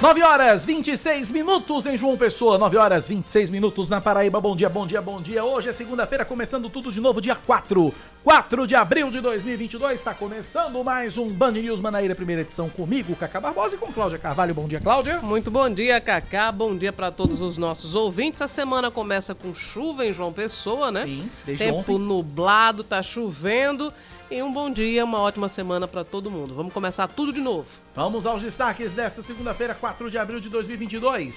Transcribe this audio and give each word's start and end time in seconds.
9 0.00 0.22
horas 0.22 0.64
26 0.64 1.32
minutos 1.32 1.84
em 1.84 1.96
João 1.96 2.16
Pessoa, 2.16 2.56
9 2.56 2.76
horas 2.76 3.08
26 3.08 3.50
minutos 3.50 3.88
na 3.88 4.00
Paraíba. 4.00 4.40
Bom 4.40 4.54
dia, 4.54 4.68
bom 4.68 4.86
dia, 4.86 5.02
bom 5.02 5.20
dia. 5.20 5.44
Hoje 5.44 5.70
é 5.70 5.72
segunda-feira, 5.72 6.24
começando 6.24 6.70
tudo 6.70 6.92
de 6.92 7.00
novo, 7.00 7.20
dia 7.20 7.34
4. 7.34 7.92
4 8.22 8.66
de 8.68 8.76
abril 8.76 9.10
de 9.10 9.20
2022. 9.20 9.94
Está 9.94 10.14
começando 10.14 10.84
mais 10.84 11.18
um 11.18 11.28
Band 11.28 11.50
News 11.50 11.80
Manaíra, 11.80 12.14
primeira 12.14 12.42
edição 12.42 12.68
comigo, 12.68 13.16
Cacá 13.16 13.40
Barbosa 13.40 13.74
e 13.74 13.78
com 13.78 13.92
Cláudia 13.92 14.20
Carvalho. 14.20 14.54
Bom 14.54 14.68
dia, 14.68 14.78
Cláudia. 14.78 15.18
Muito 15.18 15.50
bom 15.50 15.68
dia, 15.68 16.00
Cacá. 16.00 16.52
Bom 16.52 16.76
dia 16.76 16.92
para 16.92 17.10
todos 17.10 17.40
os 17.40 17.58
nossos 17.58 17.96
ouvintes. 17.96 18.40
A 18.40 18.46
semana 18.46 18.92
começa 18.92 19.34
com 19.34 19.52
chuva 19.52 20.06
em 20.06 20.12
João 20.12 20.32
Pessoa, 20.32 20.92
né? 20.92 21.06
Sim, 21.06 21.28
desde 21.44 21.64
Tempo 21.64 21.94
ontem. 21.94 21.98
nublado, 21.98 22.84
tá 22.84 23.02
chovendo. 23.02 23.92
E 24.30 24.42
um 24.42 24.52
bom 24.52 24.70
dia, 24.70 25.06
uma 25.06 25.20
ótima 25.20 25.48
semana 25.48 25.88
para 25.88 26.04
todo 26.04 26.30
mundo. 26.30 26.54
Vamos 26.54 26.70
começar 26.70 27.08
tudo 27.08 27.32
de 27.32 27.40
novo. 27.40 27.66
Vamos 27.94 28.26
aos 28.26 28.42
destaques 28.42 28.92
desta 28.92 29.22
segunda-feira, 29.22 29.74
4 29.74 30.10
de 30.10 30.18
abril 30.18 30.38
de 30.38 30.50
2022. 30.50 31.34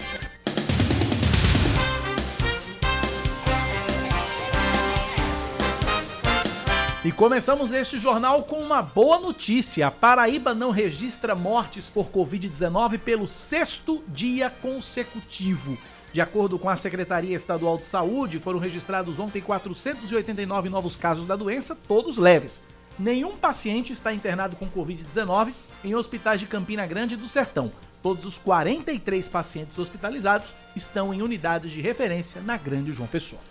E 7.05 7.11
começamos 7.13 7.71
este 7.71 7.97
jornal 7.97 8.43
com 8.43 8.57
uma 8.57 8.81
boa 8.81 9.17
notícia. 9.21 9.87
A 9.87 9.91
Paraíba 9.91 10.53
não 10.53 10.69
registra 10.69 11.33
mortes 11.33 11.87
por 11.87 12.09
Covid-19 12.09 12.99
pelo 12.99 13.25
sexto 13.25 14.03
dia 14.09 14.49
consecutivo. 14.49 15.77
De 16.11 16.19
acordo 16.19 16.59
com 16.59 16.67
a 16.67 16.75
Secretaria 16.75 17.37
Estadual 17.37 17.77
de 17.77 17.87
Saúde, 17.87 18.37
foram 18.37 18.59
registrados 18.59 19.17
ontem 19.17 19.41
489 19.41 20.67
novos 20.67 20.97
casos 20.97 21.25
da 21.25 21.37
doença, 21.37 21.73
todos 21.87 22.17
leves. 22.17 22.61
Nenhum 22.99 23.35
paciente 23.35 23.93
está 23.93 24.13
internado 24.13 24.55
com 24.55 24.69
Covid-19 24.69 25.53
em 25.83 25.95
hospitais 25.95 26.39
de 26.39 26.45
Campina 26.45 26.85
Grande 26.85 27.15
do 27.15 27.27
Sertão. 27.27 27.71
Todos 28.03 28.25
os 28.25 28.37
43 28.37 29.27
pacientes 29.29 29.77
hospitalizados 29.77 30.53
estão 30.75 31.13
em 31.13 31.21
unidades 31.21 31.71
de 31.71 31.81
referência 31.81 32.41
na 32.41 32.57
Grande 32.57 32.91
João 32.91 33.07
Pessoa. 33.07 33.41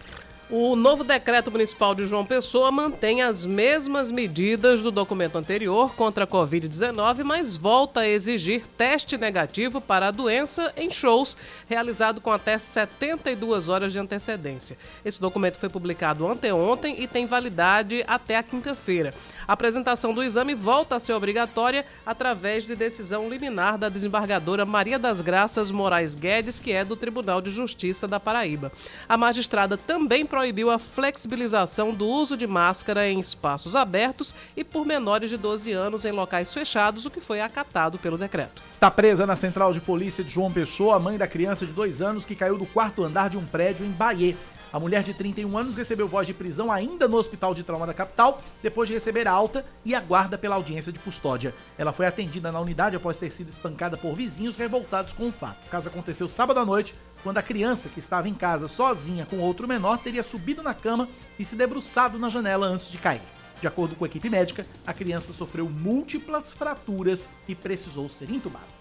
O 0.53 0.75
novo 0.75 1.05
decreto 1.05 1.49
municipal 1.49 1.95
de 1.95 2.05
João 2.05 2.27
Pessoa 2.27 2.73
mantém 2.73 3.23
as 3.23 3.47
mesmas 3.47 4.11
medidas 4.11 4.83
do 4.83 4.91
documento 4.91 5.39
anterior 5.39 5.95
contra 5.95 6.25
a 6.25 6.27
Covid-19, 6.27 7.23
mas 7.23 7.57
volta 7.57 8.01
a 8.01 8.09
exigir 8.09 8.65
teste 8.77 9.17
negativo 9.17 9.81
para 9.81 10.09
a 10.09 10.11
doença 10.11 10.73
em 10.77 10.91
shows 10.91 11.37
realizado 11.69 12.21
com 12.21 12.33
até 12.33 12.59
72 12.59 13.69
horas 13.69 13.93
de 13.93 14.01
antecedência. 14.01 14.77
Esse 15.05 15.21
documento 15.21 15.57
foi 15.57 15.69
publicado 15.69 16.27
anteontem 16.27 17.01
e 17.01 17.07
tem 17.07 17.27
validade 17.27 18.03
até 18.09 18.37
a 18.37 18.43
quinta-feira. 18.43 19.15
A 19.47 19.53
apresentação 19.53 20.13
do 20.13 20.23
exame 20.23 20.55
volta 20.55 20.97
a 20.97 21.01
ser 21.01 21.13
obrigatória 21.13 21.85
através 22.05 22.65
de 22.65 22.75
decisão 22.75 23.29
liminar 23.29 23.79
da 23.79 23.89
desembargadora 23.89 24.67
Maria 24.67 24.99
das 24.99 25.21
Graças 25.21 25.71
Moraes 25.71 26.17
Guedes, 26.17 26.61
que 26.61 26.73
é 26.73 26.85
do 26.85 26.97
Tribunal 26.97 27.41
de 27.41 27.51
Justiça 27.51 28.09
da 28.09 28.19
Paraíba. 28.19 28.73
A 29.09 29.17
magistrada 29.17 29.77
também 29.77 30.27
proibiu 30.41 30.71
a 30.71 30.79
flexibilização 30.79 31.93
do 31.93 32.07
uso 32.07 32.35
de 32.35 32.47
máscara 32.47 33.07
em 33.07 33.21
espaços 33.21 33.77
abertos 33.77 34.35
e 34.57 34.65
por 34.65 34.87
menores 34.87 35.29
de 35.29 35.37
12 35.37 35.71
anos 35.71 36.07
em 36.07 36.13
locais 36.13 36.51
fechados, 36.55 37.05
o 37.05 37.11
que 37.11 37.21
foi 37.21 37.43
acatado 37.43 37.99
pelo 37.99 38.17
decreto. 38.17 38.63
Está 38.73 38.91
presa 38.91 39.27
na 39.27 39.37
central 39.37 39.75
de 39.75 39.83
polícia 39.83 40.25
de 40.25 40.31
João 40.31 40.51
Pessoa 40.51 40.97
a 40.97 40.99
mãe 40.99 41.19
da 41.19 41.29
criança 41.29 41.67
de 41.67 41.75
dois 41.75 42.01
anos 42.01 42.25
que 42.25 42.35
caiu 42.35 42.57
do 42.57 42.65
quarto 42.65 43.05
andar 43.05 43.29
de 43.29 43.37
um 43.37 43.45
prédio 43.45 43.85
em 43.85 43.91
Bahia. 43.91 44.35
A 44.73 44.79
mulher 44.79 45.03
de 45.03 45.13
31 45.13 45.59
anos 45.59 45.75
recebeu 45.75 46.07
voz 46.07 46.27
de 46.27 46.33
prisão 46.33 46.71
ainda 46.71 47.09
no 47.09 47.17
hospital 47.17 47.53
de 47.53 47.65
trauma 47.65 47.87
da 47.87 47.93
capital, 47.93 48.41
depois 48.63 48.89
de 48.89 48.95
receber 48.95 49.27
alta 49.27 49.65
e 49.85 49.95
aguarda 49.95 50.39
pela 50.39 50.55
audiência 50.55 50.93
de 50.93 50.99
custódia. 51.01 51.53
Ela 51.77 51.93
foi 51.93 52.07
atendida 52.07 52.53
na 52.53 52.61
unidade 52.61 52.95
após 52.95 53.19
ter 53.19 53.33
sido 53.33 53.49
espancada 53.49 53.97
por 53.97 54.15
vizinhos 54.15 54.57
revoltados 54.57 55.13
com 55.13 55.29
o 55.29 55.33
fato. 55.33 55.67
O 55.67 55.71
caso 55.71 55.89
aconteceu 55.89 56.29
sábado 56.29 56.61
à 56.61 56.65
noite, 56.65 56.95
quando 57.23 57.39
a 57.39 57.43
criança, 57.43 57.89
que 57.89 57.99
estava 57.99 58.29
em 58.29 58.35
casa 58.35 58.69
sozinha 58.69 59.27
com 59.27 59.39
outro 59.39 59.69
menor, 59.69 59.99
teria 59.99 60.23
subido 60.23 60.63
na 60.63 60.75
cama 60.75 61.09
e 61.39 61.45
se 61.45 61.57
debruçado 61.57 62.19
na 62.19 62.29
janela 62.29 62.67
antes 62.67 62.91
de 62.91 62.99
cair. 62.99 63.23
De 63.61 63.67
acordo 63.67 63.95
com 63.95 64.05
a 64.05 64.09
equipe 64.09 64.31
médica, 64.31 64.67
a 64.87 64.93
criança 64.93 65.33
sofreu 65.33 65.69
múltiplas 65.69 66.51
fraturas 66.53 67.29
e 67.47 67.55
precisou 67.55 68.09
ser 68.09 68.31
entubada. 68.31 68.80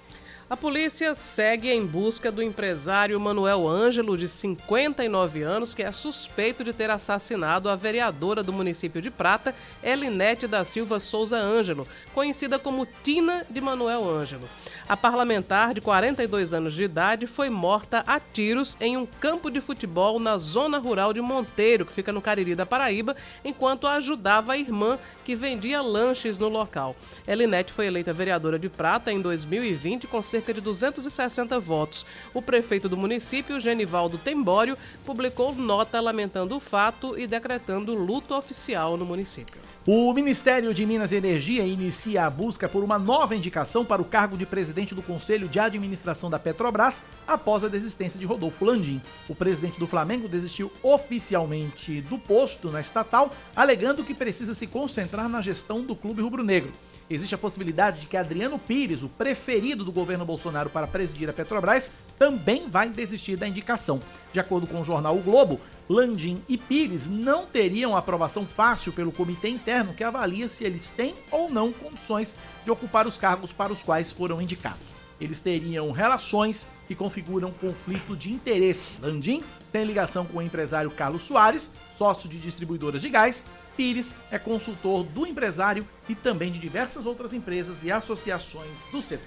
A 0.50 0.58
polícia 0.58 1.14
segue 1.14 1.70
em 1.70 1.86
busca 1.86 2.32
do 2.32 2.42
empresário 2.42 3.20
Manuel 3.20 3.68
Ângelo, 3.68 4.18
de 4.18 4.28
59 4.28 5.44
anos, 5.44 5.76
que 5.76 5.84
é 5.84 5.92
suspeito 5.92 6.64
de 6.64 6.74
ter 6.74 6.90
assassinado 6.90 7.70
a 7.70 7.76
vereadora 7.76 8.42
do 8.42 8.52
município 8.52 9.00
de 9.00 9.12
Prata, 9.12 9.54
Elinete 9.84 10.48
da 10.48 10.64
Silva 10.64 11.00
Souza 11.00 11.38
Ângelo, 11.38 11.88
conhecida 12.16 12.58
como 12.58 12.88
Tina 13.04 13.46
de 13.48 13.62
Manuel 13.62 14.10
Ângelo. 14.10 14.50
A 14.88 14.98
parlamentar, 14.98 15.76
de 15.76 15.82
42 15.82 16.52
anos 16.52 16.74
de 16.74 16.82
idade, 16.82 17.28
foi 17.28 17.52
morta 17.52 18.04
a 18.08 18.20
tiros 18.20 18.76
em 18.82 18.98
um 18.98 19.06
campo 19.06 19.52
de 19.52 19.62
futebol 19.62 20.20
na 20.20 20.36
zona 20.40 20.80
rural 20.80 21.14
de 21.14 21.22
Monteiro, 21.22 21.86
que 21.86 21.94
fica 21.94 22.12
no 22.12 22.24
Cariri 22.24 22.56
da 22.56 22.66
Paraíba, 22.66 23.16
enquanto 23.46 23.86
ajudava 23.86 24.54
a 24.54 24.58
irmã 24.58 24.98
que 25.24 25.36
vendia 25.36 25.80
lanches 25.80 26.40
no 26.40 26.50
local. 26.50 26.96
Elinete 27.28 27.72
foi 27.72 27.86
eleita 27.86 28.12
vereadora 28.12 28.58
de 28.58 28.68
Prata 28.68 29.12
em 29.12 29.22
2020 29.22 30.08
com 30.08 30.24
cerca 30.24 30.39
de 30.42 30.62
260 30.62 31.60
votos. 31.60 32.06
O 32.34 32.42
prefeito 32.42 32.90
do 32.90 32.98
município, 32.98 33.60
Genivaldo 33.60 34.18
Tembório, 34.18 34.78
publicou 35.06 35.54
nota 35.54 36.00
lamentando 36.00 36.56
o 36.56 36.60
fato 36.60 37.18
e 37.18 37.28
decretando 37.28 37.94
luto 37.94 38.34
oficial 38.34 38.98
no 38.98 39.06
município. 39.06 39.60
O 39.88 40.14
Ministério 40.14 40.74
de 40.74 40.86
Minas 40.86 41.12
e 41.12 41.16
Energia 41.16 41.64
inicia 41.64 42.26
a 42.26 42.30
busca 42.30 42.70
por 42.70 42.84
uma 42.84 43.00
nova 43.00 43.36
indicação 43.36 43.84
para 43.84 44.02
o 44.02 44.06
cargo 44.06 44.38
de 44.38 44.46
presidente 44.46 44.94
do 44.94 45.02
Conselho 45.02 45.48
de 45.48 45.60
Administração 45.60 46.30
da 46.30 46.38
Petrobras 46.38 47.02
após 47.28 47.64
a 47.64 47.68
desistência 47.70 48.20
de 48.20 48.26
Rodolfo 48.26 48.66
Landim. 48.66 49.02
O 49.28 49.34
presidente 49.34 49.80
do 49.80 49.88
Flamengo 49.88 50.28
desistiu 50.28 50.72
oficialmente 50.84 52.02
do 52.02 52.18
posto 52.18 52.70
na 52.70 52.82
estatal, 52.82 53.32
alegando 53.56 54.04
que 54.04 54.14
precisa 54.14 54.54
se 54.54 54.68
concentrar 54.68 55.28
na 55.28 55.42
gestão 55.42 55.82
do 55.82 55.96
clube 55.96 56.22
rubro-negro. 56.22 56.72
Existe 57.10 57.34
a 57.34 57.40
possibilidade 57.40 58.02
de 58.02 58.08
que 58.08 58.16
Adriano 58.16 58.60
Pires, 58.60 59.02
o 59.02 59.10
preferido 59.10 59.84
do 59.84 59.92
governo 59.92 60.26
Bolsonaro 60.26 60.70
para 60.70 60.86
presidir 60.86 61.28
a 61.28 61.34
Petrobras, 61.34 61.92
também 62.20 62.70
vai 62.70 62.88
desistir 62.88 63.36
da 63.36 63.48
indicação. 63.48 64.00
De 64.32 64.40
acordo 64.40 64.68
com 64.68 64.80
o 64.80 64.86
jornal 64.86 65.18
O 65.18 65.22
Globo, 65.22 65.60
Landim 65.90 66.44
e 66.48 66.56
Pires 66.56 67.08
não 67.10 67.48
teriam 67.48 67.98
aprovação 67.98 68.46
fácil 68.46 68.94
pelo 68.94 69.12
comitê 69.12 69.50
interno 69.50 69.96
que 69.96 70.04
avalia 70.04 70.48
se 70.48 70.64
eles 70.64 70.86
têm 70.96 71.16
ou 71.32 71.50
não 71.50 71.74
condições 71.74 72.36
de 72.64 72.70
ocupar 72.70 73.08
os 73.08 73.18
cargos 73.18 73.52
para 73.52 73.74
os 73.74 73.82
quais 73.82 74.12
foram 74.12 74.40
indicados. 74.40 75.00
Eles 75.20 75.42
teriam 75.42 75.92
relações 75.92 76.68
que 76.88 76.96
configuram 76.96 77.52
conflito 77.52 78.16
de 78.16 78.32
interesse. 78.32 79.02
Landim 79.02 79.44
tem 79.72 79.84
ligação 79.84 80.26
com 80.26 80.38
o 80.38 80.42
empresário 80.42 80.92
Carlos 80.92 81.24
Soares, 81.24 81.72
sócio 81.92 82.30
de 82.30 82.40
distribuidoras 82.40 83.02
de 83.02 83.10
gás. 83.10 83.46
Pires 83.80 84.14
é 84.30 84.38
consultor 84.38 85.06
do 85.06 85.26
empresário 85.26 85.88
e 86.10 86.14
também 86.14 86.52
de 86.52 86.60
diversas 86.60 87.06
outras 87.06 87.34
empresas 87.34 87.82
e 87.82 87.90
associações 87.90 88.74
do 88.92 89.02
setor. 89.02 89.26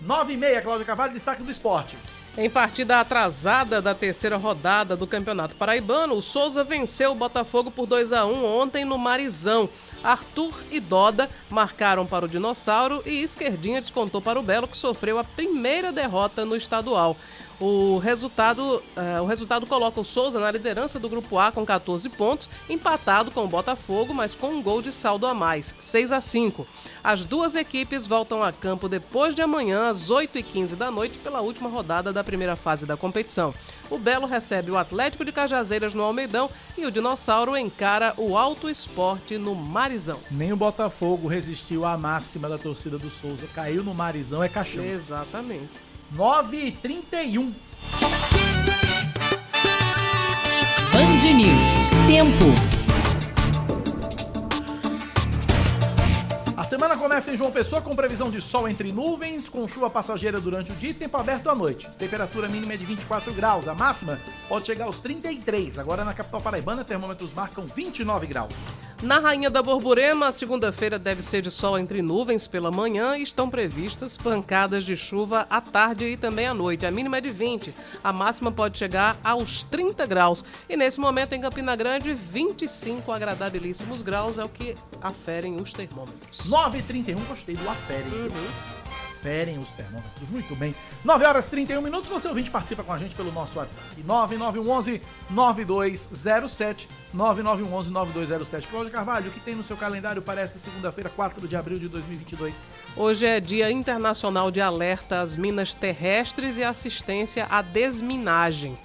9 0.00 0.34
e 0.34 0.36
meia, 0.36 0.62
Cláudia 0.62 0.86
Carvalho, 0.86 1.12
destaque 1.12 1.42
do 1.42 1.50
esporte. 1.50 1.98
Em 2.38 2.48
partida 2.48 3.00
atrasada 3.00 3.82
da 3.82 3.92
terceira 3.92 4.36
rodada 4.36 4.96
do 4.96 5.04
Campeonato 5.04 5.56
Paraibano, 5.56 6.14
o 6.14 6.22
Souza 6.22 6.62
venceu 6.62 7.10
o 7.10 7.16
Botafogo 7.16 7.72
por 7.72 7.88
2 7.88 8.12
a 8.12 8.24
1 8.24 8.44
ontem 8.44 8.84
no 8.84 8.96
Marizão. 8.96 9.68
Arthur 10.02 10.62
e 10.70 10.78
Doda 10.78 11.28
marcaram 11.50 12.06
para 12.06 12.24
o 12.24 12.28
Dinossauro 12.28 13.02
e 13.04 13.20
Esquerdinha 13.20 13.80
descontou 13.80 14.22
para 14.22 14.38
o 14.38 14.42
Belo, 14.44 14.68
que 14.68 14.76
sofreu 14.76 15.18
a 15.18 15.24
primeira 15.24 15.90
derrota 15.90 16.44
no 16.44 16.54
estadual. 16.54 17.16
O 17.62 17.98
resultado, 17.98 18.82
uh, 18.96 19.22
o 19.22 19.26
resultado 19.26 19.68
coloca 19.68 20.00
o 20.00 20.04
Souza 20.04 20.40
na 20.40 20.50
liderança 20.50 20.98
do 20.98 21.08
Grupo 21.08 21.38
A 21.38 21.52
com 21.52 21.64
14 21.64 22.08
pontos, 22.08 22.50
empatado 22.68 23.30
com 23.30 23.44
o 23.44 23.48
Botafogo, 23.48 24.12
mas 24.12 24.34
com 24.34 24.48
um 24.48 24.60
gol 24.60 24.82
de 24.82 24.90
saldo 24.90 25.28
a 25.28 25.32
mais, 25.32 25.72
6 25.78 26.10
a 26.10 26.20
5. 26.20 26.66
As 27.04 27.24
duas 27.24 27.54
equipes 27.54 28.04
voltam 28.04 28.42
a 28.42 28.50
campo 28.50 28.88
depois 28.88 29.32
de 29.32 29.42
amanhã, 29.42 29.90
às 29.90 30.10
8h15 30.10 30.74
da 30.74 30.90
noite, 30.90 31.18
pela 31.18 31.40
última 31.40 31.70
rodada 31.70 32.12
da 32.12 32.24
primeira 32.24 32.56
fase 32.56 32.84
da 32.84 32.96
competição. 32.96 33.54
O 33.88 33.96
Belo 33.96 34.26
recebe 34.26 34.72
o 34.72 34.76
Atlético 34.76 35.24
de 35.24 35.30
Cajazeiras 35.30 35.94
no 35.94 36.02
Almeidão 36.02 36.50
e 36.76 36.84
o 36.84 36.90
Dinossauro 36.90 37.56
encara 37.56 38.12
o 38.16 38.36
Alto 38.36 38.68
Esporte 38.68 39.38
no 39.38 39.54
Marizão. 39.54 40.18
Nem 40.28 40.52
o 40.52 40.56
Botafogo 40.56 41.28
resistiu 41.28 41.84
à 41.84 41.96
máxima 41.96 42.48
da 42.48 42.58
torcida 42.58 42.98
do 42.98 43.08
Souza. 43.08 43.46
Caiu 43.54 43.84
no 43.84 43.94
Marizão, 43.94 44.42
é 44.42 44.48
caixão. 44.48 44.84
Exatamente. 44.84 45.91
9 46.14 46.56
e 46.58 46.72
31. 46.72 47.54
Band 50.92 51.24
News. 51.34 51.90
Tempo. 52.06 52.71
A 56.62 56.64
semana 56.64 56.96
começa 56.96 57.32
em 57.32 57.36
João 57.36 57.50
Pessoa 57.50 57.82
com 57.82 57.96
previsão 57.96 58.30
de 58.30 58.40
sol 58.40 58.68
entre 58.68 58.92
nuvens, 58.92 59.48
com 59.48 59.66
chuva 59.66 59.90
passageira 59.90 60.40
durante 60.40 60.70
o 60.70 60.76
dia 60.76 60.90
e 60.90 60.94
tempo 60.94 61.16
aberto 61.16 61.50
à 61.50 61.56
noite. 61.56 61.90
Temperatura 61.98 62.46
mínima 62.46 62.74
é 62.74 62.76
de 62.76 62.84
24 62.84 63.32
graus, 63.32 63.66
a 63.66 63.74
máxima 63.74 64.20
pode 64.48 64.68
chegar 64.68 64.84
aos 64.84 65.00
33. 65.00 65.80
Agora 65.80 66.04
na 66.04 66.14
capital 66.14 66.40
paraibana, 66.40 66.84
termômetros 66.84 67.34
marcam 67.34 67.66
29 67.66 68.28
graus. 68.28 68.52
Na 69.02 69.18
Rainha 69.18 69.50
da 69.50 69.60
Borborema, 69.60 70.28
a 70.28 70.32
segunda-feira 70.32 70.96
deve 70.96 71.24
ser 71.24 71.42
de 71.42 71.50
sol 71.50 71.76
entre 71.76 72.00
nuvens 72.00 72.46
pela 72.46 72.70
manhã 72.70 73.16
e 73.16 73.24
estão 73.24 73.50
previstas 73.50 74.16
pancadas 74.16 74.84
de 74.84 74.96
chuva 74.96 75.44
à 75.50 75.60
tarde 75.60 76.04
e 76.04 76.16
também 76.16 76.46
à 76.46 76.54
noite. 76.54 76.86
A 76.86 76.90
mínima 76.92 77.18
é 77.18 77.20
de 77.20 77.28
20, 77.28 77.74
a 78.04 78.12
máxima 78.12 78.52
pode 78.52 78.78
chegar 78.78 79.18
aos 79.24 79.64
30 79.64 80.06
graus. 80.06 80.44
E 80.68 80.76
nesse 80.76 81.00
momento 81.00 81.32
em 81.32 81.40
Campina 81.40 81.74
Grande, 81.74 82.14
25 82.14 83.10
agradabilíssimos 83.10 84.02
graus 84.02 84.38
é 84.38 84.44
o 84.44 84.48
que 84.48 84.76
aferem 85.00 85.56
os 85.56 85.72
termômetros. 85.72 86.48
9h31, 86.52 87.18
gostei 87.26 87.56
do 87.56 87.68
aferem. 87.68 88.12
Uhum 88.12 88.72
ferem 89.22 89.56
os 89.56 89.70
termômetros. 89.70 90.28
Muito 90.28 90.54
bem. 90.56 90.74
9 91.04 91.24
horas 91.24 91.46
e 91.46 91.50
31 91.50 91.80
minutos. 91.80 92.10
Você 92.10 92.26
ouvinte 92.26 92.50
participa 92.50 92.82
com 92.82 92.92
a 92.92 92.98
gente 92.98 93.14
pelo 93.14 93.30
nosso 93.30 93.56
WhatsApp. 93.56 94.02
9911 94.04 95.00
9207 95.30 96.88
9911 97.14 97.90
9207. 97.90 98.66
Cláudia 98.66 98.92
Carvalho, 98.92 99.28
o 99.28 99.30
que 99.30 99.38
tem 99.38 99.54
no 99.54 99.62
seu 99.62 99.76
calendário 99.76 100.20
para 100.20 100.40
esta 100.40 100.58
segunda-feira, 100.58 101.08
4 101.08 101.46
de 101.46 101.54
abril 101.54 101.78
de 101.78 101.86
2022? 101.86 102.54
Hoje 102.96 103.26
é 103.26 103.38
Dia 103.38 103.70
Internacional 103.70 104.50
de 104.50 104.60
Alerta 104.60 105.20
às 105.20 105.36
Minas 105.36 105.72
Terrestres 105.72 106.58
e 106.58 106.64
Assistência 106.64 107.46
à 107.48 107.62
Desminagem. 107.62 108.76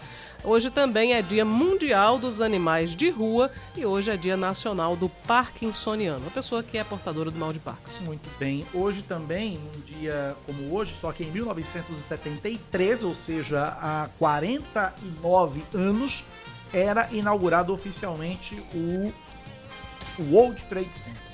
Hoje 0.44 0.70
também 0.70 1.14
é 1.14 1.22
Dia 1.22 1.44
Mundial 1.44 2.20
dos 2.20 2.42
Animais 2.42 2.96
de 2.96 3.10
Rua 3.10 3.52
e 3.76 3.86
hoje 3.86 4.12
é 4.12 4.18
Dia 4.18 4.38
Nacional 4.38 4.96
do 4.96 5.10
Parkinsoniano, 5.10 6.28
a 6.28 6.30
pessoa 6.30 6.62
que 6.62 6.78
é 6.78 6.84
portadora 6.84 7.32
do 7.32 7.40
mal 7.40 7.52
de 7.52 7.60
Parkinson. 7.60 8.04
Muito 8.04 8.30
bem. 8.38 8.66
Hoje 8.74 9.02
também, 9.02 9.60
um 9.76 9.82
dia 9.82 10.36
como 10.46 10.74
hoje, 10.74 10.94
só 11.02 11.12
que 11.12 11.24
em 11.24 11.32
1973, 11.32 13.04
ou 13.04 13.16
seja, 13.16 13.64
há 13.82 14.10
49 14.20 15.64
anos, 15.74 16.24
era 16.72 17.10
inaugurado 17.12 17.74
oficialmente 17.74 18.64
o 18.74 19.12
World 20.32 20.64
Trade 20.64 20.94
Center. 20.94 21.28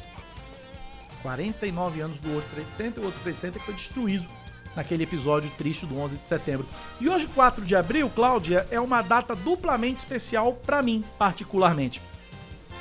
49 1.21 2.01
anos 2.01 2.17
do 2.19 2.29
World 2.29 2.47
Trade 2.47 2.71
Center, 2.71 3.03
o 3.03 3.05
World 3.05 3.21
Trade 3.21 3.37
Center 3.37 3.61
foi 3.61 3.73
destruído 3.73 4.27
naquele 4.75 5.03
episódio 5.03 5.51
triste 5.57 5.85
do 5.85 5.99
11 5.99 6.17
de 6.17 6.25
setembro. 6.25 6.65
E 6.99 7.09
hoje, 7.09 7.27
4 7.27 7.63
de 7.63 7.75
abril, 7.75 8.09
Cláudia, 8.09 8.67
é 8.71 8.79
uma 8.79 9.01
data 9.01 9.35
duplamente 9.35 9.99
especial 9.99 10.53
para 10.53 10.81
mim, 10.81 11.03
particularmente. 11.17 12.01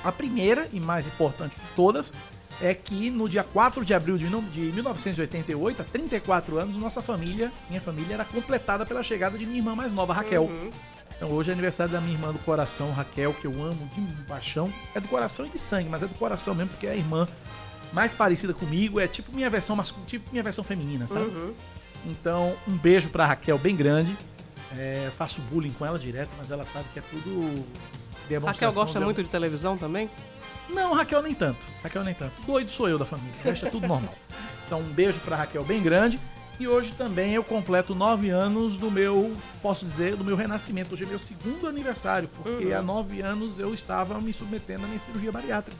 A 0.04 0.10
primeira 0.10 0.68
e 0.72 0.80
mais 0.80 1.06
importante 1.06 1.54
de 1.54 1.66
todas 1.76 2.12
é 2.60 2.74
que 2.74 3.10
no 3.10 3.28
dia 3.28 3.42
4 3.42 3.84
de 3.84 3.94
abril 3.94 4.18
de 4.18 4.26
1988, 4.26 5.82
há 5.82 5.84
34 5.84 6.58
anos, 6.58 6.76
nossa 6.76 7.00
família, 7.00 7.52
minha 7.68 7.80
família, 7.80 8.14
era 8.14 8.24
completada 8.24 8.84
pela 8.84 9.02
chegada 9.02 9.38
de 9.38 9.46
minha 9.46 9.58
irmã 9.58 9.74
mais 9.74 9.92
nova, 9.92 10.12
Raquel. 10.12 10.44
Uhum. 10.44 10.70
Então 11.16 11.30
hoje 11.30 11.50
é 11.50 11.52
aniversário 11.52 11.92
da 11.92 12.00
minha 12.00 12.14
irmã 12.14 12.32
do 12.32 12.38
coração, 12.40 12.90
Raquel, 12.92 13.32
que 13.34 13.46
eu 13.46 13.52
amo 13.52 13.88
de 13.94 14.24
paixão. 14.24 14.72
É 14.94 15.00
do 15.00 15.08
coração 15.08 15.46
e 15.46 15.50
de 15.50 15.58
sangue, 15.58 15.88
mas 15.88 16.02
é 16.02 16.06
do 16.06 16.14
coração 16.14 16.54
mesmo, 16.54 16.70
porque 16.70 16.86
é 16.86 16.92
a 16.92 16.96
irmã 16.96 17.26
mais 17.92 18.12
parecida 18.12 18.52
comigo, 18.54 18.98
é 18.98 19.06
tipo 19.06 19.32
minha 19.32 19.50
versão 19.50 19.76
masculina, 19.76 20.08
tipo 20.08 20.30
minha 20.32 20.42
versão 20.42 20.64
feminina, 20.64 21.06
sabe? 21.06 21.26
Uhum. 21.26 21.54
Então, 22.06 22.54
um 22.66 22.76
beijo 22.76 23.08
pra 23.08 23.26
Raquel 23.26 23.58
bem 23.58 23.76
grande. 23.76 24.16
É, 24.76 25.10
faço 25.16 25.40
bullying 25.42 25.72
com 25.72 25.84
ela 25.84 25.98
direto, 25.98 26.30
mas 26.38 26.50
ela 26.50 26.64
sabe 26.64 26.86
que 26.92 26.98
é 26.98 27.02
tudo. 27.02 27.66
Raquel 28.46 28.72
gosta 28.72 28.94
dela. 28.94 29.04
muito 29.04 29.22
de 29.22 29.28
televisão 29.28 29.76
também? 29.76 30.08
Não, 30.68 30.94
Raquel 30.94 31.20
nem 31.22 31.34
tanto. 31.34 31.58
Raquel 31.82 32.02
nem 32.02 32.14
tanto. 32.14 32.32
Doido 32.46 32.70
sou 32.70 32.88
eu 32.88 32.98
da 32.98 33.04
família. 33.04 33.32
Deixa 33.42 33.70
tudo 33.70 33.86
normal. 33.86 34.14
Então, 34.64 34.80
um 34.80 34.84
beijo 34.84 35.18
pra 35.20 35.36
Raquel 35.36 35.62
bem 35.64 35.82
grande. 35.82 36.18
E 36.58 36.66
hoje 36.66 36.92
também 36.92 37.34
eu 37.34 37.44
completo 37.44 37.94
nove 37.94 38.30
anos 38.30 38.78
do 38.78 38.90
meu, 38.90 39.36
posso 39.60 39.84
dizer, 39.84 40.16
do 40.16 40.24
meu 40.24 40.34
renascimento. 40.34 40.94
Hoje 40.94 41.04
é 41.04 41.06
meu 41.06 41.18
segundo 41.18 41.66
aniversário, 41.66 42.26
porque 42.42 42.66
uhum. 42.66 42.78
há 42.78 42.80
nove 42.80 43.20
anos 43.20 43.58
eu 43.58 43.74
estava 43.74 44.18
me 44.18 44.32
submetendo 44.32 44.84
à 44.84 44.86
minha 44.86 45.00
cirurgia 45.00 45.30
bariátrica 45.30 45.76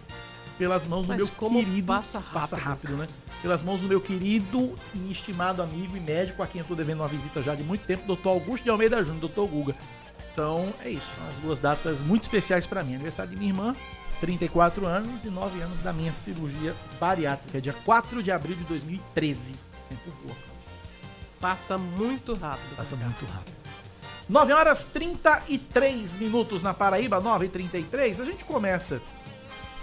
pelas 0.58 0.87
mãos 0.87 1.06
do 1.06 1.08
Mas 1.08 1.31
meu 1.31 1.50
querido. 1.50 1.87
Passa 1.87 2.19
rápido. 2.19 2.32
Passa 2.32 2.56
rápido, 2.56 2.96
né? 2.96 3.06
Pelas 3.40 3.62
mãos 3.62 3.81
do 3.81 3.88
meu 3.88 4.00
querido 4.00 4.75
e 4.94 5.10
estimado 5.10 5.62
amigo 5.62 5.96
e 5.96 6.00
médico, 6.00 6.43
a 6.43 6.46
quem 6.46 6.60
eu 6.60 6.66
tô 6.66 6.75
devendo 6.75 7.00
uma 7.00 7.08
visita 7.08 7.43
já 7.43 7.54
de 7.54 7.62
muito 7.62 7.84
tempo, 7.87 8.06
doutor 8.06 8.31
Augusto 8.31 8.64
de 8.64 8.70
Almeida 8.70 9.02
Júnior, 9.02 9.20
doutor 9.20 9.49
Guga. 9.49 9.75
Então 10.32 10.72
é 10.82 10.90
isso, 10.90 11.06
são 11.16 11.28
as 11.28 11.34
duas 11.37 11.60
datas 11.60 12.00
muito 12.00 12.22
especiais 12.22 12.66
para 12.66 12.82
mim. 12.82 12.94
Aniversário 12.94 13.32
de 13.32 13.37
minha 13.37 13.50
irmã, 13.50 13.76
34 14.20 14.87
anos, 14.87 15.25
e 15.25 15.28
9 15.28 15.60
anos 15.60 15.82
da 15.82 15.93
minha 15.93 16.12
cirurgia 16.12 16.75
bariátrica, 16.99 17.60
dia 17.60 17.75
4 17.84 18.22
de 18.22 18.31
abril 18.31 18.56
de 18.56 18.64
2013. 18.64 19.54
Tempo 19.88 20.10
voa. 20.22 20.37
Passa 21.40 21.76
muito 21.76 22.32
rápido. 22.34 22.76
Passa 22.76 22.94
muito 22.94 23.26
rápido. 23.26 23.56
9 24.28 24.52
horas 24.52 24.84
33 24.84 26.12
minutos 26.19 26.62
na 26.62 26.72
Paraíba, 26.72 27.20
9 27.20 27.46
e 27.46 27.49
33 27.49 28.20
A 28.20 28.25
gente 28.25 28.44
começa 28.44 29.02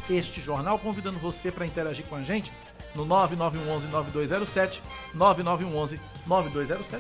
este 0.10 0.42
jornal, 0.42 0.80
convidando 0.80 1.20
você 1.20 1.52
para 1.52 1.66
interagir 1.66 2.06
com 2.06 2.16
a 2.16 2.24
gente 2.24 2.52
no 2.96 3.06
9911-9207, 3.06 4.80
9911-9207. 5.16 6.00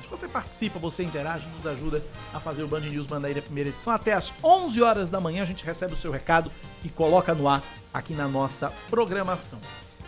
Você 0.09 0.27
participa, 0.27 0.79
você 0.79 1.03
interage, 1.03 1.47
nos 1.49 1.65
ajuda 1.65 2.03
a 2.33 2.39
fazer 2.39 2.63
o 2.63 2.67
Band 2.67 2.81
News 2.81 3.07
Mandaíra 3.07 3.41
primeira 3.41 3.69
edição. 3.69 3.91
Até 3.93 4.13
às 4.13 4.31
11 4.43 4.81
horas 4.81 5.09
da 5.09 5.19
manhã 5.19 5.43
a 5.43 5.45
gente 5.45 5.65
recebe 5.65 5.93
o 5.93 5.97
seu 5.97 6.11
recado 6.11 6.51
e 6.83 6.89
coloca 6.89 7.33
no 7.33 7.47
ar 7.47 7.63
aqui 7.93 8.13
na 8.13 8.27
nossa 8.27 8.71
programação. 8.89 9.59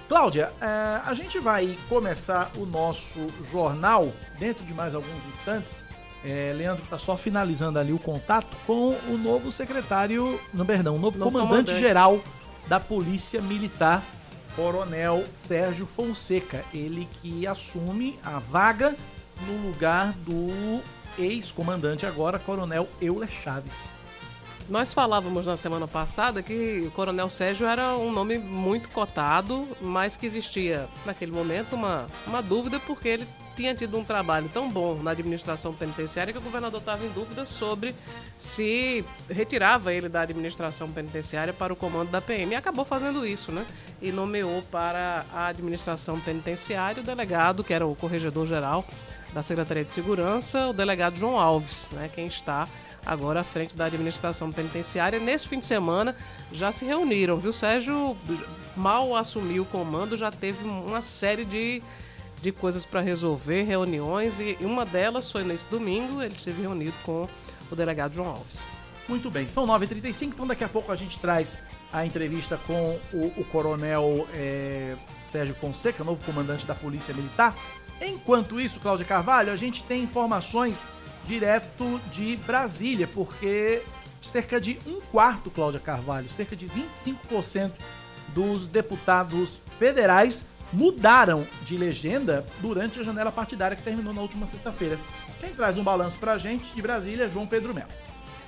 Cláudia, 0.07 0.51
é, 0.59 1.01
a 1.05 1.13
gente 1.13 1.39
vai 1.39 1.77
começar 1.87 2.51
o 2.57 2.65
nosso 2.65 3.27
jornal 3.49 4.11
dentro 4.37 4.63
de 4.65 4.73
mais 4.73 4.93
alguns 4.93 5.25
instantes. 5.29 5.79
É, 6.23 6.53
Leandro 6.55 6.83
está 6.83 6.99
só 6.99 7.17
finalizando 7.17 7.79
ali 7.79 7.93
o 7.93 7.97
contato 7.97 8.55
com 8.67 8.95
o 9.07 9.17
novo 9.17 9.51
secretário, 9.51 10.39
não, 10.53 10.65
perdão, 10.65 10.95
o 10.95 10.99
novo, 10.99 11.17
novo 11.17 11.31
comandante-geral 11.31 12.19
comandante 12.19 12.40
da 12.67 12.79
Polícia 12.79 13.41
Militar, 13.41 14.03
Coronel 14.55 15.23
Sérgio 15.33 15.85
Fonseca. 15.85 16.63
Ele 16.73 17.07
que 17.21 17.45
assume 17.47 18.19
a 18.23 18.39
vaga 18.39 18.95
no 19.45 19.67
lugar 19.67 20.13
do 20.13 20.81
ex-comandante 21.17 22.05
agora, 22.05 22.39
Coronel 22.39 22.87
Euler 23.01 23.29
Chaves. 23.29 23.89
Nós 24.69 24.93
falávamos 24.93 25.45
na 25.45 25.57
semana 25.57 25.87
passada 25.87 26.41
que 26.41 26.83
o 26.87 26.91
Coronel 26.91 27.29
Sérgio 27.29 27.67
era 27.67 27.97
um 27.97 28.11
nome 28.11 28.37
muito 28.37 28.89
cotado, 28.89 29.67
mas 29.81 30.15
que 30.15 30.25
existia 30.25 30.87
naquele 31.05 31.31
momento 31.31 31.73
uma, 31.75 32.07
uma 32.25 32.41
dúvida 32.41 32.79
porque 32.79 33.07
ele 33.07 33.27
tinha 33.55 33.75
tido 33.75 33.97
um 33.97 34.03
trabalho 34.03 34.49
tão 34.53 34.69
bom 34.69 35.01
na 35.01 35.11
administração 35.11 35.73
penitenciária 35.73 36.33
que 36.33 36.39
o 36.39 36.41
governador 36.41 36.79
estava 36.79 37.05
em 37.05 37.09
dúvida 37.09 37.45
sobre 37.45 37.95
se 38.37 39.05
retirava 39.29 39.93
ele 39.93 40.09
da 40.09 40.21
administração 40.21 40.91
penitenciária 40.91 41.53
para 41.53 41.71
o 41.71 41.75
comando 41.75 42.09
da 42.09 42.21
PM. 42.21 42.51
E 42.51 42.55
acabou 42.55 42.85
fazendo 42.85 43.25
isso, 43.25 43.51
né? 43.51 43.65
E 44.01 44.11
nomeou 44.11 44.61
para 44.71 45.25
a 45.33 45.47
administração 45.47 46.19
penitenciária 46.19 47.01
o 47.01 47.05
delegado, 47.05 47.63
que 47.63 47.73
era 47.73 47.85
o 47.85 47.95
corregedor-geral 47.95 48.85
da 49.33 49.41
Secretaria 49.41 49.85
de 49.85 49.93
Segurança, 49.93 50.67
o 50.67 50.73
delegado 50.73 51.17
João 51.17 51.39
Alves, 51.39 51.89
né? 51.93 52.09
Quem 52.13 52.27
está 52.27 52.67
agora 53.05 53.41
à 53.41 53.43
frente 53.43 53.75
da 53.75 53.85
administração 53.85 54.51
penitenciária. 54.51 55.19
Nesse 55.19 55.47
fim 55.47 55.59
de 55.59 55.65
semana 55.65 56.15
já 56.51 56.71
se 56.71 56.85
reuniram, 56.85 57.37
viu? 57.37 57.51
Sérgio 57.51 58.15
mal 58.75 59.15
assumiu 59.15 59.63
o 59.63 59.65
comando, 59.65 60.17
já 60.17 60.31
teve 60.31 60.63
uma 60.63 61.01
série 61.01 61.45
de 61.45 61.81
de 62.41 62.51
coisas 62.51 62.85
para 62.85 63.01
resolver, 63.01 63.63
reuniões, 63.63 64.39
e 64.39 64.57
uma 64.61 64.85
delas 64.85 65.31
foi 65.31 65.43
nesse 65.43 65.67
domingo, 65.67 66.21
ele 66.21 66.33
esteve 66.33 66.61
reunido 66.61 66.93
com 67.03 67.27
o 67.71 67.75
delegado 67.75 68.15
João 68.15 68.29
Alves. 68.29 68.67
Muito 69.07 69.29
bem, 69.29 69.47
são 69.47 69.67
9h35, 69.67 70.23
então 70.23 70.47
daqui 70.47 70.63
a 70.63 70.69
pouco 70.69 70.91
a 70.91 70.95
gente 70.95 71.19
traz 71.19 71.57
a 71.93 72.05
entrevista 72.05 72.57
com 72.65 72.99
o, 73.13 73.33
o 73.37 73.45
coronel 73.45 74.27
é, 74.33 74.95
Sérgio 75.31 75.53
Fonseca, 75.55 76.03
novo 76.03 76.23
comandante 76.23 76.65
da 76.65 76.73
Polícia 76.73 77.13
Militar. 77.13 77.55
Enquanto 78.01 78.59
isso, 78.59 78.79
Cláudia 78.79 79.05
Carvalho, 79.05 79.51
a 79.51 79.55
gente 79.55 79.83
tem 79.83 80.03
informações 80.03 80.83
direto 81.25 81.99
de 82.11 82.37
Brasília, 82.37 83.07
porque 83.07 83.81
cerca 84.21 84.59
de 84.59 84.79
um 84.87 84.99
quarto, 84.99 85.51
Cláudia 85.51 85.79
Carvalho, 85.79 86.27
cerca 86.29 86.55
de 86.55 86.67
25% 86.67 87.71
dos 88.29 88.67
deputados 88.67 89.59
federais 89.77 90.45
mudaram 90.73 91.45
de 91.63 91.77
legenda 91.77 92.45
durante 92.59 92.99
a 92.99 93.03
janela 93.03 93.31
partidária 93.31 93.75
que 93.75 93.83
terminou 93.83 94.13
na 94.13 94.21
última 94.21 94.47
sexta-feira. 94.47 94.99
Quem 95.39 95.53
traz 95.53 95.77
um 95.77 95.83
balanço 95.83 96.17
pra 96.17 96.37
gente 96.37 96.73
de 96.73 96.81
Brasília 96.81 97.25
é 97.25 97.29
João 97.29 97.47
Pedro 97.47 97.73
Melo. 97.73 97.89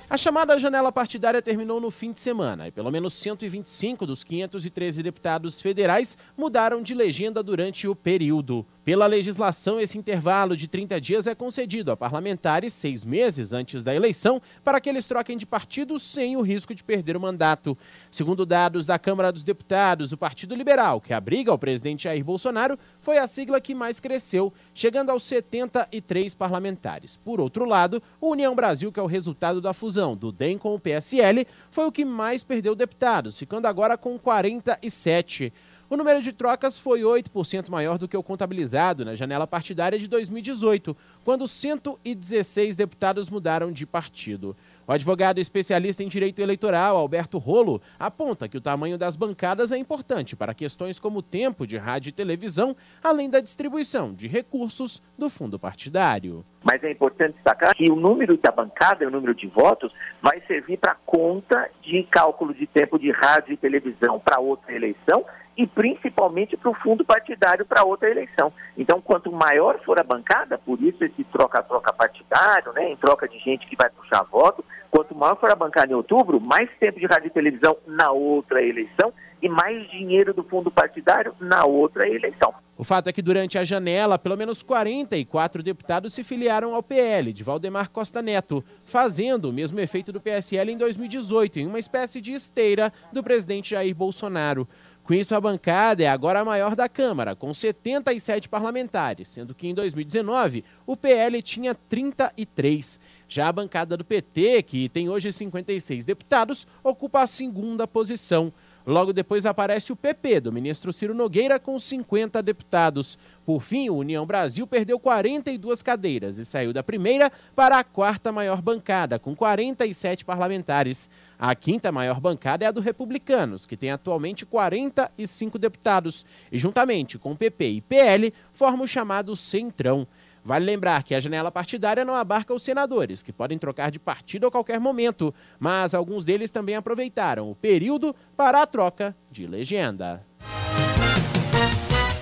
A 0.08 0.18
chamada 0.18 0.58
janela 0.58 0.92
partidária 0.92 1.40
terminou 1.40 1.80
no 1.80 1.90
fim 1.90 2.12
de 2.12 2.20
semana 2.20 2.68
e 2.68 2.70
pelo 2.70 2.90
menos 2.90 3.14
125 3.14 4.06
dos 4.06 4.22
513 4.22 5.02
deputados 5.02 5.62
federais 5.62 6.16
mudaram 6.36 6.82
de 6.82 6.94
legenda 6.94 7.42
durante 7.42 7.88
o 7.88 7.96
período. 7.96 8.66
Pela 8.84 9.06
legislação, 9.06 9.80
esse 9.80 9.96
intervalo 9.96 10.54
de 10.54 10.68
30 10.68 11.00
dias 11.00 11.26
é 11.26 11.34
concedido 11.34 11.90
a 11.90 11.96
parlamentares 11.96 12.74
seis 12.74 13.02
meses 13.02 13.54
antes 13.54 13.82
da 13.82 13.94
eleição 13.94 14.42
para 14.62 14.78
que 14.78 14.90
eles 14.90 15.08
troquem 15.08 15.38
de 15.38 15.46
partido 15.46 15.98
sem 15.98 16.36
o 16.36 16.42
risco 16.42 16.74
de 16.74 16.84
perder 16.84 17.16
o 17.16 17.20
mandato. 17.20 17.78
Segundo 18.10 18.44
dados 18.44 18.84
da 18.84 18.98
Câmara 18.98 19.32
dos 19.32 19.42
Deputados, 19.42 20.12
o 20.12 20.18
Partido 20.18 20.54
Liberal, 20.54 21.00
que 21.00 21.14
abriga 21.14 21.50
o 21.50 21.58
presidente 21.58 22.04
Jair 22.04 22.22
Bolsonaro, 22.22 22.78
foi 23.00 23.16
a 23.16 23.26
sigla 23.26 23.58
que 23.58 23.74
mais 23.74 24.00
cresceu, 24.00 24.52
chegando 24.74 25.08
aos 25.08 25.24
73 25.24 26.34
parlamentares. 26.34 27.16
Por 27.16 27.40
outro 27.40 27.64
lado, 27.64 28.02
o 28.20 28.32
União 28.32 28.54
Brasil, 28.54 28.92
que 28.92 29.00
é 29.00 29.02
o 29.02 29.06
resultado 29.06 29.62
da 29.62 29.72
fusão 29.72 30.14
do 30.14 30.30
DEM 30.30 30.58
com 30.58 30.74
o 30.74 30.78
PSL, 30.78 31.46
foi 31.70 31.86
o 31.86 31.92
que 31.92 32.04
mais 32.04 32.44
perdeu 32.44 32.74
deputados, 32.74 33.38
ficando 33.38 33.64
agora 33.64 33.96
com 33.96 34.18
47. 34.18 35.50
O 35.90 35.98
número 35.98 36.22
de 36.22 36.32
trocas 36.32 36.78
foi 36.78 37.02
8% 37.02 37.68
maior 37.68 37.98
do 37.98 38.08
que 38.08 38.16
o 38.16 38.22
contabilizado 38.22 39.04
na 39.04 39.14
janela 39.14 39.46
partidária 39.46 39.98
de 39.98 40.08
2018, 40.08 40.96
quando 41.22 41.46
116 41.46 42.74
deputados 42.74 43.28
mudaram 43.28 43.70
de 43.70 43.84
partido. 43.84 44.56
O 44.86 44.92
advogado 44.92 45.38
especialista 45.38 46.02
em 46.02 46.08
direito 46.08 46.40
eleitoral, 46.40 46.96
Alberto 46.96 47.38
Rolo, 47.38 47.82
aponta 47.98 48.48
que 48.48 48.56
o 48.56 48.60
tamanho 48.60 48.96
das 48.96 49.14
bancadas 49.14 49.72
é 49.72 49.78
importante 49.78 50.34
para 50.34 50.54
questões 50.54 50.98
como 50.98 51.18
o 51.18 51.22
tempo 51.22 51.66
de 51.66 51.76
rádio 51.76 52.10
e 52.10 52.12
televisão, 52.12 52.74
além 53.02 53.28
da 53.28 53.40
distribuição 53.40 54.12
de 54.12 54.26
recursos 54.26 55.02
do 55.18 55.28
fundo 55.28 55.58
partidário. 55.58 56.44
Mas 56.62 56.82
é 56.82 56.90
importante 56.90 57.34
destacar 57.34 57.74
que 57.74 57.90
o 57.90 57.96
número 57.96 58.36
da 58.38 58.50
bancada, 58.50 59.06
o 59.06 59.10
número 59.10 59.34
de 59.34 59.46
votos, 59.46 59.92
vai 60.22 60.40
servir 60.46 60.78
para 60.78 60.94
conta 60.94 61.70
de 61.82 62.02
cálculo 62.04 62.54
de 62.54 62.66
tempo 62.66 62.98
de 62.98 63.10
rádio 63.10 63.52
e 63.52 63.56
televisão 63.56 64.18
para 64.18 64.40
outra 64.40 64.74
eleição 64.74 65.24
e 65.56 65.66
principalmente 65.66 66.56
para 66.56 66.70
o 66.70 66.74
fundo 66.74 67.04
partidário 67.04 67.64
para 67.64 67.84
outra 67.84 68.10
eleição. 68.10 68.52
Então, 68.76 69.00
quanto 69.00 69.30
maior 69.30 69.78
for 69.84 70.00
a 70.00 70.04
bancada, 70.04 70.58
por 70.58 70.82
isso 70.82 71.04
esse 71.04 71.24
troca-troca 71.24 71.92
partidário, 71.92 72.72
né, 72.72 72.90
em 72.90 72.96
troca 72.96 73.28
de 73.28 73.38
gente 73.38 73.66
que 73.66 73.76
vai 73.76 73.88
puxar 73.90 74.22
voto, 74.24 74.64
quanto 74.90 75.14
maior 75.14 75.36
for 75.36 75.50
a 75.50 75.56
bancada 75.56 75.92
em 75.92 75.96
outubro, 75.96 76.40
mais 76.40 76.68
tempo 76.78 76.98
de 76.98 77.06
rádio 77.06 77.28
e 77.28 77.30
televisão 77.30 77.76
na 77.86 78.10
outra 78.10 78.62
eleição 78.62 79.12
e 79.42 79.48
mais 79.48 79.88
dinheiro 79.90 80.32
do 80.32 80.42
fundo 80.42 80.70
partidário 80.70 81.34
na 81.38 81.64
outra 81.64 82.08
eleição. 82.08 82.54
O 82.76 82.82
fato 82.82 83.08
é 83.08 83.12
que 83.12 83.22
durante 83.22 83.56
a 83.58 83.64
janela, 83.64 84.18
pelo 84.18 84.36
menos 84.36 84.62
44 84.62 85.62
deputados 85.62 86.14
se 86.14 86.24
filiaram 86.24 86.74
ao 86.74 86.82
PL 86.82 87.32
de 87.32 87.44
Valdemar 87.44 87.90
Costa 87.90 88.22
Neto, 88.22 88.64
fazendo 88.84 89.50
o 89.50 89.52
mesmo 89.52 89.78
efeito 89.78 90.10
do 90.10 90.20
PSL 90.20 90.72
em 90.72 90.78
2018, 90.78 91.60
em 91.60 91.66
uma 91.66 91.78
espécie 91.78 92.20
de 92.20 92.32
esteira 92.32 92.92
do 93.12 93.22
presidente 93.22 93.70
Jair 93.70 93.94
Bolsonaro. 93.94 94.66
Com 95.04 95.12
isso, 95.12 95.34
a 95.34 95.40
bancada 95.40 96.02
é 96.02 96.06
agora 96.06 96.40
a 96.40 96.44
maior 96.46 96.74
da 96.74 96.88
Câmara, 96.88 97.36
com 97.36 97.52
77 97.52 98.48
parlamentares, 98.48 99.28
sendo 99.28 99.54
que 99.54 99.68
em 99.68 99.74
2019 99.74 100.64
o 100.86 100.96
PL 100.96 101.42
tinha 101.42 101.74
33. 101.74 102.98
Já 103.28 103.48
a 103.48 103.52
bancada 103.52 103.98
do 103.98 104.04
PT, 104.04 104.62
que 104.62 104.88
tem 104.88 105.10
hoje 105.10 105.30
56 105.30 106.06
deputados, 106.06 106.66
ocupa 106.82 107.20
a 107.20 107.26
segunda 107.26 107.86
posição. 107.86 108.50
Logo 108.86 109.14
depois 109.14 109.46
aparece 109.46 109.92
o 109.92 109.96
PP, 109.96 110.40
do 110.40 110.52
ministro 110.52 110.92
Ciro 110.92 111.14
Nogueira, 111.14 111.58
com 111.58 111.78
50 111.78 112.42
deputados. 112.42 113.18
Por 113.46 113.62
fim, 113.62 113.88
o 113.88 113.96
União 113.96 114.26
Brasil 114.26 114.66
perdeu 114.66 114.98
42 114.98 115.80
cadeiras 115.80 116.36
e 116.36 116.44
saiu 116.44 116.70
da 116.70 116.82
primeira 116.82 117.32
para 117.56 117.78
a 117.78 117.84
quarta 117.84 118.30
maior 118.30 118.60
bancada, 118.60 119.18
com 119.18 119.34
47 119.34 120.24
parlamentares. 120.24 121.08
A 121.38 121.54
quinta 121.54 121.90
maior 121.90 122.20
bancada 122.20 122.64
é 122.64 122.68
a 122.68 122.70
do 122.70 122.80
Republicanos, 122.80 123.64
que 123.64 123.76
tem 123.76 123.90
atualmente 123.90 124.44
45 124.44 125.58
deputados, 125.58 126.24
e 126.52 126.58
juntamente 126.58 127.18
com 127.18 127.34
PP 127.34 127.68
e 127.68 127.80
PL, 127.80 128.34
forma 128.52 128.84
o 128.84 128.88
chamado 128.88 129.34
Centrão. 129.34 130.06
Vale 130.44 130.66
lembrar 130.66 131.02
que 131.02 131.14
a 131.14 131.20
janela 131.20 131.50
partidária 131.50 132.04
não 132.04 132.14
abarca 132.14 132.52
os 132.52 132.62
senadores, 132.62 133.22
que 133.22 133.32
podem 133.32 133.58
trocar 133.58 133.90
de 133.90 133.98
partido 133.98 134.46
a 134.46 134.50
qualquer 134.50 134.78
momento, 134.78 135.34
mas 135.58 135.94
alguns 135.94 136.22
deles 136.22 136.50
também 136.50 136.76
aproveitaram 136.76 137.50
o 137.50 137.54
período 137.54 138.14
para 138.36 138.60
a 138.60 138.66
troca 138.66 139.16
de 139.30 139.46
legenda. 139.46 140.20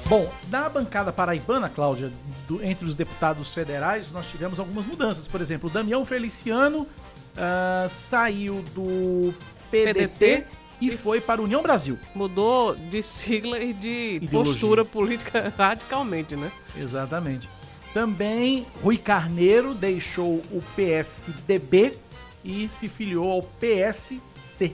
Bom, 0.07 0.31
na 0.49 0.69
bancada 0.69 1.13
paraibana, 1.13 1.69
Cláudia, 1.69 2.13
do, 2.47 2.63
entre 2.63 2.85
os 2.85 2.95
deputados 2.95 3.53
federais, 3.53 4.13
nós 4.13 4.31
tivemos 4.31 4.61
algumas 4.61 4.87
mudanças. 4.87 5.27
Por 5.27 5.41
exemplo, 5.41 5.69
o 5.69 5.73
Damião 5.73 6.05
Feliciano 6.05 6.83
uh, 6.83 7.89
saiu 7.89 8.63
do 8.75 9.35
PDT, 9.69 10.09
PDT 10.09 10.47
e 10.81 10.97
foi 10.97 11.21
para 11.21 11.41
a 11.41 11.45
União 11.45 11.63
Brasil. 11.63 11.99
Mudou 12.15 12.77
de 12.77 13.03
sigla 13.03 13.59
e 13.59 13.73
de 13.73 14.17
Ideologia. 14.17 14.39
postura 14.39 14.85
política 14.85 15.53
radicalmente, 15.59 16.37
né? 16.37 16.53
Exatamente. 16.77 17.49
Também 17.93 18.67
Rui 18.83 18.97
Carneiro 18.97 19.75
deixou 19.75 20.37
o 20.51 20.63
PSDB 20.75 21.99
e 22.45 22.69
se 22.69 22.89
filiou 22.89 23.31
ao 23.31 23.43
PSC, 23.43 24.73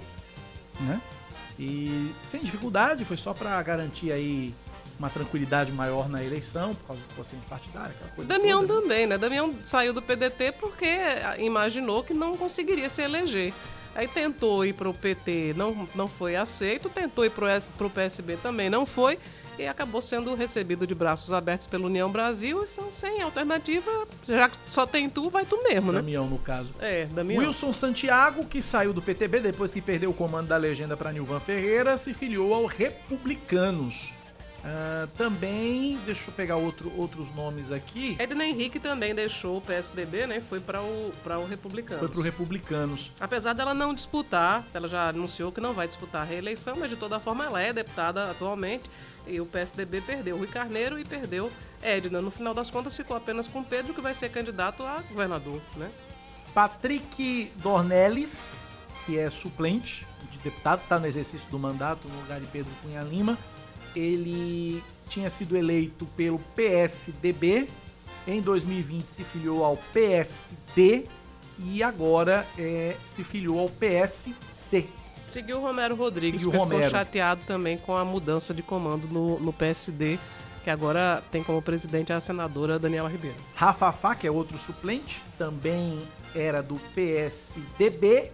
né? 0.80 1.00
E 1.58 2.12
sem 2.22 2.40
dificuldade, 2.40 3.04
foi 3.04 3.16
só 3.16 3.34
para 3.34 3.60
garantir 3.62 4.12
aí 4.12 4.54
uma 4.98 5.10
tranquilidade 5.10 5.72
maior 5.72 6.08
na 6.08 6.22
eleição, 6.22 6.74
por 6.74 6.88
causa 6.88 7.02
do 7.02 7.14
quociente 7.14 7.46
partidário, 7.46 7.90
aquela 7.90 8.10
coisa 8.10 8.28
Damião 8.28 8.66
toda, 8.66 8.74
né? 8.74 8.82
também, 8.82 9.06
né? 9.06 9.18
Damião 9.18 9.54
saiu 9.62 9.92
do 9.92 10.02
PDT 10.02 10.52
porque 10.52 10.98
imaginou 11.38 12.02
que 12.02 12.14
não 12.14 12.36
conseguiria 12.36 12.88
se 12.88 13.02
eleger. 13.02 13.52
Aí 13.94 14.06
tentou 14.06 14.64
ir 14.64 14.74
para 14.74 14.88
o 14.88 14.94
PT, 14.94 15.54
não, 15.56 15.88
não 15.94 16.06
foi 16.06 16.36
aceito, 16.36 16.88
tentou 16.88 17.24
ir 17.24 17.30
para 17.30 17.60
o 17.80 17.90
PSB 17.90 18.36
também, 18.36 18.70
não 18.70 18.86
foi 18.86 19.18
e 19.58 19.66
acabou 19.66 20.00
sendo 20.00 20.34
recebido 20.34 20.86
de 20.86 20.94
braços 20.94 21.32
abertos 21.32 21.66
pela 21.66 21.86
União 21.86 22.10
Brasil 22.10 22.62
e 22.62 22.68
são 22.68 22.92
sem 22.92 23.20
alternativa, 23.22 23.90
já 24.22 24.48
que 24.48 24.58
só 24.66 24.86
tem 24.86 25.08
tu, 25.08 25.28
vai 25.28 25.44
tu 25.44 25.62
mesmo, 25.62 25.92
né? 25.92 25.98
Damião, 25.98 26.26
no 26.26 26.38
caso. 26.38 26.72
É, 26.80 27.06
Damião. 27.06 27.42
Wilson 27.42 27.72
Santiago, 27.72 28.44
que 28.44 28.62
saiu 28.62 28.92
do 28.92 29.02
PTB 29.02 29.40
depois 29.40 29.72
que 29.72 29.80
perdeu 29.80 30.10
o 30.10 30.14
comando 30.14 30.48
da 30.48 30.56
legenda 30.56 30.96
para 30.96 31.12
Nilvan 31.12 31.40
Ferreira, 31.40 31.98
se 31.98 32.14
filiou 32.14 32.54
ao 32.54 32.66
Republicanos. 32.66 34.12
Uh, 34.58 35.06
também, 35.16 35.98
deixa 36.04 36.30
eu 36.30 36.34
pegar 36.34 36.56
outro, 36.56 36.92
outros 36.96 37.32
nomes 37.34 37.70
aqui. 37.70 38.16
Edna 38.18 38.44
Henrique 38.44 38.80
também 38.80 39.14
deixou 39.14 39.58
o 39.58 39.60
PSDB, 39.60 40.26
né? 40.26 40.40
Foi 40.40 40.58
para 40.58 40.82
o, 40.82 41.12
o 41.12 41.46
Republicanos. 41.48 42.00
Foi 42.00 42.08
para 42.08 42.18
o 42.18 42.22
Republicanos. 42.22 43.12
Apesar 43.20 43.52
dela 43.52 43.72
não 43.72 43.94
disputar, 43.94 44.66
ela 44.74 44.88
já 44.88 45.08
anunciou 45.08 45.52
que 45.52 45.60
não 45.60 45.72
vai 45.72 45.86
disputar 45.86 46.22
a 46.22 46.24
reeleição, 46.24 46.76
mas 46.76 46.90
de 46.90 46.96
toda 46.96 47.20
forma 47.20 47.44
ela 47.44 47.62
é 47.62 47.72
deputada 47.72 48.30
atualmente. 48.30 48.90
E 49.28 49.40
o 49.40 49.46
PSDB 49.46 50.00
perdeu 50.00 50.36
Rui 50.36 50.46
Carneiro 50.46 50.98
e 50.98 51.04
perdeu 51.04 51.50
Edna. 51.82 52.20
No 52.20 52.30
final 52.30 52.54
das 52.54 52.70
contas, 52.70 52.96
ficou 52.96 53.16
apenas 53.16 53.46
com 53.46 53.62
Pedro, 53.62 53.94
que 53.94 54.00
vai 54.00 54.14
ser 54.14 54.30
candidato 54.30 54.82
a 54.82 55.02
governador, 55.02 55.60
né? 55.76 55.90
Patrick 56.54 57.52
Dornelles, 57.56 58.54
que 59.04 59.18
é 59.18 59.30
suplente 59.30 60.06
de 60.30 60.38
deputado, 60.38 60.82
está 60.82 60.98
no 60.98 61.06
exercício 61.06 61.48
do 61.50 61.58
mandato 61.58 62.08
no 62.08 62.20
lugar 62.20 62.40
de 62.40 62.46
Pedro 62.46 62.70
Cunha 62.82 63.02
Lima 63.02 63.38
ele 63.94 64.82
tinha 65.08 65.30
sido 65.30 65.56
eleito 65.56 66.06
pelo 66.16 66.38
PSDB, 66.38 67.68
em 68.26 68.40
2020 68.40 69.06
se 69.06 69.24
filiou 69.24 69.64
ao 69.64 69.76
PSD 69.76 71.06
e 71.58 71.82
agora 71.82 72.46
é, 72.58 72.94
se 73.14 73.24
filiou 73.24 73.58
ao 73.58 73.68
PSC. 73.68 74.86
Seguiu 75.28 75.58
o 75.58 75.60
Romero 75.60 75.94
Rodrigues, 75.94 76.40
Seguiu 76.40 76.52
ficou 76.52 76.66
Romero. 76.66 76.90
chateado 76.90 77.42
também 77.46 77.76
com 77.76 77.94
a 77.94 78.04
mudança 78.04 78.54
de 78.54 78.62
comando 78.62 79.06
no, 79.08 79.38
no 79.38 79.52
PSD, 79.52 80.18
que 80.64 80.70
agora 80.70 81.22
tem 81.30 81.44
como 81.44 81.60
presidente 81.60 82.12
a 82.12 82.20
senadora 82.20 82.78
Daniela 82.78 83.08
Ribeiro. 83.08 83.36
Rafa 83.54 83.92
Fá, 83.92 84.14
que 84.14 84.26
é 84.26 84.30
outro 84.30 84.56
suplente, 84.58 85.22
também 85.36 86.02
era 86.34 86.62
do 86.62 86.76
PSDB, 86.94 88.32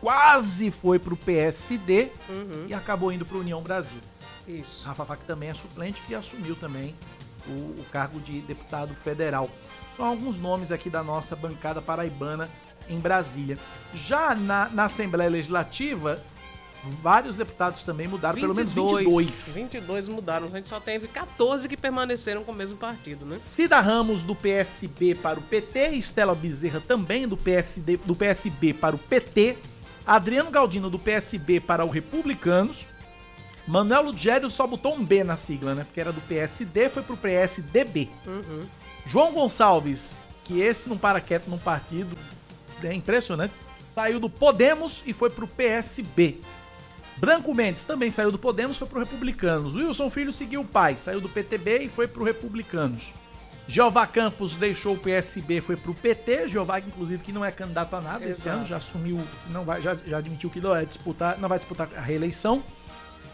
quase 0.00 0.70
foi 0.70 0.98
para 0.98 1.12
o 1.12 1.16
PSD 1.16 2.08
uhum. 2.28 2.66
e 2.68 2.74
acabou 2.74 3.12
indo 3.12 3.26
para 3.26 3.36
União 3.36 3.60
Brasil. 3.60 4.00
Isso. 4.46 4.86
Rafa 4.86 5.04
Fá, 5.04 5.16
que 5.16 5.24
também 5.24 5.48
é 5.48 5.54
suplente, 5.54 6.00
que 6.06 6.14
assumiu 6.14 6.54
também 6.54 6.94
o, 7.48 7.80
o, 7.80 7.84
cargo 7.90 8.20
de 8.20 8.40
deputado 8.42 8.94
federal. 8.94 9.50
São 9.96 10.06
alguns 10.06 10.38
nomes 10.38 10.70
aqui 10.70 10.88
da 10.88 11.02
nossa 11.02 11.34
bancada 11.34 11.82
paraibana 11.82 12.48
em 12.88 12.98
Brasília. 12.98 13.58
Já 13.94 14.34
na, 14.34 14.68
na 14.70 14.84
Assembleia 14.84 15.30
Legislativa, 15.30 16.20
vários 17.02 17.36
deputados 17.36 17.84
também 17.84 18.08
mudaram, 18.08 18.34
22, 18.34 18.74
pelo 18.74 18.90
menos 18.90 19.04
22. 19.04 19.54
22 19.54 20.08
mudaram, 20.08 20.46
a 20.46 20.50
gente 20.50 20.68
só 20.68 20.80
teve 20.80 21.08
14 21.08 21.68
que 21.68 21.76
permaneceram 21.76 22.44
com 22.44 22.52
o 22.52 22.54
mesmo 22.54 22.78
partido, 22.78 23.24
né? 23.24 23.38
Cida 23.38 23.80
Ramos 23.80 24.22
do 24.22 24.34
PSB 24.34 25.14
para 25.14 25.38
o 25.38 25.42
PT, 25.42 25.88
Estela 25.90 26.34
Bezerra 26.34 26.80
também 26.80 27.26
do, 27.26 27.36
PSD, 27.36 27.96
do 27.98 28.14
PSB 28.14 28.74
para 28.74 28.94
o 28.94 28.98
PT, 28.98 29.58
Adriano 30.06 30.50
Galdino 30.50 30.88
do 30.88 30.98
PSB 30.98 31.60
para 31.60 31.84
o 31.84 31.88
Republicanos, 31.88 32.86
Manuel 33.66 34.04
Lugério 34.04 34.50
só 34.50 34.66
botou 34.66 34.94
um 34.94 35.04
B 35.04 35.22
na 35.22 35.36
sigla, 35.36 35.74
né? 35.74 35.84
Porque 35.84 36.00
era 36.00 36.10
do 36.10 36.22
PSD, 36.22 36.88
foi 36.88 37.02
pro 37.02 37.18
PSDB. 37.18 38.08
Uhum. 38.26 38.62
João 39.04 39.32
Gonçalves, 39.32 40.16
que 40.44 40.60
esse 40.60 40.88
não 40.88 40.96
para 40.96 41.20
quieto 41.20 41.48
num 41.48 41.58
partido, 41.58 42.16
é 42.84 42.92
impressionante, 42.92 43.52
saiu 43.88 44.20
do 44.20 44.30
Podemos 44.30 45.02
e 45.06 45.12
foi 45.12 45.30
pro 45.30 45.46
PSB. 45.46 46.36
Branco 47.16 47.52
Mendes 47.52 47.84
também 47.84 48.10
saiu 48.10 48.30
do 48.30 48.38
Podemos, 48.38 48.76
foi 48.76 48.86
pro 48.86 49.00
Republicanos. 49.00 49.74
Wilson 49.74 50.08
Filho 50.08 50.32
seguiu 50.32 50.60
o 50.60 50.64
pai, 50.64 50.96
saiu 50.96 51.20
do 51.20 51.28
PTB 51.28 51.78
e 51.78 51.88
foi 51.88 52.06
pro 52.06 52.22
Republicanos. 52.22 53.12
Jeová 53.66 54.06
Campos 54.06 54.54
deixou 54.54 54.94
o 54.94 54.98
PSB, 54.98 55.60
foi 55.60 55.76
pro 55.76 55.92
PT. 55.92 56.48
Jeová, 56.48 56.78
inclusive, 56.78 57.22
que 57.22 57.32
não 57.32 57.44
é 57.44 57.52
candidato 57.52 57.94
a 57.94 58.00
nada 58.00 58.24
esse 58.26 58.48
ano, 58.48 58.64
já 58.64 58.76
assumiu, 58.76 59.20
não 59.50 59.64
vai, 59.64 59.82
já, 59.82 59.94
já 60.06 60.18
admitiu 60.18 60.48
que 60.48 60.60
não 60.60 60.70
vai 60.70 60.86
disputar, 60.86 61.38
não 61.38 61.48
vai 61.48 61.58
disputar 61.58 61.88
a 61.94 62.00
reeleição. 62.00 62.62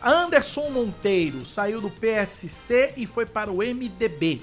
Anderson 0.02 0.70
Monteiro 0.70 1.46
saiu 1.46 1.80
do 1.80 1.88
PSC 1.88 2.94
e 2.96 3.06
foi 3.06 3.26
para 3.26 3.50
o 3.50 3.58
MDB. 3.58 4.42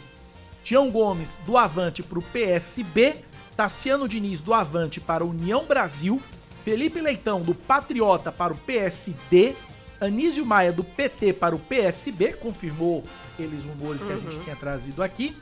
Tião 0.63 0.89
Gomes 0.89 1.38
do 1.46 1.58
Avante 1.58 2.01
para 2.01 2.20
o 2.20 2.22
PSB. 2.22 3.15
Tassiano 3.55 4.08
Diniz 4.08 4.41
do 4.41 4.53
Avante 4.53 5.00
para 5.00 5.24
a 5.24 5.27
União 5.27 5.65
Brasil. 5.65 6.22
Felipe 6.63 7.01
Leitão 7.01 7.41
do 7.41 7.53
Patriota 7.53 8.31
para 8.31 8.53
o 8.53 8.58
PSD. 8.58 9.55
Anísio 10.00 10.46
Maia 10.46 10.72
do 10.72 10.84
PT 10.84 11.34
para 11.34 11.55
o 11.55 11.60
PSB, 11.60 12.34
confirmou 12.34 13.03
aqueles 13.34 13.63
rumores 13.63 14.03
que 14.03 14.12
a 14.12 14.15
gente 14.15 14.39
tinha 14.43 14.55
trazido 14.55 15.03
aqui. 15.03 15.38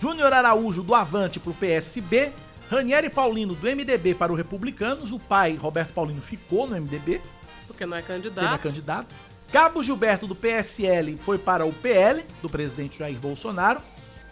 Júnior 0.00 0.32
Araújo 0.32 0.82
do 0.82 0.94
Avante 0.94 1.38
para 1.38 1.50
o 1.50 1.54
PSB. 1.54 2.32
Ranieri 2.70 3.08
Paulino 3.08 3.54
do 3.54 3.66
MDB 3.66 4.14
para 4.14 4.32
o 4.32 4.34
Republicanos. 4.34 5.12
O 5.12 5.18
pai, 5.18 5.54
Roberto 5.54 5.92
Paulino, 5.92 6.20
ficou 6.20 6.66
no 6.66 6.80
MDB. 6.80 7.20
Porque 7.66 7.86
não 7.86 7.96
é 7.96 8.02
candidato. 8.02 8.46
Ele 8.46 8.54
é 8.54 8.58
candidato. 8.58 9.14
Cabo 9.52 9.82
Gilberto 9.82 10.26
do 10.26 10.34
PSL 10.34 11.16
foi 11.18 11.38
para 11.38 11.64
o 11.64 11.72
PL, 11.72 12.24
do 12.42 12.48
presidente 12.48 12.98
Jair 12.98 13.18
Bolsonaro. 13.18 13.80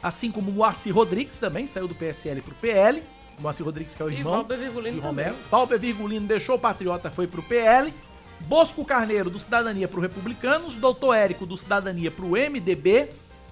Assim 0.05 0.31
como 0.31 0.53
Moacir 0.53 0.95
Rodrigues 0.95 1.39
também 1.39 1.67
saiu 1.67 1.89
do 1.89 1.95
PSL 1.95 2.43
para 2.43 2.53
o 2.53 2.57
PL. 2.57 3.03
Moacir 3.41 3.65
Rodrigues, 3.65 3.95
que 3.95 4.03
é 4.03 4.05
o 4.05 4.11
irmão 4.11 4.47
e 4.47 4.57
Virgulino 4.59 5.01
de 5.01 5.01
Romero. 5.01 5.35
Virgulino 5.79 6.27
deixou 6.27 6.57
o 6.57 6.59
Patriota, 6.59 7.11
foi 7.11 7.27
para 7.27 7.41
o 7.41 7.43
PL. 7.43 7.91
Bosco 8.41 8.85
Carneiro, 8.85 9.31
do 9.31 9.39
Cidadania 9.39 9.89
para 9.89 9.99
o 9.99 10.03
Republicanos. 10.03 10.77
Doutor 10.77 11.15
Érico, 11.15 11.47
do 11.47 11.57
Cidadania 11.57 12.11
para 12.11 12.27
o 12.27 12.33
MDB. 12.33 13.09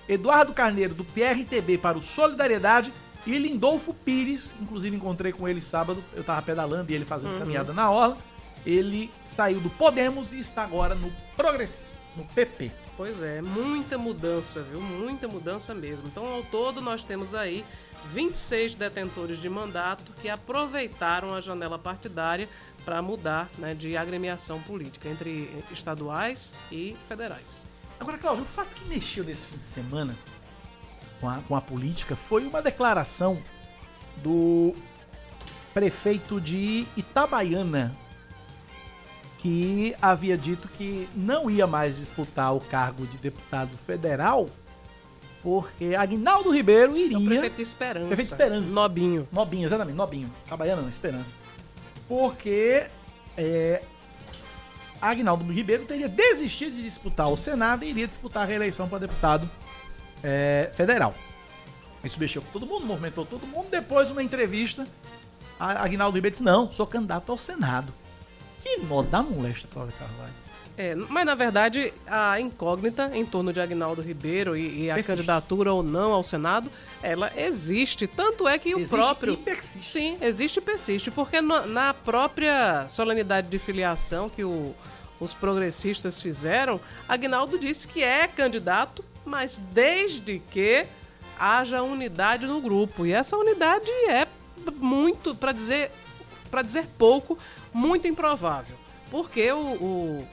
Eduardo 0.07 0.53
Carneiro, 0.53 0.95
do 0.95 1.05
PRTB 1.05 1.79
para 1.79 1.97
o 1.97 2.03
Solidariedade. 2.03 2.93
E 3.27 3.39
Lindolfo 3.39 3.95
Pires, 3.95 4.55
inclusive 4.61 4.95
encontrei 4.95 5.33
com 5.33 5.49
ele 5.49 5.63
sábado, 5.63 6.05
eu 6.13 6.23
tava 6.23 6.43
pedalando 6.43 6.93
e 6.93 6.95
ele 6.95 7.07
fazendo 7.07 7.39
caminhada 7.39 7.73
na 7.73 7.91
orla. 7.91 8.19
Ele 8.67 9.11
saiu 9.25 9.59
do 9.59 9.71
Podemos 9.71 10.35
e 10.35 10.41
está 10.41 10.65
agora 10.65 10.95
no 10.95 11.11
Progressista, 11.35 11.97
no 12.15 12.27
PP. 12.27 12.82
Pois 13.03 13.21
é, 13.21 13.43
muita 13.43 13.99
mudança, 13.99 14.63
viu? 14.63 14.81
Muita 14.81 15.27
mudança 15.27 15.75
mesmo. 15.75 16.07
Então, 16.07 16.25
ao 16.25 16.45
todo, 16.45 16.81
nós 16.81 17.03
temos 17.03 17.35
aí 17.35 17.65
26 18.13 18.77
detentores 18.77 19.39
de 19.39 19.49
mandato 19.49 20.13
que 20.23 20.29
aproveitaram 20.29 21.35
a 21.35 21.41
janela 21.41 21.77
partidária 21.77 22.49
para 22.85 23.03
mudar 23.03 23.51
né, 23.59 23.75
de 23.75 23.97
agremiação 23.97 24.61
política 24.61 25.09
entre 25.09 25.51
estaduais 25.73 26.55
e 26.71 26.97
federais. 27.09 27.65
Agora, 27.99 28.17
Cláudio, 28.19 28.45
o 28.45 28.47
fato 28.47 28.73
que 28.73 28.85
mexeu 28.85 29.25
nesse 29.25 29.47
fim 29.49 29.59
de 29.59 29.67
semana 29.67 30.17
com 31.21 31.29
a, 31.29 31.41
com 31.41 31.57
a 31.57 31.61
política 31.61 32.15
foi 32.15 32.47
uma 32.47 32.63
declaração 32.63 33.43
do 34.19 34.77
prefeito 35.75 36.41
de 36.41 36.87
Itabaiana, 36.97 37.93
que 39.43 39.95
havia 40.01 40.39
dito 40.39 40.69
que 40.69 41.09
não 41.17 41.51
ia 41.51 41.67
mais 41.67 41.97
disputar 41.99 42.55
o 42.55 42.61
cargo 42.61 43.05
de 43.07 43.19
deputado 43.19 43.77
federal, 43.85 44.49
porque 45.43 45.97
Agnaldo 45.97 46.51
Ribeiro 46.53 46.93
É 46.93 46.95
o 46.95 46.99
iria. 46.99 47.19
prefeito 47.29 47.57
de 47.57 47.63
Esperança. 47.63 48.07
Prefeito 48.07 48.29
de 48.29 48.35
Esperança. 48.35 48.71
Nobinho. 48.71 49.29
Nobinho, 49.33 49.67
exatamente, 49.67 49.97
Nobinho. 49.97 50.31
Itabaiana 50.47 50.83
não, 50.83 50.89
Esperança. 50.89 51.33
Porque 52.09 52.87
é, 53.37 53.83
Agnaldo 55.01 55.45
Ribeiro 55.53 55.85
teria 55.87 56.09
desistido 56.09 56.77
de 56.77 56.83
disputar 56.85 57.29
o 57.29 57.37
Senado 57.37 57.85
e 57.85 57.91
iria 57.91 58.07
disputar 58.07 58.45
a 58.45 58.47
reeleição 58.47 58.89
para 58.89 58.99
deputado 58.99 59.51
é, 60.23 60.71
federal. 60.77 61.13
Isso 62.05 62.21
mexeu 62.21 62.43
com 62.43 62.53
todo 62.53 62.65
mundo, 62.65 62.87
movimentou 62.87 63.27
todo 63.27 63.45
mundo. 63.45 63.67
Depois, 63.69 64.09
uma 64.09 64.23
entrevista, 64.23 64.87
Agnaldo 65.59 66.15
Ribeiro 66.15 66.35
disse: 66.35 66.45
Não, 66.45 66.71
sou 66.73 66.87
candidato 66.87 67.33
ao 67.33 67.39
Senado. 67.39 67.93
Que 68.63 68.77
nó 68.79 69.03
da 69.03 69.23
molesta, 69.23 69.67
Cláudia 69.73 69.95
Carvalho. 69.99 70.33
É, 70.77 70.95
mas 70.95 71.27
na 71.27 71.35
verdade 71.35 71.93
a 72.07 72.41
incógnita 72.41 73.11
em 73.13 73.27
torno 73.27 73.53
de 73.53 73.61
Agnaldo 73.61 74.01
Ribeiro 74.01 74.57
e, 74.57 74.85
e 74.85 74.91
a 74.91 74.95
Persiste. 74.95 75.13
candidatura 75.17 75.71
ou 75.73 75.83
não 75.83 76.13
ao 76.13 76.23
Senado, 76.23 76.71
ela 77.03 77.31
existe. 77.37 78.07
Tanto 78.07 78.49
é 78.49 78.59
que 78.59 78.71
Existe 78.71 78.87
o 78.87 78.89
próprio. 78.89 79.35
e 79.35 79.37
persiste. 79.37 79.85
Sim, 79.87 80.17
existe 80.21 80.57
e 80.59 80.63
persiste. 80.63 81.11
Porque 81.11 81.43
no- 81.43 81.67
na 81.67 81.93
própria 81.93 82.87
solenidade 82.89 83.49
de 83.49 83.59
filiação 83.59 84.31
que 84.31 84.43
o- 84.45 84.75
os 85.21 85.35
progressistas 85.35 86.23
fizeram, 86.23 86.81
Agnaldo 87.07 87.59
disse 87.59 87.87
que 87.87 88.03
é 88.03 88.27
candidato, 88.27 89.05
mas 89.27 89.61
desde 89.73 90.39
que 90.51 90.87
haja 91.39 91.83
unidade 91.83 92.47
no 92.47 92.63
grupo. 92.63 93.05
E 93.05 93.13
essa 93.13 93.37
unidade 93.37 93.91
é 94.09 94.27
muito, 94.79 95.35
para 95.35 95.53
dizer, 95.53 95.91
para 96.51 96.63
dizer 96.63 96.87
pouco, 96.97 97.37
muito 97.73 98.07
improvável. 98.09 98.77
Porque 99.11 99.51
o, 99.53 99.59
o- 99.59 100.29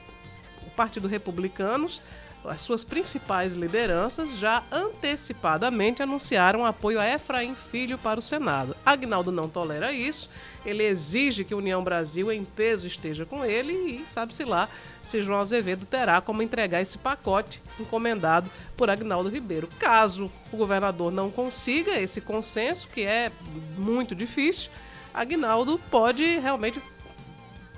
o 0.66 0.70
Partido 0.70 1.06
Republicanos, 1.08 2.00
as 2.42 2.62
suas 2.62 2.82
principais 2.84 3.54
lideranças 3.54 4.38
já 4.38 4.62
antecipadamente 4.72 6.02
anunciaram 6.02 6.64
apoio 6.64 6.98
a 6.98 7.06
Efraim 7.06 7.54
Filho 7.54 7.98
para 7.98 8.18
o 8.18 8.22
Senado. 8.22 8.74
Agnaldo 8.84 9.30
não 9.30 9.46
tolera 9.48 9.92
isso, 9.92 10.30
ele 10.64 10.82
exige 10.82 11.44
que 11.44 11.52
a 11.52 11.56
União 11.58 11.84
Brasil 11.84 12.32
em 12.32 12.42
peso 12.42 12.86
esteja 12.86 13.26
com 13.26 13.44
ele 13.44 13.72
e 13.74 14.08
sabe-se 14.08 14.44
lá 14.44 14.70
se 15.02 15.20
João 15.20 15.40
Azevedo 15.40 15.84
terá 15.84 16.22
como 16.22 16.42
entregar 16.42 16.80
esse 16.80 16.96
pacote 16.96 17.62
encomendado 17.78 18.50
por 18.74 18.88
Agnaldo 18.88 19.28
Ribeiro. 19.28 19.68
Caso 19.78 20.32
o 20.50 20.56
governador 20.56 21.12
não 21.12 21.30
consiga 21.30 21.98
esse 22.00 22.22
consenso, 22.22 22.88
que 22.88 23.02
é 23.02 23.30
muito 23.76 24.14
difícil, 24.14 24.70
Agnaldo 25.12 25.78
pode 25.90 26.38
realmente 26.38 26.80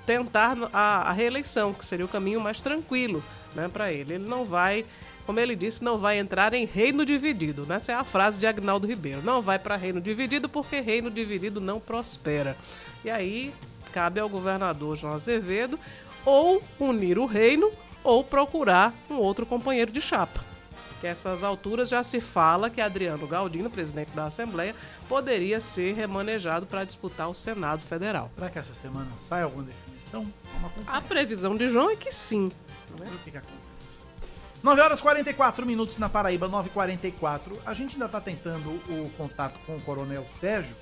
tentar 0.06 0.56
a, 0.72 1.10
a 1.10 1.12
reeleição, 1.12 1.72
que 1.72 1.84
seria 1.84 2.04
o 2.04 2.08
caminho 2.08 2.40
mais 2.40 2.60
tranquilo 2.60 3.22
né, 3.54 3.68
para 3.68 3.92
ele. 3.92 4.14
Ele 4.14 4.26
não 4.26 4.44
vai, 4.44 4.84
como 5.26 5.38
ele 5.38 5.54
disse, 5.54 5.84
não 5.84 5.98
vai 5.98 6.18
entrar 6.18 6.54
em 6.54 6.64
reino 6.64 7.04
dividido. 7.04 7.64
né? 7.66 7.76
Essa 7.76 7.92
é 7.92 7.94
a 7.94 8.04
frase 8.04 8.40
de 8.40 8.46
Agnaldo 8.46 8.86
Ribeiro. 8.86 9.22
Não 9.22 9.40
vai 9.40 9.58
para 9.58 9.76
reino 9.76 10.00
dividido 10.00 10.48
porque 10.48 10.80
reino 10.80 11.10
dividido 11.10 11.60
não 11.60 11.80
prospera. 11.80 12.56
E 13.04 13.10
aí 13.10 13.52
cabe 13.92 14.20
ao 14.20 14.28
governador 14.28 14.96
João 14.96 15.14
Azevedo 15.14 15.78
ou 16.24 16.62
unir 16.78 17.18
o 17.18 17.26
reino 17.26 17.70
ou 18.02 18.24
procurar 18.24 18.92
um 19.10 19.16
outro 19.16 19.46
companheiro 19.46 19.92
de 19.92 20.00
chapa. 20.00 20.40
Que 21.00 21.06
essas 21.08 21.42
alturas 21.42 21.88
já 21.88 22.02
se 22.04 22.20
fala 22.20 22.70
que 22.70 22.80
Adriano 22.80 23.26
Galdino, 23.26 23.68
presidente 23.68 24.12
da 24.12 24.26
Assembleia, 24.26 24.74
poderia 25.08 25.58
ser 25.58 25.94
remanejado 25.94 26.64
para 26.64 26.84
disputar 26.84 27.28
o 27.28 27.34
Senado 27.34 27.82
Federal. 27.82 28.30
Será 28.36 28.48
que 28.48 28.58
essa 28.58 28.74
semana 28.74 29.10
sai 29.28 29.42
alguma 29.42 29.64
definição? 30.12 30.26
Vamos 30.52 30.70
acompanhar. 30.70 30.98
A 30.98 31.00
previsão 31.00 31.56
de 31.56 31.68
João 31.68 31.90
é 31.90 31.96
que 31.96 32.12
sim. 32.12 32.50
Vamos 32.90 33.10
ver 33.10 33.16
o 33.16 33.18
que, 33.20 33.30
que 33.30 33.36
acontece. 33.38 33.62
9 34.62 34.80
horas 34.80 35.00
e 35.00 35.02
44 35.02 35.66
minutos 35.66 35.98
na 35.98 36.08
Paraíba, 36.08 36.48
9h44. 36.48 37.56
A 37.64 37.74
gente 37.74 37.94
ainda 37.94 38.06
está 38.06 38.20
tentando 38.20 38.68
o 38.70 39.10
contato 39.16 39.58
com 39.66 39.76
o 39.76 39.80
Coronel 39.80 40.24
Sérgio, 40.28 40.76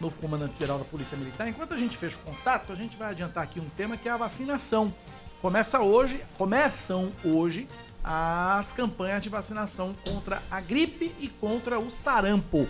novo 0.00 0.18
comandante-geral 0.20 0.78
da 0.78 0.84
Polícia 0.84 1.16
Militar. 1.16 1.48
Enquanto 1.48 1.74
a 1.74 1.76
gente 1.76 1.96
fecha 1.96 2.16
o 2.16 2.20
contato, 2.20 2.72
a 2.72 2.76
gente 2.76 2.96
vai 2.96 3.10
adiantar 3.10 3.42
aqui 3.42 3.58
um 3.58 3.68
tema 3.70 3.96
que 3.96 4.08
é 4.08 4.12
a 4.12 4.16
vacinação. 4.16 4.92
Começa 5.40 5.80
hoje, 5.80 6.20
começam 6.36 7.10
hoje 7.24 7.68
as 8.04 8.72
campanhas 8.72 9.22
de 9.22 9.28
vacinação 9.28 9.94
contra 10.04 10.40
a 10.50 10.60
gripe 10.60 11.12
e 11.18 11.28
contra 11.28 11.78
o 11.78 11.90
sarampo. 11.90 12.68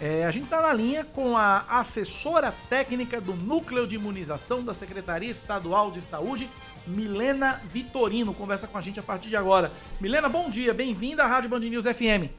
É, 0.00 0.24
a 0.24 0.30
gente 0.30 0.44
está 0.44 0.62
na 0.62 0.72
linha 0.72 1.04
com 1.04 1.36
a 1.36 1.64
assessora 1.68 2.54
técnica 2.70 3.20
do 3.20 3.34
Núcleo 3.34 3.86
de 3.86 3.96
Imunização 3.96 4.62
da 4.64 4.72
Secretaria 4.72 5.30
Estadual 5.30 5.90
de 5.90 6.00
Saúde, 6.00 6.48
Milena 6.86 7.60
Vitorino. 7.70 8.32
Conversa 8.32 8.66
com 8.66 8.78
a 8.78 8.80
gente 8.80 8.98
a 8.98 9.02
partir 9.02 9.28
de 9.28 9.36
agora. 9.36 9.70
Milena, 10.00 10.26
bom 10.28 10.48
dia, 10.48 10.72
bem-vinda 10.72 11.24
à 11.24 11.26
Rádio 11.26 11.50
Band 11.50 11.60
News 11.60 11.84
FM. 11.84 12.30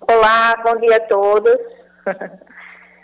Olá, 0.00 0.56
bom 0.64 0.80
dia 0.80 0.96
a 0.96 1.00
todos. 1.00 1.56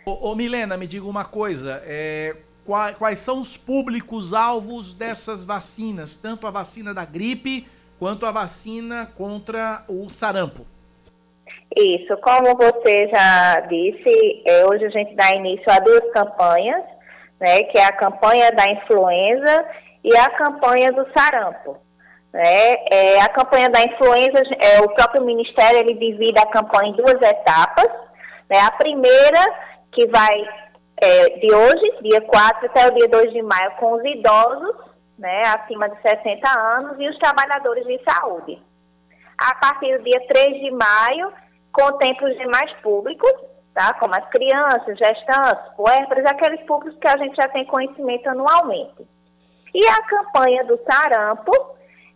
Ô, 0.05 0.31
ô, 0.31 0.35
Milena, 0.35 0.77
me 0.77 0.89
diga 0.89 1.07
uma 1.07 1.25
coisa: 1.25 1.81
é, 1.85 2.35
qua- 2.67 2.93
quais 2.93 3.21
são 3.21 3.41
os 3.41 3.57
públicos-alvos 3.57 4.95
dessas 4.95 5.45
vacinas, 5.45 6.17
tanto 6.17 6.49
a 6.49 6.51
vacina 6.51 6.93
da 6.93 7.05
gripe 7.05 7.69
quanto 8.01 8.27
a 8.27 8.33
vacina 8.33 9.07
contra 9.15 9.85
o 9.87 10.11
sarampo? 10.11 10.67
Isso, 11.77 12.17
como 12.19 12.57
você 12.57 13.09
já 13.09 13.61
disse, 13.61 14.43
é, 14.47 14.65
hoje 14.67 14.85
a 14.85 14.91
gente 14.91 15.15
dá 15.15 15.31
início 15.31 15.65
a 15.71 15.81
duas 15.81 16.13
campanhas, 16.13 16.83
né, 17.41 17.65
que 17.65 17.79
é 17.79 17.85
a 17.85 17.93
campanha 17.93 18.51
da 18.53 18.65
influenza 18.71 19.67
e 20.05 20.17
a 20.17 20.31
campanha 20.31 20.93
do 20.93 21.07
sarampo. 21.17 21.79
Né? 22.33 22.75
É, 22.91 23.21
a 23.21 23.29
campanha 23.29 23.71
da 23.71 23.83
influenza, 23.83 24.43
é, 24.61 24.81
o 24.81 24.89
próprio 24.95 25.25
Ministério 25.25 25.81
ele 25.81 25.95
divide 25.95 26.39
a 26.39 26.47
campanha 26.47 26.91
em 26.91 26.97
duas 26.97 27.21
etapas. 27.23 27.89
Né? 28.49 28.59
A 28.59 28.71
primeira, 28.73 29.41
que 29.93 30.07
vai 30.07 30.49
é, 30.97 31.29
de 31.39 31.53
hoje, 31.53 32.03
dia 32.03 32.21
4 32.21 32.67
até 32.67 32.89
o 32.89 32.95
dia 32.95 33.09
2 33.09 33.33
de 33.33 33.43
maio, 33.43 33.73
com 33.73 33.93
os 33.95 34.05
idosos 34.05 34.95
né, 35.19 35.43
acima 35.47 35.89
de 35.89 36.01
60 36.03 36.61
anos, 36.77 36.97
e 36.99 37.09
os 37.09 37.19
trabalhadores 37.19 37.87
de 37.87 38.01
saúde. 38.03 38.59
A 39.39 39.55
partir 39.57 39.97
do 39.97 40.05
dia 40.05 40.21
3 40.29 40.61
de 40.61 40.71
maio, 40.71 41.33
contempla 41.75 42.31
os 42.31 42.39
demais 42.39 42.73
públicos, 42.81 43.33
tá, 43.75 43.93
como 43.95 44.15
as 44.15 44.27
crianças, 44.31 44.97
gestantes, 44.97 45.75
puérperas, 45.77 46.25
aqueles 46.25 46.61
públicos 46.63 46.99
que 46.99 47.09
a 47.09 47.17
gente 47.19 47.37
já 47.37 47.49
tem 47.49 47.67
conhecimento 47.67 48.29
anualmente. 48.29 49.07
E 49.75 49.87
a 49.87 50.03
campanha 50.03 50.65
do 50.65 50.79
sarampo 50.85 51.53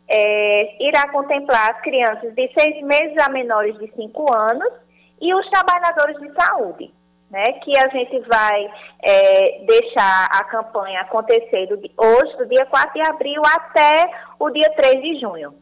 é, 0.09 0.83
irá 0.83 1.09
contemplar 1.11 1.73
as 1.73 1.81
crianças 1.83 2.35
de 2.35 2.51
seis 2.59 2.81
meses 2.83 3.19
a 3.19 3.29
menores 3.31 3.77
de 3.79 3.93
5 3.95 4.33
anos 4.33 4.73
e 5.21 5.35
os 5.35 5.51
trabalhadores 5.51 6.17
de 6.21 6.33
saúde 6.33 6.99
né, 7.31 7.45
que 7.65 7.77
a 7.77 7.89
gente 7.89 8.21
vai 8.21 8.71
é, 9.03 9.65
deixar 9.67 10.29
a 10.33 10.45
campanha 10.45 11.01
acontecer 11.03 11.67
do, 11.67 11.75
hoje, 11.75 12.37
do 12.37 12.47
dia 12.47 12.65
4 12.67 12.93
de 12.95 13.09
abril 13.09 13.43
até 13.45 14.11
o 14.39 14.51
dia 14.51 14.71
3 14.77 15.03
de 15.03 15.21
junho. 15.21 15.55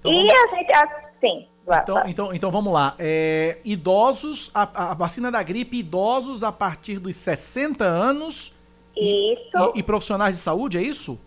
Então, 0.00 0.12
e 0.12 0.26
vamos... 0.26 0.32
a 0.32 0.56
gente, 0.56 0.72
assim... 0.74 1.48
Então, 1.82 2.02
então, 2.06 2.34
então 2.34 2.50
vamos 2.50 2.72
lá. 2.72 2.94
É, 2.98 3.58
idosos, 3.64 4.50
a, 4.54 4.90
a, 4.90 4.94
vacina 4.94 5.30
da 5.30 5.42
gripe, 5.42 5.78
idosos 5.78 6.42
a 6.42 6.50
partir 6.50 6.98
dos 6.98 7.16
60 7.16 7.84
anos. 7.84 8.54
Isso. 8.96 9.72
E, 9.74 9.78
e, 9.78 9.82
profissionais 9.82 10.34
de 10.34 10.40
saúde, 10.40 10.78
é 10.78 10.82
isso? 10.82 11.20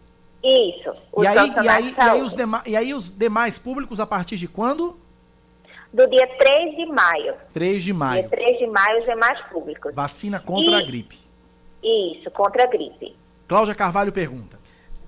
Isso. 0.44 0.92
E 1.20 1.28
aí, 1.28 1.50
e, 1.64 1.70
aí, 1.70 1.96
e, 1.96 2.02
aí 2.02 2.22
os 2.22 2.36
e 2.66 2.76
aí 2.76 2.94
os 2.94 3.16
demais 3.16 3.60
públicos 3.60 4.00
a 4.00 4.06
partir 4.06 4.38
de 4.38 4.48
quando? 4.48 4.98
do 5.94 6.08
dia 6.08 6.28
3 6.28 6.76
de 6.76 6.86
maio. 6.86 7.34
3 7.54 7.84
de 7.84 7.94
maio. 7.94 8.22
Dia 8.22 8.30
3 8.30 8.60
de 8.60 8.68
maio, 8.68 9.00
os 9.00 9.06
demais 9.06 9.40
públicos. 9.48 9.94
Vacina 9.94 10.40
contra 10.40 10.78
e, 10.78 10.82
a 10.82 10.86
gripe. 10.86 11.20
Isso, 11.84 12.32
contra 12.32 12.64
a 12.64 12.68
gripe. 12.68 13.16
Cláudia 13.48 13.76
Carvalho 13.76 14.12
pergunta. 14.12 14.61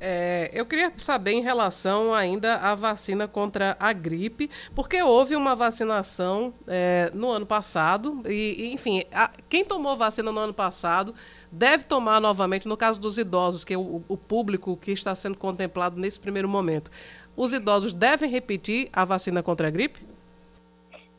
É, 0.06 0.52
eu 0.54 0.66
queria 0.66 0.92
saber 0.98 1.32
em 1.32 1.42
relação 1.42 2.14
ainda 2.14 2.56
à 2.56 2.76
vacina 2.76 3.26
contra 3.26 3.78
a 3.80 3.94
gripe, 3.94 4.50
porque 4.76 5.02
houve 5.02 5.34
uma 5.34 5.56
vacinação 5.56 6.54
é, 6.68 7.10
no 7.14 7.32
ano 7.32 7.46
passado, 7.46 8.22
e, 8.26 8.66
e 8.66 8.74
enfim, 8.74 9.02
a, 9.14 9.32
quem 9.48 9.64
tomou 9.64 9.96
vacina 9.96 10.30
no 10.30 10.42
ano 10.42 10.54
passado 10.54 11.16
deve 11.50 11.86
tomar 11.86 12.20
novamente, 12.20 12.68
no 12.68 12.76
caso 12.76 13.00
dos 13.00 13.18
idosos, 13.18 13.64
que 13.64 13.74
é 13.74 13.78
o, 13.78 14.04
o 14.10 14.18
público 14.18 14.76
que 14.76 14.92
está 14.92 15.16
sendo 15.16 15.38
contemplado 15.38 15.98
nesse 15.98 16.20
primeiro 16.20 16.50
momento. 16.50 16.92
Os 17.38 17.54
idosos 17.54 17.94
devem 17.94 18.30
repetir 18.30 18.90
a 18.92 19.06
vacina 19.06 19.42
contra 19.42 19.70
a 19.70 19.72
gripe? 19.72 20.02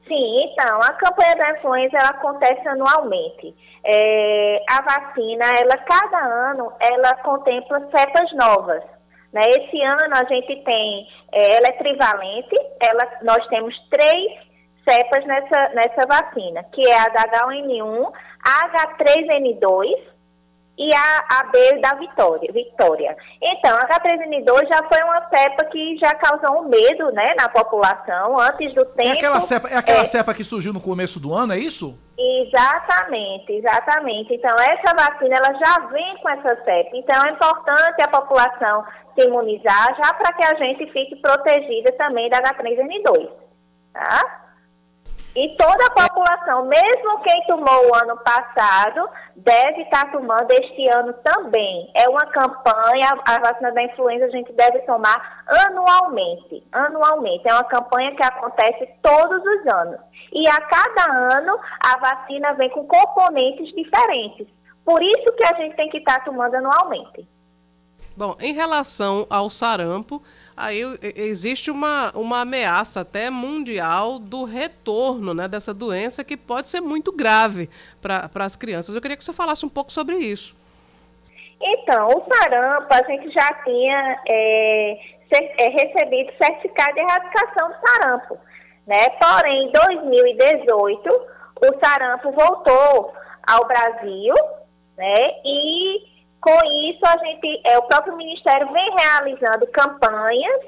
Sim, 0.07 0.37
então, 0.43 0.83
a 0.83 0.93
campanha 0.93 1.35
da 1.37 1.53
influenza 1.53 1.97
ela 1.97 2.11
acontece 2.11 2.69
anualmente. 2.69 3.55
É, 3.87 4.63
a 4.71 4.83
vacina, 4.83 5.45
ela 5.59 5.77
cada 5.79 6.51
ano, 6.51 6.73
ela 6.81 7.15
contempla 7.17 7.81
cepas 7.91 8.33
novas. 8.33 8.83
Né? 9.33 9.41
Esse 9.49 9.83
ano 9.83 10.15
a 10.15 10.25
gente 10.25 10.63
tem, 10.65 11.09
é, 11.33 11.57
ela 11.57 11.69
é 11.69 11.73
trivalente, 11.73 12.57
ela, 12.81 13.11
nós 13.23 13.47
temos 13.49 13.75
três 13.91 14.33
cepas 14.89 15.25
nessa, 15.27 15.69
nessa 15.75 16.07
vacina, 16.07 16.63
que 16.73 16.89
é 16.89 16.99
a 16.99 17.09
da 17.09 17.25
H1N1, 17.25 18.13
H3N2 18.47 20.14
e 20.77 20.95
a, 20.95 21.25
a 21.41 21.45
B 21.45 21.79
da 21.81 21.95
Vitória, 21.95 22.53
Vitória. 22.53 23.17
Então, 23.41 23.77
a 23.77 23.87
H3N2 23.87 24.69
já 24.69 24.83
foi 24.89 25.03
uma 25.05 25.29
cepa 25.29 25.65
que 25.67 25.97
já 25.99 26.15
causou 26.15 26.63
um 26.63 26.69
medo 26.69 27.13
né, 27.13 27.35
na 27.39 27.49
população 27.49 28.39
antes 28.39 28.75
do 28.75 28.85
tempo. 28.85 29.11
É 29.11 29.13
aquela, 29.13 29.41
cepa, 29.41 29.69
é 29.69 29.77
aquela 29.77 30.01
é, 30.01 30.05
cepa 30.05 30.35
que 30.35 30.43
surgiu 30.43 30.73
no 30.73 30.81
começo 30.81 31.21
do 31.21 31.33
ano, 31.33 31.53
é 31.53 31.59
isso? 31.59 31.99
Exatamente, 32.19 33.53
exatamente. 33.53 34.35
Então, 34.35 34.55
essa 34.59 34.95
vacina 34.97 35.37
ela 35.37 35.59
já 35.59 35.87
vem 35.87 36.17
com 36.19 36.29
essa 36.29 36.57
cepa. 36.65 36.91
Então, 36.95 37.25
é 37.25 37.31
importante 37.31 38.03
a 38.03 38.09
população 38.09 38.85
se 39.15 39.27
imunizar 39.27 39.97
já 39.97 40.13
para 40.15 40.33
que 40.33 40.45
a 40.45 40.55
gente 40.57 40.91
fique 40.91 41.17
protegida 41.17 41.93
também 41.93 42.29
da 42.29 42.39
H3N2. 42.39 43.29
Tá? 43.93 44.44
E 45.37 45.49
toda 45.57 45.87
a 45.87 45.91
população, 45.91 46.65
mesmo 46.67 47.21
quem 47.23 47.43
tomou 47.49 47.91
o 47.91 47.95
ano 47.97 48.17
passado, 48.19 49.09
deve 49.35 49.83
estar 49.83 50.13
tomando 50.13 50.49
este 50.53 50.89
ano 50.89 51.13
também. 51.25 51.91
É 51.95 52.09
uma 52.09 52.25
campanha, 52.27 53.19
a 53.27 53.41
vacina 53.41 53.73
da 53.73 53.83
influenza 53.83 54.27
a 54.27 54.31
gente 54.31 54.53
deve 54.53 54.79
tomar 54.81 55.45
anualmente. 55.47 56.63
Anualmente. 56.71 57.49
É 57.49 57.53
uma 57.53 57.65
campanha 57.65 58.15
que 58.15 58.25
acontece 58.25 58.89
todos 59.03 59.43
os 59.43 59.73
anos. 59.73 60.01
E 60.33 60.49
a 60.49 60.61
cada 60.61 61.37
ano 61.37 61.59
a 61.81 61.99
vacina 61.99 62.53
vem 62.55 62.71
com 62.71 62.87
componentes 62.87 63.75
diferentes. 63.75 64.47
Por 64.85 65.03
isso 65.03 65.33
que 65.37 65.45
a 65.45 65.55
gente 65.57 65.75
tem 65.75 65.89
que 65.89 65.99
estar 65.99 66.23
tomando 66.25 66.55
anualmente. 66.55 67.27
Bom, 68.17 68.37
em 68.41 68.55
relação 68.55 69.27
ao 69.29 69.51
sarampo, 69.51 70.23
aí 70.57 70.81
existe 71.17 71.69
uma, 71.69 72.13
uma 72.15 72.43
ameaça 72.43 73.01
até 73.01 73.29
mundial 73.29 74.21
do 74.21 74.45
retorno 74.45 75.35
né, 75.35 75.49
dessa 75.49 75.75
doença 75.75 76.23
que 76.23 76.37
pode 76.37 76.69
ser 76.69 76.81
muito 76.81 77.11
grave 77.11 77.69
para 78.01 78.31
as 78.37 78.55
crianças. 78.55 78.95
Eu 78.95 79.03
queria 79.03 79.17
que 79.17 79.25
você 79.25 79.33
falasse 79.33 79.67
um 79.67 79.69
pouco 79.69 79.93
sobre 79.93 80.17
isso. 80.17 80.57
Então, 81.61 82.09
o 82.09 82.25
sarampo, 82.33 82.93
a 82.93 83.03
gente 83.03 83.31
já 83.33 83.53
tinha 83.65 84.23
é, 84.29 84.99
é, 85.33 85.69
recebido 85.71 86.33
certificado 86.37 86.95
de 86.95 87.01
erradicação 87.01 87.69
do 87.69 87.77
sarampo. 87.87 88.39
Né? 88.87 89.09
Porém, 89.21 89.69
em 89.69 89.73
2018, 89.73 91.11
o 91.11 91.81
sarampo 91.81 92.31
voltou 92.31 93.13
ao 93.45 93.67
Brasil 93.67 94.35
né? 94.97 95.31
e 95.45 96.14
com 96.45 96.63
isso, 96.91 97.01
a 97.07 97.17
gente, 97.25 97.63
é, 97.65 97.79
o 97.79 97.83
próprio 97.85 98.15
Ministério 98.19 98.71
vem 98.71 98.95
realizando 98.99 99.67
campanhas 99.69 100.61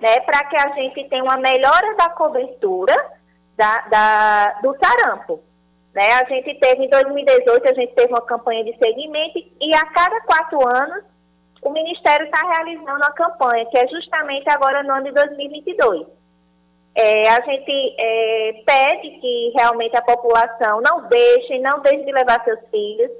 né, 0.00 0.20
para 0.20 0.44
que 0.44 0.56
a 0.56 0.68
gente 0.74 1.08
tenha 1.08 1.24
uma 1.24 1.36
melhora 1.36 1.96
da 1.96 2.10
cobertura 2.10 2.94
da, 3.56 3.78
da, 3.88 4.60
do 4.62 4.76
sarampo. 4.78 5.42
Né? 5.92 6.12
A 6.12 6.24
gente 6.24 6.54
teve, 6.60 6.84
em 6.84 6.88
2018, 6.88 7.68
a 7.68 7.74
gente 7.74 7.92
teve 7.94 8.12
uma 8.12 8.22
campanha 8.22 8.62
de 8.62 8.78
segmento 8.78 9.38
e 9.60 9.74
a 9.74 9.84
cada 9.86 10.20
quatro 10.20 10.60
anos 10.64 11.04
o 11.60 11.70
Ministério 11.70 12.26
está 12.26 12.46
realizando 12.48 12.96
uma 12.96 13.12
campanha, 13.12 13.66
que 13.66 13.78
é 13.78 13.88
justamente 13.88 14.48
agora 14.48 14.84
no 14.84 14.92
ano 14.92 15.06
de 15.06 15.12
2022. 15.12 16.06
É, 16.94 17.28
a 17.30 17.40
gente 17.40 17.96
é, 17.98 18.62
pede 18.64 19.18
que 19.18 19.52
realmente 19.56 19.96
a 19.96 20.02
população 20.02 20.80
não 20.80 21.08
deixe, 21.08 21.58
não 21.58 21.80
deixe 21.80 22.04
de 22.04 22.12
levar 22.12 22.44
seus 22.44 22.60
filhos, 22.70 23.10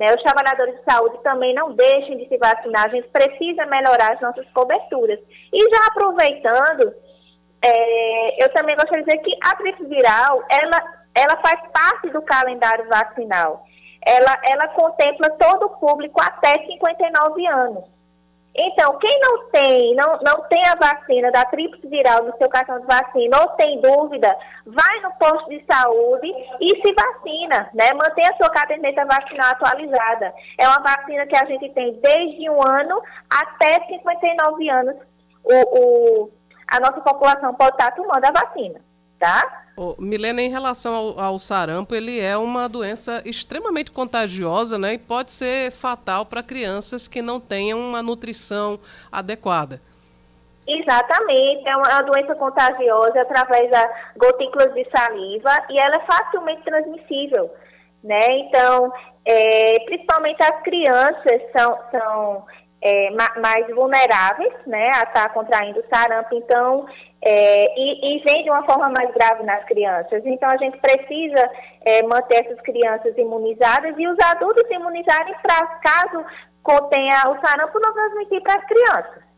né? 0.00 0.14
Os 0.14 0.22
trabalhadores 0.22 0.74
de 0.76 0.84
saúde 0.90 1.22
também 1.22 1.54
não 1.54 1.74
deixem 1.74 2.16
de 2.16 2.26
se 2.26 2.38
vacinar, 2.38 2.86
a 2.86 2.88
gente 2.88 3.06
precisa 3.08 3.66
melhorar 3.66 4.14
as 4.14 4.20
nossas 4.22 4.48
coberturas. 4.54 5.20
E 5.52 5.58
já 5.58 5.86
aproveitando, 5.88 6.94
é, 7.62 8.42
eu 8.42 8.48
também 8.54 8.74
gostaria 8.74 9.04
de 9.04 9.10
dizer 9.10 9.22
que 9.22 9.36
a 9.44 9.54
gripe 9.56 9.84
viral, 9.84 10.42
ela, 10.50 10.82
ela 11.14 11.36
faz 11.42 11.60
parte 11.70 12.08
do 12.08 12.22
calendário 12.22 12.88
vacinal. 12.88 13.66
Ela, 14.02 14.34
ela 14.50 14.68
contempla 14.68 15.28
todo 15.38 15.66
o 15.66 15.76
público 15.78 16.18
até 16.22 16.54
59 16.64 17.46
anos. 17.46 17.84
Então, 18.54 18.98
quem 18.98 19.20
não 19.20 19.48
tem, 19.50 19.94
não, 19.94 20.18
não 20.22 20.42
tem 20.48 20.64
a 20.66 20.74
vacina 20.74 21.30
da 21.30 21.44
tríplice 21.44 21.86
viral 21.86 22.24
no 22.24 22.36
seu 22.36 22.48
cartão 22.48 22.80
de 22.80 22.86
vacina 22.86 23.40
ou 23.40 23.48
tem 23.50 23.80
dúvida, 23.80 24.36
vai 24.66 25.00
no 25.00 25.12
posto 25.12 25.48
de 25.48 25.64
saúde 25.64 26.26
e 26.60 26.68
se 26.68 26.92
vacina, 26.92 27.70
né? 27.72 27.92
Mantenha 27.92 28.30
a 28.30 28.36
sua 28.36 28.50
caderneta 28.50 29.04
vacinal 29.04 29.52
atualizada. 29.52 30.34
É 30.58 30.66
uma 30.66 30.80
vacina 30.80 31.26
que 31.26 31.36
a 31.36 31.46
gente 31.46 31.70
tem 31.70 31.92
desde 32.00 32.50
um 32.50 32.60
ano 32.60 33.00
até 33.30 33.86
59 33.86 34.68
anos. 34.68 34.96
O, 35.44 35.78
o 35.78 36.30
a 36.70 36.78
nossa 36.78 37.00
população 37.00 37.54
pode 37.54 37.72
estar 37.72 37.90
tomando 37.92 38.24
a 38.24 38.30
vacina, 38.30 38.80
tá? 39.18 39.64
Oh, 39.82 39.94
Milena, 39.98 40.42
em 40.42 40.50
relação 40.50 40.94
ao, 40.94 41.18
ao, 41.18 41.38
sarampo, 41.38 41.94
ele 41.94 42.20
é 42.20 42.36
uma 42.36 42.68
doença 42.68 43.22
extremamente 43.24 43.90
contagiosa 43.90 44.78
né, 44.78 44.92
e 44.92 44.98
pode 44.98 45.32
ser 45.32 45.72
fatal 45.72 46.26
para 46.26 46.42
crianças 46.42 47.08
que 47.08 47.22
não 47.22 47.40
tenham 47.40 47.78
uma 47.78 48.02
nutrição 48.02 48.78
adequada. 49.10 49.80
Exatamente, 50.68 51.66
é 51.66 51.74
uma 51.74 52.02
doença 52.02 52.34
contagiosa 52.34 53.22
através 53.22 53.70
da 53.70 53.90
gotículas 54.18 54.74
de 54.74 54.86
saliva 54.94 55.50
e 55.70 55.80
ela 55.80 55.96
é 55.96 56.00
facilmente 56.00 56.62
transmissível. 56.62 57.50
Né? 58.04 58.26
Então, 58.40 58.92
é, 59.24 59.78
principalmente 59.86 60.42
as 60.42 60.60
crianças 60.62 61.40
são, 61.56 61.78
são 61.90 62.46
é, 62.82 63.10
mais 63.12 63.66
vulneráveis 63.74 64.52
né, 64.66 64.84
a 64.92 65.04
estar 65.04 65.32
contraindo 65.32 65.82
sarampo. 65.90 66.34
Então, 66.34 66.86
é, 67.22 67.78
e, 67.78 68.16
e, 68.16 68.22
vem 68.24 68.44
de 68.44 68.50
uma 68.50 68.64
forma 68.64 68.88
mais 68.88 69.12
grave 69.12 69.42
nas 69.42 69.64
crianças. 69.64 70.22
Então, 70.24 70.48
a 70.48 70.56
gente 70.56 70.78
precisa 70.78 71.50
é, 71.84 72.02
manter 72.02 72.46
essas 72.46 72.60
crianças 72.62 73.16
imunizadas 73.16 73.94
e 73.98 74.06
os 74.06 74.18
adultos 74.20 74.64
imunizarem 74.70 75.34
para, 75.42 75.66
caso 75.66 76.24
contenha 76.62 77.28
o 77.28 77.40
sarampo, 77.44 77.78
não 77.78 77.92
transmitir 77.92 78.42
para 78.42 78.60
as 78.60 78.66
crianças. 78.66 79.30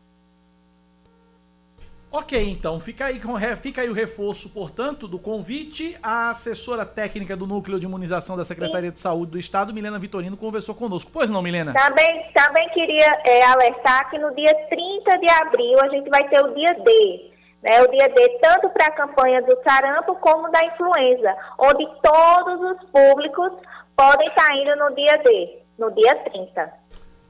Ok, 2.09 2.39
então, 2.47 2.79
fica 2.79 3.07
aí, 3.07 3.19
fica 3.59 3.81
aí 3.81 3.89
o 3.89 3.93
reforço, 3.93 4.53
portanto, 4.53 5.07
do 5.07 5.17
convite. 5.17 5.97
A 6.01 6.29
assessora 6.29 6.85
técnica 6.85 7.35
do 7.35 7.47
Núcleo 7.47 7.79
de 7.79 7.87
Imunização 7.87 8.37
da 8.37 8.45
Secretaria 8.45 8.91
Sim. 8.91 8.93
de 8.93 8.99
Saúde 8.99 9.31
do 9.31 9.39
Estado, 9.39 9.73
Milena 9.73 9.97
Vitorino, 9.97 10.37
conversou 10.37 10.75
conosco. 10.75 11.09
Pois 11.11 11.27
não, 11.27 11.41
Milena? 11.41 11.73
Também, 11.73 12.27
também 12.31 12.69
queria 12.69 13.07
é, 13.25 13.43
alertar 13.45 14.11
que 14.11 14.19
no 14.19 14.33
dia 14.35 14.53
30 14.69 15.17
de 15.17 15.31
abril 15.31 15.79
a 15.81 15.89
gente 15.89 16.07
vai 16.07 16.29
ter 16.29 16.39
o 16.45 16.53
dia 16.53 16.75
D. 16.85 17.32
Né, 17.63 17.81
o 17.81 17.87
dia 17.89 18.09
D 18.09 18.39
tanto 18.41 18.69
para 18.71 18.87
a 18.87 18.91
campanha 18.91 19.41
do 19.41 19.57
sarampo 19.63 20.15
como 20.15 20.51
da 20.51 20.65
influenza, 20.65 21.33
onde 21.57 21.87
todos 22.01 22.59
os 22.71 22.89
públicos 22.89 23.53
podem 23.95 24.27
estar 24.27 24.53
indo 24.53 24.75
no 24.75 24.93
dia 24.93 25.17
D, 25.23 25.59
no 25.79 25.89
dia 25.91 26.13
30. 26.25 26.73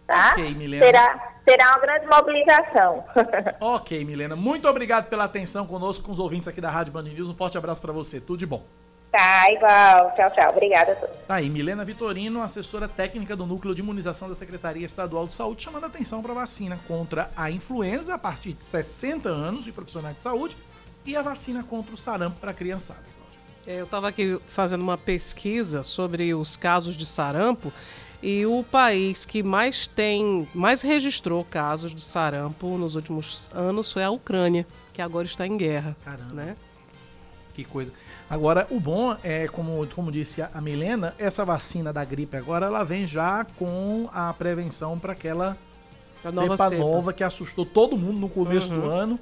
Tá? 0.08 0.32
Ok, 0.32 0.56
Milena. 0.56 0.86
Será, 0.86 1.34
será 1.48 1.70
uma 1.70 1.80
grande 1.80 2.08
mobilização. 2.08 3.04
ok, 3.62 4.04
Milena. 4.04 4.36
Muito 4.36 4.68
obrigado 4.68 5.08
pela 5.08 5.26
atenção 5.26 5.68
conosco, 5.68 6.04
com 6.04 6.12
os 6.12 6.20
ouvintes 6.20 6.48
aqui 6.48 6.60
da 6.60 6.72
Rádio 6.72 6.94
Band 6.94 7.04
News. 7.04 7.30
Um 7.30 7.36
forte 7.36 7.58
abraço 7.58 7.82
para 7.82 7.94
você. 7.94 8.20
Tudo 8.20 8.40
de 8.40 8.46
bom. 8.48 8.64
Tá, 9.14 9.52
igual. 9.52 10.12
Tchau, 10.16 10.32
tchau. 10.32 10.50
Obrigada 10.50 10.94
a 10.94 10.96
todos. 10.96 11.16
Tá 11.28 11.36
aí, 11.36 11.48
Milena 11.48 11.86
Vitorino, 11.86 12.42
assessora 12.42 12.88
técnica 12.88 13.36
do 13.36 13.46
Núcleo 13.46 13.76
de 13.76 13.82
Imunização 13.82 14.28
da 14.28 14.34
Secretaria 14.34 14.88
Estadual 14.88 15.28
de 15.28 15.36
Saúde, 15.36 15.62
chamando 15.62 15.84
a 15.84 15.88
atenção 15.88 16.20
para 16.24 16.32
a 16.32 16.36
vacina 16.36 16.80
contra 16.88 17.30
a 17.38 17.52
influenza 17.52 18.16
a 18.16 18.18
partir 18.18 18.54
de 18.54 18.64
60 18.64 19.30
anos 19.30 19.66
de 19.66 19.72
profissionais 19.72 20.16
de 20.16 20.24
saúde 20.24 20.58
e 21.06 21.16
a 21.16 21.22
vacina 21.22 21.62
contra 21.62 21.94
o 21.94 21.98
sarampo 21.98 22.40
para 22.40 22.54
criançada. 22.54 23.04
É, 23.68 23.80
eu 23.80 23.86
estava 23.86 24.08
aqui 24.08 24.42
fazendo 24.48 24.82
uma 24.82 24.98
pesquisa 24.98 25.84
sobre 25.84 26.34
os 26.34 26.58
casos 26.58 26.98
de 26.98 27.06
sarampo 27.06 27.72
e 28.20 28.48
o 28.48 28.64
país 28.64 29.28
que 29.28 29.44
mais 29.44 29.86
tem, 29.86 30.50
mais 30.56 30.82
registrou 30.82 31.46
casos 31.46 31.94
de 31.94 32.02
sarampo 32.02 32.80
nos 32.80 32.96
últimos 32.96 33.48
anos 33.54 33.92
foi 33.92 34.04
a 34.04 34.10
Ucrânia, 34.10 34.66
que 34.92 35.04
agora 35.04 35.28
está 35.28 35.46
em 35.46 35.56
guerra. 35.56 35.96
Caramba. 36.04 36.34
Né? 36.34 36.56
Que 37.54 37.64
coisa. 37.64 37.94
Agora, 38.34 38.66
o 38.72 38.80
bom 38.80 39.16
é, 39.24 39.48
como, 39.48 39.86
como 39.94 40.12
disse 40.12 40.42
a 40.42 40.60
Milena, 40.60 41.14
essa 41.20 41.46
vacina 41.46 41.94
da 41.94 42.04
gripe 42.04 42.36
agora, 42.36 42.66
ela 42.66 42.84
vem 42.84 43.06
já 43.06 43.46
com 43.60 44.10
a 44.12 44.34
prevenção 44.34 44.98
para 44.98 45.14
aquela 45.14 45.56
nova 46.26 46.58
cepa, 46.58 46.70
cepa, 46.70 46.82
nova 46.84 47.14
que 47.14 47.24
assustou 47.24 47.64
todo 47.64 47.96
mundo 47.96 48.20
no 48.20 48.28
começo 48.28 48.74
uhum. 48.74 48.82
do 48.82 48.90
ano 48.90 49.20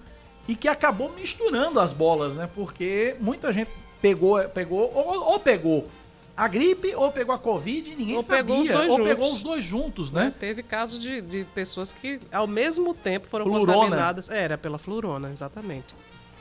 e 0.47 0.56
que 0.56 0.69
acabou 0.69 1.12
misturando 1.12 1.78
as 1.82 1.91
bolas, 1.91 2.36
né? 2.36 2.50
Porque 2.56 3.17
muita 3.19 3.52
gente 3.52 3.69
pegou, 4.02 4.41
pegou 4.47 4.89
ou, 4.95 5.34
ou 5.34 5.39
pegou 5.41 5.89
a 6.38 6.47
gripe 6.47 6.95
ou 6.95 7.12
pegou 7.12 7.36
a 7.36 7.38
Covid 7.38 7.91
e 7.91 7.95
ninguém 7.97 8.15
ou 8.15 8.24
sabia. 8.24 8.45
Pegou 8.45 8.62
os 8.62 8.69
dois 8.69 8.89
ou 8.91 8.97
juntos. 8.97 9.08
pegou 9.10 9.34
os 9.34 9.41
dois 9.41 9.63
juntos, 9.65 10.12
né? 10.13 10.34
Teve 10.39 10.63
casos 10.63 11.02
de, 11.02 11.19
de 11.19 11.43
pessoas 11.54 11.91
que 11.91 12.17
ao 12.32 12.47
mesmo 12.47 12.93
tempo 12.93 13.28
foram 13.28 13.43
flurona. 13.43 13.74
contaminadas. 13.74 14.30
É, 14.30 14.41
era 14.41 14.58
pela 14.58 14.78
flurona, 14.78 15.30
exatamente. 15.34 15.93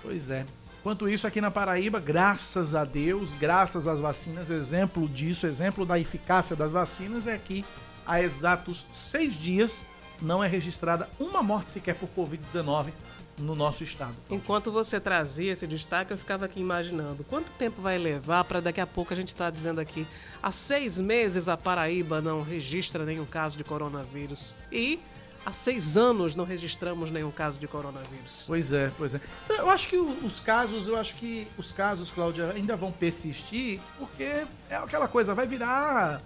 Pois 0.05 0.31
é. 0.31 0.47
Enquanto 0.81 1.07
isso, 1.07 1.27
aqui 1.27 1.43
na 1.43 1.51
Paraíba, 1.51 2.01
graças 2.01 2.75
a 2.75 2.85
Deus, 2.85 3.35
graças 3.39 3.87
às 3.87 4.01
vacinas, 4.01 4.49
exemplo 4.49 5.07
disso, 5.07 5.47
exemplo 5.47 5.85
da 5.85 5.99
eficácia 5.99 6.57
das 6.57 6.73
vacinas 6.73 7.27
é 7.27 7.37
que 7.37 7.63
há 8.07 8.23
exatos 8.23 8.87
seis 8.91 9.35
dias 9.35 9.85
não 10.23 10.43
é 10.43 10.49
registrada 10.49 11.07
uma 11.19 11.43
morte 11.43 11.73
sequer 11.73 11.97
por 11.97 12.09
Covid-19 12.09 12.93
no 13.39 13.55
nosso 13.55 13.85
estado. 13.85 14.15
Enquanto 14.31 14.73
você 14.73 14.99
trazia 14.99 15.53
esse 15.53 15.67
destaque, 15.67 16.15
eu 16.15 16.19
ficava 16.19 16.47
aqui 16.47 16.61
imaginando 16.61 17.25
quanto 17.25 17.53
tempo 17.53 17.83
vai 17.83 17.99
levar 17.99 18.45
para 18.45 18.61
daqui 18.61 18.81
a 18.81 18.87
pouco 18.87 19.13
a 19.13 19.17
gente 19.17 19.29
estar 19.29 19.47
tá 19.47 19.51
dizendo 19.51 19.83
aqui 19.83 20.07
há 20.43 20.51
seis 20.51 20.99
meses 20.99 21.47
a 21.47 21.59
Paraíba 21.59 22.23
não 22.23 22.43
registra 22.43 23.05
nenhum 23.05 23.27
caso 23.27 23.59
de 23.59 23.65
coronavírus 23.65 24.57
e 24.73 24.99
há 25.45 25.53
seis 25.53 25.97
anos 25.97 26.35
não 26.35 26.45
registramos 26.45 27.11
nenhum 27.11 27.31
caso 27.31 27.59
de 27.59 27.67
coronavírus. 27.67 28.45
Pois 28.47 28.73
é, 28.73 28.91
pois 28.97 29.15
é. 29.15 29.21
Eu 29.49 29.71
acho 29.71 29.89
que 29.89 29.97
os 29.97 30.41
casos, 30.41 30.87
eu 30.89 30.97
acho 30.97 31.15
que 31.17 31.47
os 31.57 31.73
casos, 31.73 32.11
Cláudia, 32.11 32.51
ainda 32.51 32.77
vão 32.77 32.93
persistir 32.93 33.81
porque 33.99 34.25
é 34.25 34.47
aquela 34.77 35.09
coisa, 35.09 35.35
vai 35.35 35.47
virar 35.47 36.23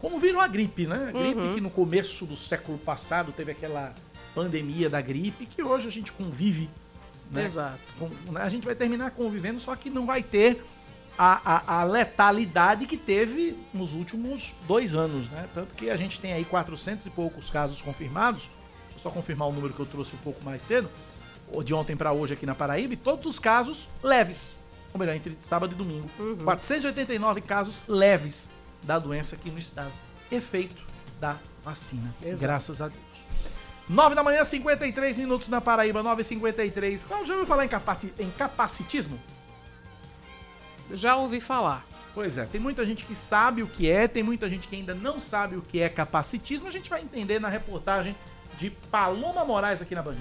como 0.00 0.18
virou 0.18 0.40
a 0.40 0.46
gripe, 0.46 0.86
né? 0.86 1.08
A 1.08 1.12
gripe 1.12 1.40
uhum. 1.40 1.54
que 1.54 1.60
no 1.60 1.70
começo 1.70 2.24
do 2.24 2.36
século 2.36 2.78
passado 2.78 3.32
teve 3.32 3.50
aquela 3.50 3.92
pandemia 4.34 4.88
da 4.88 5.00
gripe, 5.00 5.46
que 5.46 5.62
hoje 5.62 5.88
a 5.88 5.90
gente 5.90 6.12
convive. 6.12 6.70
Né? 7.30 7.44
Exato. 7.44 7.78
Né? 8.30 8.40
A 8.40 8.48
gente 8.48 8.64
vai 8.64 8.74
terminar 8.74 9.10
convivendo, 9.10 9.58
só 9.58 9.74
que 9.74 9.90
não 9.90 10.06
vai 10.06 10.22
ter 10.22 10.64
a, 11.18 11.40
a, 11.44 11.80
a, 11.80 11.84
letalidade 11.84 12.86
que 12.86 12.96
teve 12.96 13.56
nos 13.74 13.92
últimos 13.92 14.54
dois 14.68 14.94
anos, 14.94 15.28
né? 15.30 15.48
Tanto 15.52 15.74
que 15.74 15.90
a 15.90 15.96
gente 15.96 16.20
tem 16.20 16.32
aí 16.32 16.44
400 16.44 17.06
e 17.06 17.10
poucos 17.10 17.50
casos 17.50 17.82
confirmados. 17.82 18.48
Só 18.98 19.10
confirmar 19.10 19.48
o 19.48 19.52
número 19.52 19.72
que 19.72 19.80
eu 19.80 19.86
trouxe 19.86 20.14
um 20.14 20.18
pouco 20.18 20.44
mais 20.44 20.62
cedo, 20.62 20.90
de 21.64 21.72
ontem 21.72 21.96
para 21.96 22.12
hoje 22.12 22.34
aqui 22.34 22.44
na 22.44 22.54
Paraíba, 22.54 22.94
e 22.94 22.96
todos 22.96 23.26
os 23.26 23.38
casos 23.38 23.88
leves. 24.02 24.54
Ou 24.92 24.98
melhor, 24.98 25.14
entre 25.14 25.36
sábado 25.40 25.72
e 25.72 25.74
domingo. 25.74 26.08
Uhum. 26.18 26.36
489 26.38 27.40
casos 27.42 27.76
leves 27.86 28.48
da 28.82 28.98
doença 28.98 29.36
aqui 29.36 29.50
no 29.50 29.58
estado. 29.58 29.92
Efeito 30.30 30.82
da 31.20 31.36
vacina. 31.64 32.14
Exato. 32.22 32.42
Graças 32.42 32.80
a 32.80 32.88
Deus. 32.88 33.28
9 33.88 34.14
da 34.14 34.22
manhã, 34.22 34.44
53 34.44 35.16
minutos 35.16 35.48
na 35.48 35.60
Paraíba, 35.60 36.02
9h53. 36.02 37.06
Cláudio, 37.06 37.26
já 37.26 37.34
ouviu 37.34 37.46
falar 37.46 37.64
em, 37.64 37.68
capaci 37.68 38.12
em 38.18 38.30
capacitismo? 38.30 39.18
Já 40.92 41.16
ouvi 41.16 41.40
falar. 41.40 41.86
Pois 42.14 42.36
é, 42.36 42.44
tem 42.44 42.60
muita 42.60 42.84
gente 42.84 43.04
que 43.04 43.14
sabe 43.14 43.62
o 43.62 43.66
que 43.66 43.88
é, 43.90 44.08
tem 44.08 44.22
muita 44.22 44.50
gente 44.50 44.68
que 44.68 44.76
ainda 44.76 44.94
não 44.94 45.20
sabe 45.20 45.56
o 45.56 45.62
que 45.62 45.80
é 45.80 45.88
capacitismo. 45.88 46.68
A 46.68 46.70
gente 46.70 46.90
vai 46.90 47.00
entender 47.00 47.38
na 47.38 47.48
reportagem 47.48 48.14
de 48.56 48.70
Paloma 48.70 49.44
Moraes 49.44 49.82
aqui 49.82 49.94
na 49.94 50.02
Band 50.02 50.16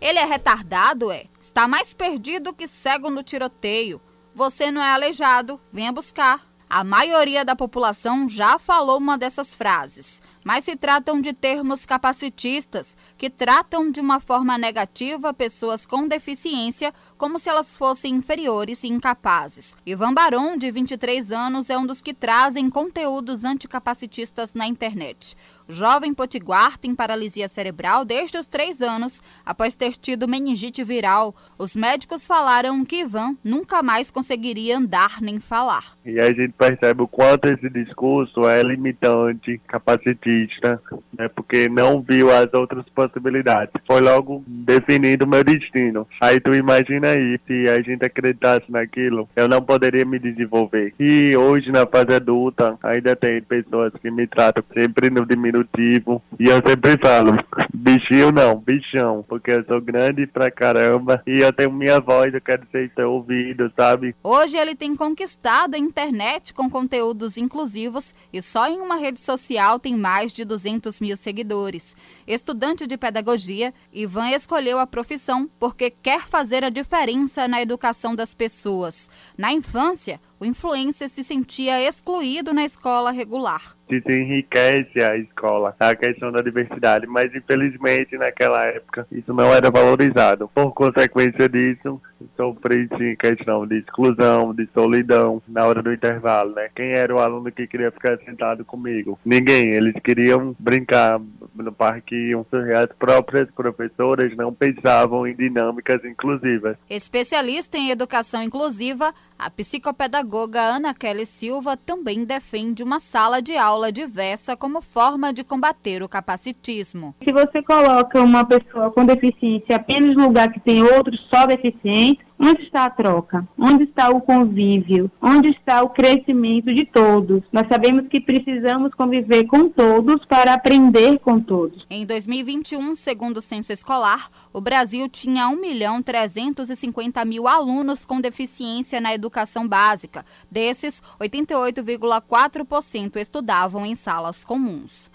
Ele 0.00 0.18
é 0.18 0.24
retardado, 0.24 1.10
é? 1.10 1.26
Está 1.40 1.66
mais 1.66 1.92
perdido 1.92 2.52
que 2.52 2.66
cego 2.66 3.10
no 3.10 3.22
tiroteio. 3.22 4.00
Você 4.34 4.70
não 4.70 4.82
é 4.82 4.92
aleijado, 4.92 5.60
venha 5.72 5.92
buscar. 5.92 6.46
A 6.68 6.82
maioria 6.82 7.44
da 7.44 7.56
população 7.56 8.28
já 8.28 8.58
falou 8.58 8.98
uma 8.98 9.16
dessas 9.16 9.54
frases 9.54 10.20
mas 10.46 10.64
se 10.64 10.76
tratam 10.76 11.20
de 11.20 11.32
termos 11.32 11.84
capacitistas 11.84 12.96
que 13.18 13.28
tratam 13.28 13.90
de 13.90 14.00
uma 14.00 14.20
forma 14.20 14.56
negativa 14.56 15.34
pessoas 15.34 15.84
com 15.84 16.06
deficiência 16.06 16.94
como 17.18 17.40
se 17.40 17.48
elas 17.50 17.76
fossem 17.76 18.14
inferiores 18.14 18.84
e 18.84 18.86
incapazes. 18.86 19.76
Ivan 19.84 20.14
Baron, 20.14 20.56
de 20.56 20.70
23 20.70 21.32
anos, 21.32 21.68
é 21.68 21.76
um 21.76 21.84
dos 21.84 22.00
que 22.00 22.14
trazem 22.14 22.70
conteúdos 22.70 23.42
anticapacitistas 23.42 24.54
na 24.54 24.68
internet. 24.68 25.36
Jovem 25.68 26.14
potiguar 26.14 26.78
tem 26.78 26.94
paralisia 26.94 27.48
cerebral 27.48 28.04
desde 28.04 28.38
os 28.38 28.46
três 28.46 28.80
anos, 28.80 29.20
após 29.44 29.74
ter 29.74 29.96
tido 29.96 30.28
meningite 30.28 30.84
viral. 30.84 31.34
Os 31.58 31.74
médicos 31.74 32.24
falaram 32.24 32.84
que 32.84 33.00
Ivan 33.00 33.34
nunca 33.42 33.82
mais 33.82 34.08
conseguiria 34.08 34.78
andar 34.78 35.20
nem 35.20 35.40
falar. 35.40 35.96
E 36.04 36.20
a 36.20 36.28
gente 36.28 36.52
percebe 36.56 37.02
o 37.02 37.08
quanto 37.08 37.48
esse 37.48 37.68
discurso 37.68 38.46
é 38.48 38.62
limitante, 38.62 39.60
capacitista, 39.66 40.80
né, 41.18 41.28
porque 41.28 41.68
não 41.68 42.00
viu 42.00 42.30
as 42.30 42.52
outras 42.54 42.84
possibilidades. 42.94 43.74
Foi 43.86 44.00
logo 44.00 44.44
definido 44.46 45.24
o 45.24 45.28
meu 45.28 45.42
destino. 45.42 46.06
Aí 46.20 46.38
tu 46.38 46.54
imagina 46.54 47.08
aí, 47.08 47.40
se 47.44 47.68
a 47.68 47.80
gente 47.80 48.04
acreditasse 48.04 48.70
naquilo, 48.70 49.28
eu 49.34 49.48
não 49.48 49.60
poderia 49.60 50.04
me 50.04 50.18
desenvolver. 50.20 50.94
E 51.00 51.36
hoje, 51.36 51.72
na 51.72 51.86
fase 51.86 52.14
adulta, 52.14 52.78
ainda 52.84 53.16
tem 53.16 53.42
pessoas 53.42 53.92
que 54.00 54.10
me 54.12 54.28
tratam 54.28 54.62
sempre 54.72 55.10
no 55.10 55.26
diminutivo 55.26 55.55
diminutivo. 55.64 56.22
E 56.38 56.48
eu 56.48 56.62
sempre 56.66 56.98
falo, 56.98 57.36
bichinho 57.72 58.30
não, 58.32 58.58
bichão, 58.58 59.24
porque 59.28 59.52
eu 59.52 59.64
sou 59.64 59.80
grande 59.80 60.26
pra 60.26 60.50
caramba 60.50 61.22
e 61.26 61.38
eu 61.38 61.52
tenho 61.52 61.72
minha 61.72 62.00
voz, 62.00 62.32
eu 62.34 62.40
quero 62.40 62.66
ser 62.70 62.90
ouvido, 63.04 63.72
sabe? 63.76 64.14
Hoje 64.22 64.56
ele 64.56 64.74
tem 64.74 64.94
conquistado 64.94 65.74
a 65.74 65.78
internet 65.78 66.52
com 66.52 66.68
conteúdos 66.68 67.36
inclusivos 67.36 68.14
e 68.32 68.42
só 68.42 68.68
em 68.68 68.80
uma 68.80 68.96
rede 68.96 69.20
social 69.20 69.78
tem 69.78 69.96
mais 69.96 70.32
de 70.32 70.44
200 70.44 71.00
mil 71.00 71.16
seguidores. 71.16 71.96
Estudante 72.26 72.86
de 72.86 72.96
pedagogia, 72.96 73.72
Ivan 73.92 74.30
escolheu 74.30 74.78
a 74.78 74.86
profissão 74.86 75.48
porque 75.58 75.90
quer 75.90 76.22
fazer 76.22 76.64
a 76.64 76.70
diferença 76.70 77.46
na 77.46 77.62
educação 77.62 78.14
das 78.14 78.34
pessoas. 78.34 79.08
Na 79.38 79.52
infância, 79.52 80.20
o 80.38 80.44
influencer 80.44 81.08
se 81.08 81.24
sentia 81.24 81.80
excluído 81.80 82.52
na 82.52 82.64
escola 82.64 83.10
regular. 83.10 83.75
Isso 83.88 84.10
enriquece 84.10 85.00
a 85.00 85.16
escola, 85.16 85.74
a 85.78 85.94
questão 85.94 86.32
da 86.32 86.42
diversidade, 86.42 87.06
mas 87.06 87.34
infelizmente 87.34 88.16
naquela 88.16 88.64
época 88.66 89.06
isso 89.12 89.32
não 89.32 89.54
era 89.54 89.70
valorizado. 89.70 90.48
Por 90.54 90.72
consequência 90.72 91.48
disso, 91.48 92.00
sofri 92.36 92.88
sim 92.96 93.16
questão 93.16 93.66
de 93.66 93.78
exclusão, 93.78 94.54
de 94.54 94.66
solidão 94.72 95.42
na 95.46 95.66
hora 95.66 95.82
do 95.82 95.92
intervalo, 95.92 96.54
né? 96.54 96.68
Quem 96.74 96.92
era 96.92 97.14
o 97.14 97.18
aluno 97.18 97.52
que 97.52 97.66
queria 97.66 97.90
ficar 97.90 98.18
sentado 98.18 98.64
comigo? 98.64 99.18
Ninguém, 99.24 99.70
eles 99.70 99.94
queriam 100.02 100.54
brincar, 100.58 101.20
no 101.54 101.72
parque 101.72 102.32
as 102.76 102.92
próprias 102.98 103.50
professoras 103.50 104.36
não 104.36 104.52
pensavam 104.52 105.26
em 105.26 105.34
dinâmicas 105.34 106.04
inclusivas. 106.04 106.76
Especialista 106.88 107.76
em 107.76 107.90
educação 107.90 108.42
inclusiva, 108.42 109.14
a 109.38 109.50
psicopedagoga 109.50 110.60
Ana 110.60 110.94
Kelly 110.94 111.26
Silva 111.26 111.76
também 111.76 112.24
defende 112.24 112.82
uma 112.82 112.98
sala 112.98 113.42
de 113.42 113.56
aula 113.76 113.92
diversa 113.92 114.56
como 114.56 114.80
forma 114.80 115.32
de 115.32 115.44
combater 115.44 116.02
o 116.02 116.08
capacitismo. 116.08 117.14
Se 117.22 117.30
você 117.30 117.62
coloca 117.62 118.22
uma 118.22 118.44
pessoa 118.44 118.90
com 118.90 119.04
deficiência 119.04 119.76
apenas 119.76 120.16
no 120.16 120.24
lugar 120.24 120.50
que 120.50 120.60
tem 120.60 120.82
outros 120.82 121.20
só 121.28 121.46
deficientes, 121.46 122.25
Onde 122.38 122.62
está 122.62 122.84
a 122.84 122.90
troca? 122.90 123.46
Onde 123.58 123.84
está 123.84 124.10
o 124.10 124.20
convívio? 124.20 125.10
Onde 125.20 125.50
está 125.50 125.82
o 125.82 125.90
crescimento 125.90 126.72
de 126.72 126.84
todos? 126.84 127.42
Nós 127.50 127.66
sabemos 127.68 128.08
que 128.08 128.20
precisamos 128.20 128.94
conviver 128.94 129.46
com 129.46 129.68
todos 129.68 130.24
para 130.26 130.52
aprender 130.52 131.18
com 131.20 131.40
todos. 131.40 131.86
Em 131.88 132.04
2021, 132.04 132.94
segundo 132.96 133.38
o 133.38 133.42
censo 133.42 133.72
escolar, 133.72 134.30
o 134.52 134.60
Brasil 134.60 135.08
tinha 135.08 135.48
1 135.48 135.56
milhão 135.60 136.02
350 136.02 137.24
mil 137.24 137.48
alunos 137.48 138.04
com 138.04 138.20
deficiência 138.20 139.00
na 139.00 139.14
educação 139.14 139.66
básica. 139.66 140.24
Desses, 140.50 141.02
88,4% 141.20 143.16
estudavam 143.16 143.86
em 143.86 143.94
salas 143.94 144.44
comuns. 144.44 145.10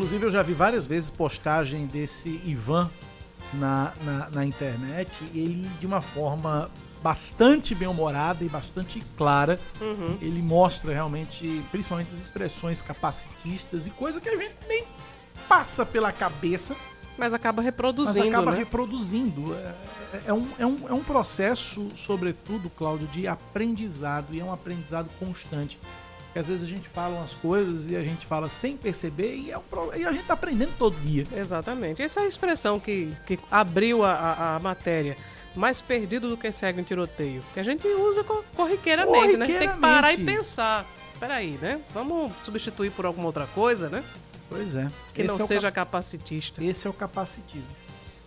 Inclusive, 0.00 0.24
eu 0.24 0.30
já 0.30 0.42
vi 0.42 0.54
várias 0.54 0.86
vezes 0.86 1.10
postagem 1.10 1.86
desse 1.86 2.40
Ivan 2.46 2.88
na, 3.52 3.92
na, 4.02 4.30
na 4.30 4.44
internet 4.46 5.12
e 5.34 5.40
ele, 5.40 5.70
de 5.78 5.86
uma 5.86 6.00
forma 6.00 6.70
bastante 7.02 7.74
bem-humorada 7.74 8.42
e 8.42 8.48
bastante 8.48 8.98
clara, 9.18 9.60
uhum. 9.78 10.16
ele 10.22 10.40
mostra 10.40 10.94
realmente, 10.94 11.62
principalmente 11.70 12.08
as 12.14 12.18
expressões 12.18 12.80
capacitistas 12.80 13.86
e 13.86 13.90
coisa 13.90 14.22
que 14.22 14.30
a 14.30 14.38
gente 14.38 14.54
nem 14.66 14.86
passa 15.46 15.84
pela 15.84 16.10
cabeça. 16.10 16.74
Mas 17.18 17.34
acaba 17.34 17.60
reproduzindo. 17.60 18.24
Mas 18.24 18.34
acaba 18.34 18.52
né? 18.52 18.56
reproduzindo. 18.56 19.54
É, 19.54 19.58
é, 20.14 20.22
é, 20.28 20.32
um, 20.32 20.48
é, 20.58 20.64
um, 20.64 20.76
é 20.88 20.92
um 20.94 21.04
processo, 21.04 21.90
sobretudo, 21.94 22.70
Cláudio, 22.70 23.06
de 23.08 23.28
aprendizado 23.28 24.28
e 24.32 24.40
é 24.40 24.44
um 24.44 24.50
aprendizado 24.50 25.10
constante 25.18 25.78
que 26.32 26.38
às 26.38 26.46
vezes 26.46 26.62
a 26.62 26.66
gente 26.66 26.88
fala 26.88 27.16
umas 27.16 27.32
coisas 27.34 27.90
e 27.90 27.96
a 27.96 28.02
gente 28.02 28.26
fala 28.26 28.48
sem 28.48 28.76
perceber 28.76 29.34
e, 29.34 29.50
é 29.50 29.58
um, 29.58 29.62
e 29.96 30.04
a 30.04 30.12
gente 30.12 30.24
tá 30.24 30.34
aprendendo 30.34 30.72
todo 30.78 30.96
dia. 31.00 31.24
Exatamente. 31.34 32.00
Essa 32.02 32.20
é 32.20 32.24
a 32.24 32.26
expressão 32.26 32.78
que, 32.78 33.12
que 33.26 33.38
abriu 33.50 34.04
a, 34.04 34.12
a, 34.12 34.56
a 34.56 34.58
matéria. 34.60 35.16
Mais 35.54 35.80
perdido 35.80 36.28
do 36.28 36.36
que 36.36 36.52
cego 36.52 36.78
em 36.78 36.84
tiroteio. 36.84 37.42
Que 37.52 37.58
a 37.58 37.62
gente 37.64 37.86
usa 37.86 38.22
corriqueiramente, 38.22 39.12
corriqueiramente. 39.18 39.36
né? 39.38 39.44
A 39.44 39.48
gente 39.48 39.58
tem 39.58 39.68
que 39.68 39.80
parar 39.80 40.12
e 40.12 40.24
pensar. 40.24 40.86
Peraí, 41.18 41.58
né? 41.60 41.80
Vamos 41.92 42.32
substituir 42.42 42.90
por 42.92 43.04
alguma 43.04 43.26
outra 43.26 43.46
coisa, 43.48 43.88
né? 43.88 44.04
Pois 44.48 44.74
é. 44.76 44.88
Que 45.12 45.22
Esse 45.22 45.28
não 45.28 45.36
é 45.36 45.46
seja 45.46 45.72
cap... 45.72 45.90
capacitista. 45.90 46.62
Esse 46.62 46.86
é 46.86 46.90
o 46.90 46.92
capacitismo. 46.92 47.66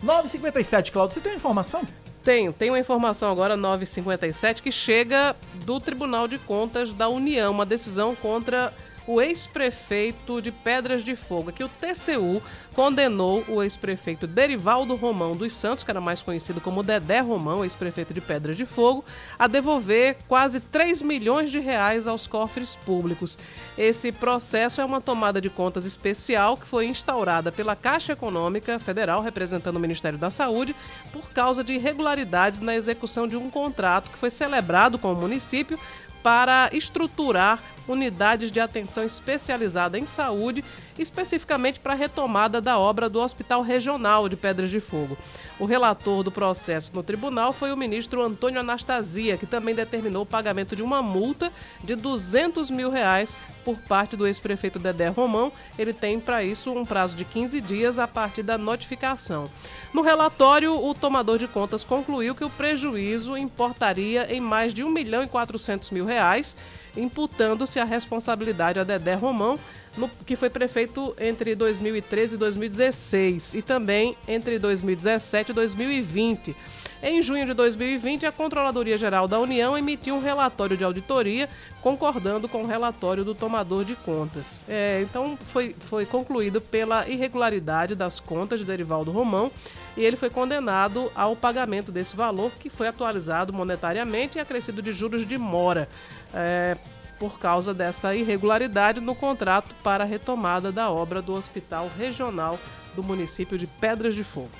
9h57, 0.04 0.92
Claudio, 0.92 1.14
você 1.14 1.20
tem 1.20 1.32
uma 1.32 1.36
informação? 1.36 1.82
Tenho, 2.24 2.54
tem 2.54 2.70
uma 2.70 2.78
informação 2.78 3.30
agora, 3.30 3.54
957, 3.54 4.62
que 4.62 4.72
chega 4.72 5.36
do 5.66 5.78
Tribunal 5.78 6.26
de 6.26 6.38
Contas 6.38 6.94
da 6.94 7.06
União, 7.06 7.52
uma 7.52 7.66
decisão 7.66 8.14
contra 8.14 8.72
o 9.06 9.20
ex-prefeito 9.20 10.40
de 10.40 10.50
Pedras 10.50 11.04
de 11.04 11.14
Fogo, 11.14 11.52
que 11.52 11.64
o 11.64 11.68
TCU 11.68 12.42
condenou 12.74 13.44
o 13.48 13.62
ex-prefeito 13.62 14.26
Derivaldo 14.26 14.94
Romão 14.94 15.36
dos 15.36 15.52
Santos, 15.52 15.84
que 15.84 15.90
era 15.90 16.00
mais 16.00 16.22
conhecido 16.22 16.60
como 16.60 16.82
Dedé 16.82 17.20
Romão, 17.20 17.62
ex-prefeito 17.62 18.14
de 18.14 18.20
Pedras 18.20 18.56
de 18.56 18.66
Fogo, 18.66 19.04
a 19.38 19.46
devolver 19.46 20.16
quase 20.26 20.58
3 20.58 21.02
milhões 21.02 21.50
de 21.50 21.58
reais 21.58 22.06
aos 22.06 22.26
cofres 22.26 22.76
públicos. 22.76 23.38
Esse 23.76 24.10
processo 24.10 24.80
é 24.80 24.84
uma 24.84 25.00
tomada 25.00 25.40
de 25.40 25.50
contas 25.50 25.84
especial 25.84 26.56
que 26.56 26.66
foi 26.66 26.86
instaurada 26.86 27.52
pela 27.52 27.76
Caixa 27.76 28.12
Econômica 28.12 28.78
Federal, 28.78 29.22
representando 29.22 29.76
o 29.76 29.80
Ministério 29.80 30.18
da 30.18 30.30
Saúde, 30.30 30.74
por 31.12 31.30
causa 31.30 31.62
de 31.62 31.74
irregularidades 31.74 32.60
na 32.60 32.74
execução 32.74 33.28
de 33.28 33.36
um 33.36 33.50
contrato 33.50 34.10
que 34.10 34.18
foi 34.18 34.30
celebrado 34.30 34.98
com 34.98 35.12
o 35.12 35.16
município 35.16 35.78
para 36.24 36.70
estruturar 36.72 37.62
unidades 37.86 38.50
de 38.50 38.58
atenção 38.58 39.04
especializada 39.04 39.98
em 39.98 40.06
saúde, 40.06 40.64
especificamente 41.02 41.80
para 41.80 41.92
a 41.92 41.96
retomada 41.96 42.60
da 42.60 42.78
obra 42.78 43.08
do 43.08 43.20
Hospital 43.20 43.62
Regional 43.62 44.28
de 44.28 44.36
Pedras 44.36 44.70
de 44.70 44.80
Fogo. 44.80 45.16
O 45.58 45.66
relator 45.66 46.22
do 46.22 46.32
processo 46.32 46.90
no 46.94 47.02
tribunal 47.02 47.52
foi 47.52 47.72
o 47.72 47.76
ministro 47.76 48.22
Antônio 48.22 48.60
Anastasia, 48.60 49.36
que 49.36 49.46
também 49.46 49.74
determinou 49.74 50.22
o 50.22 50.26
pagamento 50.26 50.74
de 50.74 50.82
uma 50.82 51.00
multa 51.00 51.52
de 51.82 51.94
200 51.94 52.70
mil 52.70 52.90
reais 52.90 53.38
por 53.64 53.78
parte 53.78 54.16
do 54.16 54.26
ex-prefeito 54.26 54.78
Dedé 54.78 55.08
Romão. 55.08 55.52
Ele 55.78 55.92
tem 55.92 56.18
para 56.18 56.42
isso 56.42 56.72
um 56.72 56.84
prazo 56.84 57.16
de 57.16 57.24
15 57.24 57.60
dias 57.60 57.98
a 57.98 58.08
partir 58.08 58.42
da 58.42 58.58
notificação. 58.58 59.48
No 59.92 60.02
relatório, 60.02 60.74
o 60.84 60.92
tomador 60.92 61.38
de 61.38 61.46
contas 61.46 61.84
concluiu 61.84 62.34
que 62.34 62.44
o 62.44 62.50
prejuízo 62.50 63.36
importaria 63.36 64.34
em 64.34 64.40
mais 64.40 64.74
de 64.74 64.82
1 64.82 64.90
milhão 64.90 65.22
e 65.22 65.28
400 65.28 65.92
mil 65.92 66.04
reais, 66.04 66.56
imputando-se 66.96 67.78
a 67.78 67.84
responsabilidade 67.84 68.80
a 68.80 68.84
Dedé 68.84 69.14
Romão, 69.14 69.58
no, 69.96 70.08
que 70.08 70.36
foi 70.36 70.50
prefeito 70.50 71.14
entre 71.18 71.54
2013 71.54 72.34
e 72.34 72.38
2016 72.38 73.54
e 73.54 73.62
também 73.62 74.16
entre 74.26 74.58
2017 74.58 75.50
e 75.50 75.54
2020. 75.54 76.56
Em 77.02 77.22
junho 77.22 77.44
de 77.44 77.52
2020, 77.52 78.24
a 78.24 78.32
Controladoria 78.32 78.96
Geral 78.96 79.28
da 79.28 79.38
União 79.38 79.76
emitiu 79.76 80.14
um 80.14 80.20
relatório 80.20 80.74
de 80.74 80.82
auditoria 80.82 81.50
concordando 81.82 82.48
com 82.48 82.62
o 82.62 82.66
relatório 82.66 83.22
do 83.22 83.34
tomador 83.34 83.84
de 83.84 83.94
contas. 83.94 84.64
É, 84.70 85.02
então, 85.02 85.38
foi, 85.44 85.76
foi 85.78 86.06
concluído 86.06 86.62
pela 86.62 87.06
irregularidade 87.06 87.94
das 87.94 88.20
contas 88.20 88.60
de 88.60 88.66
Derivaldo 88.66 89.10
Romão 89.10 89.52
e 89.96 90.02
ele 90.02 90.16
foi 90.16 90.30
condenado 90.30 91.12
ao 91.14 91.36
pagamento 91.36 91.92
desse 91.92 92.16
valor, 92.16 92.50
que 92.58 92.70
foi 92.70 92.88
atualizado 92.88 93.52
monetariamente 93.52 94.38
e 94.38 94.40
acrescido 94.40 94.80
de 94.80 94.92
juros 94.92 95.28
de 95.28 95.36
mora. 95.36 95.88
É, 96.32 96.78
por 97.24 97.38
causa 97.38 97.72
dessa 97.72 98.14
irregularidade 98.14 99.00
no 99.00 99.14
contrato 99.14 99.74
para 99.82 100.04
a 100.04 100.06
retomada 100.06 100.70
da 100.70 100.90
obra 100.90 101.22
do 101.22 101.32
Hospital 101.32 101.88
Regional 101.98 102.58
do 102.94 103.02
município 103.02 103.56
de 103.56 103.66
Pedras 103.66 104.14
de 104.14 104.22
Fogo. 104.22 104.50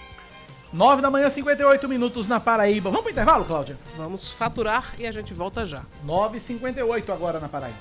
9 0.73 1.03
da 1.03 1.11
manhã, 1.11 1.29
58 1.29 1.87
minutos 1.87 2.27
na 2.27 2.41
Paraíba. 2.41 2.89
Vamos 2.89 3.03
pro 3.03 3.13
intervalo, 3.13 3.45
Cláudia? 3.45 3.79
Vamos 3.99 4.31
faturar 4.31 4.95
e 4.99 5.07
a 5.07 5.13
gente 5.13 5.35
volta 5.35 5.67
já. 5.67 5.83
9h58 6.07 7.11
agora 7.11 7.39
na 7.39 7.51
Paraíba. 7.51 7.77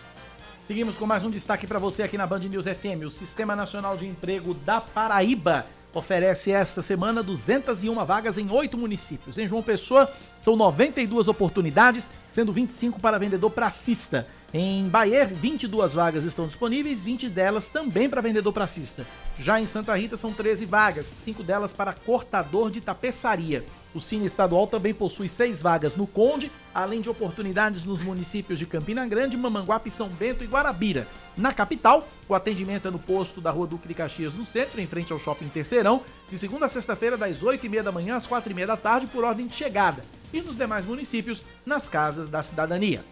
Seguimos 0.66 0.98
com 0.98 1.06
mais 1.06 1.24
um 1.24 1.30
destaque 1.30 1.66
para 1.66 1.78
você 1.78 2.02
aqui 2.02 2.18
na 2.18 2.26
Band 2.26 2.40
News 2.40 2.66
FM. 2.66 3.06
O 3.06 3.10
Sistema 3.10 3.56
Nacional 3.56 3.96
de 3.96 4.06
Emprego 4.06 4.52
da 4.52 4.82
Paraíba 4.82 5.64
oferece 5.94 6.50
esta 6.50 6.82
semana 6.82 7.22
201 7.22 8.04
vagas 8.04 8.38
em 8.38 8.50
oito 8.50 8.76
municípios. 8.76 9.38
Em 9.38 9.46
João 9.46 9.62
Pessoa, 9.62 10.10
são 10.40 10.56
92 10.56 11.28
oportunidades, 11.28 12.08
sendo 12.30 12.52
25 12.52 13.00
para 13.00 13.18
vendedor 13.18 13.50
pracista. 13.50 14.26
Em 14.54 14.86
Bahia, 14.88 15.24
22 15.24 15.94
vagas 15.94 16.24
estão 16.24 16.46
disponíveis, 16.46 17.04
20 17.04 17.28
delas 17.28 17.68
também 17.68 18.08
para 18.08 18.20
vendedor 18.20 18.52
pracista. 18.52 19.06
Já 19.38 19.60
em 19.60 19.66
Santa 19.66 19.94
Rita, 19.96 20.16
são 20.16 20.32
13 20.32 20.66
vagas, 20.66 21.06
5 21.06 21.42
delas 21.42 21.72
para 21.72 21.94
cortador 21.94 22.70
de 22.70 22.80
tapeçaria. 22.80 23.64
O 23.94 24.00
Cine 24.00 24.24
Estadual 24.24 24.66
também 24.66 24.94
possui 24.94 25.28
seis 25.28 25.60
vagas 25.60 25.96
no 25.96 26.06
Conde, 26.06 26.50
além 26.74 27.00
de 27.00 27.10
oportunidades 27.10 27.84
nos 27.84 28.02
municípios 28.02 28.58
de 28.58 28.64
Campina 28.64 29.06
Grande, 29.06 29.36
Mamanguape, 29.36 29.90
São 29.90 30.08
Bento 30.08 30.42
e 30.42 30.46
Guarabira. 30.46 31.06
Na 31.36 31.52
capital, 31.52 32.08
o 32.28 32.34
atendimento 32.34 32.88
é 32.88 32.90
no 32.90 32.98
posto 32.98 33.40
da 33.40 33.50
Rua 33.50 33.66
Duque 33.66 33.88
de 33.88 33.94
Caxias, 33.94 34.34
no 34.34 34.44
centro, 34.44 34.80
em 34.80 34.86
frente 34.86 35.12
ao 35.12 35.18
Shopping 35.18 35.48
Terceirão, 35.48 36.02
de 36.30 36.38
segunda 36.38 36.66
a 36.66 36.68
sexta-feira, 36.68 37.16
das 37.16 37.42
8h30 37.42 37.82
da 37.82 37.92
manhã 37.92 38.16
às 38.16 38.26
4h30 38.26 38.66
da 38.66 38.76
tarde, 38.76 39.06
por 39.06 39.24
ordem 39.24 39.46
de 39.46 39.54
chegada. 39.54 40.02
E 40.32 40.40
nos 40.40 40.56
demais 40.56 40.86
municípios, 40.86 41.42
nas 41.66 41.88
casas 41.88 42.30
da 42.30 42.42
cidadania. 42.42 43.04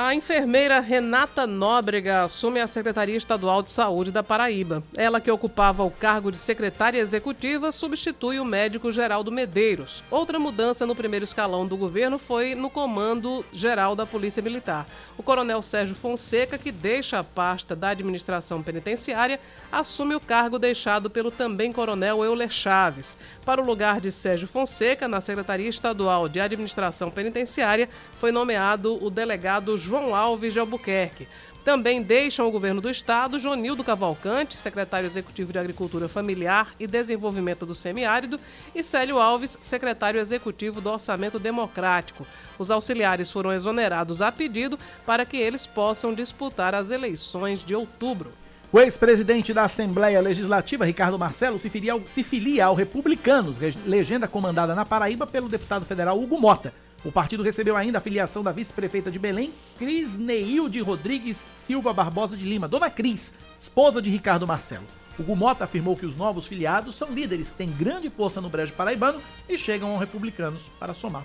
A 0.00 0.14
enfermeira 0.14 0.78
Renata 0.78 1.44
Nóbrega 1.44 2.22
assume 2.22 2.60
a 2.60 2.68
Secretaria 2.68 3.16
Estadual 3.16 3.64
de 3.64 3.72
Saúde 3.72 4.12
da 4.12 4.22
Paraíba. 4.22 4.80
Ela, 4.94 5.20
que 5.20 5.28
ocupava 5.28 5.82
o 5.82 5.90
cargo 5.90 6.30
de 6.30 6.38
secretária 6.38 7.00
executiva, 7.00 7.72
substitui 7.72 8.38
o 8.38 8.44
médico 8.44 8.92
Geraldo 8.92 9.32
Medeiros. 9.32 10.04
Outra 10.08 10.38
mudança 10.38 10.86
no 10.86 10.94
primeiro 10.94 11.24
escalão 11.24 11.66
do 11.66 11.76
governo 11.76 12.16
foi 12.16 12.54
no 12.54 12.70
comando 12.70 13.44
geral 13.52 13.96
da 13.96 14.06
Polícia 14.06 14.40
Militar. 14.40 14.86
O 15.16 15.22
coronel 15.24 15.60
Sérgio 15.62 15.96
Fonseca, 15.96 16.56
que 16.56 16.70
deixa 16.70 17.18
a 17.18 17.24
pasta 17.24 17.74
da 17.74 17.88
administração 17.88 18.62
penitenciária, 18.62 19.40
assume 19.72 20.14
o 20.14 20.20
cargo 20.20 20.60
deixado 20.60 21.10
pelo 21.10 21.32
também 21.32 21.72
coronel 21.72 22.22
Euler 22.22 22.52
Chaves. 22.52 23.18
Para 23.44 23.60
o 23.60 23.66
lugar 23.66 24.00
de 24.00 24.12
Sérgio 24.12 24.46
Fonseca, 24.46 25.08
na 25.08 25.20
Secretaria 25.20 25.68
Estadual 25.68 26.28
de 26.28 26.38
Administração 26.38 27.10
Penitenciária, 27.10 27.88
foi 28.12 28.30
nomeado 28.30 29.04
o 29.04 29.10
delegado 29.10 29.76
João 29.88 30.14
Alves 30.14 30.52
de 30.52 30.60
Albuquerque. 30.60 31.26
Também 31.64 32.02
deixam 32.02 32.46
o 32.46 32.50
governo 32.50 32.80
do 32.80 32.90
estado 32.90 33.38
Jonildo 33.38 33.82
Cavalcante, 33.82 34.56
secretário 34.56 35.06
executivo 35.06 35.50
de 35.50 35.58
Agricultura 35.58 36.08
Familiar 36.08 36.74
e 36.78 36.86
Desenvolvimento 36.86 37.64
do 37.64 37.74
Semiárido, 37.74 38.38
e 38.74 38.82
Célio 38.82 39.18
Alves, 39.18 39.58
secretário 39.62 40.20
executivo 40.20 40.80
do 40.80 40.90
Orçamento 40.90 41.38
Democrático. 41.38 42.26
Os 42.58 42.70
auxiliares 42.70 43.30
foram 43.30 43.50
exonerados 43.50 44.20
a 44.20 44.30
pedido 44.30 44.78
para 45.06 45.24
que 45.24 45.38
eles 45.38 45.66
possam 45.66 46.14
disputar 46.14 46.74
as 46.74 46.90
eleições 46.90 47.64
de 47.64 47.74
outubro. 47.74 48.32
O 48.70 48.78
ex-presidente 48.78 49.54
da 49.54 49.64
Assembleia 49.64 50.20
Legislativa, 50.20 50.84
Ricardo 50.84 51.18
Marcelo, 51.18 51.58
se 51.58 51.70
filia, 51.70 52.64
ao, 52.64 52.74
Republicanos, 52.74 53.58
legenda 53.86 54.28
comandada 54.28 54.74
na 54.74 54.84
Paraíba 54.84 55.26
pelo 55.26 55.48
deputado 55.48 55.86
federal 55.86 56.20
Hugo 56.20 56.38
Mota. 56.38 56.74
O 57.04 57.12
partido 57.12 57.42
recebeu 57.42 57.76
ainda 57.76 57.98
a 57.98 58.00
filiação 58.00 58.42
da 58.42 58.50
vice-prefeita 58.50 59.10
de 59.10 59.18
Belém, 59.18 59.52
Cris 59.78 60.18
Neilde 60.18 60.80
Rodrigues 60.80 61.36
Silva 61.36 61.92
Barbosa 61.92 62.36
de 62.36 62.44
Lima, 62.44 62.66
Dona 62.66 62.90
Cris, 62.90 63.34
esposa 63.58 64.02
de 64.02 64.10
Ricardo 64.10 64.46
Marcelo. 64.46 64.84
O 65.18 65.22
Gumota 65.22 65.64
afirmou 65.64 65.96
que 65.96 66.06
os 66.06 66.16
novos 66.16 66.46
filiados 66.46 66.96
são 66.96 67.12
líderes 67.12 67.50
que 67.50 67.56
têm 67.56 67.70
grande 67.70 68.10
força 68.10 68.40
no 68.40 68.48
brejo 68.48 68.72
paraibano 68.74 69.20
e 69.48 69.56
chegam 69.56 69.90
aos 69.90 70.00
republicanos 70.00 70.70
para 70.78 70.94
somar 70.94 71.24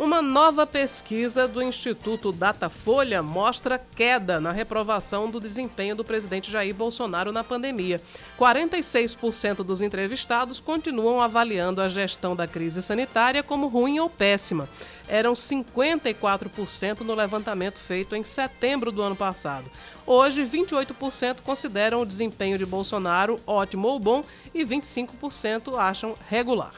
uma 0.00 0.22
nova 0.22 0.66
pesquisa 0.66 1.46
do 1.46 1.60
Instituto 1.60 2.32
Datafolha 2.32 3.22
mostra 3.22 3.78
queda 3.78 4.40
na 4.40 4.50
reprovação 4.50 5.30
do 5.30 5.38
desempenho 5.38 5.94
do 5.94 6.02
presidente 6.02 6.50
Jair 6.50 6.74
Bolsonaro 6.74 7.30
na 7.30 7.44
pandemia. 7.44 8.00
46% 8.38 9.56
dos 9.56 9.82
entrevistados 9.82 10.58
continuam 10.58 11.20
avaliando 11.20 11.82
a 11.82 11.88
gestão 11.90 12.34
da 12.34 12.48
crise 12.48 12.82
sanitária 12.82 13.42
como 13.42 13.68
ruim 13.68 13.98
ou 13.98 14.08
péssima. 14.08 14.66
Eram 15.06 15.34
54% 15.34 17.00
no 17.00 17.14
levantamento 17.14 17.78
feito 17.78 18.16
em 18.16 18.24
setembro 18.24 18.90
do 18.90 19.02
ano 19.02 19.14
passado. 19.14 19.70
Hoje, 20.06 20.46
28% 20.46 21.42
consideram 21.42 22.00
o 22.00 22.06
desempenho 22.06 22.56
de 22.56 22.64
Bolsonaro 22.64 23.38
ótimo 23.46 23.88
ou 23.88 24.00
bom 24.00 24.24
e 24.54 24.64
25% 24.64 25.78
acham 25.78 26.14
regular. 26.26 26.72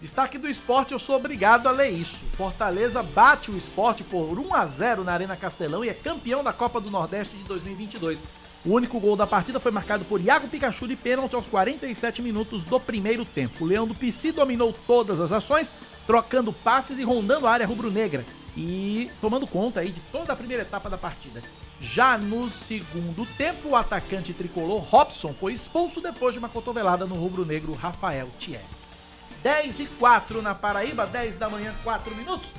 Destaque 0.00 0.38
do 0.38 0.48
esporte, 0.48 0.92
eu 0.92 0.98
sou 0.98 1.16
obrigado 1.16 1.66
a 1.66 1.72
ler 1.72 1.90
isso. 1.90 2.24
Fortaleza 2.36 3.02
bate 3.02 3.50
o 3.50 3.56
esporte 3.56 4.04
por 4.04 4.38
1 4.38 4.54
a 4.54 4.64
0 4.64 5.02
na 5.02 5.12
Arena 5.12 5.36
Castelão 5.36 5.84
e 5.84 5.88
é 5.88 5.94
campeão 5.94 6.44
da 6.44 6.52
Copa 6.52 6.80
do 6.80 6.88
Nordeste 6.88 7.36
de 7.36 7.42
2022. 7.42 8.22
O 8.64 8.74
único 8.74 9.00
gol 9.00 9.16
da 9.16 9.26
partida 9.26 9.58
foi 9.58 9.72
marcado 9.72 10.04
por 10.04 10.20
Iago 10.20 10.46
Pikachu 10.46 10.86
de 10.86 10.94
pênalti 10.94 11.34
aos 11.34 11.48
47 11.48 12.22
minutos 12.22 12.62
do 12.62 12.78
primeiro 12.78 13.24
tempo. 13.24 13.64
O 13.64 13.66
Leão 13.66 13.88
do 13.88 13.94
Pici 13.94 14.30
dominou 14.30 14.72
todas 14.86 15.18
as 15.18 15.32
ações, 15.32 15.72
trocando 16.06 16.52
passes 16.52 16.96
e 16.96 17.02
rondando 17.02 17.48
a 17.48 17.50
área 17.50 17.66
rubro-negra 17.66 18.24
e 18.56 19.10
tomando 19.20 19.48
conta 19.48 19.80
aí 19.80 19.90
de 19.90 20.00
toda 20.12 20.32
a 20.32 20.36
primeira 20.36 20.62
etapa 20.62 20.88
da 20.88 20.96
partida. 20.96 21.42
Já 21.80 22.16
no 22.16 22.48
segundo 22.48 23.26
tempo, 23.36 23.70
o 23.70 23.76
atacante 23.76 24.32
tricolor 24.32 24.80
Robson 24.80 25.32
foi 25.32 25.52
expulso 25.54 26.00
depois 26.00 26.34
de 26.34 26.38
uma 26.38 26.48
cotovelada 26.48 27.04
no 27.04 27.16
rubro-negro 27.16 27.72
Rafael 27.72 28.28
Thierry. 28.38 28.77
10 29.42 29.80
e 29.80 29.86
4 29.86 30.42
na 30.42 30.54
Paraíba, 30.54 31.06
10 31.06 31.36
da 31.36 31.48
manhã, 31.48 31.74
4 31.84 32.14
minutos. 32.14 32.52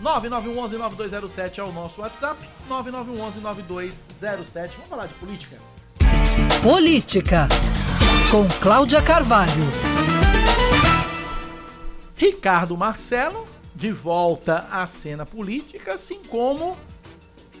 9911-9207 0.00 1.58
é 1.58 1.62
o 1.62 1.72
nosso 1.72 2.00
WhatsApp, 2.00 2.38
9911-9207. 2.68 3.92
Vamos 4.52 4.88
falar 4.88 5.06
de 5.06 5.14
política? 5.14 5.56
Política, 6.62 7.48
com 8.30 8.46
Cláudia 8.60 9.02
Carvalho. 9.02 9.52
Ricardo 12.16 12.76
Marcelo, 12.76 13.46
de 13.74 13.92
volta 13.92 14.66
à 14.70 14.86
cena 14.86 15.26
política, 15.26 15.94
assim 15.94 16.22
como 16.24 16.76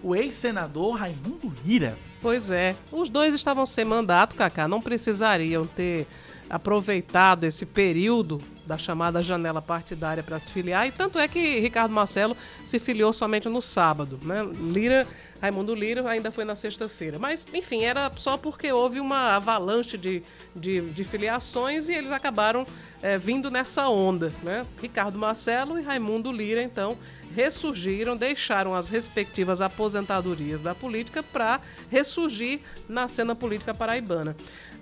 o 0.02 0.16
ex-senador 0.16 0.96
Raimundo 0.96 1.52
Lira. 1.64 1.98
Pois 2.20 2.50
é, 2.50 2.74
os 2.90 3.10
dois 3.10 3.34
estavam 3.34 3.66
sem 3.66 3.84
mandato, 3.84 4.34
Cacá, 4.34 4.66
não 4.66 4.80
precisariam 4.80 5.66
ter 5.66 6.06
aproveitado 6.48 7.44
esse 7.44 7.66
período 7.66 8.40
da 8.66 8.78
chamada 8.78 9.22
janela 9.22 9.60
partidária 9.60 10.22
para 10.22 10.38
se 10.38 10.50
filiar, 10.50 10.86
e 10.86 10.92
tanto 10.92 11.18
é 11.18 11.28
que 11.28 11.60
Ricardo 11.60 11.92
Marcelo 11.92 12.36
se 12.64 12.78
filiou 12.78 13.12
somente 13.12 13.48
no 13.48 13.60
sábado. 13.60 14.18
Né? 14.22 14.42
Lira, 14.72 15.06
Raimundo 15.40 15.74
Lira 15.74 16.08
ainda 16.08 16.30
foi 16.30 16.44
na 16.44 16.56
sexta-feira. 16.56 17.18
Mas, 17.18 17.46
enfim, 17.52 17.82
era 17.82 18.10
só 18.16 18.36
porque 18.36 18.72
houve 18.72 19.00
uma 19.00 19.36
avalanche 19.36 19.98
de, 19.98 20.22
de, 20.56 20.80
de 20.80 21.04
filiações 21.04 21.88
e 21.88 21.92
eles 21.92 22.10
acabaram 22.10 22.66
é, 23.02 23.18
vindo 23.18 23.50
nessa 23.50 23.88
onda. 23.88 24.32
Né? 24.42 24.64
Ricardo 24.80 25.18
Marcelo 25.18 25.78
e 25.78 25.82
Raimundo 25.82 26.32
Lira, 26.32 26.62
então, 26.62 26.96
ressurgiram, 27.34 28.16
deixaram 28.16 28.74
as 28.74 28.88
respectivas 28.88 29.60
aposentadorias 29.60 30.60
da 30.60 30.74
política 30.74 31.22
para 31.22 31.60
ressurgir 31.90 32.60
na 32.88 33.08
cena 33.08 33.34
política 33.34 33.74
paraibana. 33.74 34.36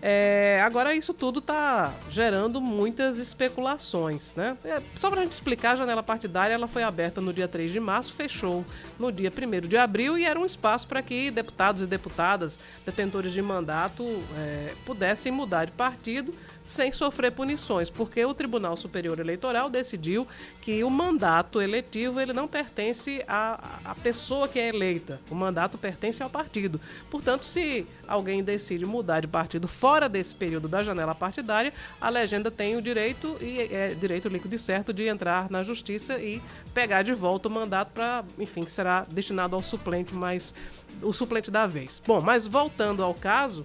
É, 0.04 0.60
agora, 0.64 0.92
isso 0.96 1.14
tudo 1.14 1.38
está 1.38 1.94
gerando 2.10 2.60
muitas 2.60 3.18
especulações. 3.18 4.34
Né? 4.34 4.58
É, 4.64 4.82
só 4.96 5.08
para 5.08 5.20
a 5.20 5.22
gente 5.22 5.32
explicar, 5.32 5.72
a 5.72 5.76
janela 5.76 6.02
partidária 6.02 6.52
ela 6.52 6.66
foi 6.66 6.82
aberta 6.82 7.20
no 7.20 7.32
dia 7.32 7.46
3 7.46 7.70
de 7.70 7.78
março, 7.78 8.12
fechou 8.12 8.64
no 8.98 9.12
dia 9.12 9.30
1 9.30 9.68
de 9.68 9.76
abril 9.76 10.18
e 10.18 10.24
era 10.24 10.40
um 10.40 10.44
espaço 10.44 10.88
para 10.88 11.00
que 11.02 11.30
deputados 11.30 11.82
e 11.82 11.86
deputadas, 11.86 12.58
detentores 12.84 13.32
de 13.32 13.40
mandato, 13.40 14.04
é, 14.36 14.74
pudessem 14.84 15.30
mudar 15.30 15.66
de 15.66 15.72
partido 15.72 16.34
sem 16.64 16.92
sofrer 16.92 17.32
punições, 17.32 17.90
porque 17.90 18.24
o 18.24 18.34
Tribunal 18.34 18.76
Superior 18.76 19.18
Eleitoral 19.18 19.68
decidiu 19.68 20.26
que 20.60 20.84
o 20.84 20.90
mandato 20.90 21.60
eletivo 21.60 22.20
ele 22.20 22.32
não 22.32 22.46
pertence 22.46 23.22
à, 23.26 23.80
à 23.84 23.94
pessoa 23.94 24.46
que 24.46 24.58
é 24.58 24.68
eleita, 24.68 25.20
o 25.30 25.34
mandato 25.34 25.76
pertence 25.76 26.22
ao 26.22 26.30
partido. 26.30 26.80
Portanto, 27.10 27.44
se 27.44 27.86
alguém 28.06 28.42
decide 28.42 28.86
mudar 28.86 29.20
de 29.20 29.26
partido 29.26 29.66
fora 29.66 30.08
desse 30.08 30.34
período 30.34 30.68
da 30.68 30.82
janela 30.82 31.14
partidária, 31.14 31.72
a 32.00 32.08
legenda 32.08 32.50
tem 32.50 32.76
o 32.76 32.82
direito, 32.82 33.36
e 33.40 33.60
é 33.60 33.94
direito 33.94 34.28
líquido 34.28 34.54
e 34.54 34.58
certo, 34.58 34.92
de 34.92 35.06
entrar 35.06 35.50
na 35.50 35.62
justiça 35.62 36.18
e 36.18 36.40
pegar 36.72 37.02
de 37.02 37.12
volta 37.12 37.48
o 37.48 37.50
mandato 37.50 37.92
para, 37.92 38.24
enfim, 38.38 38.64
que 38.64 38.70
será 38.70 39.06
destinado 39.10 39.56
ao 39.56 39.62
suplente, 39.62 40.14
mas 40.14 40.54
o 41.02 41.12
suplente 41.12 41.50
da 41.50 41.66
vez. 41.66 42.00
Bom, 42.06 42.20
mas 42.20 42.46
voltando 42.46 43.02
ao 43.02 43.14
caso, 43.14 43.64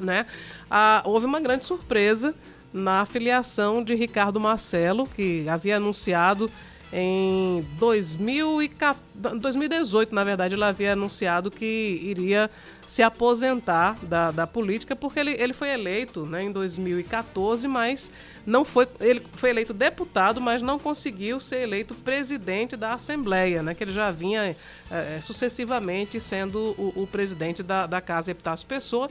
né? 0.00 0.26
Ah, 0.70 1.02
houve 1.04 1.26
uma 1.26 1.40
grande 1.40 1.64
surpresa 1.64 2.34
na 2.72 3.04
filiação 3.04 3.82
de 3.82 3.94
Ricardo 3.94 4.38
Marcelo, 4.38 5.06
que 5.06 5.48
havia 5.48 5.76
anunciado 5.76 6.50
em 6.92 7.64
2018, 7.78 10.12
na 10.12 10.24
verdade, 10.24 10.56
ele 10.56 10.64
havia 10.64 10.94
anunciado 10.94 11.48
que 11.48 12.00
iria 12.02 12.50
se 12.84 13.00
aposentar 13.00 13.96
da, 14.02 14.32
da 14.32 14.44
política, 14.44 14.96
porque 14.96 15.20
ele, 15.20 15.30
ele 15.38 15.52
foi 15.52 15.70
eleito 15.70 16.26
né, 16.26 16.42
em 16.42 16.50
2014, 16.50 17.68
mas 17.68 18.10
não 18.44 18.64
foi. 18.64 18.88
Ele 18.98 19.24
foi 19.34 19.50
eleito 19.50 19.72
deputado, 19.72 20.40
mas 20.40 20.62
não 20.62 20.80
conseguiu 20.80 21.38
ser 21.38 21.60
eleito 21.60 21.94
presidente 21.94 22.76
da 22.76 22.94
Assembleia, 22.94 23.62
né? 23.62 23.72
Que 23.72 23.84
ele 23.84 23.92
já 23.92 24.10
vinha 24.10 24.56
é, 24.90 25.20
sucessivamente 25.20 26.20
sendo 26.20 26.74
o, 26.76 27.02
o 27.02 27.06
presidente 27.06 27.62
da, 27.62 27.86
da 27.86 28.00
Casa 28.00 28.32
Epitácio 28.32 28.66
Pessoa. 28.66 29.08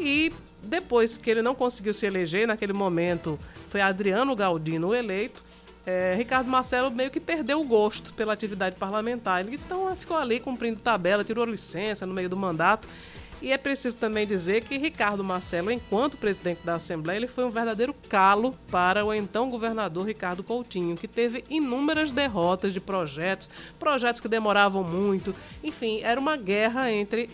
E 0.00 0.32
depois 0.62 1.18
que 1.18 1.30
ele 1.30 1.42
não 1.42 1.54
conseguiu 1.54 1.92
se 1.92 2.06
eleger, 2.06 2.46
naquele 2.46 2.72
momento 2.72 3.38
foi 3.66 3.80
Adriano 3.80 4.34
Galdino 4.34 4.94
eleito, 4.94 5.44
é, 5.86 6.14
Ricardo 6.16 6.50
Marcelo 6.50 6.90
meio 6.90 7.10
que 7.10 7.20
perdeu 7.20 7.60
o 7.60 7.64
gosto 7.64 8.12
pela 8.14 8.32
atividade 8.32 8.76
parlamentar. 8.76 9.46
Então 9.48 9.94
ficou 9.96 10.16
ali 10.16 10.40
cumprindo 10.40 10.80
tabela, 10.80 11.24
tirou 11.24 11.44
licença 11.44 12.06
no 12.06 12.14
meio 12.14 12.28
do 12.28 12.36
mandato 12.36 12.88
E 13.42 13.50
é 13.50 13.56
preciso 13.56 13.96
também 13.96 14.26
dizer 14.26 14.64
que 14.64 14.76
Ricardo 14.76 15.24
Marcelo, 15.24 15.70
enquanto 15.70 16.18
presidente 16.18 16.60
da 16.62 16.74
Assembleia, 16.74 17.16
ele 17.16 17.26
foi 17.26 17.44
um 17.44 17.50
verdadeiro 17.50 17.94
calo 18.08 18.54
para 18.70 19.04
o 19.04 19.14
então 19.14 19.50
governador 19.50 20.06
Ricardo 20.06 20.42
Coutinho, 20.42 20.96
que 20.96 21.08
teve 21.08 21.42
inúmeras 21.48 22.10
derrotas 22.10 22.74
de 22.74 22.80
projetos, 22.80 23.48
projetos 23.78 24.20
que 24.20 24.28
demoravam 24.28 24.84
muito. 24.84 25.34
Enfim, 25.64 26.00
era 26.02 26.20
uma 26.20 26.36
guerra 26.36 26.92
entre 26.92 27.30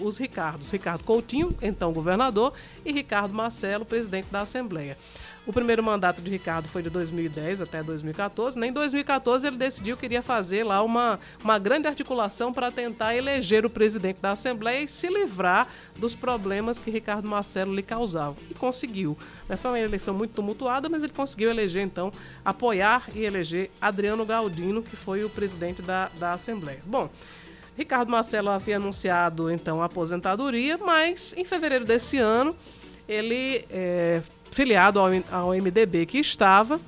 os 0.00 0.18
Ricardos. 0.18 0.70
Ricardo 0.70 1.04
Coutinho, 1.04 1.56
então 1.62 1.92
governador, 1.92 2.52
e 2.84 2.92
Ricardo 2.92 3.34
Marcelo, 3.34 3.84
presidente 3.84 4.28
da 4.30 4.42
Assembleia. 4.42 4.96
O 5.46 5.52
primeiro 5.52 5.82
mandato 5.82 6.20
de 6.20 6.30
Ricardo 6.30 6.68
foi 6.68 6.82
de 6.82 6.90
2010 6.90 7.62
até 7.62 7.82
2014. 7.82 8.58
Nem 8.58 8.70
em 8.70 8.72
2014 8.72 9.46
ele 9.46 9.56
decidiu 9.56 9.96
que 9.96 10.04
iria 10.04 10.22
fazer 10.22 10.64
lá 10.64 10.82
uma, 10.82 11.18
uma 11.42 11.58
grande 11.58 11.88
articulação 11.88 12.52
para 12.52 12.70
tentar 12.70 13.16
eleger 13.16 13.64
o 13.64 13.70
presidente 13.70 14.20
da 14.20 14.32
Assembleia 14.32 14.84
e 14.84 14.88
se 14.88 15.08
livrar 15.08 15.66
dos 15.96 16.14
problemas 16.14 16.78
que 16.78 16.90
Ricardo 16.90 17.26
Marcelo 17.26 17.74
lhe 17.74 17.82
causava. 17.82 18.36
E 18.50 18.54
conseguiu. 18.54 19.16
Né? 19.48 19.56
Foi 19.56 19.70
uma 19.70 19.80
eleição 19.80 20.12
muito 20.12 20.34
tumultuada, 20.34 20.90
mas 20.90 21.02
ele 21.02 21.12
conseguiu 21.12 21.48
eleger, 21.48 21.82
então, 21.82 22.12
apoiar 22.44 23.08
e 23.14 23.24
eleger 23.24 23.70
Adriano 23.80 24.26
Galdino, 24.26 24.82
que 24.82 24.94
foi 24.94 25.24
o 25.24 25.30
presidente 25.30 25.80
da, 25.80 26.10
da 26.18 26.32
Assembleia. 26.34 26.80
Bom. 26.84 27.08
Ricardo 27.80 28.10
Marcelo 28.10 28.50
havia 28.50 28.76
anunciado 28.76 29.50
então 29.50 29.80
a 29.80 29.86
aposentadoria, 29.86 30.76
mas 30.76 31.34
em 31.34 31.46
fevereiro 31.46 31.86
desse 31.86 32.18
ano 32.18 32.54
ele 33.08 33.64
é, 33.70 34.20
filiado 34.50 35.00
ao, 35.00 35.08
ao 35.32 35.54
MDB 35.54 36.04
que 36.04 36.18
estava, 36.18 36.78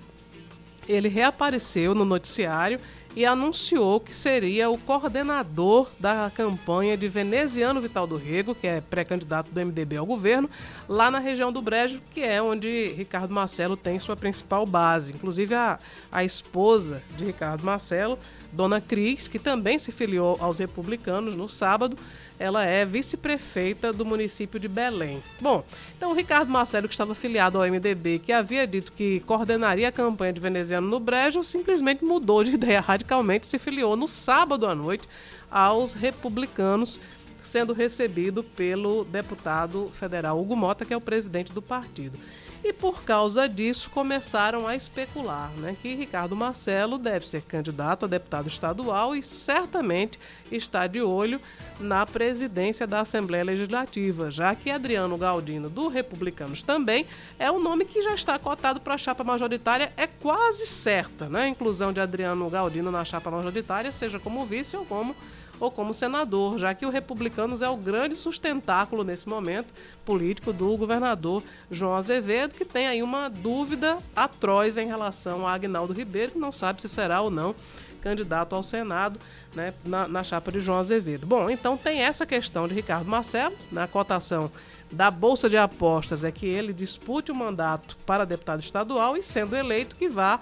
ele 0.86 1.08
reapareceu 1.08 1.94
no 1.94 2.04
noticiário 2.04 2.78
e 3.16 3.24
anunciou 3.24 4.00
que 4.00 4.14
seria 4.14 4.68
o 4.68 4.76
coordenador 4.76 5.88
da 5.98 6.30
campanha 6.34 6.94
de 6.94 7.08
Veneziano 7.08 7.80
Vital 7.80 8.06
do 8.06 8.18
Rego, 8.18 8.54
que 8.54 8.66
é 8.66 8.82
pré-candidato 8.82 9.50
do 9.50 9.64
MDB 9.64 9.96
ao 9.96 10.04
governo, 10.04 10.48
lá 10.86 11.10
na 11.10 11.18
região 11.18 11.50
do 11.50 11.62
Brejo, 11.62 12.02
que 12.12 12.20
é 12.20 12.42
onde 12.42 12.88
Ricardo 12.98 13.32
Marcelo 13.32 13.78
tem 13.78 13.98
sua 13.98 14.16
principal 14.16 14.66
base. 14.66 15.14
Inclusive, 15.14 15.54
a, 15.54 15.78
a 16.10 16.22
esposa 16.22 17.02
de 17.16 17.24
Ricardo 17.24 17.64
Marcelo 17.64 18.18
Dona 18.52 18.80
Cris, 18.80 19.26
que 19.26 19.38
também 19.38 19.78
se 19.78 19.90
filiou 19.90 20.36
aos 20.38 20.58
republicanos 20.58 21.34
no 21.34 21.48
sábado, 21.48 21.96
ela 22.38 22.64
é 22.64 22.84
vice-prefeita 22.84 23.92
do 23.92 24.04
município 24.04 24.60
de 24.60 24.68
Belém. 24.68 25.22
Bom, 25.40 25.64
então 25.96 26.10
o 26.10 26.14
Ricardo 26.14 26.50
Marcelo, 26.50 26.86
que 26.86 26.94
estava 26.94 27.14
filiado 27.14 27.56
ao 27.56 27.64
MDB, 27.64 28.18
que 28.18 28.32
havia 28.32 28.66
dito 28.66 28.92
que 28.92 29.20
coordenaria 29.20 29.88
a 29.88 29.92
campanha 29.92 30.32
de 30.32 30.40
veneziano 30.40 30.86
no 30.86 31.00
Brejo, 31.00 31.42
simplesmente 31.42 32.04
mudou 32.04 32.44
de 32.44 32.52
ideia 32.54 32.80
radicalmente 32.80 33.46
e 33.46 33.50
se 33.50 33.58
filiou 33.58 33.96
no 33.96 34.06
sábado 34.06 34.66
à 34.66 34.74
noite 34.74 35.08
aos 35.50 35.94
republicanos 35.94 37.00
sendo 37.42 37.72
recebido 37.72 38.42
pelo 38.42 39.04
deputado 39.04 39.88
federal 39.92 40.40
Hugo 40.40 40.56
Mota, 40.56 40.84
que 40.84 40.94
é 40.94 40.96
o 40.96 41.00
presidente 41.00 41.52
do 41.52 41.60
partido. 41.60 42.16
E 42.64 42.72
por 42.72 43.02
causa 43.02 43.48
disso 43.48 43.90
começaram 43.90 44.68
a 44.68 44.76
especular 44.76 45.50
né, 45.56 45.76
que 45.80 45.94
Ricardo 45.96 46.36
Marcelo 46.36 46.96
deve 46.96 47.26
ser 47.26 47.42
candidato 47.42 48.04
a 48.04 48.08
deputado 48.08 48.46
estadual 48.46 49.16
e 49.16 49.22
certamente 49.22 50.18
está 50.50 50.86
de 50.86 51.02
olho 51.02 51.40
na 51.80 52.06
presidência 52.06 52.86
da 52.86 53.00
Assembleia 53.00 53.42
Legislativa, 53.42 54.30
já 54.30 54.54
que 54.54 54.70
Adriano 54.70 55.16
Galdino, 55.16 55.68
do 55.68 55.88
Republicanos, 55.88 56.62
também 56.62 57.06
é 57.36 57.50
um 57.50 57.60
nome 57.60 57.84
que 57.84 58.00
já 58.00 58.14
está 58.14 58.38
cotado 58.38 58.80
para 58.80 58.94
a 58.94 58.98
chapa 58.98 59.24
majoritária, 59.24 59.92
é 59.96 60.06
quase 60.06 60.64
certa, 60.66 61.28
né? 61.28 61.44
A 61.44 61.48
inclusão 61.48 61.92
de 61.92 62.00
Adriano 62.00 62.48
Galdino 62.48 62.92
na 62.92 63.04
chapa 63.04 63.30
majoritária, 63.30 63.90
seja 63.90 64.20
como 64.20 64.46
vice 64.46 64.76
ou 64.76 64.84
como 64.84 65.16
ou 65.62 65.70
como 65.70 65.94
senador, 65.94 66.58
já 66.58 66.74
que 66.74 66.84
o 66.84 66.90
Republicanos 66.90 67.62
é 67.62 67.68
o 67.68 67.76
grande 67.76 68.16
sustentáculo 68.16 69.04
nesse 69.04 69.28
momento 69.28 69.72
político 70.04 70.52
do 70.52 70.76
governador 70.76 71.40
João 71.70 71.94
Azevedo, 71.94 72.54
que 72.54 72.64
tem 72.64 72.88
aí 72.88 73.00
uma 73.00 73.28
dúvida 73.28 73.98
atroz 74.14 74.76
em 74.76 74.88
relação 74.88 75.46
a 75.46 75.52
Agnaldo 75.52 75.92
Ribeiro, 75.92 76.32
que 76.32 76.38
não 76.38 76.50
sabe 76.50 76.82
se 76.82 76.88
será 76.88 77.20
ou 77.20 77.30
não 77.30 77.54
candidato 78.00 78.56
ao 78.56 78.62
Senado 78.64 79.20
né, 79.54 79.72
na, 79.84 80.08
na 80.08 80.24
chapa 80.24 80.50
de 80.50 80.58
João 80.58 80.78
Azevedo. 80.78 81.24
Bom, 81.24 81.48
então 81.48 81.76
tem 81.76 82.00
essa 82.00 82.26
questão 82.26 82.66
de 82.66 82.74
Ricardo 82.74 83.08
Marcelo, 83.08 83.54
na 83.70 83.86
cotação 83.86 84.50
da 84.90 85.12
Bolsa 85.12 85.48
de 85.48 85.56
Apostas 85.56 86.24
é 86.24 86.32
que 86.32 86.44
ele 86.44 86.72
dispute 86.72 87.30
o 87.30 87.34
mandato 87.34 87.96
para 88.04 88.24
deputado 88.24 88.60
estadual 88.60 89.16
e, 89.16 89.22
sendo 89.22 89.54
eleito, 89.54 89.94
que 89.94 90.08
vá 90.08 90.40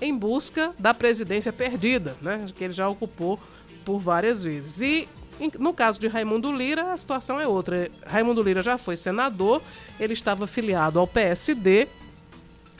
em 0.00 0.16
busca 0.16 0.74
da 0.78 0.92
presidência 0.92 1.52
perdida, 1.52 2.16
né, 2.20 2.46
que 2.54 2.64
ele 2.64 2.72
já 2.72 2.88
ocupou 2.88 3.40
por 3.86 4.00
várias 4.00 4.42
vezes. 4.42 4.80
E 4.82 5.08
no 5.58 5.72
caso 5.72 6.00
de 6.00 6.08
Raimundo 6.08 6.52
Lira, 6.52 6.92
a 6.92 6.96
situação 6.96 7.38
é 7.40 7.46
outra. 7.46 7.88
Raimundo 8.04 8.42
Lira 8.42 8.62
já 8.62 8.76
foi 8.76 8.96
senador, 8.96 9.62
ele 9.98 10.12
estava 10.12 10.46
filiado 10.46 10.98
ao 10.98 11.06
PSD 11.06 11.86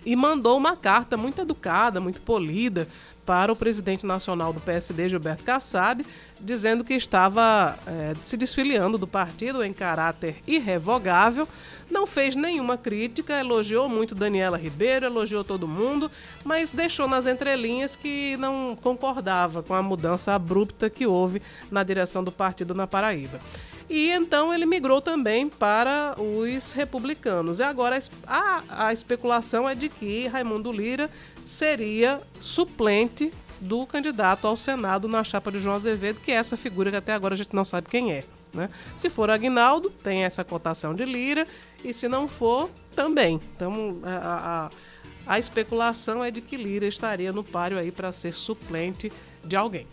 e 0.05 0.17
mandou 0.17 0.57
uma 0.57 0.77
carta 0.77 1.17
muito 1.17 1.41
educada, 1.41 2.01
muito 2.01 2.21
polida 2.21 2.89
para 3.27 3.53
o 3.53 3.57
presidente 3.57 4.07
nacional 4.07 4.53
do 4.53 4.61
PSD, 4.61 5.09
Gilberto 5.09 5.43
Kassab, 5.43 6.07
dizendo 6.41 6.85
que 6.85 6.95
estava 6.95 7.77
é, 7.87 8.15
se 8.23 8.37
desfiliando 8.37 8.97
do 8.97 9.07
partido 9.07 9.65
em 9.65 9.73
caráter 9.73 10.37
irrevogável. 10.47 11.49
Não 11.91 12.07
fez 12.07 12.37
nenhuma 12.37 12.79
crítica, 12.79 13.39
elogiou 13.39 13.89
muito 13.89 14.15
Daniela 14.15 14.57
Ribeiro, 14.57 15.07
elogiou 15.07 15.43
todo 15.43 15.67
mundo, 15.67 16.11
mas 16.45 16.71
deixou 16.71 17.09
nas 17.09 17.27
entrelinhas 17.27 17.97
que 17.97 18.37
não 18.37 18.79
concordava 18.81 19.63
com 19.63 19.75
a 19.75 19.83
mudança 19.83 20.33
abrupta 20.33 20.89
que 20.89 21.07
houve 21.07 21.43
na 21.71 21.83
direção 21.83 22.23
do 22.23 22.31
partido 22.31 22.75
na 22.75 22.87
Paraíba. 22.87 23.41
E 23.89 24.11
então 24.11 24.53
ele 24.53 24.67
migrou 24.67 25.01
também 25.01 25.49
para 25.49 26.15
os 26.19 26.73
republicanos. 26.73 27.61
E 27.61 27.63
agora 27.63 27.99
a, 28.27 28.87
a 28.87 28.93
especulação 28.93 29.69
é 29.69 29.75
de 29.75 29.89
que 29.89 30.27
Raimundo 30.27 30.73
Lira 30.73 31.09
seria 31.47 32.21
suplente 32.41 33.33
do 33.61 33.87
candidato 33.87 34.47
ao 34.47 34.57
Senado 34.57 35.09
na 35.09 35.25
chapa 35.25 35.51
de 35.51 35.61
João 35.61 35.77
Azevedo, 35.77 36.21
que 36.21 36.33
é 36.33 36.35
essa 36.35 36.57
figura 36.57 36.91
que 36.91 36.97
até 36.97 37.15
agora 37.15 37.35
a 37.35 37.37
gente 37.37 37.55
não 37.55 37.65
sabe 37.65 37.89
quem 37.89 38.13
é. 38.13 38.25
Né? 38.53 38.69
Se 38.97 39.09
for 39.09 39.31
Agnaldo, 39.31 39.89
tem 39.89 40.25
essa 40.25 40.45
cotação 40.45 40.95
de 40.95 41.05
Lira, 41.05 41.47
e 41.85 41.93
se 41.95 42.09
não 42.09 42.27
for, 42.27 42.69
também. 42.95 43.41
Então 43.55 43.99
a, 44.03 44.71
a, 45.27 45.35
a 45.35 45.39
especulação 45.39 46.23
é 46.23 46.31
de 46.31 46.41
que 46.41 46.57
Lira 46.57 46.87
estaria 46.87 47.33
no 47.33 47.45
páreo 47.45 47.79
aí 47.79 47.93
para 47.93 48.11
ser 48.13 48.35
suplente 48.35 49.13
de 49.45 49.55
alguém. 49.55 49.87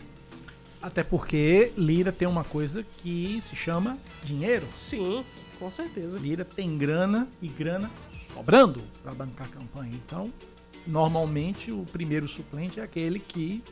Até 0.82 1.02
porque 1.02 1.72
Lira 1.78 2.12
tem 2.12 2.28
uma 2.28 2.44
coisa 2.44 2.84
que 2.98 3.42
se 3.48 3.56
chama 3.56 3.96
dinheiro. 4.22 4.66
Sim, 4.74 5.24
com 5.58 5.70
certeza. 5.70 6.18
Lira 6.18 6.44
tem 6.44 6.76
grana 6.76 7.28
e 7.40 7.48
grana 7.48 7.90
sobrando 8.34 8.82
para 9.02 9.14
bancar 9.14 9.46
a 9.46 9.50
campanha. 9.50 9.92
Então, 9.94 10.30
normalmente 10.86 11.70
o 11.70 11.84
primeiro 11.92 12.28
suplente 12.28 12.80
é 12.80 12.82
aquele 12.82 13.18
que 13.18 13.62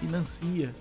financia 0.00 0.74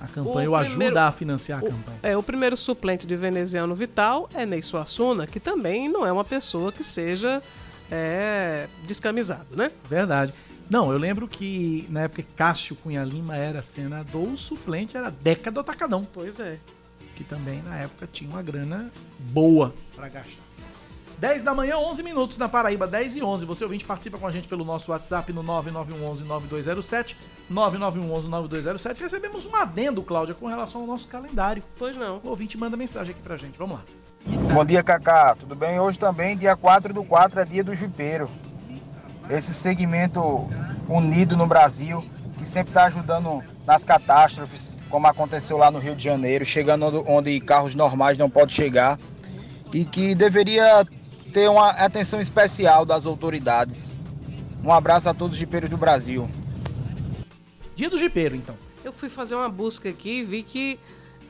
a 0.00 0.06
campanha, 0.06 0.48
o 0.48 0.52
ou 0.52 0.60
primeiro, 0.60 0.94
ajuda 0.94 1.04
a 1.04 1.12
financiar 1.12 1.60
a 1.60 1.64
o, 1.64 1.70
campanha. 1.70 1.98
É, 2.02 2.16
o 2.16 2.22
primeiro 2.22 2.56
suplente 2.56 3.06
de 3.06 3.16
veneziano 3.16 3.74
Vital 3.74 4.28
é 4.32 4.46
Ney 4.46 4.62
Suassuna, 4.62 5.26
que 5.26 5.40
também 5.40 5.88
não 5.88 6.06
é 6.06 6.12
uma 6.12 6.24
pessoa 6.24 6.70
que 6.70 6.84
seja 6.84 7.42
é, 7.90 8.68
descamisado, 8.84 9.56
né? 9.56 9.70
Verdade. 9.88 10.32
Não, 10.70 10.92
eu 10.92 10.98
lembro 10.98 11.26
que 11.26 11.86
na 11.88 12.02
época 12.02 12.22
que 12.22 12.32
Cássio 12.34 12.76
Cunha 12.76 13.02
Lima 13.02 13.34
era 13.36 13.62
senador, 13.62 14.28
o 14.28 14.36
suplente 14.36 14.96
era 14.96 15.10
Deca 15.10 15.50
do 15.50 15.60
Atacadão. 15.60 16.04
Pois 16.04 16.38
é. 16.38 16.58
Que 17.16 17.24
também 17.24 17.62
na 17.62 17.78
época 17.78 18.08
tinha 18.12 18.30
uma 18.30 18.42
grana 18.42 18.92
boa 19.18 19.74
para 19.96 20.08
gastar. 20.08 20.47
10 21.20 21.42
da 21.42 21.52
manhã, 21.52 21.76
11 21.78 22.02
minutos 22.02 22.38
na 22.38 22.48
Paraíba, 22.48 22.86
10 22.86 23.16
e 23.16 23.22
11. 23.22 23.44
Você 23.44 23.64
ouvinte 23.64 23.84
participa 23.84 24.18
com 24.18 24.26
a 24.26 24.30
gente 24.30 24.46
pelo 24.46 24.64
nosso 24.64 24.92
WhatsApp 24.92 25.32
no 25.32 25.42
9911-9207. 25.42 27.16
9911-9207. 27.52 29.00
Recebemos 29.00 29.46
um 29.46 29.56
adendo, 29.56 30.02
Cláudia, 30.02 30.34
com 30.34 30.46
relação 30.46 30.82
ao 30.82 30.86
nosso 30.86 31.08
calendário. 31.08 31.62
Pois 31.78 31.96
não. 31.96 32.20
O 32.22 32.28
ouvinte 32.28 32.56
manda 32.56 32.76
mensagem 32.76 33.12
aqui 33.12 33.22
pra 33.22 33.36
gente. 33.36 33.58
Vamos 33.58 33.78
lá. 33.78 33.84
Bom 34.52 34.64
dia, 34.64 34.82
Cacá. 34.82 35.34
Tudo 35.34 35.54
bem? 35.54 35.80
Hoje 35.80 35.98
também, 35.98 36.36
dia 36.36 36.54
4 36.54 36.94
do 36.94 37.02
4, 37.02 37.40
é 37.40 37.44
dia 37.44 37.64
do 37.64 37.74
Jupeiro 37.74 38.28
esse 39.30 39.52
segmento 39.52 40.48
unido 40.88 41.36
no 41.36 41.46
Brasil, 41.46 42.04
que 42.38 42.44
sempre 42.44 42.70
está 42.70 42.84
ajudando 42.84 43.42
nas 43.66 43.84
catástrofes, 43.84 44.78
como 44.88 45.06
aconteceu 45.06 45.58
lá 45.58 45.70
no 45.70 45.78
Rio 45.78 45.94
de 45.94 46.02
Janeiro, 46.02 46.44
chegando 46.44 47.04
onde 47.06 47.38
carros 47.40 47.74
normais 47.74 48.16
não 48.16 48.30
podem 48.30 48.54
chegar, 48.54 48.98
e 49.72 49.84
que 49.84 50.14
deveria 50.14 50.86
ter 51.38 51.48
uma 51.48 51.70
atenção 51.70 52.20
especial 52.20 52.84
das 52.84 53.06
autoridades. 53.06 53.96
Um 54.64 54.72
abraço 54.72 55.08
a 55.08 55.14
todos 55.14 55.34
os 55.34 55.38
jipeiros 55.38 55.70
do 55.70 55.76
Brasil. 55.76 56.28
Dia 57.76 57.88
do 57.88 57.96
jipeiro, 57.96 58.34
então. 58.34 58.56
Eu 58.84 58.92
fui 58.92 59.08
fazer 59.08 59.36
uma 59.36 59.48
busca 59.48 59.88
aqui 59.88 60.18
e 60.18 60.24
vi 60.24 60.42
que 60.42 60.80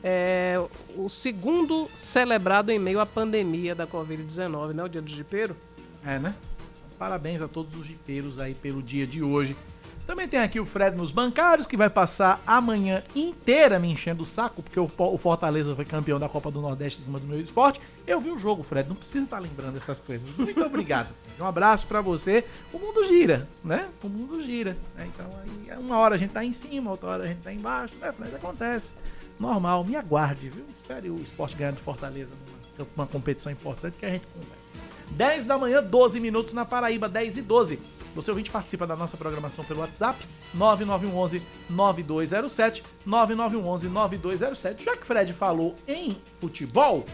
é 0.03 0.59
o 0.95 1.07
segundo 1.07 1.87
celebrado 1.95 2.71
em 2.71 2.79
meio 2.79 2.99
à 2.99 3.05
pandemia 3.05 3.75
da 3.75 3.85
Covid-19, 3.85 4.73
né? 4.73 4.83
O 4.83 4.87
dia 4.87 4.99
do 4.99 5.11
jipeiro. 5.11 5.55
É, 6.03 6.17
né? 6.17 6.33
Parabéns 6.97 7.39
a 7.43 7.47
todos 7.47 7.79
os 7.79 7.85
jipeiros 7.85 8.39
aí 8.39 8.55
pelo 8.55 8.81
dia 8.81 9.05
de 9.05 9.21
hoje. 9.21 9.55
Também 10.09 10.27
tem 10.27 10.39
aqui 10.39 10.59
o 10.59 10.65
Fred 10.65 10.97
nos 10.97 11.11
bancários, 11.11 11.67
que 11.67 11.77
vai 11.77 11.87
passar 11.87 12.41
a 12.47 12.59
manhã 12.59 13.03
inteira 13.15 13.77
me 13.77 13.91
enchendo 13.91 14.23
o 14.23 14.25
saco, 14.25 14.63
porque 14.63 14.79
o, 14.79 14.87
Fortaleza 15.19 15.75
foi 15.75 15.85
campeão 15.85 16.17
da 16.17 16.27
Copa 16.27 16.49
do 16.49 16.59
Nordeste 16.59 16.99
em 16.99 17.03
cima 17.05 17.19
do 17.19 17.27
meu 17.27 17.39
esporte. 17.39 17.79
Eu 18.07 18.19
vi 18.19 18.31
o 18.31 18.37
jogo, 18.39 18.63
Fred, 18.63 18.89
não 18.89 18.95
precisa 18.95 19.25
estar 19.25 19.37
lembrando 19.37 19.77
essas 19.77 19.99
coisas. 19.99 20.35
Muito 20.35 20.63
obrigado. 20.63 21.09
Um 21.39 21.45
abraço 21.45 21.85
para 21.87 22.01
você. 22.01 22.43
O 22.73 22.79
mundo 22.79 23.01
gira, 23.05 23.47
né? 23.63 23.87
O 24.03 24.09
mundo 24.09 24.43
gira. 24.43 24.75
Né? 24.97 25.07
Então, 25.13 25.25
aí, 25.41 25.77
uma 25.77 25.97
hora 25.99 26.15
a 26.15 26.17
gente 26.17 26.33
tá 26.33 26.43
em 26.43 26.51
cima, 26.51 26.91
outra 26.91 27.09
hora 27.11 27.23
a 27.23 27.27
gente 27.27 27.41
tá 27.41 27.53
embaixo. 27.53 27.95
Né, 27.95 28.11
Fred? 28.11 28.35
Acontece. 28.35 28.89
Normal. 29.39 29.85
Me 29.85 29.95
aguarde, 29.95 30.49
viu? 30.49 30.65
Espere 30.69 31.09
o 31.09 31.21
esporte 31.21 31.55
ganhar 31.55 31.71
de 31.71 31.79
Fortaleza 31.79 32.35
numa, 32.77 32.87
numa 32.97 33.07
competição 33.07 33.51
importante 33.51 33.95
que 33.97 34.05
a 34.05 34.09
gente 34.09 34.25
conversa. 34.27 34.69
10 35.11 35.45
da 35.45 35.57
manhã, 35.57 35.81
12 35.81 36.19
minutos 36.19 36.53
na 36.53 36.65
Paraíba, 36.65 37.07
10 37.07 37.37
e 37.37 37.41
12. 37.41 37.79
Você 38.15 38.31
ouvinte 38.31 38.51
participa 38.51 38.87
da 38.87 38.95
nossa 38.95 39.17
programação 39.17 39.63
pelo 39.63 39.81
WhatsApp 39.81 40.23
9911 40.53 41.41
9207 41.69 42.83
9911 43.05 43.87
9207. 43.87 44.83
Já 44.83 44.97
que 44.97 45.05
Fred 45.05 45.33
falou 45.33 45.75
em 45.87 46.17
futebol, 46.39 47.05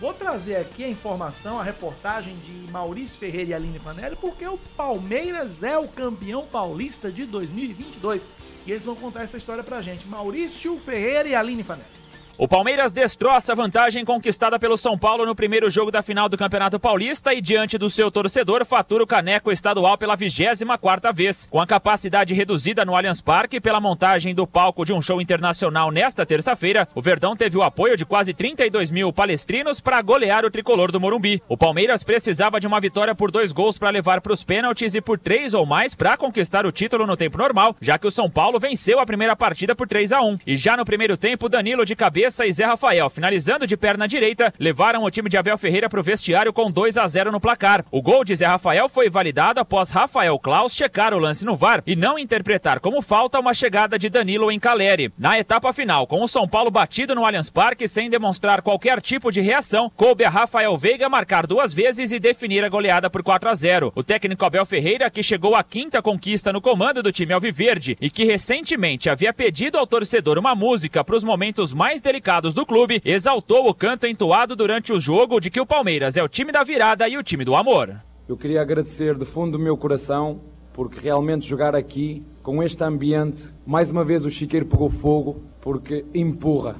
vou 0.00 0.14
trazer 0.14 0.56
aqui 0.56 0.84
a 0.84 0.88
informação, 0.88 1.58
a 1.58 1.62
reportagem 1.62 2.36
de 2.38 2.70
Maurício 2.70 3.18
Ferreira 3.18 3.50
e 3.50 3.54
Aline 3.54 3.78
Fanelli, 3.78 4.16
porque 4.16 4.46
o 4.46 4.58
Palmeiras 4.76 5.62
é 5.62 5.76
o 5.76 5.88
campeão 5.88 6.46
paulista 6.46 7.10
de 7.10 7.26
2022. 7.26 8.26
E 8.66 8.72
eles 8.72 8.84
vão 8.84 8.96
contar 8.96 9.22
essa 9.22 9.36
história 9.36 9.62
pra 9.62 9.82
gente. 9.82 10.08
Maurício 10.08 10.78
Ferreira 10.78 11.28
e 11.28 11.34
Aline 11.34 11.62
Fanelli. 11.62 12.03
O 12.36 12.48
Palmeiras 12.48 12.92
destroça 12.92 13.52
a 13.52 13.54
vantagem 13.54 14.04
conquistada 14.04 14.58
pelo 14.58 14.76
São 14.76 14.98
Paulo 14.98 15.24
no 15.24 15.36
primeiro 15.36 15.70
jogo 15.70 15.92
da 15.92 16.02
final 16.02 16.28
do 16.28 16.36
Campeonato 16.36 16.80
Paulista 16.80 17.32
e, 17.32 17.40
diante 17.40 17.78
do 17.78 17.88
seu 17.88 18.10
torcedor, 18.10 18.64
fatura 18.64 19.04
o 19.04 19.06
caneco 19.06 19.52
estadual 19.52 19.96
pela 19.96 20.16
24 20.16 21.14
vez. 21.14 21.46
Com 21.48 21.60
a 21.60 21.66
capacidade 21.66 22.34
reduzida 22.34 22.84
no 22.84 22.96
Allianz 22.96 23.20
Parque 23.20 23.60
pela 23.60 23.80
montagem 23.80 24.34
do 24.34 24.48
palco 24.48 24.84
de 24.84 24.92
um 24.92 25.00
show 25.00 25.20
internacional 25.20 25.92
nesta 25.92 26.26
terça-feira, 26.26 26.88
o 26.92 27.00
Verdão 27.00 27.36
teve 27.36 27.56
o 27.56 27.62
apoio 27.62 27.96
de 27.96 28.04
quase 28.04 28.34
32 28.34 28.90
mil 28.90 29.12
palestrinos 29.12 29.80
para 29.80 30.02
golear 30.02 30.44
o 30.44 30.50
tricolor 30.50 30.90
do 30.90 31.00
Morumbi. 31.00 31.40
O 31.48 31.56
Palmeiras 31.56 32.02
precisava 32.02 32.58
de 32.58 32.66
uma 32.66 32.80
vitória 32.80 33.14
por 33.14 33.30
dois 33.30 33.52
gols 33.52 33.78
para 33.78 33.90
levar 33.90 34.20
para 34.20 34.32
os 34.32 34.42
pênaltis 34.42 34.96
e 34.96 35.00
por 35.00 35.20
três 35.20 35.54
ou 35.54 35.64
mais 35.64 35.94
para 35.94 36.16
conquistar 36.16 36.66
o 36.66 36.72
título 36.72 37.06
no 37.06 37.16
tempo 37.16 37.38
normal, 37.38 37.76
já 37.80 37.96
que 37.96 38.08
o 38.08 38.10
São 38.10 38.28
Paulo 38.28 38.58
venceu 38.58 38.98
a 38.98 39.06
primeira 39.06 39.36
partida 39.36 39.76
por 39.76 39.86
3 39.86 40.12
a 40.12 40.20
1 40.20 40.38
E 40.44 40.56
já 40.56 40.76
no 40.76 40.84
primeiro 40.84 41.16
tempo, 41.16 41.48
Danilo 41.48 41.84
de 41.86 41.94
cabeça 41.94 42.23
Cabeça 42.24 42.46
e 42.46 42.52
Zé 42.52 42.64
Rafael, 42.64 43.10
finalizando 43.10 43.66
de 43.66 43.76
perna 43.76 44.08
direita, 44.08 44.50
levaram 44.58 45.04
o 45.04 45.10
time 45.10 45.28
de 45.28 45.36
Abel 45.36 45.58
Ferreira 45.58 45.90
para 45.90 46.00
o 46.00 46.02
vestiário 46.02 46.54
com 46.54 46.70
2 46.70 46.96
a 46.96 47.06
0 47.06 47.30
no 47.30 47.38
placar. 47.38 47.84
O 47.90 48.00
gol 48.00 48.24
de 48.24 48.34
Zé 48.34 48.46
Rafael 48.46 48.88
foi 48.88 49.10
validado 49.10 49.60
após 49.60 49.90
Rafael 49.90 50.38
Klaus 50.38 50.74
checar 50.74 51.12
o 51.12 51.18
lance 51.18 51.44
no 51.44 51.54
VAR 51.54 51.82
e 51.86 51.94
não 51.94 52.18
interpretar 52.18 52.80
como 52.80 53.02
falta 53.02 53.38
uma 53.38 53.52
chegada 53.52 53.98
de 53.98 54.08
Danilo 54.08 54.50
em 54.50 54.58
Caleri. 54.58 55.12
Na 55.18 55.38
etapa 55.38 55.70
final, 55.74 56.06
com 56.06 56.22
o 56.22 56.26
São 56.26 56.48
Paulo 56.48 56.70
batido 56.70 57.14
no 57.14 57.26
Allianz 57.26 57.50
Parque 57.50 57.86
sem 57.86 58.08
demonstrar 58.08 58.62
qualquer 58.62 59.02
tipo 59.02 59.30
de 59.30 59.42
reação, 59.42 59.92
coube 59.94 60.24
a 60.24 60.30
Rafael 60.30 60.78
Veiga 60.78 61.10
marcar 61.10 61.46
duas 61.46 61.74
vezes 61.74 62.10
e 62.10 62.18
definir 62.18 62.64
a 62.64 62.70
goleada 62.70 63.10
por 63.10 63.22
4 63.22 63.50
a 63.50 63.54
0. 63.54 63.92
O 63.94 64.02
técnico 64.02 64.46
Abel 64.46 64.64
Ferreira, 64.64 65.10
que 65.10 65.22
chegou 65.22 65.54
à 65.54 65.62
quinta 65.62 66.00
conquista 66.00 66.54
no 66.54 66.62
comando 66.62 67.02
do 67.02 67.12
time 67.12 67.34
Alviverde 67.34 67.98
e 68.00 68.08
que 68.08 68.24
recentemente 68.24 69.10
havia 69.10 69.34
pedido 69.34 69.76
ao 69.76 69.86
torcedor 69.86 70.38
uma 70.38 70.54
música 70.54 71.04
para 71.04 71.16
os 71.16 71.22
momentos 71.22 71.74
mais 71.74 72.00
delicados 72.00 72.13
do 72.54 72.66
clube, 72.66 73.00
exaltou 73.04 73.68
o 73.68 73.74
canto 73.74 74.06
entoado 74.06 74.54
durante 74.54 74.92
o 74.92 75.00
jogo 75.00 75.40
de 75.40 75.50
que 75.50 75.60
o 75.60 75.66
Palmeiras 75.66 76.16
é 76.16 76.22
o 76.22 76.28
time 76.28 76.52
da 76.52 76.62
virada 76.62 77.08
e 77.08 77.16
o 77.16 77.22
time 77.22 77.44
do 77.44 77.54
amor. 77.54 77.94
Eu 78.28 78.36
queria 78.36 78.62
agradecer 78.62 79.16
do 79.16 79.26
fundo 79.26 79.58
do 79.58 79.58
meu 79.58 79.76
coração, 79.76 80.40
porque 80.72 80.98
realmente 80.98 81.46
jogar 81.46 81.74
aqui, 81.74 82.22
com 82.42 82.62
este 82.62 82.82
ambiente, 82.82 83.50
mais 83.66 83.90
uma 83.90 84.04
vez 84.04 84.24
o 84.24 84.30
Chiqueiro 84.30 84.66
pegou 84.66 84.88
fogo, 84.88 85.42
porque 85.60 86.04
empurra, 86.14 86.76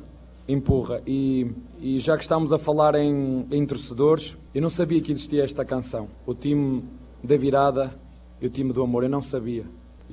empurra. 0.48 1.02
E, 1.06 1.50
e 1.80 1.98
já 1.98 2.16
que 2.16 2.22
estamos 2.22 2.52
a 2.52 2.58
falar 2.58 2.94
em, 2.94 3.46
em 3.50 3.66
torcedores, 3.66 4.36
eu 4.54 4.62
não 4.62 4.70
sabia 4.70 5.00
que 5.00 5.12
existia 5.12 5.44
esta 5.44 5.64
canção. 5.64 6.08
O 6.26 6.34
time 6.34 6.82
da 7.22 7.36
virada 7.36 7.94
e 8.40 8.46
o 8.46 8.50
time 8.50 8.72
do 8.72 8.82
amor, 8.82 9.04
eu 9.04 9.08
não 9.08 9.20
sabia. 9.20 9.64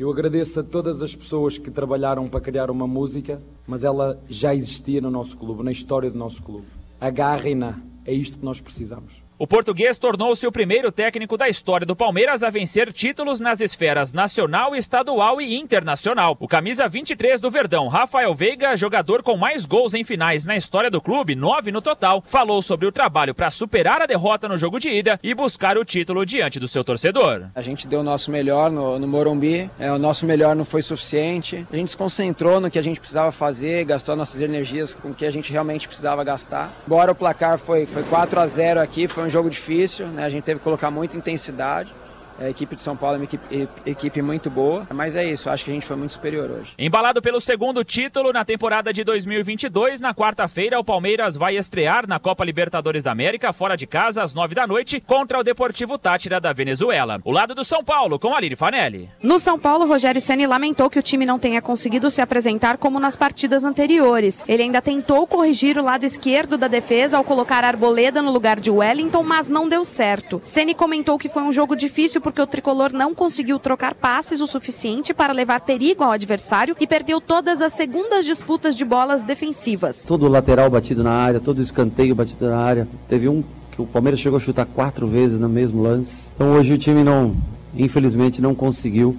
Eu 0.01 0.09
agradeço 0.09 0.59
a 0.59 0.63
todas 0.63 1.03
as 1.03 1.15
pessoas 1.15 1.59
que 1.59 1.69
trabalharam 1.69 2.27
para 2.27 2.41
criar 2.41 2.71
uma 2.71 2.87
música, 2.87 3.39
mas 3.67 3.83
ela 3.83 4.19
já 4.27 4.55
existia 4.55 4.99
no 4.99 5.11
nosso 5.11 5.37
clube, 5.37 5.61
na 5.61 5.71
história 5.71 6.09
do 6.09 6.17
nosso 6.17 6.41
clube. 6.41 6.65
Agarrem-na, 6.99 7.79
é 8.03 8.11
isto 8.11 8.39
que 8.39 8.43
nós 8.43 8.59
precisamos. 8.59 9.21
O 9.41 9.47
português 9.47 9.97
tornou-se 9.97 10.45
o 10.45 10.51
primeiro 10.51 10.91
técnico 10.91 11.35
da 11.35 11.49
história 11.49 11.83
do 11.83 11.95
Palmeiras 11.95 12.43
a 12.43 12.51
vencer 12.51 12.93
títulos 12.93 13.39
nas 13.39 13.59
esferas 13.59 14.13
nacional, 14.13 14.75
estadual 14.75 15.41
e 15.41 15.55
internacional. 15.55 16.37
O 16.39 16.47
camisa 16.47 16.87
23 16.87 17.41
do 17.41 17.49
Verdão, 17.49 17.87
Rafael 17.87 18.35
Veiga, 18.35 18.77
jogador 18.77 19.23
com 19.23 19.35
mais 19.35 19.65
gols 19.65 19.95
em 19.95 20.03
finais 20.03 20.45
na 20.45 20.55
história 20.55 20.91
do 20.91 21.01
clube, 21.01 21.33
nove 21.33 21.71
no 21.71 21.81
total, 21.81 22.23
falou 22.27 22.61
sobre 22.61 22.85
o 22.85 22.91
trabalho 22.91 23.33
para 23.33 23.49
superar 23.49 23.99
a 23.99 24.05
derrota 24.05 24.47
no 24.47 24.57
jogo 24.57 24.79
de 24.79 24.89
ida 24.89 25.19
e 25.23 25.33
buscar 25.33 25.75
o 25.75 25.83
título 25.83 26.23
diante 26.23 26.59
do 26.59 26.67
seu 26.67 26.83
torcedor. 26.83 27.47
A 27.55 27.63
gente 27.63 27.87
deu 27.87 28.01
o 28.01 28.03
nosso 28.03 28.29
melhor 28.29 28.69
no, 28.69 28.99
no 28.99 29.07
Morumbi, 29.07 29.67
é, 29.79 29.91
o 29.91 29.97
nosso 29.97 30.23
melhor 30.23 30.55
não 30.55 30.65
foi 30.65 30.83
suficiente. 30.83 31.65
A 31.73 31.75
gente 31.77 31.89
se 31.89 31.97
concentrou 31.97 32.59
no 32.59 32.69
que 32.69 32.77
a 32.77 32.83
gente 32.83 32.99
precisava 32.99 33.31
fazer, 33.31 33.85
gastou 33.85 34.15
nossas 34.15 34.39
energias 34.39 34.93
com 34.93 35.09
o 35.09 35.15
que 35.15 35.25
a 35.25 35.31
gente 35.31 35.51
realmente 35.51 35.87
precisava 35.87 36.23
gastar. 36.23 36.71
Embora 36.85 37.11
o 37.11 37.15
placar 37.15 37.57
foi, 37.57 37.87
foi 37.87 38.03
4 38.03 38.39
a 38.39 38.45
0 38.45 38.79
aqui, 38.79 39.07
foi 39.07 39.23
um 39.23 39.30
jogo 39.31 39.49
difícil, 39.49 40.07
né? 40.07 40.23
A 40.23 40.29
gente 40.29 40.43
teve 40.43 40.59
que 40.59 40.63
colocar 40.63 40.91
muita 40.91 41.17
intensidade. 41.17 41.93
A 42.41 42.49
equipe 42.49 42.75
de 42.75 42.81
São 42.81 42.97
Paulo 42.97 43.15
é 43.15 43.19
uma 43.19 43.25
equipe, 43.25 43.69
equipe, 43.85 44.19
muito 44.19 44.49
boa, 44.49 44.87
mas 44.91 45.15
é 45.15 45.23
isso, 45.23 45.47
acho 45.47 45.63
que 45.63 45.69
a 45.69 45.73
gente 45.75 45.85
foi 45.85 45.95
muito 45.95 46.13
superior 46.13 46.49
hoje. 46.49 46.73
Embalado 46.77 47.21
pelo 47.21 47.39
segundo 47.39 47.83
título 47.83 48.33
na 48.33 48.43
temporada 48.43 48.91
de 48.91 49.03
2022, 49.03 50.01
na 50.01 50.11
quarta-feira 50.11 50.79
o 50.79 50.83
Palmeiras 50.83 51.37
vai 51.37 51.55
estrear 51.55 52.07
na 52.07 52.19
Copa 52.19 52.43
Libertadores 52.43 53.03
da 53.03 53.11
América, 53.11 53.53
fora 53.53 53.77
de 53.77 53.85
casa, 53.85 54.23
às 54.23 54.33
nove 54.33 54.55
da 54.55 54.65
noite, 54.65 54.99
contra 54.99 55.39
o 55.39 55.43
Deportivo 55.43 55.99
Tátira 55.99 56.41
da 56.41 56.51
Venezuela. 56.51 57.21
O 57.23 57.31
lado 57.31 57.53
do 57.53 57.63
São 57.63 57.83
Paulo, 57.83 58.17
com 58.17 58.33
Aline 58.33 58.55
Fanelli. 58.55 59.07
No 59.21 59.39
São 59.39 59.59
Paulo, 59.59 59.85
Rogério 59.85 60.19
Ceni 60.19 60.47
lamentou 60.47 60.89
que 60.89 60.97
o 60.97 61.03
time 61.03 61.27
não 61.27 61.37
tenha 61.37 61.61
conseguido 61.61 62.09
se 62.09 62.23
apresentar 62.23 62.79
como 62.79 62.99
nas 62.99 63.15
partidas 63.15 63.63
anteriores. 63.63 64.43
Ele 64.47 64.63
ainda 64.63 64.81
tentou 64.81 65.27
corrigir 65.27 65.77
o 65.77 65.83
lado 65.83 66.05
esquerdo 66.05 66.57
da 66.57 66.67
defesa 66.67 67.17
ao 67.17 67.23
colocar 67.23 67.63
Arboleda 67.63 68.19
no 68.19 68.31
lugar 68.31 68.59
de 68.59 68.71
Wellington, 68.71 69.21
mas 69.21 69.47
não 69.47 69.69
deu 69.69 69.85
certo. 69.85 70.41
Ceni 70.43 70.73
comentou 70.73 71.19
que 71.19 71.29
foi 71.29 71.43
um 71.43 71.51
jogo 71.51 71.75
difícil 71.75 72.19
porque 72.31 72.41
o 72.41 72.47
tricolor 72.47 72.93
não 72.93 73.13
conseguiu 73.13 73.59
trocar 73.59 73.93
passes 73.93 74.39
o 74.39 74.47
suficiente 74.47 75.13
para 75.13 75.33
levar 75.33 75.59
perigo 75.59 76.01
ao 76.01 76.11
adversário 76.11 76.77
e 76.79 76.87
perdeu 76.87 77.19
todas 77.19 77.61
as 77.61 77.73
segundas 77.73 78.23
disputas 78.23 78.77
de 78.77 78.85
bolas 78.85 79.25
defensivas. 79.25 80.05
Todo 80.05 80.29
lateral 80.29 80.69
batido 80.69 81.03
na 81.03 81.11
área, 81.11 81.41
todo 81.41 81.61
escanteio 81.61 82.15
batido 82.15 82.47
na 82.47 82.57
área. 82.57 82.87
Teve 83.09 83.27
um 83.27 83.43
que 83.69 83.81
o 83.81 83.85
Palmeiras 83.85 84.21
chegou 84.21 84.37
a 84.37 84.39
chutar 84.39 84.65
quatro 84.65 85.09
vezes 85.09 85.41
no 85.41 85.49
mesmo 85.49 85.83
lance. 85.83 86.31
Então 86.33 86.53
hoje 86.53 86.71
o 86.71 86.77
time 86.77 87.03
não, 87.03 87.35
infelizmente, 87.75 88.41
não 88.41 88.55
conseguiu 88.55 89.13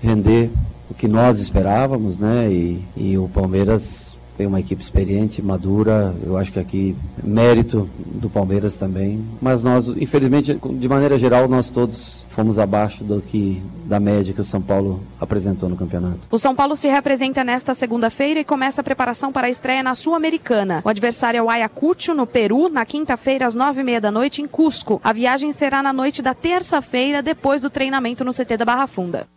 render 0.00 0.48
o 0.88 0.94
que 0.94 1.08
nós 1.08 1.40
esperávamos, 1.40 2.18
né? 2.18 2.48
E, 2.52 2.84
e 2.96 3.18
o 3.18 3.28
Palmeiras 3.28 4.16
tem 4.36 4.46
uma 4.46 4.60
equipe 4.60 4.82
experiente, 4.82 5.40
madura. 5.40 6.14
Eu 6.24 6.36
acho 6.36 6.52
que 6.52 6.58
aqui 6.58 6.96
mérito 7.22 7.88
do 7.96 8.28
Palmeiras 8.28 8.76
também. 8.76 9.24
Mas 9.40 9.62
nós, 9.62 9.88
infelizmente, 9.88 10.58
de 10.78 10.88
maneira 10.88 11.16
geral, 11.16 11.48
nós 11.48 11.70
todos 11.70 12.26
fomos 12.28 12.58
abaixo 12.58 13.04
do 13.04 13.20
que 13.20 13.62
da 13.84 14.00
média 14.00 14.34
que 14.34 14.40
o 14.40 14.44
São 14.44 14.60
Paulo 14.60 15.00
apresentou 15.20 15.68
no 15.68 15.76
campeonato. 15.76 16.20
O 16.30 16.38
São 16.38 16.54
Paulo 16.54 16.74
se 16.74 16.88
representa 16.88 17.44
nesta 17.44 17.74
segunda-feira 17.74 18.40
e 18.40 18.44
começa 18.44 18.80
a 18.80 18.84
preparação 18.84 19.32
para 19.32 19.46
a 19.46 19.50
estreia 19.50 19.82
na 19.82 19.94
Sul-Americana. 19.94 20.82
O 20.84 20.88
adversário 20.88 21.38
é 21.38 21.42
o 21.42 21.50
Ayacucho, 21.50 22.14
no 22.14 22.26
Peru, 22.26 22.68
na 22.68 22.84
quinta-feira, 22.84 23.46
às 23.46 23.54
nove 23.54 23.82
e 23.82 23.84
meia 23.84 24.00
da 24.00 24.10
noite, 24.10 24.42
em 24.42 24.46
Cusco. 24.48 25.00
A 25.04 25.12
viagem 25.12 25.52
será 25.52 25.82
na 25.82 25.92
noite 25.92 26.22
da 26.22 26.34
terça-feira, 26.34 27.22
depois 27.22 27.62
do 27.62 27.70
treinamento 27.70 28.24
no 28.24 28.32
CT 28.32 28.56
da 28.56 28.64
Barra 28.64 28.86
Funda. 28.86 29.28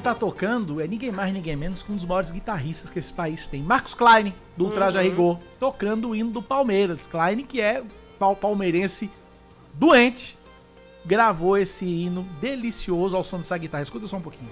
Que 0.00 0.04
tá 0.04 0.14
tocando 0.14 0.80
é 0.80 0.86
ninguém 0.86 1.12
mais, 1.12 1.32
ninguém 1.32 1.54
menos 1.54 1.82
que 1.82 1.92
um 1.92 1.96
dos 1.96 2.04
maiores 2.06 2.30
guitarristas 2.30 2.88
que 2.90 2.98
esse 2.98 3.12
país 3.12 3.46
tem. 3.46 3.62
Marcos 3.62 3.92
Klein, 3.94 4.34
do 4.56 4.64
Ultraje 4.64 4.96
Uhum. 4.96 5.00
a 5.04 5.04
Rigor, 5.04 5.38
tocando 5.58 6.08
o 6.08 6.16
hino 6.16 6.30
do 6.30 6.40
Palmeiras. 6.42 7.06
Klein, 7.06 7.44
que 7.44 7.60
é 7.60 7.82
pal- 8.18 8.34
palmeirense 8.34 9.10
doente, 9.74 10.38
gravou 11.04 11.56
esse 11.58 11.84
hino 11.84 12.22
delicioso 12.40 13.14
ao 13.14 13.22
som 13.22 13.38
dessa 13.38 13.56
guitarra. 13.58 13.82
Escuta 13.82 14.06
só 14.06 14.16
um 14.16 14.22
pouquinho. 14.22 14.50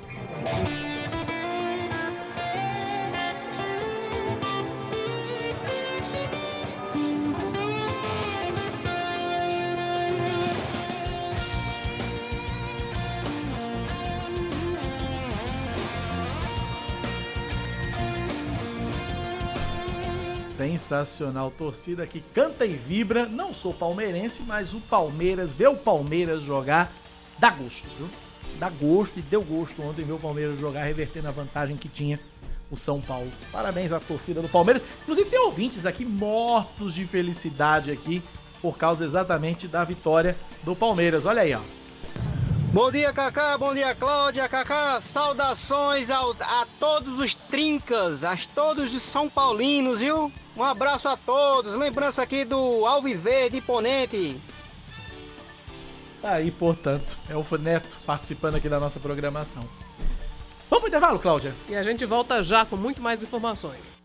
Sensacional, 20.89 21.51
torcida 21.51 22.07
que 22.07 22.23
canta 22.35 22.65
e 22.65 22.73
vibra. 22.73 23.27
Não 23.27 23.53
sou 23.53 23.75
palmeirense, 23.75 24.43
mas 24.47 24.73
o 24.73 24.81
Palmeiras, 24.81 25.53
ver 25.53 25.69
o 25.69 25.77
Palmeiras 25.77 26.43
jogar, 26.43 26.91
dá 27.39 27.51
gosto, 27.51 27.87
viu? 27.99 28.09
Dá 28.59 28.71
gosto 28.71 29.19
e 29.19 29.23
deu 29.23 29.43
gosto 29.43 29.83
ontem 29.83 30.03
ver 30.03 30.13
o 30.13 30.19
Palmeiras 30.19 30.59
jogar, 30.59 30.85
revertendo 30.85 31.29
a 31.29 31.31
vantagem 31.31 31.77
que 31.77 31.91
tinha 31.91 32.19
o 32.71 32.77
São 32.77 33.03
Paulo. 33.03 33.31
Parabéns 33.53 33.93
à 33.93 34.01
torcida 34.01 34.41
do 34.41 34.49
Palmeiras. 34.49 34.83
Inclusive 35.03 35.29
tem 35.29 35.39
ouvintes 35.39 35.85
aqui 35.85 36.07
mortos 36.07 36.95
de 36.95 37.07
felicidade 37.07 37.91
aqui 37.91 38.23
por 38.63 38.79
causa 38.79 39.05
exatamente 39.05 39.69
da 39.69 39.85
vitória 39.85 40.35
do 40.63 40.75
Palmeiras. 40.75 41.27
Olha 41.27 41.43
aí, 41.43 41.53
ó. 41.53 41.61
Bom 42.79 42.93
dia, 42.93 43.13
Cacá. 43.13 43.59
Bom 43.59 43.75
dia, 43.75 43.93
Cláudia. 43.93 44.49
Cacá, 44.49 45.01
saudações 45.01 46.11
ao- 46.11 46.37
a 46.39 46.65
todos 46.79 47.19
os 47.19 47.35
trincas, 47.35 48.23
a 48.23 48.37
todos 48.55 48.95
os 48.95 49.03
São 49.03 49.29
Paulinos, 49.29 49.99
viu? 49.99 50.31
Um 50.57 50.63
abraço 50.63 51.09
a 51.09 51.17
todos. 51.17 51.75
Lembrança 51.75 52.23
aqui 52.23 52.45
do 52.45 52.87
Alviverde 52.87 53.57
Imponente. 53.57 54.41
Tá 56.23 56.35
aí, 56.35 56.53
portanto, 56.53 57.17
é 57.29 57.35
o 57.37 57.45
Neto 57.59 57.97
participando 58.07 58.55
aqui 58.55 58.69
da 58.69 58.79
nossa 58.79 59.01
programação. 59.01 59.65
Vamos 60.71 60.83
pro 60.83 60.87
intervalo, 60.89 61.19
Cláudia? 61.19 61.57
E 61.69 61.75
a 61.75 61.83
gente 61.83 62.05
volta 62.07 62.45
já 62.45 62.65
com 62.65 62.77
muito 62.77 63.03
mais 63.03 63.21
informações. 63.21 63.99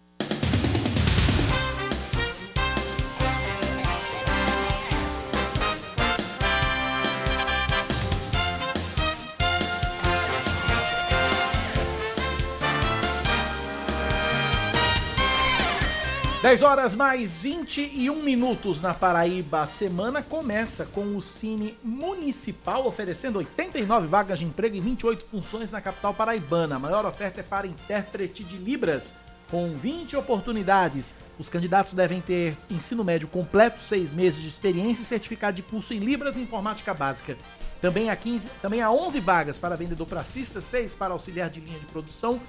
Dez 16.43 16.61
horas 16.61 16.93
mais 16.93 17.41
21 17.41 18.21
minutos 18.21 18.81
na 18.81 18.93
Paraíba. 18.93 19.61
A 19.61 19.65
semana 19.65 20.21
começa 20.21 20.85
com 20.85 21.15
o 21.15 21.21
Cine 21.21 21.77
Municipal 21.81 22.85
oferecendo 22.85 23.37
89 23.37 24.07
vagas 24.07 24.39
de 24.39 24.43
emprego 24.43 24.75
e 24.75 24.81
28 24.81 25.23
funções 25.23 25.71
na 25.71 25.79
capital 25.79 26.13
paraibana. 26.13 26.75
A 26.75 26.79
maior 26.79 27.05
oferta 27.05 27.39
é 27.39 27.43
para 27.43 27.65
intérprete 27.65 28.43
de 28.43 28.57
Libras, 28.57 29.13
com 29.49 29.73
20 29.73 30.17
oportunidades. 30.17 31.15
Os 31.39 31.47
candidatos 31.47 31.93
devem 31.93 32.19
ter 32.19 32.57
ensino 32.69 33.05
médio 33.05 33.29
completo, 33.29 33.81
6 33.81 34.13
meses 34.13 34.41
de 34.41 34.49
experiência 34.49 35.01
e 35.01 35.05
certificado 35.05 35.55
de 35.55 35.63
curso 35.63 35.93
em 35.93 35.99
Libras 35.99 36.35
e 36.35 36.41
Informática 36.41 36.93
Básica. 36.93 37.37
Também 37.79 38.09
há, 38.09 38.17
15, 38.17 38.45
também 38.61 38.81
há 38.81 38.91
11 38.91 39.17
vagas 39.21 39.57
para 39.57 39.77
vendedor 39.77 40.07
pracista, 40.07 40.59
6 40.59 40.93
para 40.93 41.13
auxiliar 41.13 41.49
de 41.49 41.61
linha 41.61 41.79
de 41.79 41.85
produção, 41.85 42.41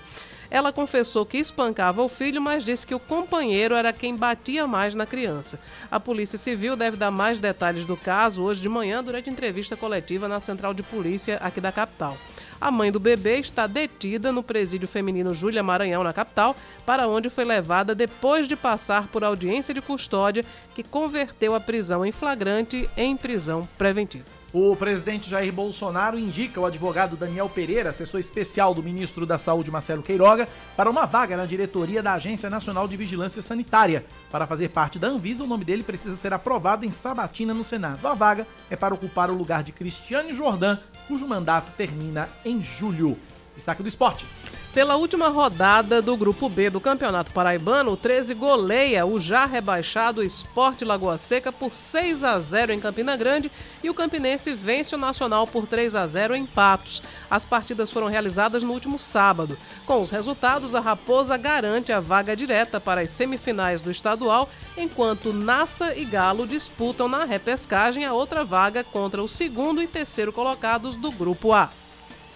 Ela 0.51 0.72
confessou 0.72 1.26
que 1.26 1.36
espancava 1.38 2.03
o 2.03 2.09
filho, 2.09 2.40
mas 2.40 2.64
disse 2.64 2.86
que 2.86 2.94
o 2.94 3.01
companheiro 3.01 3.74
era 3.74 3.92
quem 3.92 4.16
batia 4.16 4.66
mais 4.66 4.94
na 4.94 5.05
criança. 5.05 5.61
A 5.90 6.01
Polícia 6.01 6.38
Civil 6.38 6.74
deve 6.74 6.96
dar 6.96 7.11
mais 7.11 7.38
detalhes 7.38 7.84
do 7.84 7.96
caso 7.96 8.42
hoje 8.42 8.61
de 8.61 8.68
manhã 8.68 9.05
durante 9.05 9.28
entrevista 9.28 9.76
coletiva 9.76 10.28
na 10.28 10.40
Central 10.40 10.72
de 10.72 10.82
Polícia 10.82 11.36
aqui 11.42 11.61
da 11.61 11.70
capital. 11.70 12.16
A 12.61 12.72
mãe 12.72 12.90
do 12.90 12.99
bebê 12.99 13.38
está 13.38 13.66
detida 13.66 14.32
no 14.32 14.42
presídio 14.42 14.88
feminino 14.88 15.32
Júlia 15.32 15.62
Maranhão, 15.62 16.03
na 16.03 16.12
capital, 16.12 16.57
para 16.84 17.07
onde 17.07 17.30
foi 17.30 17.44
levada 17.44 17.94
depois 17.94 18.49
de 18.49 18.57
passar 18.57 19.07
por 19.09 19.22
audiência 19.22 19.72
de 19.72 19.80
custódia 19.80 20.44
que 20.74 20.82
converteu 20.82 21.55
a 21.55 21.61
prisão 21.61 22.05
em 22.05 22.11
flagrante 22.11 22.90
em 22.96 23.16
prisão 23.16 23.68
preventiva. 23.78 24.38
O 24.51 24.74
presidente 24.74 25.28
Jair 25.28 25.53
Bolsonaro 25.53 26.18
indica 26.18 26.59
o 26.59 26.64
advogado 26.64 27.16
Daniel 27.16 27.51
Pereira, 27.51 27.90
assessor 27.90 28.18
especial 28.18 28.72
do 28.72 28.82
ministro 28.82 29.26
da 29.26 29.36
Saúde 29.36 29.70
Marcelo 29.70 30.03
Queiroga, 30.03 30.49
para 30.74 30.88
uma 30.88 31.05
vaga 31.05 31.36
na 31.36 31.44
diretoria 31.44 32.03
da 32.03 32.14
Agência 32.14 32.49
Nacional 32.49 32.88
de 32.88 32.96
Vigilância 32.96 33.42
Sanitária. 33.42 34.07
Para 34.30 34.46
fazer 34.46 34.70
parte 34.70 34.99
da 34.99 35.07
Anvisa, 35.07 35.44
o 35.44 35.46
nome 35.46 35.66
dele 35.66 35.82
precisa 35.82 36.16
ser 36.16 36.32
aprovado 36.32 36.86
em 36.86 36.90
sabatina 36.90 37.53
no 37.53 37.62
Senado. 37.62 38.09
A 38.09 38.14
vaga 38.14 38.46
é 38.70 38.76
para 38.76 38.94
ocupar 38.94 39.30
o 39.30 39.36
lugar 39.36 39.62
de 39.62 39.70
Cristiane 39.70 40.32
Jordan, 40.32 40.78
cujo 41.07 41.28
mandato 41.28 41.70
termina 41.76 42.26
em 42.42 42.64
julho. 42.64 43.18
Destaque 43.59 43.82
do 43.82 43.88
esporte. 43.88 44.24
Pela 44.72 44.94
última 44.94 45.28
rodada 45.28 46.00
do 46.00 46.16
Grupo 46.16 46.48
B 46.48 46.70
do 46.70 46.80
Campeonato 46.80 47.32
Paraibano, 47.32 47.90
o 47.90 47.96
13 47.96 48.32
goleia 48.34 49.04
o 49.04 49.18
já 49.18 49.44
rebaixado 49.44 50.22
Esporte 50.22 50.84
Lagoa 50.84 51.18
Seca 51.18 51.50
por 51.50 51.72
6 51.72 52.22
a 52.22 52.38
0 52.38 52.72
em 52.72 52.78
Campina 52.78 53.16
Grande 53.16 53.50
e 53.82 53.90
o 53.90 53.94
Campinense 53.94 54.54
vence 54.54 54.94
o 54.94 54.98
Nacional 54.98 55.46
por 55.46 55.66
3 55.66 55.96
a 55.96 56.06
0 56.06 56.36
em 56.36 56.46
Patos. 56.46 57.02
As 57.28 57.44
partidas 57.44 57.90
foram 57.90 58.06
realizadas 58.06 58.62
no 58.62 58.72
último 58.72 58.98
sábado. 58.98 59.59
Com 59.84 60.00
os 60.00 60.11
resultados, 60.11 60.74
a 60.74 60.80
Raposa 60.80 61.36
garante 61.36 61.90
a 61.90 61.98
vaga 61.98 62.36
direta 62.36 62.78
para 62.78 63.00
as 63.00 63.11
semifinais 63.11 63.80
do 63.80 63.90
estadual, 63.90 64.48
enquanto 64.76 65.32
Nassa 65.32 65.96
e 65.96 66.04
Galo 66.04 66.46
disputam 66.46 67.09
na 67.09 67.24
repescagem 67.24 68.04
a 68.04 68.12
outra 68.12 68.44
vaga 68.44 68.84
contra 68.84 69.20
o 69.20 69.28
segundo 69.28 69.82
e 69.82 69.88
terceiro 69.88 70.32
colocados 70.32 70.94
do 70.94 71.11
Grupo 71.11 71.52
A. 71.52 71.70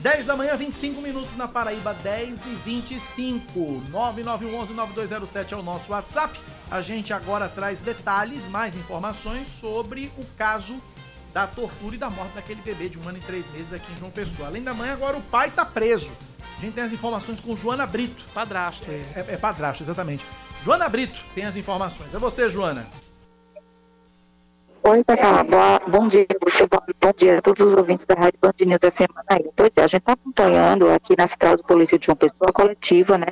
10 0.03 0.26
da 0.26 0.36
manhã, 0.36 0.57
25 0.57 1.00
minutos 1.00 1.36
na 1.36 1.46
Paraíba, 1.46 1.94
10 1.94 2.44
e 2.46 2.55
25. 2.57 3.82
9911-9207 3.92 5.53
é 5.53 5.57
o 5.57 5.62
nosso 5.62 5.92
WhatsApp. 5.92 6.40
A 6.68 6.80
gente 6.80 7.12
agora 7.12 7.48
traz 7.48 7.80
detalhes, 7.80 8.44
mais 8.46 8.74
informações 8.74 9.46
sobre 9.46 10.12
o 10.18 10.26
caso 10.36 10.82
da 11.32 11.46
tortura 11.46 11.94
e 11.94 11.98
da 11.98 12.11
morte 12.11 12.34
daquele 12.34 12.61
bebê 12.62 12.88
de 12.88 12.98
um 12.98 13.09
ano 13.09 13.18
e 13.18 13.20
três 13.20 13.48
meses 13.53 13.72
aqui 13.72 13.92
em 13.92 13.96
João 13.96 14.11
Pessoa. 14.11 14.48
Além 14.48 14.64
da 14.64 14.74
mãe, 14.74 14.90
agora 14.90 15.16
o 15.16 15.22
pai 15.22 15.53
tá 15.53 15.64
preso. 15.64 16.11
A 16.59 16.61
gente 16.61 16.74
tem 16.74 16.82
as 16.82 16.92
informações 16.92 17.38
com 17.38 17.57
Joana 17.57 17.86
Brito. 17.86 18.24
Padrasto 18.34 18.90
ele. 18.90 19.07
É, 19.14 19.34
é 19.34 19.36
padrasto, 19.36 19.84
exatamente. 19.84 20.26
Joana 20.64 20.88
Brito 20.88 21.20
tem 21.32 21.44
as 21.44 21.55
informações. 21.55 22.12
É 22.12 22.18
você, 22.18 22.50
Joana. 22.50 22.88
Oi, 24.84 25.04
Cacá. 25.04 25.44
Boa, 25.44 25.80
bom 25.86 26.08
dia, 26.08 26.26
você, 26.42 26.66
bom, 26.66 26.80
bom 27.00 27.12
dia 27.16 27.38
a 27.38 27.42
todos 27.42 27.64
os 27.64 27.72
ouvintes 27.74 28.04
da 28.04 28.16
Rádio 28.16 28.40
Band 28.40 28.52
News 28.66 28.80
FM 28.80 29.14
Manaíra. 29.14 29.50
Pois 29.54 29.70
é, 29.76 29.80
a 29.80 29.86
gente 29.86 30.00
está 30.00 30.14
acompanhando 30.14 30.90
aqui 30.90 31.14
na 31.16 31.24
Central 31.28 31.56
de 31.56 31.62
Polícia 31.62 31.96
de 31.96 32.06
João 32.06 32.16
Pessoa 32.16 32.52
coletiva, 32.52 33.16
né, 33.16 33.26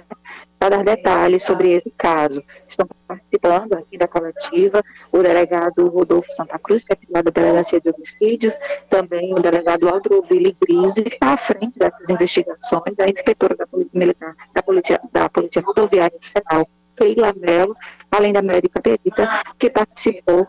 para 0.61 0.76
dar 0.76 0.84
detalhes 0.84 1.42
sobre 1.42 1.72
esse 1.72 1.90
caso. 1.98 2.40
Estão 2.68 2.86
participando 3.09 3.72
aqui 3.72 3.98
da 3.98 4.07
coletiva 4.07 4.80
o 5.11 5.18
delegado 5.18 5.88
Rodolfo 5.88 6.30
Santa 6.30 6.57
Cruz, 6.57 6.84
que 6.84 6.92
é 6.92 6.96
titular 6.96 7.24
da 7.24 7.32
Delegacia 7.32 7.80
de 7.80 7.90
Homicídios, 7.90 8.55
também 8.88 9.34
o 9.34 9.40
delegado 9.40 9.88
Aldroville 9.88 10.57
Grise, 10.62 11.03
que 11.03 11.14
está 11.14 11.32
à 11.32 11.36
frente 11.36 11.76
dessas 11.76 12.09
investigações, 12.09 13.01
a 13.01 13.09
inspetora 13.09 13.57
da 13.57 13.66
Polícia 13.66 13.98
Militar, 13.98 14.36
da 14.55 14.62
Polícia, 14.62 15.01
da 15.12 15.28
Polícia 15.28 15.61
Rodoviária 15.61 16.16
Federal, 16.20 16.68
Keila 16.96 17.34
Mello, 17.36 17.76
além 18.09 18.32
da 18.32 18.40
médica 18.40 18.80
perita, 18.80 19.42
que 19.59 19.68
participou 19.68 20.46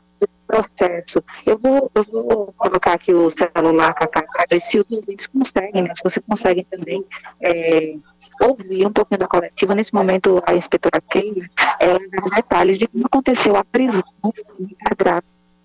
processo. 0.52 1.24
Eu 1.46 1.58
vou, 1.58 1.90
eu 1.96 2.04
vou 2.04 2.54
colocar 2.58 2.94
aqui 2.94 3.14
o 3.14 3.32
celular, 3.32 3.94
Cacá, 3.94 4.26
se 4.60 4.80
os 4.80 4.92
ouvintes 4.92 5.28
conseguem, 5.28 5.84
né? 5.84 5.94
Se 5.96 6.04
você 6.04 6.20
consegue 6.20 6.64
também 6.66 7.06
é, 7.42 7.96
ouvir 8.42 8.86
um 8.86 8.92
pouquinho 8.92 9.20
da 9.20 9.28
coletiva. 9.28 9.74
Nesse 9.74 9.94
momento, 9.94 10.44
a 10.46 10.54
inspetora 10.54 11.02
Keila, 11.10 11.48
ela 11.80 12.00
dá 12.00 12.36
detalhes 12.36 12.78
de 12.78 12.88
como 12.88 13.06
aconteceu 13.06 13.56
a 13.56 13.64
prisão 13.64 14.04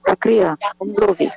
da 0.07 0.17
criança. 0.17 0.73
Vamos 0.79 0.97
ouvir. 0.99 1.33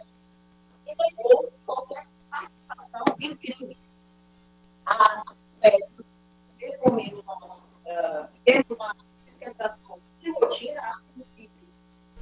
A, 4.85 5.23
é, 5.61 5.77
momento, 6.85 7.23
uma 8.71 8.95
de 10.21 10.31
rotina, 10.31 10.98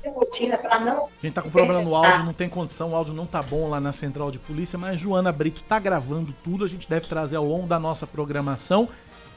rotina 0.10 0.58
para 0.58 0.80
não. 0.80 1.05
A 1.05 1.26
gente 1.26 1.34
tá 1.34 1.41
com 1.41 1.49
problema 1.49 1.82
no 1.82 1.95
áudio, 1.95 2.26
não 2.26 2.34
tem 2.34 2.49
condição, 2.49 2.91
o 2.91 2.95
áudio 2.95 3.14
não 3.14 3.26
tá 3.26 3.41
bom 3.41 3.70
lá 3.70 3.80
na 3.80 3.93
central 3.93 4.32
de 4.32 4.39
polícia, 4.39 4.78
mas 4.78 4.99
Joana 4.99 5.32
Brito 5.32 5.64
tá 5.64 5.80
gravando 5.80 6.34
tudo, 6.43 6.66
a 6.66 6.68
gente 6.68 6.89
deve 6.89 7.08
trazer 7.08 7.36
ao 7.36 7.45
longo 7.45 7.68
da 7.68 7.80
nossa 7.80 8.05
programação. 8.05 8.89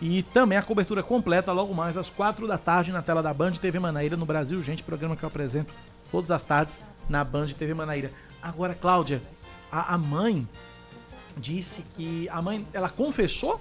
E 0.02 0.22
também 0.22 0.56
a 0.56 0.62
cobertura 0.62 1.02
completa 1.02 1.52
logo 1.52 1.74
mais 1.74 1.96
às 1.96 2.08
quatro 2.08 2.46
da 2.46 2.56
tarde 2.56 2.90
na 2.90 3.02
tela 3.02 3.22
da 3.22 3.34
Band 3.34 3.52
TV 3.52 3.78
Manaíra 3.78 4.16
no 4.16 4.24
Brasil, 4.24 4.62
gente, 4.62 4.82
programa 4.82 5.14
que 5.14 5.22
eu 5.22 5.28
apresento 5.28 5.74
todas 6.10 6.30
as 6.30 6.44
tardes 6.44 6.80
na 7.08 7.22
Band 7.22 7.48
TV 7.48 7.74
Manaíra. 7.74 8.10
Agora, 8.42 8.74
Cláudia, 8.74 9.20
a, 9.70 9.94
a 9.94 9.98
mãe 9.98 10.48
disse 11.36 11.84
que 11.96 12.28
a 12.30 12.40
mãe, 12.40 12.66
ela 12.72 12.88
confessou 12.88 13.60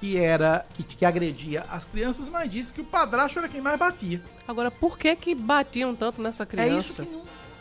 que 0.00 0.16
era 0.16 0.66
que, 0.74 0.82
que 0.82 1.04
agredia 1.04 1.62
as 1.70 1.84
crianças, 1.84 2.28
mas 2.28 2.50
disse 2.50 2.72
que 2.72 2.80
o 2.80 2.84
padrasto 2.84 3.38
era 3.38 3.48
quem 3.48 3.60
mais 3.60 3.78
batia. 3.78 4.20
Agora, 4.46 4.70
por 4.70 4.98
que 4.98 5.14
que 5.16 5.34
batiam 5.34 5.94
tanto 5.94 6.20
nessa 6.20 6.44
criança? 6.44 7.02
É 7.02 7.04
isso 7.04 7.06
que 7.06 7.12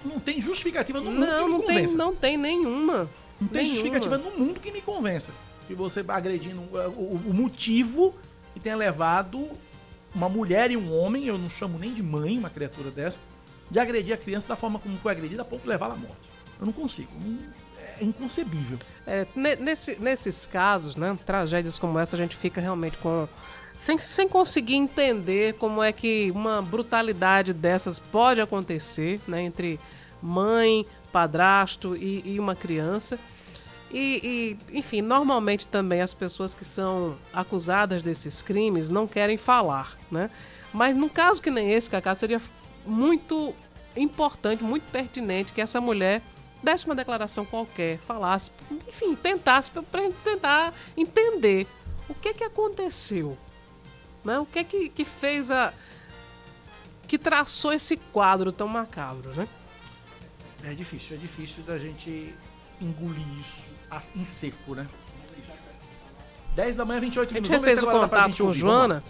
não, 0.08 0.16
não 0.16 0.20
tem 0.20 0.42
justificativa 0.42 1.00
no 1.00 1.12
não, 1.12 1.20
mundo 1.20 1.26
que 1.28 1.44
me 1.44 1.50
não 1.50 1.62
convença. 1.62 1.88
Tem, 1.88 1.98
não 1.98 2.16
tem 2.16 2.38
nenhuma. 2.38 3.10
Não 3.40 3.48
tem 3.48 3.64
nenhuma. 3.64 3.76
justificativa 3.76 4.18
no 4.18 4.32
mundo 4.32 4.60
que 4.60 4.72
me 4.72 4.82
convença. 4.82 5.32
Que 5.68 5.74
você 5.74 6.04
agredindo 6.08 6.62
o, 6.62 7.22
o 7.28 7.34
motivo 7.34 8.14
que 8.54 8.60
tenha 8.60 8.76
levado 8.76 9.50
uma 10.14 10.30
mulher 10.30 10.72
e 10.72 10.78
um 10.78 10.94
homem, 10.98 11.26
eu 11.26 11.38
não 11.38 11.50
chamo 11.50 11.78
nem 11.78 11.94
de 11.94 12.02
mãe, 12.02 12.38
uma 12.38 12.50
criatura 12.50 12.90
dessa, 12.90 13.20
de 13.70 13.80
agredir 13.80 14.14
a 14.14 14.18
criança 14.18 14.48
da 14.48 14.56
forma 14.56 14.80
como 14.80 14.98
foi 14.98 15.12
agredida 15.12 15.42
a 15.42 15.46
ponto 15.46 15.64
de 15.64 15.68
levá-la 15.68 15.96
à 15.96 15.98
morte. 15.98 16.30
Eu 16.60 16.66
não 16.66 16.74
consigo. 16.74 17.10
Não, 17.20 17.38
inconcebível. 18.02 18.78
É, 19.06 19.26
nesse, 19.36 20.02
nesses 20.02 20.46
casos, 20.46 20.96
né, 20.96 21.18
tragédias 21.26 21.80
como 21.80 22.00
essa, 22.00 22.16
a 22.16 22.20
gente 22.20 22.36
fica 22.36 22.60
realmente 22.60 22.98
com 22.98 23.28
sem, 23.78 23.98
sem 23.98 24.28
conseguir 24.28 24.76
entender 24.76 25.56
como 25.56 25.84
é 25.84 25.92
que 25.92 26.32
uma 26.32 26.62
brutalidade 26.62 27.54
dessas 27.54 28.00
pode 28.00 28.40
acontecer 28.40 29.20
né, 29.28 29.42
entre 29.42 29.80
mãe, 30.22 30.86
padrasto 31.12 31.96
e, 31.96 32.22
e 32.26 32.40
uma 32.40 32.56
criança. 32.56 33.20
E, 33.92 34.58
e, 34.72 34.78
enfim, 34.78 35.02
normalmente 35.02 35.68
também 35.68 36.02
as 36.02 36.14
pessoas 36.14 36.54
que 36.54 36.66
são 36.66 37.16
acusadas 37.34 38.02
desses 38.02 38.42
crimes 38.42 38.90
não 38.90 39.08
querem 39.08 39.38
falar, 39.38 39.98
né? 40.12 40.30
Mas 40.74 40.96
num 40.98 41.08
caso 41.08 41.42
que 41.42 41.50
nem 41.50 41.72
esse, 41.72 41.90
Cacá, 41.90 42.14
seria 42.16 42.42
muito 42.86 43.54
importante, 43.96 44.64
muito 44.64 44.92
pertinente 44.92 45.54
que 45.54 45.62
essa 45.62 45.80
mulher 45.80 46.22
desse 46.66 46.86
uma 46.86 46.96
declaração 46.96 47.46
qualquer, 47.46 48.00
falasse, 48.00 48.52
enfim, 48.88 49.16
tentasse 49.16 49.70
para 49.72 49.84
tentar 50.24 50.74
entender 50.98 51.68
o 52.10 52.14
que 52.14 52.34
que 52.34 52.44
aconteceu, 52.44 53.38
né? 54.24 54.40
O 54.40 54.46
que 54.46 54.64
que, 54.64 54.90
que 54.90 55.06
fez 55.06 55.52
a 55.52 55.72
que 57.08 57.20
traçou 57.20 57.72
esse 57.72 57.98
quadro 57.98 58.52
tão 58.52 58.68
macabro, 58.68 59.30
né? 59.36 59.48
É 60.64 60.74
difícil, 60.74 61.16
é 61.16 61.20
difícil 61.20 61.64
da 61.64 61.78
gente 61.78 62.36
engolir 62.82 63.40
isso 63.40 63.72
em 64.16 64.24
seco, 64.24 64.74
né? 64.74 64.88
Difícil. 65.36 65.62
10 66.56 66.76
da 66.76 66.84
manhã, 66.84 67.00
28 67.02 67.32
minutos. 67.32 67.52
A 67.52 67.54
gente 67.54 67.64
fez 67.64 67.84
o 67.84 67.88
contato 67.88 68.38
com 68.38 68.52
Joana. 68.52 69.04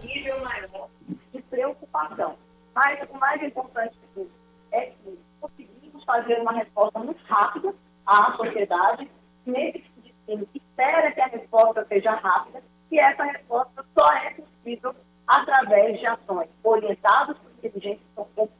Nível 0.00 0.44
maior 0.44 0.88
de 1.34 1.42
preocupação. 1.42 2.36
Mas 2.72 3.00
o 3.10 3.18
mais 3.18 3.42
importante 3.42 3.96
é 3.99 3.99
fazer 6.10 6.40
uma 6.40 6.52
resposta 6.52 6.98
muito 6.98 7.22
rápida 7.24 7.72
à 8.04 8.36
sociedade. 8.36 9.08
Nesse 9.46 9.84
destino, 9.96 10.46
espera 10.52 11.12
que 11.12 11.20
a 11.20 11.26
resposta 11.26 11.84
seja 11.86 12.12
rápida 12.12 12.62
e 12.90 12.98
essa 12.98 13.22
resposta 13.24 13.84
só 13.94 14.12
é 14.12 14.30
possível 14.30 14.94
através 15.26 16.00
de 16.00 16.06
ações 16.06 16.48
orientadas 16.64 17.36
por 17.38 17.52
inteligência, 17.52 18.00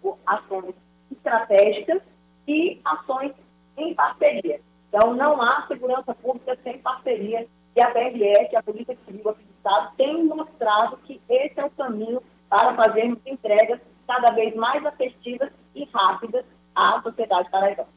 por 0.01 0.19
ações 0.27 0.75
estratégicas 1.11 2.01
e 2.47 2.81
ações 2.85 3.33
em 3.77 3.95
parceria. 3.95 4.61
Então, 4.89 5.15
não 5.15 5.43
há 5.43 5.67
segurança 5.67 6.15
pública 6.15 6.57
sem 6.63 6.79
parceria 6.79 7.47
e 7.75 7.81
a 7.81 7.93
que 7.93 8.57
é 8.57 8.59
a 8.59 8.63
Polícia 8.63 8.97
Civil 9.07 9.29
aqui 9.29 9.45
do 9.45 9.51
Estado, 9.53 9.93
tem 9.97 10.25
mostrado 10.25 10.97
que 10.99 11.21
esse 11.29 11.59
é 11.59 11.65
o 11.65 11.71
caminho 11.71 12.23
para 12.49 12.75
fazermos 12.75 13.19
entregas 13.27 13.81
cada 14.07 14.31
vez 14.33 14.55
mais 14.57 14.85
afetivas 14.85 15.51
e 15.75 15.85
rápidas 15.93 16.45
à 16.81 17.03
sociedade 17.03 17.51
paraibana. 17.51 17.89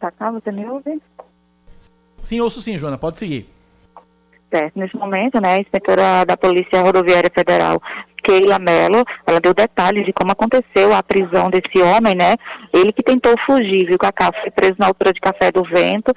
Cacá, 0.00 0.30
você 0.30 0.50
me 0.52 0.66
ouve? 0.66 1.00
Sim, 2.22 2.40
ouço 2.40 2.60
sim, 2.60 2.76
Joana, 2.76 2.98
pode 2.98 3.18
seguir. 3.18 3.48
Certo, 4.50 4.78
nesse 4.78 4.96
momento, 4.96 5.40
né, 5.40 5.54
a 5.54 5.60
inspetora 5.60 6.24
da 6.24 6.36
Polícia 6.36 6.80
Rodoviária 6.80 7.30
Federal, 7.34 7.80
Keila 8.22 8.58
Mello, 8.58 9.04
ela 9.26 9.40
deu 9.40 9.52
detalhes 9.52 10.04
de 10.06 10.12
como 10.12 10.32
aconteceu 10.32 10.94
a 10.94 11.02
prisão 11.02 11.50
desse 11.50 11.82
homem, 11.82 12.14
né, 12.14 12.34
ele 12.72 12.92
que 12.92 13.02
tentou 13.02 13.34
fugir, 13.44 13.86
viu, 13.86 13.98
Cacá, 13.98 14.30
foi 14.40 14.50
preso 14.50 14.76
na 14.78 14.86
altura 14.86 15.12
de 15.12 15.20
Café 15.20 15.50
do 15.50 15.62
Vento, 15.64 16.12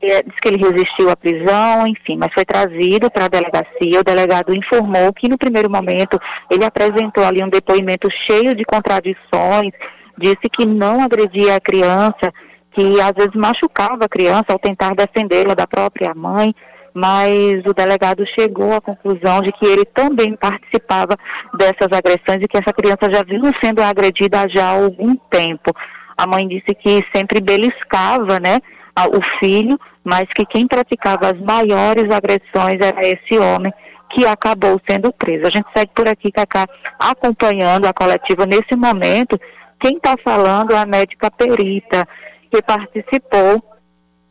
diz 0.00 0.40
que 0.40 0.48
ele 0.48 0.62
resistiu 0.62 1.10
à 1.10 1.16
prisão, 1.16 1.86
enfim, 1.86 2.16
mas 2.18 2.32
foi 2.32 2.44
trazido 2.44 3.10
para 3.10 3.24
a 3.24 3.28
delegacia. 3.28 4.00
O 4.00 4.04
delegado 4.04 4.54
informou 4.54 5.12
que 5.12 5.28
no 5.28 5.38
primeiro 5.38 5.70
momento 5.70 6.18
ele 6.50 6.64
apresentou 6.64 7.24
ali 7.24 7.42
um 7.42 7.48
depoimento 7.48 8.08
cheio 8.26 8.54
de 8.54 8.64
contradições, 8.64 9.72
disse 10.18 10.48
que 10.52 10.66
não 10.66 11.02
agredia 11.02 11.56
a 11.56 11.60
criança, 11.60 12.32
que 12.72 13.00
às 13.00 13.12
vezes 13.12 13.34
machucava 13.34 14.04
a 14.04 14.08
criança 14.08 14.46
ao 14.50 14.58
tentar 14.58 14.94
defendê-la 14.94 15.54
da 15.54 15.66
própria 15.66 16.12
mãe, 16.14 16.54
mas 16.92 17.62
o 17.66 17.74
delegado 17.74 18.24
chegou 18.38 18.74
à 18.74 18.80
conclusão 18.80 19.40
de 19.40 19.52
que 19.52 19.66
ele 19.66 19.84
também 19.84 20.34
participava 20.36 21.16
dessas 21.58 21.88
agressões 21.92 22.42
e 22.42 22.48
que 22.48 22.56
essa 22.56 22.72
criança 22.72 23.12
já 23.12 23.22
vinha 23.22 23.50
sendo 23.62 23.82
agredida 23.82 24.46
já 24.54 24.66
há 24.66 24.82
algum 24.82 25.14
tempo. 25.30 25.72
A 26.16 26.26
mãe 26.26 26.48
disse 26.48 26.74
que 26.74 27.04
sempre 27.14 27.40
beliscava, 27.40 28.40
né, 28.40 28.60
o 29.04 29.20
filho, 29.38 29.78
mas 30.02 30.24
que 30.34 30.46
quem 30.46 30.66
praticava 30.66 31.30
as 31.30 31.40
maiores 31.40 32.10
agressões 32.10 32.78
era 32.80 33.06
esse 33.06 33.38
homem 33.38 33.72
que 34.10 34.24
acabou 34.26 34.80
sendo 34.88 35.12
preso. 35.12 35.46
A 35.46 35.50
gente 35.50 35.68
segue 35.76 35.90
por 35.94 36.08
aqui, 36.08 36.30
Cacá, 36.32 36.66
acompanhando 36.98 37.86
a 37.86 37.92
coletiva 37.92 38.46
nesse 38.46 38.74
momento. 38.74 39.38
Quem 39.78 39.96
está 39.96 40.14
falando 40.24 40.72
é 40.72 40.78
a 40.78 40.86
médica 40.86 41.30
perita, 41.30 42.08
que 42.50 42.62
participou 42.62 43.62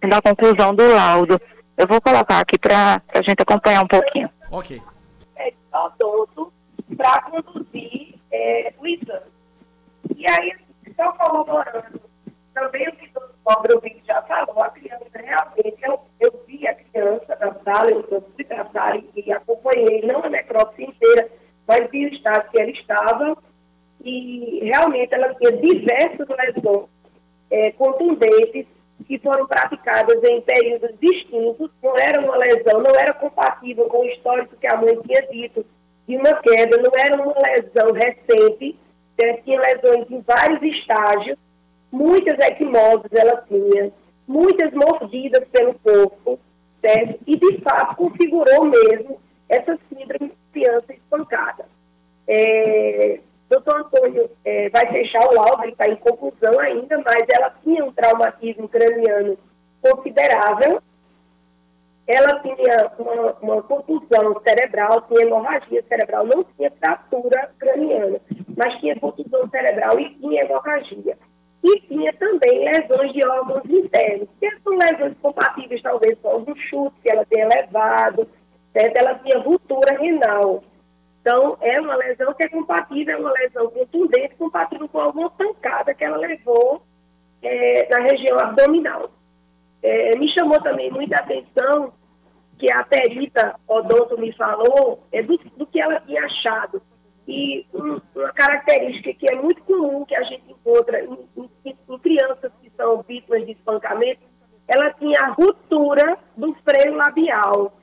da 0.01 0.21
conclusão 0.21 0.73
do 0.73 0.87
laudo. 0.93 1.39
Eu 1.77 1.87
vou 1.87 2.01
colocar 2.01 2.39
aqui 2.39 2.57
para 2.57 3.01
a 3.13 3.21
gente 3.21 3.41
acompanhar 3.41 3.83
um 3.83 3.87
pouquinho. 3.87 4.29
Ok. 4.51 4.81
médico 5.37 5.59
odonto 5.73 6.53
para 6.95 7.21
conduzir 7.23 8.15
é, 8.31 8.73
o 8.79 8.87
exame. 8.87 9.35
E 10.15 10.27
aí, 10.27 10.55
só 10.95 11.11
corroborando 11.11 11.99
também 12.53 12.87
o 12.87 12.95
que 12.95 13.07
o 13.45 13.53
pobre 13.53 13.75
ouvinte 13.75 14.01
já 14.07 14.21
falou, 14.23 14.63
a 14.63 14.69
criança 14.71 15.05
realmente, 15.13 15.77
eu, 15.83 15.99
eu 16.19 16.43
vi 16.47 16.67
a 16.67 16.73
criança 16.73 17.37
na 17.39 17.53
sala, 17.63 17.91
eu, 17.91 18.05
eu 18.09 18.21
fui 18.21 18.43
para 18.43 18.63
a 18.63 18.69
sala 18.69 18.97
e, 18.97 19.23
e 19.23 19.31
acompanhei, 19.31 20.01
não 20.01 20.23
a 20.23 20.29
necrópsia 20.29 20.85
inteira, 20.85 21.29
mas 21.67 21.89
vi 21.91 22.05
o 22.05 22.13
estado 22.13 22.49
que 22.49 22.59
ela 22.59 22.71
estava 22.71 23.37
e 24.03 24.61
realmente 24.63 25.13
ela 25.13 25.33
tinha 25.35 25.51
diversas 25.51 26.27
lesões 26.27 26.89
é, 27.51 27.71
contundentes 27.73 28.65
que 29.07 29.19
foram 29.19 29.45
praticadas 29.45 30.23
em 30.23 30.41
períodos 30.41 30.91
distintos, 30.99 31.69
não 31.83 31.95
era 31.97 32.21
uma 32.21 32.37
lesão, 32.37 32.81
não 32.81 32.95
era 32.95 33.13
compatível 33.13 33.85
com 33.85 33.99
o 33.99 34.05
histórico 34.05 34.55
que 34.55 34.67
a 34.67 34.77
mãe 34.77 34.97
tinha 35.01 35.21
dito 35.27 35.65
de 36.07 36.15
uma 36.17 36.33
queda, 36.35 36.77
não 36.77 36.91
era 36.97 37.21
uma 37.21 37.35
lesão 37.47 37.91
recente, 37.93 38.75
né, 39.21 39.33
tinha 39.43 39.59
lesões 39.59 40.09
em 40.09 40.21
vários 40.21 40.61
estágios, 40.61 41.37
muitas 41.95 42.37
equimoses 42.39 43.11
ela 43.13 43.41
tinha, 43.47 43.91
muitas 44.27 44.73
mordidas 44.73 45.47
pelo 45.47 45.73
corpo, 45.75 46.37
certo? 46.81 47.19
E 47.25 47.37
de 47.37 47.61
fato 47.61 47.95
configurou 47.95 48.65
mesmo 48.65 49.19
essa 49.47 49.77
síndrome 49.89 50.29
de 50.29 50.35
criança 50.51 50.93
espancada. 50.93 51.65
É, 52.27 53.19
doutor 53.49 53.79
Antônio 53.79 54.29
é, 54.43 54.69
vai 54.69 54.87
fechar 54.91 55.25
o 55.29 55.35
laudo, 55.35 55.63
ele 55.63 55.71
está 55.71 55.87
em 55.87 55.95
conclusão 55.95 56.59
ainda, 56.59 56.97
mas 56.97 57.25
ela 57.29 57.53
tinha 57.63 57.85
um 57.85 57.91
traumatismo 57.93 58.67
craniano 58.67 59.37
considerável. 59.81 60.81
Ela 62.07 62.39
tinha 62.39 62.91
uma, 62.99 63.31
uma 63.41 63.63
contusão 63.63 64.39
cerebral, 64.43 65.01
tinha 65.01 65.23
hemorragia 65.23 65.83
cerebral, 65.87 66.25
não 66.27 66.43
tinha 66.43 66.69
fratura 66.71 67.49
craniana, 67.57 68.19
mas 68.55 68.79
tinha 68.79 68.99
contusão 68.99 69.49
cerebral 69.49 69.99
e 69.99 70.09
tinha 70.15 70.43
hemorragia. 70.43 71.17
E 71.65 71.79
tinha 71.87 72.13
também 72.13 72.63
lesões 72.63 73.11
de 73.11 73.25
órgãos 73.25 73.65
internos, 73.65 74.29
que 74.39 74.51
são 74.59 74.77
lesões 74.77 75.17
compatíveis 75.19 75.81
talvez 75.81 76.15
com 76.19 76.29
algum 76.29 76.55
chute 76.55 76.95
que 77.01 77.09
ela 77.09 77.25
tenha 77.25 77.47
levado, 77.47 78.27
certo? 78.71 78.97
ela 78.97 79.15
tinha 79.15 79.39
ruptura 79.39 79.97
renal. 79.97 80.63
Então, 81.21 81.57
é 81.61 81.81
uma 81.81 81.95
lesão 81.95 82.31
que 82.35 82.43
é 82.43 82.49
compatível, 82.49 83.15
é 83.15 83.19
uma 83.19 83.31
lesão 83.31 83.67
contundente, 83.71 84.35
compatível 84.35 84.87
com 84.87 84.99
alguma 84.99 85.31
pancada 85.31 85.91
que 85.95 86.03
ela 86.03 86.17
levou 86.17 86.83
é, 87.41 87.89
na 87.89 87.97
região 88.03 88.37
abdominal. 88.37 89.09
É, 89.81 90.15
me 90.17 90.31
chamou 90.35 90.61
também 90.61 90.91
muita 90.91 91.15
atenção 91.15 91.91
que 92.59 92.71
a 92.71 92.83
perita 92.83 93.55
odonto 93.67 94.19
me 94.19 94.31
falou 94.33 94.99
é 95.11 95.23
do, 95.23 95.35
do 95.57 95.65
que 95.65 95.81
ela 95.81 95.99
tinha 96.01 96.23
achado. 96.25 96.79
E 97.27 97.65
um- 97.73 97.99
uma 98.15 98.31
característica 98.33 99.13
que 99.13 99.31
é 99.31 99.35
muito 99.35 99.61
comum 99.63 100.05
que 100.05 100.15
a 100.15 100.23
gente 100.23 100.43
encontra 100.51 101.03
em, 101.03 101.17
em- 101.65 101.75
em 101.89 101.99
crianças 101.99 102.51
que 102.61 102.69
são 102.77 103.01
vítimas 103.01 103.45
de 103.45 103.53
espancamento, 103.53 104.21
ela 104.67 104.91
tinha 104.93 105.19
a 105.21 105.29
ruptura 105.31 106.17
do 106.37 106.53
freio 106.63 106.95
labial 106.95 107.73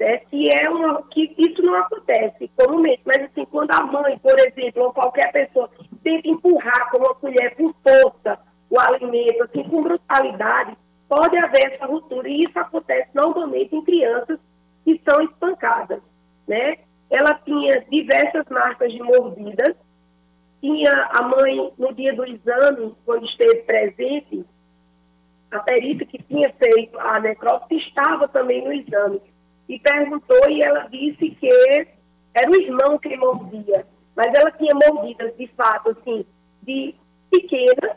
né, 0.00 0.16
que 0.18 0.46
é 0.50 0.68
uma 0.68 1.00
que 1.04 1.32
isso 1.38 1.62
não 1.62 1.76
acontece 1.76 2.50
comumente, 2.56 3.02
mas 3.04 3.22
assim, 3.22 3.44
quando 3.44 3.70
a 3.72 3.82
mãe, 3.82 4.18
por 4.18 4.36
exemplo, 4.40 4.82
ou 4.84 4.92
qualquer 4.92 5.30
pessoa 5.30 5.70
tenta 6.02 6.26
empurrar 6.28 6.90
com 6.90 6.98
uma 6.98 7.14
colher 7.14 7.54
com 7.54 7.72
força 7.74 8.36
o 8.68 8.80
alimento, 8.80 9.44
assim, 9.44 9.62
com 9.62 9.80
brutalidade, 9.82 10.76
pode 11.08 11.36
haver 11.36 11.72
essa 11.74 11.86
ruptura, 11.86 12.28
e 12.28 12.40
isso 12.40 12.58
acontece 12.58 13.10
normalmente 13.14 13.76
em 13.76 13.84
crianças 13.84 14.40
que 14.84 15.00
são 15.08 15.22
espancadas, 15.22 16.00
né? 16.48 16.78
Ela 17.12 17.34
tinha 17.44 17.84
diversas 17.90 18.46
marcas 18.48 18.90
de 18.90 18.98
mordidas, 19.02 19.76
tinha 20.62 21.10
a 21.12 21.22
mãe, 21.22 21.70
no 21.76 21.92
dia 21.92 22.14
do 22.14 22.24
exame, 22.24 22.96
quando 23.04 23.26
esteve 23.26 23.56
presente, 23.64 24.46
a 25.50 25.58
perita 25.58 26.06
que 26.06 26.22
tinha 26.22 26.50
feito 26.54 26.98
a 26.98 27.20
necrópsia 27.20 27.76
estava 27.76 28.26
também 28.28 28.64
no 28.64 28.72
exame. 28.72 29.20
E 29.68 29.78
perguntou 29.78 30.48
e 30.48 30.62
ela 30.62 30.88
disse 30.88 31.28
que 31.32 31.86
era 32.32 32.50
o 32.50 32.56
irmão 32.56 32.98
que 32.98 33.14
mordia, 33.14 33.86
mas 34.16 34.32
ela 34.34 34.50
tinha 34.52 34.74
mordidas 34.74 35.36
de 35.36 35.46
fato 35.48 35.90
assim 35.90 36.24
de 36.62 36.94
pequenas, 37.30 37.96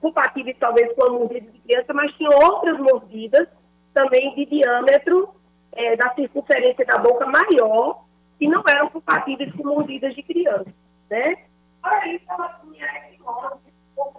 compatíveis 0.00 0.56
talvez 0.58 0.94
com 0.94 1.04
a 1.04 1.10
mordida 1.10 1.50
de 1.50 1.58
criança, 1.58 1.92
mas 1.92 2.10
tinha 2.14 2.30
outras 2.30 2.78
mordidas 2.78 3.48
também 3.92 4.34
de 4.34 4.46
diâmetro 4.46 5.28
eh, 5.72 5.94
da 5.96 6.14
circunferência 6.14 6.86
da 6.86 6.96
boca 6.96 7.26
maior 7.26 8.05
que 8.38 8.48
não 8.48 8.62
eram 8.68 8.88
compatíveis 8.88 9.52
com 9.54 9.64
mordidas 9.64 10.14
de 10.14 10.22
criança, 10.22 10.66
né? 11.10 11.36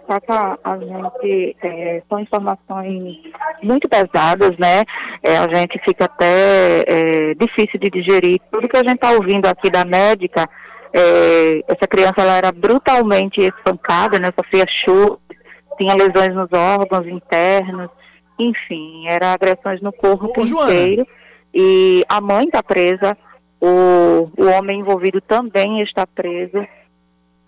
Cacá, 0.06 0.58
a 0.64 0.78
gente, 0.78 1.56
é, 1.62 2.02
são 2.08 2.18
informações 2.18 3.18
muito 3.62 3.88
pesadas, 3.88 4.56
né? 4.58 4.82
É, 5.22 5.36
a 5.36 5.54
gente 5.54 5.78
fica 5.84 6.06
até 6.06 6.80
é, 6.86 7.34
difícil 7.34 7.78
de 7.78 7.90
digerir. 7.90 8.40
Tudo 8.50 8.68
que 8.68 8.76
a 8.76 8.80
gente 8.80 8.94
está 8.94 9.10
ouvindo 9.12 9.46
aqui 9.46 9.70
da 9.70 9.84
médica, 9.84 10.48
é, 10.92 11.62
essa 11.68 11.86
criança 11.86 12.14
ela 12.18 12.36
era 12.36 12.50
brutalmente 12.50 13.40
espancada, 13.40 14.18
né? 14.18 14.30
Sofria 14.34 14.64
chutes, 14.84 15.38
tinha 15.76 15.94
lesões 15.94 16.34
nos 16.34 16.48
órgãos 16.52 17.06
internos, 17.06 17.90
enfim, 18.38 19.06
era 19.08 19.32
agressões 19.32 19.80
no 19.82 19.92
corpo 19.92 20.40
Ô, 20.40 20.46
Joana. 20.46 20.72
inteiro. 20.72 21.06
E 21.54 22.04
a 22.08 22.20
mãe 22.20 22.44
está 22.46 22.62
presa, 22.62 23.16
o, 23.60 24.30
o 24.36 24.44
homem 24.56 24.80
envolvido 24.80 25.20
também 25.20 25.82
está 25.82 26.06
preso. 26.06 26.66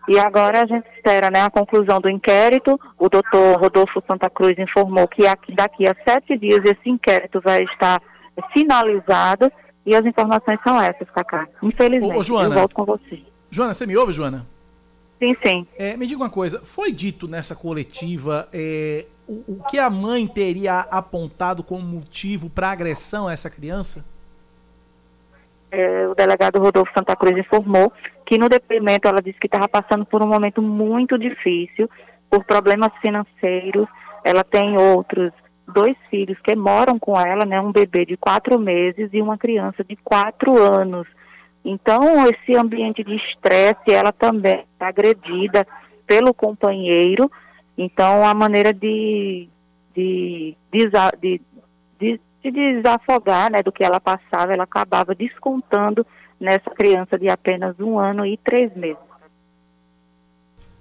E 0.08 0.18
agora 0.18 0.62
a 0.62 0.66
gente 0.66 0.86
espera 0.96 1.30
né, 1.30 1.42
a 1.42 1.50
conclusão 1.50 2.00
do 2.00 2.10
inquérito. 2.10 2.80
O 2.98 3.08
doutor 3.08 3.60
Rodolfo 3.60 4.02
Santa 4.10 4.28
Cruz 4.28 4.58
informou 4.58 5.06
que 5.06 5.26
aqui- 5.26 5.54
daqui 5.54 5.86
a 5.86 5.94
sete 6.04 6.36
dias 6.36 6.64
esse 6.64 6.88
inquérito 6.88 7.40
vai 7.40 7.62
estar 7.64 8.00
finalizado. 8.52 9.50
E 9.86 9.94
as 9.94 10.04
informações 10.04 10.58
são 10.62 10.80
essas, 10.80 11.08
Cacá. 11.10 11.48
Infelizmente, 11.62 12.16
Ô, 12.16 12.22
Joana. 12.22 12.54
eu 12.54 12.58
volto 12.58 12.74
com 12.74 12.84
você. 12.84 13.22
Joana, 13.50 13.72
você 13.74 13.86
me 13.86 13.96
ouve, 13.96 14.12
Joana? 14.12 14.46
Sim, 15.18 15.34
sim. 15.44 15.66
É, 15.78 15.96
me 15.96 16.06
diga 16.06 16.22
uma 16.22 16.30
coisa, 16.30 16.60
foi 16.60 16.92
dito 16.92 17.28
nessa 17.28 17.54
coletiva 17.54 18.48
é, 18.52 19.04
o, 19.28 19.42
o 19.58 19.64
que 19.68 19.78
a 19.78 19.90
mãe 19.90 20.26
teria 20.26 20.80
apontado 20.90 21.62
como 21.62 21.82
motivo 21.82 22.48
para 22.48 22.70
agressão 22.70 23.28
a 23.28 23.32
essa 23.32 23.50
criança? 23.50 24.04
É, 25.70 26.08
o 26.08 26.14
delegado 26.14 26.58
Rodolfo 26.58 26.92
Santa 26.92 27.14
Cruz 27.14 27.36
informou 27.36 27.92
que 28.26 28.38
no 28.38 28.48
depoimento 28.48 29.08
ela 29.08 29.22
disse 29.22 29.38
que 29.38 29.46
estava 29.46 29.68
passando 29.68 30.04
por 30.04 30.22
um 30.22 30.26
momento 30.26 30.60
muito 30.60 31.18
difícil, 31.18 31.88
por 32.28 32.44
problemas 32.44 32.90
financeiros. 33.00 33.86
Ela 34.24 34.44
tem 34.44 34.76
outros 34.76 35.32
dois 35.72 35.96
filhos 36.10 36.38
que 36.40 36.54
moram 36.56 36.98
com 36.98 37.18
ela, 37.18 37.44
né, 37.44 37.60
um 37.60 37.72
bebê 37.72 38.04
de 38.04 38.16
quatro 38.16 38.58
meses 38.58 39.08
e 39.12 39.22
uma 39.22 39.38
criança 39.38 39.84
de 39.84 39.96
quatro 39.96 40.58
anos. 40.58 41.06
Então, 41.64 42.26
esse 42.28 42.56
ambiente 42.56 43.04
de 43.04 43.14
estresse, 43.16 43.92
ela 43.92 44.12
também 44.12 44.64
é 44.80 44.84
agredida 44.84 45.66
pelo 46.06 46.32
companheiro. 46.32 47.30
Então, 47.76 48.26
a 48.26 48.34
maneira 48.34 48.72
de, 48.72 49.48
de, 49.94 50.56
de, 50.72 51.40
de 51.98 52.20
se 52.42 52.50
desafogar 52.50 53.50
né, 53.50 53.62
do 53.62 53.72
que 53.72 53.84
ela 53.84 54.00
passava, 54.00 54.52
ela 54.52 54.64
acabava 54.64 55.14
descontando 55.14 56.06
nessa 56.38 56.70
criança 56.70 57.18
de 57.18 57.28
apenas 57.28 57.78
um 57.78 57.98
ano 57.98 58.24
e 58.24 58.36
três 58.38 58.74
meses. 58.74 58.98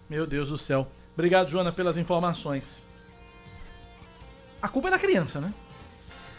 Meu 0.09 0.25
Deus 0.25 0.49
do 0.49 0.57
céu. 0.57 0.87
Obrigado, 1.13 1.49
Joana, 1.49 1.71
pelas 1.71 1.97
informações. 1.97 2.87
A 4.61 4.67
culpa 4.67 4.87
é 4.87 4.91
da 4.91 4.99
criança, 4.99 5.39
né? 5.39 5.53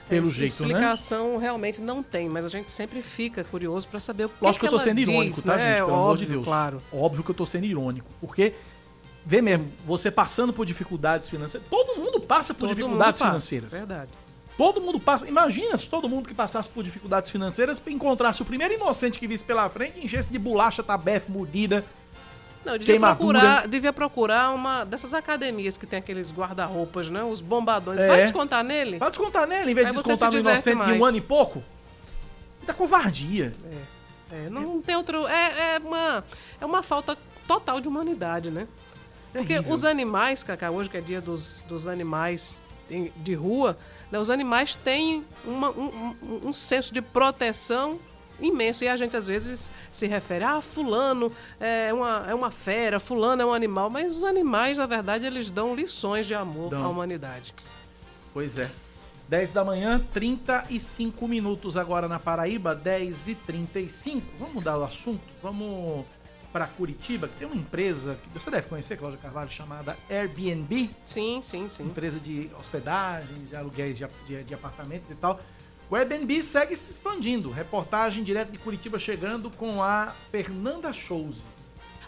Pelo 0.09 0.25
Essa 0.25 0.35
jeito, 0.35 0.63
né? 0.63 0.69
explicação 0.71 1.37
realmente 1.39 1.81
não 1.81 2.03
tem, 2.03 2.29
mas 2.29 2.45
a 2.45 2.49
gente 2.49 2.73
sempre 2.73 3.01
fica 3.01 3.45
curioso 3.45 3.87
para 3.87 4.01
saber 4.01 4.25
o 4.25 4.29
que, 4.29 4.45
Lógico 4.45 4.65
que, 4.65 4.67
eu 4.67 4.71
tô 4.71 4.77
ela 4.77 4.85
sendo 4.85 4.99
irônico, 4.99 5.37
diz, 5.37 5.43
tá, 5.45 5.57
né? 5.57 5.69
gente? 5.69 5.77
Pelo 5.77 5.93
Óbvio, 5.93 6.05
amor 6.05 6.17
de 6.17 6.27
Deus. 6.27 6.45
claro. 6.45 6.83
Óbvio 6.93 7.23
que 7.23 7.31
eu 7.31 7.35
tô 7.35 7.47
sendo 7.47 7.67
irônico. 7.67 8.11
Porque 8.21 8.55
vê 9.25 9.41
mesmo, 9.41 9.71
você 9.87 10.11
passando 10.11 10.53
por 10.53 10.67
dificuldades 10.67 11.29
financeiras. 11.29 11.69
Todo 11.71 11.97
mundo 12.01 12.21
passa 12.21 12.53
por 12.53 12.61
Todo 12.61 12.71
dificuldades 12.71 13.21
mundo 13.21 13.31
passa, 13.31 13.49
financeiras. 13.49 13.73
Verdade. 13.73 14.11
Todo 14.61 14.79
mundo 14.79 15.01
passa. 15.01 15.27
Imagina 15.27 15.75
se 15.79 15.89
todo 15.89 16.07
mundo 16.07 16.29
que 16.29 16.35
passasse 16.35 16.69
por 16.69 16.85
dificuldades 16.85 17.31
financeiras 17.31 17.81
encontrasse 17.87 18.43
o 18.43 18.45
primeiro 18.45 18.75
inocente 18.75 19.19
que 19.19 19.27
visse 19.27 19.43
pela 19.43 19.71
frente 19.71 19.99
e 19.99 20.05
enchesse 20.05 20.29
de 20.29 20.39
bolacha, 20.39 20.83
tabefe, 20.83 21.33
mordida. 21.33 21.83
Não, 22.63 22.75
eu 22.75 22.79
devia 22.79 22.93
Queimadura. 22.93 23.39
procurar, 23.39 23.69
devia 23.69 23.91
procurar 23.91 24.51
uma 24.51 24.85
dessas 24.85 25.15
academias 25.15 25.79
que 25.79 25.87
tem 25.87 25.99
aqueles 25.99 26.31
guarda-roupas, 26.31 27.09
né? 27.09 27.25
Os 27.25 27.41
bombadões. 27.41 28.01
É. 28.01 28.07
Vai 28.07 28.21
descontar 28.21 28.63
nele? 28.63 28.99
Vai 28.99 29.09
descontar 29.09 29.47
nele, 29.47 29.71
em 29.71 29.75
vez 29.75 29.87
Aí 29.87 29.93
de 29.95 29.99
descontar 29.99 30.31
no 30.31 30.39
inocente 30.41 30.65
de 30.65 30.75
um 30.75 30.77
mais. 30.77 31.03
ano 31.03 31.17
e 31.17 31.21
pouco. 31.23 31.65
Muita 32.59 32.75
covardia. 32.75 33.55
É, 34.31 34.51
não 34.51 34.83
tem 34.83 34.95
outro. 34.95 35.27
É, 35.27 35.77
é, 35.77 35.79
uma, 35.79 36.23
é 36.61 36.67
uma 36.67 36.83
falta 36.83 37.17
total 37.49 37.81
de 37.81 37.89
humanidade, 37.89 38.51
né? 38.51 38.69
Porque 39.33 39.55
Terrível. 39.55 39.73
os 39.73 39.87
animais, 39.87 40.45
Cacá, 40.45 40.71
hoje 40.71 40.91
que 40.91 40.99
é 40.99 41.01
dia 41.01 41.23
dos, 41.23 41.65
dos 41.67 41.87
animais 41.87 42.63
de 43.17 43.35
rua, 43.35 43.79
né, 44.11 44.19
os 44.19 44.31
animais 44.31 44.75
têm 44.77 45.25
uma- 45.45 45.71
um, 45.71 46.15
um- 46.23 46.49
um 46.49 46.53
senso 46.53 46.93
de 46.93 47.01
proteção 47.01 47.99
imenso. 48.41 48.83
E 48.85 48.89
a 48.89 48.97
gente 48.97 49.17
às 49.17 49.27
vezes 49.27 49.71
se 49.91 50.07
refere, 50.07 50.45
ah, 50.45 50.61
fulano 50.63 51.31
é 51.61 51.93
uma, 51.93 52.25
é 52.29 52.35
uma 52.35 52.51
fera, 52.51 52.99
fulano 52.99 53.43
é 53.43 53.47
um 53.47 53.53
animal. 53.53 53.91
Mas 53.91 54.17
os 54.17 54.25
animais, 54.25 54.79
na 54.79 54.87
verdade, 54.87 55.27
eles 55.27 55.51
dão 55.51 55.75
lições 55.75 56.27
de 56.27 56.35
amor 56.35 56.71
Dão. 56.71 56.83
à 56.85 56.89
humanidade. 56.89 57.55
Pois 58.33 58.57
é. 58.59 58.71
10 59.29 59.53
da 59.53 59.65
manhã, 59.65 60.05
35 60.13 61.29
minutos 61.29 61.77
agora 61.77 62.09
na 62.09 62.19
Paraíba, 62.19 62.75
10 62.75 63.29
e 63.29 63.35
35. 63.37 64.27
Vamos 64.39 64.55
mudar 64.55 64.77
o 64.79 64.83
assunto? 64.85 65.21
Vamos 65.41 66.05
para 66.53 66.67
Curitiba, 66.67 67.29
que 67.29 67.39
tem 67.39 67.47
uma 67.47 67.57
empresa 67.57 68.19
que 68.23 68.29
você 68.39 68.51
deve 68.51 68.69
conhecer, 68.69 68.97
Cláudia 68.97 69.19
Carvalho, 69.21 69.51
chamada 69.51 69.97
Airbnb. 70.09 70.91
Sim, 71.05 71.41
sim, 71.43 71.69
sim. 71.69 71.85
Empresa 71.85 72.19
de 72.19 72.51
hospedagem, 72.59 73.45
de 73.45 73.55
aluguéis 73.57 73.97
de, 73.97 74.07
de- 74.27 74.45
de 74.45 74.55
apartamentos 74.55 75.11
e 75.11 75.15
tal. 75.15 75.41
O 75.89 75.97
Airbnb 75.97 76.43
segue 76.43 76.77
se 76.77 76.93
expandindo. 76.93 77.51
Reportagem 77.51 78.23
direto 78.23 78.51
de 78.53 78.59
Curitiba 78.59 78.99
chegando 78.99 79.51
com 79.51 79.83
a 79.83 80.13
Fernanda 80.31 80.93
Chose. 80.93 81.43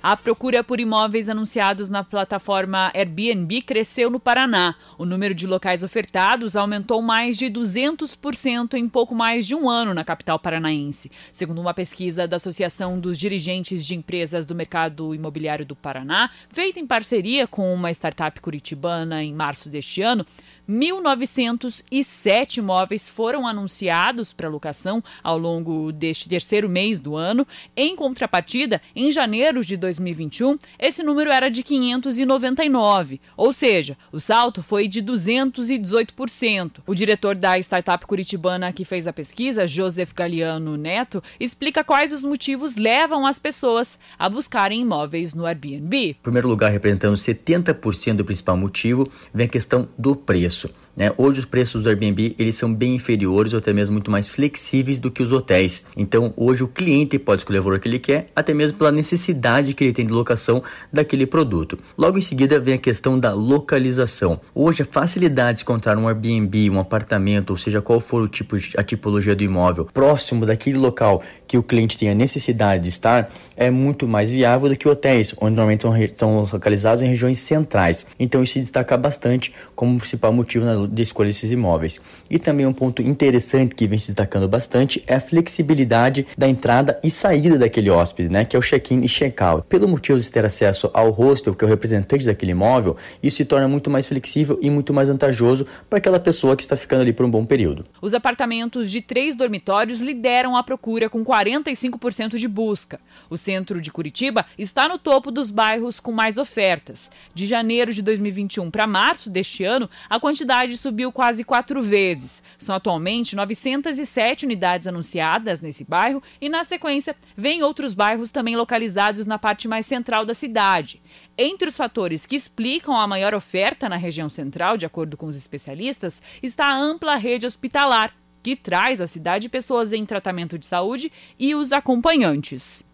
A 0.03 0.17
procura 0.17 0.65
por 0.65 0.81
imóveis 0.81 1.29
anunciados 1.29 1.89
na 1.89 2.03
plataforma 2.03 2.91
Airbnb 2.93 3.63
cresceu 3.63 4.11
no 4.11 4.19
Paraná. 4.19 4.75
O 4.99 5.05
número 5.05 5.33
de 5.33 5.47
locais 5.47 5.85
ofertados 5.85 6.57
aumentou 6.57 7.01
mais 7.01 7.39
de 7.39 7.47
200% 7.47 8.75
em 8.75 8.89
pouco 8.89 9.15
mais 9.15 9.47
de 9.47 9.55
um 9.55 9.71
ano 9.71 9.95
na 9.95 10.03
capital 10.03 10.41
paranaense. 10.41 11.09
Segundo 11.31 11.61
uma 11.61 11.73
pesquisa 11.73 12.27
da 12.27 12.35
Associação 12.35 12.99
dos 12.99 13.17
Dirigentes 13.17 13.87
de 13.87 13.95
Empresas 13.95 14.45
do 14.45 14.57
Mercado 14.57 15.15
Imobiliário 15.15 15.65
do 15.65 15.77
Paraná, 15.77 16.31
feita 16.51 16.81
em 16.81 16.87
parceria 16.87 17.47
com 17.47 17.73
uma 17.73 17.93
startup 17.93 18.41
curitibana 18.41 19.23
em 19.23 19.33
março 19.33 19.69
deste 19.69 20.03
ano, 20.03 20.27
1.907 20.73 22.57
imóveis 22.57 23.07
foram 23.07 23.47
anunciados 23.47 24.33
para 24.33 24.49
locação 24.49 25.05
ao 25.23 25.37
longo 25.37 25.93
deste 25.93 26.29
terceiro 26.29 26.69
mês 26.69 26.99
do 26.99 27.15
ano. 27.15 27.47
Em 27.77 27.95
contrapartida, 27.95 28.81
em 28.97 29.11
janeiro 29.11 29.63
de 29.63 29.77
2021, 29.77 30.57
esse 30.79 31.03
número 31.03 31.31
era 31.31 31.51
de 31.51 31.63
599, 31.63 33.21
ou 33.37 33.53
seja, 33.53 33.99
o 34.11 34.19
salto 34.19 34.63
foi 34.63 34.89
de 34.89 35.03
218%. 35.03 36.81
O 36.87 36.95
diretor 36.95 37.37
da 37.37 37.59
startup 37.59 38.07
curitibana 38.07 38.73
que 38.73 38.87
fez 38.87 39.07
a 39.07 39.13
pesquisa, 39.13 39.67
Joseph 39.67 40.13
Galiano 40.15 40.79
Neto, 40.79 41.23
explica 41.39 41.85
quais 41.85 42.13
os 42.13 42.25
motivos 42.25 42.77
levam 42.77 43.27
as 43.27 43.39
pessoas 43.39 43.99
a 44.19 44.29
buscarem 44.29 44.81
imóveis 44.81 45.35
no 45.35 45.45
Airbnb. 45.45 46.11
Em 46.11 46.15
primeiro 46.23 46.49
lugar, 46.49 46.71
representando 46.71 47.15
70% 47.15 48.17
do 48.17 48.25
principal 48.25 48.57
motivo, 48.57 49.11
vem 49.35 49.47
a 49.47 49.51
questão 49.51 49.87
do 49.99 50.17
preço. 50.17 50.62
tous 50.63 50.73
né? 50.97 51.13
Hoje 51.17 51.41
os 51.41 51.45
preços 51.45 51.85
do 51.85 51.89
Airbnb 51.89 52.35
eles 52.39 52.57
são 52.57 52.73
bem 52.73 52.95
inferiores 52.95 53.53
ou 53.53 53.59
até 53.59 53.73
mesmo 53.73 53.95
muito 53.95 54.11
mais 54.11 54.29
flexíveis 54.29 54.99
do 54.99 55.11
que 55.11 55.23
os 55.23 55.33
hotéis. 55.33 55.87
Então 55.97 56.33
hoje 56.37 56.63
o 56.65 56.69
cliente 56.69 57.19
pode 57.19 57.41
escolher 57.41 57.61
o 57.61 57.63
valor 57.63 57.81
que 57.81 57.89
ele 57.89 57.99
quer, 57.99 58.27
até 58.35 58.53
mesmo 58.53 58.79
pela 58.79 58.93
necessidade 58.93 59.75
que 59.75 59.85
ele 59.85 59.93
tem 59.93 60.07
de 60.07 60.13
locação 60.13 60.63
daquele 60.93 61.27
produto. 61.27 61.79
Logo 61.97 62.19
em 62.19 62.23
seguida 62.23 62.59
vem 62.59 62.75
a 62.75 62.79
questão 62.79 63.19
da 63.19 63.33
localização. 63.33 64.41
Hoje 64.55 64.83
a 64.83 64.85
facilidade 64.85 65.59
de 65.59 65.65
encontrar 65.65 65.97
um 65.97 66.09
Airbnb, 66.09 66.71
um 66.71 66.79
apartamento, 66.79 67.51
ou 67.51 67.57
seja, 67.57 67.81
qual 67.81 68.01
for 68.01 68.23
o 68.23 68.29
tipo 68.29 68.57
a 68.77 68.83
tipologia 68.83 69.35
do 69.35 69.43
imóvel, 69.43 69.87
próximo 69.93 70.47
daquele 70.47 70.79
local 70.79 71.23
que 71.47 71.57
o 71.57 71.63
cliente 71.63 71.97
tem 71.99 72.11
a 72.11 72.15
necessidade 72.15 72.85
de 72.85 72.89
estar, 72.89 73.31
é 73.57 73.71
muito 73.71 74.07
mais 74.07 74.31
viável 74.31 74.69
do 74.69 74.77
que 74.77 74.89
hotéis, 74.89 75.35
onde 75.41 75.57
normalmente 75.57 75.83
são, 75.83 75.93
são 76.15 76.41
localizados 76.53 77.03
em 77.03 77.07
regiões 77.07 77.39
centrais. 77.39 78.07
Então 78.19 78.43
isso 78.43 78.55
se 78.55 78.61
destaca 78.61 78.97
bastante 78.97 79.53
como 79.75 79.99
principal 79.99 80.33
motivo 80.33 80.65
na 80.65 80.82
de 80.87 81.03
escolha 81.03 81.29
desses 81.29 81.51
imóveis. 81.51 82.01
E 82.31 82.39
também 82.39 82.67
um 82.67 82.73
ponto 82.73 83.03
interessante 83.03 83.75
que 83.75 83.87
vem 83.87 83.99
se 83.99 84.09
destacando 84.09 84.49
bastante 84.49 85.03
é 85.07 85.15
a 85.15 85.21
flexibilidade 85.21 86.27
da 86.37 86.49
entrada 86.49 86.99
e 87.03 87.11
saída 87.11 87.59
daquele 87.59 87.91
hóspede, 87.91 88.33
né, 88.33 88.45
que 88.45 88.57
é 88.57 88.59
o 88.59 88.63
check-in 88.63 89.03
e 89.03 89.09
check-out. 89.09 89.67
Pelo 89.69 89.89
motivo 89.89 90.19
de 90.19 90.31
ter 90.31 90.45
acesso 90.45 90.91
ao 90.93 91.11
hostel, 91.11 91.55
que 91.55 91.65
é 91.65 91.67
o 91.67 91.71
representante 91.71 92.25
daquele 92.25 92.53
imóvel, 92.53 92.97
isso 93.23 93.37
se 93.37 93.45
torna 93.45 93.69
muito 93.69 93.91
mais 93.91 94.07
flexível 94.07 94.59
e 94.63 94.71
muito 94.71 94.93
mais 94.93 95.09
vantajoso 95.09 95.67
para 95.89 95.99
aquela 95.99 96.21
pessoa 96.21 96.57
que 96.57 96.63
está 96.63 96.77
ficando 96.77 97.03
ali 97.03 97.13
por 97.13 97.25
um 97.25 97.31
bom 97.31 97.45
período. 97.45 97.85
Os 98.01 98.15
apartamentos 98.15 98.91
de 98.91 99.01
três 99.01 99.35
dormitórios 99.35 100.01
lideram 100.01 100.57
a 100.57 100.63
procura 100.63 101.09
com 101.09 101.25
45% 101.25 102.37
de 102.37 102.49
busca. 102.49 103.01
O 103.29 103.37
centro 103.37 103.81
de 103.81 103.91
Curitiba 103.91 104.45
está 104.59 104.89
no 104.89 104.99
topo 104.99 105.31
dos 105.31 105.51
bairros 105.51 106.01
com 106.01 106.13
mais 106.13 106.39
ofertas. 106.39 107.11
De 107.35 107.47
janeiro 107.47 107.93
de 107.93 108.03
2021 108.03 108.71
para 108.71 108.87
março 108.87 109.31
deste 109.31 109.65
ano, 109.65 109.89
a 110.09 110.21
quantidade 110.21 110.72
subiu 110.77 111.13
quase 111.13 111.45
quatro 111.45 111.83
vezes. 111.83 112.43
São 112.59 112.75
atualmente 112.75 113.37
907 113.37 114.45
unidades 114.45 114.87
anunciadas 114.87 115.61
nesse 115.61 115.85
bairro 115.85 116.23
e, 116.41 116.49
na 116.49 116.65
sequência, 116.65 117.17
vem 117.37 117.63
outros 117.63 117.95
bairros 117.95 118.31
também 118.31 118.57
localizados 118.57 119.27
na 119.27 119.39
parte 119.39 119.69
mais 119.69 119.87
central 119.87 120.25
da 120.25 120.35
cidade. 120.35 121.03
Entre 121.37 121.69
os 121.69 121.77
fatores 121.77 122.27
que 122.27 122.37
explicam 122.37 122.97
a 122.97 123.07
maior 123.07 123.35
oferta 123.35 123.89
na 123.89 123.97
região 123.97 124.29
central, 124.29 124.77
de 124.77 124.87
acordo 124.87 125.17
com 125.17 125.27
os 125.27 125.37
especialistas, 125.37 126.21
está 126.43 126.67
a 126.67 126.77
ampla 126.77 127.17
rede 127.17 127.47
hospitalar, 127.47 128.15
que 128.43 128.57
traz 128.57 129.01
à 129.01 129.07
cidade 129.07 129.49
pessoas 129.49 129.93
em 129.93 130.05
tratamento 130.05 130.59
de 130.59 130.67
saúde 130.67 131.11
e 131.39 131.55
os 131.55 131.73
acompanhantes. 131.73 132.85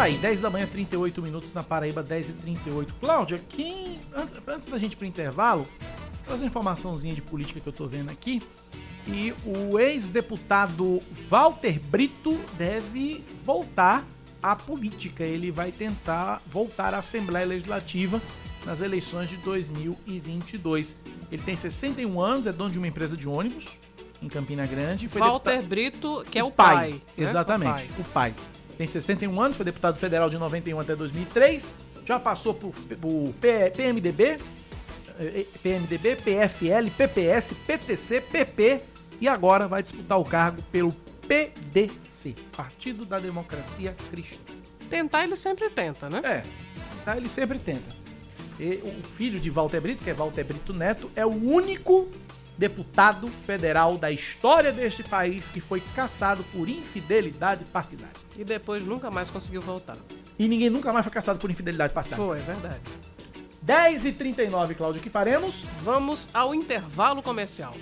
Aí, 0.00 0.16
10 0.16 0.40
da 0.40 0.50
manhã, 0.50 0.66
38 0.66 1.22
minutos 1.22 1.52
na 1.52 1.62
Paraíba, 1.62 2.02
10 2.02 2.30
e 2.30 2.32
38. 2.32 2.94
Cláudia, 2.94 3.40
quem. 3.48 3.98
Antes, 4.46 4.66
da 4.68 4.78
gente 4.78 4.94
ir 4.94 4.96
pro 4.96 5.06
intervalo, 5.06 5.66
trazer 6.24 6.42
uma 6.44 6.48
informaçãozinha 6.48 7.14
de 7.14 7.22
política 7.22 7.60
que 7.60 7.66
eu 7.68 7.72
tô 7.72 7.86
vendo 7.86 8.10
aqui. 8.10 8.42
E 9.06 9.32
o 9.44 9.78
ex-deputado 9.78 11.00
Walter 11.28 11.80
Brito 11.80 12.38
deve 12.56 13.24
voltar 13.44 14.04
à 14.42 14.54
política. 14.54 15.24
Ele 15.24 15.50
vai 15.50 15.72
tentar 15.72 16.40
voltar 16.46 16.94
à 16.94 16.98
Assembleia 16.98 17.46
Legislativa 17.46 18.20
nas 18.64 18.80
eleições 18.82 19.28
de 19.30 19.36
2022. 19.38 20.96
Ele 21.30 21.42
tem 21.42 21.56
61 21.56 22.20
anos, 22.20 22.46
é 22.46 22.52
dono 22.52 22.70
de 22.70 22.78
uma 22.78 22.86
empresa 22.86 23.16
de 23.16 23.26
ônibus 23.28 23.66
em 24.22 24.28
Campina 24.28 24.66
Grande. 24.66 25.06
Walter 25.08 25.50
deputado- 25.50 25.66
Brito, 25.68 26.24
que 26.30 26.38
é 26.38 26.44
o 26.44 26.50
pai. 26.50 26.90
né? 26.92 27.00
Exatamente, 27.16 27.70
O 27.70 27.72
pai. 27.72 27.88
o 27.98 28.04
pai. 28.04 28.34
Tem 28.80 28.86
61 28.86 29.38
anos, 29.38 29.58
foi 29.58 29.66
deputado 29.66 29.98
federal 29.98 30.30
de 30.30 30.38
91 30.38 30.80
até 30.80 30.96
2003, 30.96 31.74
já 32.06 32.18
passou 32.18 32.54
por, 32.54 32.72
por 32.72 33.34
PMDB, 33.76 34.38
eh, 35.18 35.44
PMDB, 35.62 36.16
PFL, 36.16 36.88
PPS, 36.96 37.52
PTC, 37.66 38.22
PP 38.22 38.80
e 39.20 39.28
agora 39.28 39.68
vai 39.68 39.82
disputar 39.82 40.18
o 40.18 40.24
cargo 40.24 40.62
pelo 40.72 40.90
PDC, 41.28 42.34
Partido 42.56 43.04
da 43.04 43.18
Democracia 43.18 43.94
Cristã. 44.10 44.54
Tentar 44.88 45.24
ele 45.24 45.36
sempre 45.36 45.68
tenta, 45.68 46.08
né? 46.08 46.22
É, 46.24 46.42
tá, 47.04 47.18
ele 47.18 47.28
sempre 47.28 47.58
tenta. 47.58 47.94
E 48.58 48.76
o 48.76 49.06
filho 49.08 49.38
de 49.38 49.50
Walter 49.50 49.82
Brito, 49.82 50.02
que 50.02 50.08
é 50.08 50.14
Walter 50.14 50.42
Brito 50.42 50.72
Neto, 50.72 51.10
é 51.14 51.26
o 51.26 51.28
único 51.28 52.08
deputado 52.60 53.26
federal 53.46 53.96
da 53.96 54.12
história 54.12 54.70
deste 54.70 55.02
país 55.02 55.48
que 55.48 55.62
foi 55.62 55.80
caçado 55.96 56.44
por 56.52 56.68
infidelidade 56.68 57.64
partidária. 57.64 58.12
E 58.38 58.44
depois 58.44 58.84
nunca 58.84 59.10
mais 59.10 59.30
conseguiu 59.30 59.62
voltar. 59.62 59.96
E 60.38 60.46
ninguém 60.46 60.68
nunca 60.68 60.92
mais 60.92 61.06
foi 61.06 61.12
caçado 61.12 61.38
por 61.38 61.50
infidelidade 61.50 61.94
partidária. 61.94 62.22
Foi, 62.22 62.38
é 62.38 62.42
verdade. 62.42 62.80
10 63.62 64.04
e 64.04 64.12
39 64.12 64.74
Cláudio, 64.74 65.00
o 65.00 65.02
que 65.02 65.08
faremos? 65.08 65.64
Vamos 65.82 66.28
ao 66.34 66.54
intervalo 66.54 67.22
comercial. 67.22 67.74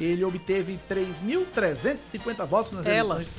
Ele 0.00 0.24
obteve 0.24 0.78
3.350 0.88 2.46
votos 2.46 2.72
nas 2.72 2.86
Ela. 2.86 3.14
eleições. 3.16 3.30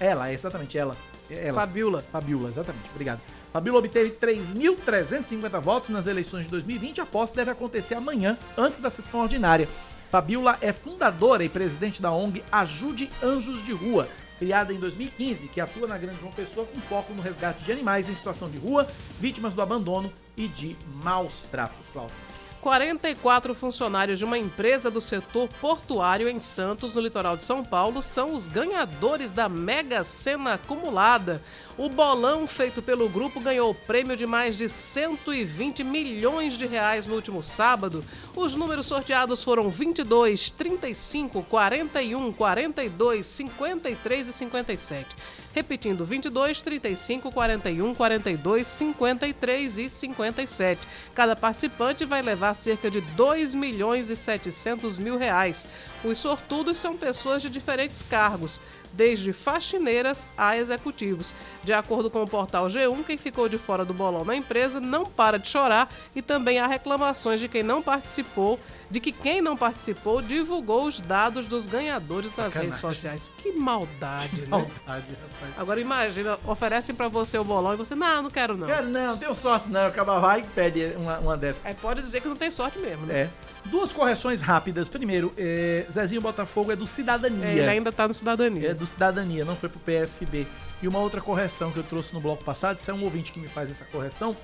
Ela, 0.00 0.32
exatamente, 0.32 0.76
ela. 0.76 0.96
ela. 1.30 1.54
Fabiola. 1.54 2.02
Fabiola, 2.02 2.48
exatamente. 2.48 2.90
Obrigado. 2.90 3.20
Fabiola 3.52 3.78
obteve 3.78 4.10
3.350 4.10 5.60
votos 5.60 5.90
nas 5.90 6.06
eleições 6.06 6.44
de 6.44 6.50
2020. 6.50 7.00
A 7.00 7.06
posse 7.06 7.34
deve 7.34 7.50
acontecer 7.50 7.94
amanhã, 7.94 8.36
antes 8.56 8.80
da 8.80 8.90
sessão 8.90 9.20
ordinária. 9.20 9.68
Fabiola 10.10 10.58
é 10.60 10.72
fundadora 10.72 11.44
e 11.44 11.48
presidente 11.48 12.00
da 12.02 12.10
ONG 12.10 12.42
Ajude 12.50 13.10
Anjos 13.22 13.64
de 13.64 13.72
Rua, 13.72 14.08
criada 14.38 14.72
em 14.72 14.78
2015, 14.78 15.48
que 15.48 15.60
atua 15.60 15.86
na 15.86 15.98
Grande 15.98 16.18
João 16.20 16.32
Pessoa 16.32 16.66
com 16.66 16.80
foco 16.80 17.12
no 17.12 17.22
resgate 17.22 17.62
de 17.62 17.72
animais 17.72 18.08
em 18.08 18.14
situação 18.14 18.48
de 18.48 18.58
rua, 18.58 18.88
vítimas 19.20 19.54
do 19.54 19.60
abandono 19.62 20.12
e 20.36 20.48
de 20.48 20.76
maus 21.02 21.42
tratos. 21.50 21.86
Cláudio. 21.92 22.27
44 22.60 23.54
funcionários 23.54 24.18
de 24.18 24.24
uma 24.24 24.36
empresa 24.36 24.90
do 24.90 25.00
setor 25.00 25.48
portuário 25.60 26.28
em 26.28 26.40
Santos, 26.40 26.94
no 26.94 27.00
litoral 27.00 27.36
de 27.36 27.44
São 27.44 27.64
Paulo, 27.64 28.02
são 28.02 28.34
os 28.34 28.48
ganhadores 28.48 29.30
da 29.30 29.48
Mega 29.48 30.02
Sena 30.04 30.54
acumulada. 30.54 31.42
O 31.76 31.88
bolão 31.88 32.46
feito 32.46 32.82
pelo 32.82 33.08
grupo 33.08 33.38
ganhou 33.38 33.70
o 33.70 33.74
prêmio 33.74 34.16
de 34.16 34.26
mais 34.26 34.58
de 34.58 34.68
120 34.68 35.84
milhões 35.84 36.58
de 36.58 36.66
reais 36.66 37.06
no 37.06 37.14
último 37.14 37.42
sábado. 37.42 38.04
Os 38.34 38.54
números 38.54 38.86
sorteados 38.86 39.44
foram 39.44 39.70
22, 39.70 40.50
35, 40.50 41.44
41, 41.44 42.32
42, 42.32 43.26
53 43.26 44.28
e 44.28 44.32
57. 44.32 45.16
Repetindo, 45.58 46.04
22, 46.04 46.62
35, 46.62 47.32
41, 47.32 47.92
42, 47.92 48.64
53 48.64 49.78
e 49.78 49.90
57. 49.90 50.80
Cada 51.12 51.34
participante 51.34 52.04
vai 52.04 52.22
levar 52.22 52.54
cerca 52.54 52.88
de 52.88 53.00
2 53.00 53.56
milhões 53.56 54.08
e 54.08 54.14
700 54.14 55.00
mil 55.00 55.18
reais. 55.18 55.66
Os 56.04 56.16
sortudos 56.18 56.78
são 56.78 56.96
pessoas 56.96 57.42
de 57.42 57.50
diferentes 57.50 58.02
cargos, 58.02 58.60
desde 58.92 59.32
faxineiras 59.32 60.28
a 60.36 60.56
executivos. 60.56 61.34
De 61.64 61.72
acordo 61.72 62.08
com 62.08 62.22
o 62.22 62.28
portal 62.28 62.68
G1, 62.68 63.04
quem 63.04 63.18
ficou 63.18 63.48
de 63.48 63.58
fora 63.58 63.84
do 63.84 63.92
bolão 63.92 64.24
na 64.24 64.36
empresa 64.36 64.78
não 64.80 65.06
para 65.06 65.40
de 65.40 65.48
chorar 65.48 65.92
e 66.14 66.22
também 66.22 66.60
há 66.60 66.68
reclamações 66.68 67.40
de 67.40 67.48
quem 67.48 67.64
não 67.64 67.82
participou, 67.82 68.60
de 68.90 69.00
que 69.00 69.12
quem 69.12 69.42
não 69.42 69.56
participou 69.56 70.22
divulgou 70.22 70.86
os 70.86 71.00
dados 71.00 71.46
dos 71.46 71.66
ganhadores 71.66 72.28
nas 72.28 72.52
Sacanagem. 72.52 72.64
redes 72.66 72.80
sociais. 72.80 73.30
Que 73.38 73.52
maldade, 73.52 74.42
né? 74.42 74.46
Maldade, 74.48 75.06
rapaz. 75.12 75.58
Agora 75.58 75.80
imagina, 75.80 76.38
oferecem 76.46 76.94
pra 76.94 77.08
você 77.08 77.38
o 77.38 77.44
bolão 77.44 77.74
e 77.74 77.76
você, 77.76 77.94
não, 77.94 78.22
não 78.22 78.30
quero 78.30 78.56
não. 78.56 78.66
Quero 78.66 78.88
não, 78.88 79.16
tenho 79.18 79.34
sorte 79.34 79.68
não. 79.68 79.86
Acaba 79.86 80.18
vai 80.20 80.40
e 80.40 80.44
pede 80.44 80.94
uma, 80.96 81.18
uma 81.18 81.36
dessa. 81.36 81.60
Aí 81.64 81.74
pode 81.74 82.00
dizer 82.00 82.22
que 82.22 82.28
não 82.28 82.36
tem 82.36 82.50
sorte 82.50 82.78
mesmo, 82.78 83.06
né? 83.06 83.22
É. 83.22 83.30
Duas 83.66 83.92
correções 83.92 84.40
rápidas. 84.40 84.88
Primeiro, 84.88 85.32
é, 85.36 85.84
Zezinho 85.92 86.22
Botafogo 86.22 86.72
é 86.72 86.76
do 86.76 86.86
Cidadania. 86.86 87.46
É, 87.46 87.52
ele 87.58 87.68
ainda 87.70 87.92
tá 87.92 88.08
no 88.08 88.14
Cidadania. 88.14 88.70
É 88.70 88.74
do 88.74 88.86
Cidadania, 88.86 89.44
não 89.44 89.56
foi 89.56 89.68
pro 89.68 89.78
PSB. 89.80 90.46
E 90.80 90.88
uma 90.88 91.00
outra 91.00 91.20
correção 91.20 91.70
que 91.72 91.78
eu 91.78 91.82
trouxe 91.82 92.14
no 92.14 92.20
bloco 92.20 92.44
passado, 92.44 92.78
isso 92.78 92.90
é 92.90 92.94
um 92.94 93.02
ouvinte 93.02 93.32
que 93.32 93.40
me 93.40 93.48
faz 93.48 93.70
essa 93.70 93.84
correção, 93.86 94.34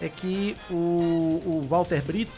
é 0.00 0.08
que 0.08 0.56
o, 0.68 0.74
o 0.74 1.66
Walter 1.68 2.02
Brito, 2.02 2.32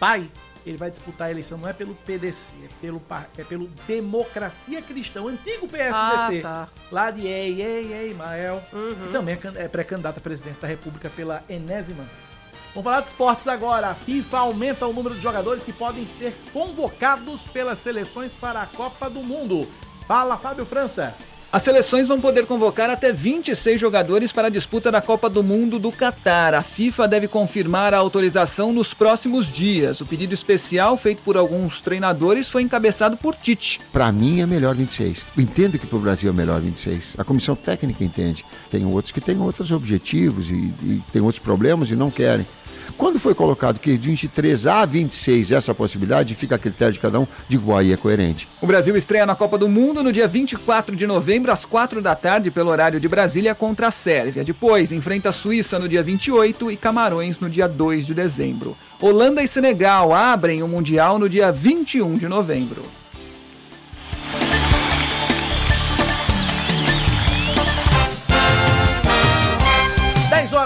pai, 0.00 0.30
ele 0.66 0.76
vai 0.76 0.90
disputar 0.90 1.28
a 1.28 1.30
eleição 1.30 1.58
não 1.58 1.68
é 1.68 1.72
pelo 1.72 1.94
PDC, 1.94 2.50
é 2.64 2.68
pelo, 2.80 3.00
é 3.38 3.44
pelo 3.44 3.68
Democracia 3.86 4.82
Cristã, 4.82 5.22
o 5.22 5.28
antigo 5.28 5.68
PSDC. 5.68 5.92
Ah, 5.92 6.30
tá. 6.42 6.68
Lá 6.90 7.10
de 7.10 7.26
Ei, 7.26 7.62
Ei, 7.62 7.92
Ei, 7.92 8.14
Mael. 8.14 8.62
Uhum. 8.72 9.08
E 9.08 9.12
também 9.12 9.34
é 9.36 9.64
é 9.64 9.68
pré-candidato 9.68 10.18
à 10.18 10.20
presidência 10.20 10.62
da 10.62 10.68
República 10.68 11.08
pela 11.08 11.44
enésima 11.48 12.02
vez. 12.02 12.26
Vamos 12.74 12.84
falar 12.84 13.00
de 13.00 13.08
esportes 13.08 13.48
agora. 13.48 13.88
A 13.88 13.94
FIFA 13.94 14.38
aumenta 14.38 14.86
o 14.86 14.92
número 14.92 15.14
de 15.14 15.20
jogadores 15.22 15.62
que 15.62 15.72
podem 15.72 16.06
ser 16.06 16.36
convocados 16.52 17.44
pelas 17.44 17.78
seleções 17.78 18.32
para 18.32 18.60
a 18.60 18.66
Copa 18.66 19.08
do 19.08 19.22
Mundo. 19.22 19.66
Fala, 20.06 20.36
Fábio 20.36 20.66
França. 20.66 21.14
As 21.56 21.62
seleções 21.62 22.06
vão 22.06 22.20
poder 22.20 22.44
convocar 22.44 22.90
até 22.90 23.10
26 23.10 23.80
jogadores 23.80 24.30
para 24.30 24.48
a 24.48 24.50
disputa 24.50 24.92
da 24.92 25.00
Copa 25.00 25.30
do 25.30 25.42
Mundo 25.42 25.78
do 25.78 25.90
Catar. 25.90 26.52
A 26.52 26.62
FIFA 26.62 27.08
deve 27.08 27.26
confirmar 27.26 27.94
a 27.94 27.96
autorização 27.96 28.74
nos 28.74 28.92
próximos 28.92 29.50
dias. 29.50 30.02
O 30.02 30.04
pedido 30.04 30.34
especial 30.34 30.98
feito 30.98 31.22
por 31.22 31.34
alguns 31.34 31.80
treinadores 31.80 32.46
foi 32.46 32.60
encabeçado 32.60 33.16
por 33.16 33.34
Tite. 33.34 33.80
Para 33.90 34.12
mim 34.12 34.42
é 34.42 34.46
melhor 34.46 34.74
26. 34.74 35.24
Eu 35.34 35.42
entendo 35.42 35.78
que 35.78 35.86
para 35.86 35.96
o 35.96 36.00
Brasil 36.00 36.28
é 36.28 36.32
melhor 36.34 36.60
26. 36.60 37.14
A 37.16 37.24
comissão 37.24 37.56
técnica 37.56 38.04
entende. 38.04 38.44
Tem 38.70 38.84
outros 38.84 39.10
que 39.10 39.20
têm 39.22 39.40
outros 39.40 39.70
objetivos 39.70 40.50
e, 40.50 40.74
e 40.82 41.02
têm 41.10 41.22
outros 41.22 41.38
problemas 41.38 41.90
e 41.90 41.96
não 41.96 42.10
querem. 42.10 42.44
Quando 42.96 43.18
foi 43.18 43.34
colocado 43.34 43.78
que 43.78 43.96
de 43.96 44.08
23 44.08 44.66
a 44.66 44.84
26 44.84 45.52
essa 45.52 45.74
possibilidade, 45.74 46.34
fica 46.34 46.54
a 46.54 46.58
critério 46.58 46.94
de 46.94 47.00
cada 47.00 47.20
um, 47.20 47.26
digo, 47.48 47.74
aí 47.74 47.92
é 47.92 47.96
coerente. 47.96 48.48
O 48.60 48.66
Brasil 48.66 48.96
estreia 48.96 49.26
na 49.26 49.34
Copa 49.34 49.58
do 49.58 49.68
Mundo 49.68 50.02
no 50.02 50.12
dia 50.12 50.28
24 50.28 50.94
de 50.94 51.06
novembro, 51.06 51.52
às 51.52 51.64
4 51.64 52.00
da 52.00 52.14
tarde, 52.14 52.50
pelo 52.50 52.70
horário 52.70 53.00
de 53.00 53.08
Brasília, 53.08 53.54
contra 53.54 53.88
a 53.88 53.90
Sérvia. 53.90 54.44
Depois, 54.44 54.92
enfrenta 54.92 55.28
a 55.28 55.32
Suíça 55.32 55.78
no 55.78 55.88
dia 55.88 56.02
28 56.02 56.70
e 56.70 56.76
Camarões 56.76 57.38
no 57.38 57.48
dia 57.48 57.68
2 57.68 58.06
de 58.06 58.14
dezembro. 58.14 58.76
Holanda 59.00 59.42
e 59.42 59.48
Senegal 59.48 60.14
abrem 60.14 60.62
o 60.62 60.68
Mundial 60.68 61.18
no 61.18 61.28
dia 61.28 61.52
21 61.52 62.16
de 62.16 62.28
novembro. 62.28 62.82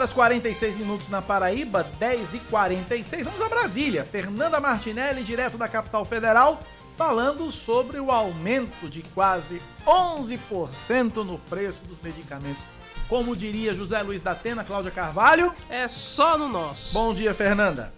Horas 0.01 0.14
46 0.14 0.78
minutos 0.78 1.10
na 1.10 1.20
Paraíba, 1.20 1.85
10 1.98 2.32
e 2.32 2.39
46. 2.39 3.27
Vamos 3.27 3.43
a 3.43 3.48
Brasília. 3.51 4.02
Fernanda 4.02 4.59
Martinelli, 4.59 5.22
direto 5.22 5.59
da 5.59 5.68
capital 5.68 6.06
federal, 6.06 6.59
falando 6.97 7.51
sobre 7.51 8.01
o 8.01 8.10
aumento 8.10 8.89
de 8.89 9.02
quase 9.14 9.60
11% 9.86 11.16
no 11.16 11.39
preço 11.39 11.85
dos 11.85 12.01
medicamentos. 12.01 12.62
Como 13.10 13.36
diria 13.36 13.74
José 13.74 14.01
Luiz 14.01 14.22
da 14.22 14.31
Atena, 14.31 14.64
Cláudia 14.64 14.90
Carvalho. 14.90 15.52
É 15.68 15.86
só 15.86 16.39
no 16.39 16.48
nosso. 16.48 16.94
Bom 16.94 17.12
dia, 17.12 17.35
Fernanda. 17.35 17.93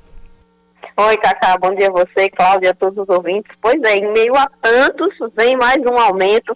Oi, 0.97 1.17
Cacá, 1.19 1.57
bom 1.57 1.73
dia 1.73 1.87
a 1.87 1.93
você, 1.93 2.29
Cláudia, 2.31 2.71
a 2.71 2.75
todos 2.75 2.99
os 2.99 3.09
ouvintes. 3.09 3.57
Pois 3.61 3.81
é, 3.85 3.99
em 3.99 4.13
meio 4.13 4.37
a 4.37 4.49
tantos, 4.61 5.15
vem 5.37 5.57
mais 5.57 5.79
um 5.87 5.97
aumento 5.97 6.53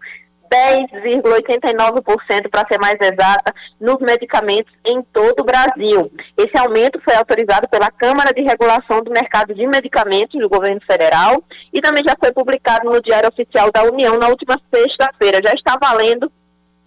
10,89% 0.50 2.50
para 2.50 2.66
ser 2.68 2.78
mais 2.78 2.96
exata, 3.00 3.54
nos 3.80 3.98
medicamentos 4.00 4.70
em 4.86 5.00
todo 5.12 5.40
o 5.40 5.44
Brasil. 5.44 6.12
Esse 6.36 6.58
aumento 6.58 7.00
foi 7.04 7.14
autorizado 7.14 7.68
pela 7.68 7.90
Câmara 7.90 8.32
de 8.32 8.42
Regulação 8.42 9.02
do 9.02 9.10
Mercado 9.10 9.54
de 9.54 9.66
Medicamentos 9.66 10.40
do 10.40 10.48
Governo 10.48 10.80
Federal 10.86 11.42
e 11.72 11.80
também 11.80 12.04
já 12.06 12.14
foi 12.18 12.32
publicado 12.32 12.90
no 12.90 13.02
Diário 13.02 13.28
Oficial 13.28 13.70
da 13.72 13.82
União 13.84 14.18
na 14.18 14.28
última 14.28 14.60
sexta-feira. 14.72 15.40
Já 15.44 15.52
está 15.52 15.76
valendo 15.80 16.30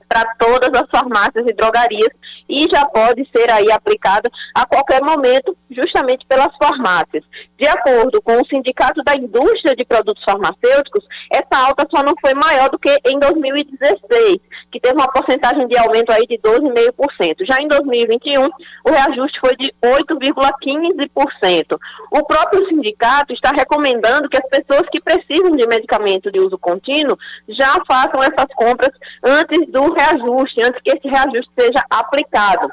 para 0.08 0.26
todas 0.40 0.70
as 0.74 0.90
farmácias 0.90 1.46
e 1.48 1.54
drogarias 1.54 2.10
e 2.50 2.66
já 2.72 2.86
pode 2.86 3.30
ser 3.36 3.52
aí 3.52 3.72
aplicada 3.72 4.30
a 4.56 4.66
qualquer 4.66 5.04
momento, 5.04 5.56
justamente 5.70 6.26
pelas 6.28 6.56
farmácias. 6.58 7.24
De 7.58 7.68
acordo 7.68 8.22
com 8.22 8.34
o 8.40 8.48
Sindicato 8.48 9.04
da 9.04 9.14
Indústria 9.16 9.76
de 9.76 9.86
Produtos 9.86 10.24
Farmacêuticos, 10.24 11.06
essa 11.32 11.68
alta 11.68 11.88
só 11.94 12.04
não 12.04 12.14
foi 12.20 12.34
maior 12.34 12.70
do 12.70 12.80
que 12.80 12.90
em 13.06 13.20
2016, 13.20 14.38
que 14.72 14.80
teve 14.80 14.96
uma 14.96 15.12
porcentagem 15.12 15.68
de 15.68 15.78
aumento 15.78 16.12
aí 16.12 16.26
de 16.28 16.38
12,5%. 16.38 17.46
Já 17.46 17.58
em 17.62 17.68
2021, 17.68 18.44
o 18.44 18.92
reajuste 18.92 19.40
foi 19.40 19.56
de 19.58 19.74
8,15%. 19.84 21.78
O 22.12 22.26
próprio 22.26 22.68
sindicato 22.68 23.34
está 23.34 23.52
recomendando 23.52 24.30
que 24.30 24.38
as 24.38 24.50
pessoas 24.50 24.88
que 24.92 25.02
precisam 25.02 25.52
de 25.52 25.68
medicamento 25.68 26.32
de 26.32 26.40
uso 26.40 26.58
contínuo 26.58 27.18
já 27.48 27.78
façam 27.88 28.24
essas 28.24 28.48
compras 28.56 28.92
antes 29.24 29.68
do 29.70 29.94
reajuste, 29.94 30.64
antes 30.64 30.82
que 30.82 30.92
esse 30.92 31.08
reajuste 31.08 31.52
seja 31.58 31.84
aplicado. 31.90 32.70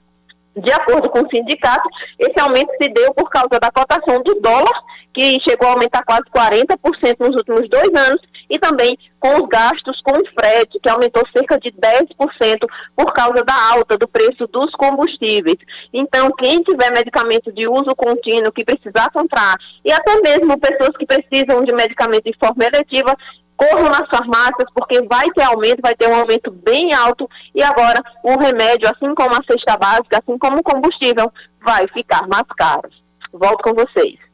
De 0.57 0.73
acordo 0.73 1.11
com 1.11 1.20
o 1.20 1.28
sindicato, 1.28 1.89
esse 2.19 2.41
aumento 2.41 2.70
se 2.81 2.89
deu 2.89 3.12
por 3.12 3.28
causa 3.28 3.61
da 3.61 3.70
cotação 3.70 4.23
do 4.23 4.41
dólar, 4.41 4.73
que 5.12 5.39
chegou 5.47 5.69
a 5.69 5.73
aumentar 5.73 6.03
quase 6.05 6.24
40% 6.35 7.16
nos 7.20 7.37
últimos 7.37 7.69
dois 7.69 7.91
anos, 7.95 8.20
e 8.48 8.59
também 8.59 8.97
com 9.18 9.43
os 9.43 9.48
gastos 9.48 10.01
com 10.02 10.14
frete, 10.39 10.78
que 10.81 10.89
aumentou 10.89 11.23
cerca 11.32 11.59
de 11.59 11.70
10% 11.73 12.59
por 12.94 13.12
causa 13.12 13.43
da 13.44 13.55
alta 13.73 13.98
do 13.98 14.06
preço 14.06 14.47
dos 14.47 14.70
combustíveis. 14.73 15.59
Então, 15.93 16.31
quem 16.39 16.62
tiver 16.62 16.90
medicamento 16.93 17.52
de 17.52 17.68
uso 17.68 17.94
contínuo 17.97 18.52
que 18.52 18.64
precisar 18.64 19.10
comprar, 19.10 19.56
e 19.85 19.93
até 19.93 20.20
mesmo 20.20 20.59
pessoas 20.59 20.97
que 20.97 21.06
precisam 21.06 21.64
de 21.64 21.74
medicamento 21.74 22.24
de 22.24 22.36
forma 22.39 22.64
eletiva, 22.64 23.16
corram 23.56 23.89
nas 23.89 24.09
farmácias, 24.09 24.70
porque 24.74 25.02
vai 25.02 25.27
ter 25.31 25.43
aumento, 25.43 25.81
vai 25.82 25.94
ter 25.94 26.06
um 26.09 26.16
aumento 26.16 26.51
bem 26.51 26.93
alto, 26.94 27.28
e 27.55 27.62
agora 27.62 28.01
o 28.23 28.39
remédio, 28.39 28.89
assim 28.89 29.14
como 29.14 29.35
a 29.35 29.43
cesta 29.51 29.77
básica, 29.77 30.18
assim 30.18 30.39
como 30.39 30.59
o 30.59 30.62
combustível, 30.62 31.32
vai 31.64 31.89
ficar 31.89 32.28
mais 32.28 32.47
caro. 32.56 32.89
Volto 33.32 33.62
com 33.62 33.74
vocês. 33.74 34.26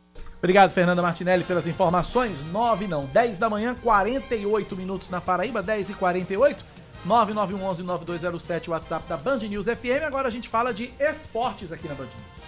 Obrigado, 0.42 0.72
Fernanda 0.72 1.00
Martinelli, 1.00 1.44
pelas 1.44 1.68
informações. 1.68 2.32
9 2.50 2.88
não, 2.88 3.04
10 3.04 3.38
da 3.38 3.48
manhã, 3.48 3.76
48 3.80 4.76
minutos 4.76 5.08
na 5.08 5.20
Paraíba, 5.20 5.62
10 5.62 5.90
e 5.90 5.94
48. 5.94 6.64
9911-9207, 7.06 8.68
WhatsApp 8.68 9.08
da 9.08 9.16
Band 9.16 9.38
News 9.38 9.66
FM. 9.66 10.02
Agora 10.04 10.26
a 10.26 10.30
gente 10.32 10.48
fala 10.48 10.74
de 10.74 10.92
esportes 10.98 11.72
aqui 11.72 11.86
na 11.86 11.94
Band 11.94 12.06
News. 12.06 12.42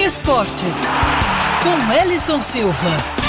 Esportes, 0.00 0.76
com 1.64 1.92
Ellison 1.92 2.40
Silva. 2.40 3.21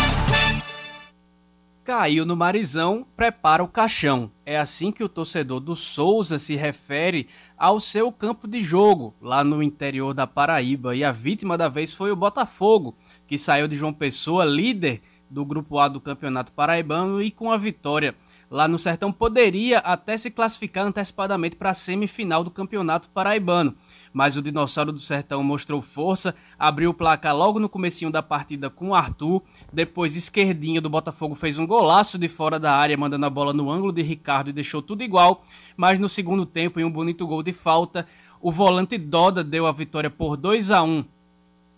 Caiu 1.84 2.26
no 2.26 2.34
Marizão, 2.34 3.05
prepara 3.14 3.61
o 3.61 3.68
caixão. 3.68 4.31
É 4.45 4.57
assim 4.57 4.89
que 4.89 5.03
o 5.03 5.10
torcedor 5.10 5.60
do 5.60 5.76
Souza 5.76 6.39
se 6.39 6.55
refere 6.55 7.27
ao 7.57 7.77
seu 7.77 8.10
campo 8.10 8.47
de 8.47 8.61
jogo, 8.61 9.14
lá 9.22 9.43
no 9.43 9.61
interior 9.61 10.14
da 10.14 10.26
Paraíba. 10.26 10.95
E 10.95 11.03
a 11.03 11.11
vítima 11.11 11.57
da 11.57 11.68
vez 11.68 11.91
foi 11.91 12.10
o 12.10 12.15
Botafogo, 12.15 12.95
que 13.27 13.38
saiu 13.38 13.68
de 13.68 13.76
João 13.76 13.91
Pessoa, 13.91 14.45
líder 14.45 15.01
do 15.30 15.43
Grupo 15.43 15.77
A 15.77 15.89
do 15.89 15.99
Campeonato 15.99 16.53
Paraibano, 16.53 17.22
e 17.22 17.30
com 17.30 17.51
a 17.51 17.57
vitória 17.57 18.15
lá 18.49 18.65
no 18.65 18.80
Sertão 18.80 19.11
poderia 19.11 19.80
até 19.80 20.15
se 20.15 20.31
classificar 20.31 20.85
antecipadamente 20.85 21.57
para 21.57 21.72
a 21.72 21.73
semifinal 21.73 22.45
do 22.45 22.51
Campeonato 22.51 23.10
Paraibano 23.10 23.76
mas 24.14 24.38
o 24.38 24.41
Dinossauro 24.41 24.91
do 24.91 24.99
Sertão 24.99 25.44
mostrou 25.44 25.81
força, 25.81 26.35
abriu 26.57 26.91
o 26.91 26.94
placar 26.94 27.35
logo 27.35 27.60
no 27.60 27.68
comecinho 27.68 28.11
da 28.11 28.22
partida 28.22 28.69
com 28.69 28.90
o 28.90 28.95
Arthur, 28.95 29.41
depois 29.72 30.15
esquerdinha 30.15 30.80
do 30.80 30.90
Botafogo 30.90 31.34
fez 31.34 31.57
um 31.57 31.65
golaço 31.65 32.18
de 32.18 32.30
fora 32.30 32.60
da 32.60 32.76
área, 32.76 32.95
mandando 32.95 33.26
a 33.26 33.30
bola 33.30 33.52
no 33.52 33.72
ângulo 33.72 33.91
de 33.91 34.03
Ricardo 34.03 34.49
e 34.49 34.53
deixou 34.53 34.81
tudo 34.81 35.03
igual, 35.03 35.44
mas 35.76 35.98
no 35.98 36.07
segundo 36.07 36.45
tempo, 36.45 36.80
em 36.80 36.84
um 36.84 36.91
bonito 36.91 37.26
gol 37.26 37.41
de 37.41 37.52
falta, 37.52 38.06
o 38.40 38.52
volante 38.52 38.98
Doda 38.98 39.44
deu 39.44 39.65
a 39.65 39.72
vitória 39.72 40.10
por 40.10 40.38
2 40.38 40.69
a 40.69 40.84
1 40.84 41.03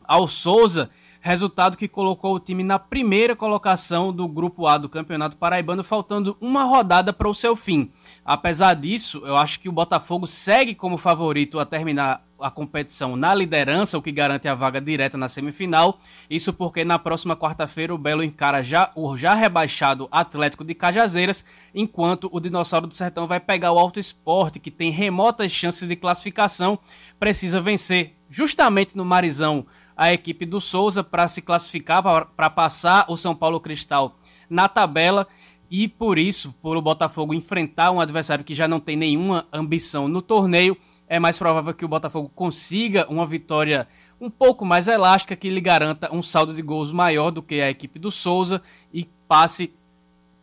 ao 0.04 0.28
Souza, 0.28 0.90
resultado 1.22 1.78
que 1.78 1.88
colocou 1.88 2.36
o 2.36 2.40
time 2.40 2.64
na 2.64 2.78
primeira 2.78 3.36
colocação 3.36 4.14
do 4.14 4.28
Grupo 4.28 4.68
A 4.68 4.78
do 4.78 4.88
Campeonato 4.88 5.38
Paraibano, 5.38 5.84
faltando 5.84 6.38
uma 6.40 6.64
rodada 6.64 7.12
para 7.12 7.28
o 7.28 7.34
seu 7.34 7.56
fim. 7.56 7.90
Apesar 8.26 8.74
disso, 8.74 9.22
eu 9.24 9.38
acho 9.38 9.60
que 9.60 9.70
o 9.70 9.72
Botafogo 9.72 10.26
segue 10.26 10.74
como 10.74 10.98
favorito 10.98 11.60
a 11.60 11.66
terminar 11.66 12.26
a 12.40 12.50
competição 12.50 13.16
na 13.16 13.36
liderança, 13.36 14.00
o 14.00 14.02
que 14.02 14.12
garante 14.12 14.48
a 14.48 14.56
vaga 14.56 14.82
direta 14.82 15.16
na 15.16 15.30
semifinal. 15.30 16.00
Isso 16.28 16.52
porque 16.52 16.84
na 16.84 16.98
próxima 16.98 17.38
quarta-feira 17.38 17.94
o 17.94 18.00
Belo 18.00 18.24
encara 18.24 18.64
já 18.64 18.92
o 18.96 19.16
já 19.16 19.36
rebaixado 19.36 20.08
Atlético 20.12 20.66
de 20.66 20.74
Cajazeiras, 20.74 21.46
enquanto 21.74 22.28
o 22.32 22.40
Dinossauro 22.40 22.88
do 22.88 22.96
Sertão 22.96 23.28
vai 23.28 23.40
pegar 23.40 23.72
o 23.72 23.78
Alto 23.78 24.00
Esporte, 24.00 24.60
que 24.60 24.72
tem 24.72 24.90
remotas 24.90 25.52
chances 25.52 25.88
de 25.88 25.96
classificação, 25.96 26.80
precisa 27.20 27.62
vencer 27.62 28.16
justamente 28.28 28.98
no 28.98 29.06
Marizão 29.06 29.68
a 29.96 30.12
equipe 30.12 30.48
do 30.48 30.60
Souza 30.60 31.04
para 31.04 31.28
se 31.28 31.44
classificar, 31.44 32.02
para 32.36 32.50
passar 32.50 33.06
o 33.08 33.16
São 33.16 33.36
Paulo 33.36 33.60
Cristal 33.60 34.18
na 34.50 34.68
tabela. 34.68 35.28
E 35.70 35.88
por 35.88 36.18
isso, 36.18 36.54
por 36.62 36.78
o 36.78 36.82
Botafogo 36.82 37.34
enfrentar 37.34 37.92
um 37.92 38.00
adversário 38.00 38.44
que 38.44 38.56
já 38.56 38.68
não 38.68 38.80
tem 38.80 38.96
nenhuma 38.96 39.46
ambição 39.52 40.08
no 40.08 40.22
torneio, 40.22 40.78
é 41.08 41.20
mais 41.20 41.38
provável 41.38 41.74
que 41.74 41.86
o 41.86 41.88
Botafogo 41.88 42.32
consiga 42.34 43.06
uma 43.10 43.26
vitória 43.26 43.88
um 44.20 44.30
pouco 44.30 44.66
mais 44.66 44.88
elástica 44.88 45.36
que 45.36 45.50
lhe 45.50 45.62
garanta 45.62 46.14
um 46.14 46.24
saldo 46.24 46.54
de 46.54 46.62
gols 46.62 46.92
maior 46.92 47.32
do 47.32 47.42
que 47.44 47.62
a 47.62 47.70
equipe 47.70 48.00
do 48.00 48.10
Souza 48.10 48.62
e 48.94 49.08
passe 49.28 49.74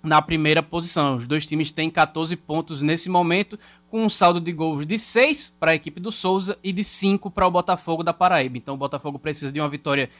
na 0.02 0.20
primeira 0.20 0.62
posição. 0.62 1.16
Os 1.16 1.26
dois 1.26 1.46
times 1.46 1.70
têm 1.70 1.88
14 1.88 2.34
pontos 2.36 2.82
nesse 2.82 3.08
momento, 3.08 3.58
com 3.88 4.04
um 4.04 4.10
saldo 4.10 4.40
de 4.40 4.52
gols 4.52 4.84
de 4.84 4.98
6 4.98 5.54
para 5.60 5.72
a 5.72 5.74
equipe 5.74 6.00
do 6.00 6.10
Souza 6.10 6.58
e 6.62 6.72
de 6.72 6.82
5 6.82 7.30
para 7.30 7.46
o 7.46 7.50
Botafogo 7.50 8.02
da 8.02 8.12
Paraíba. 8.12 8.58
Então 8.58 8.74
o 8.74 8.78
Botafogo 8.78 9.18
precisa 9.18 9.52
de 9.52 9.60
uma 9.60 9.68
vitória 9.68 10.10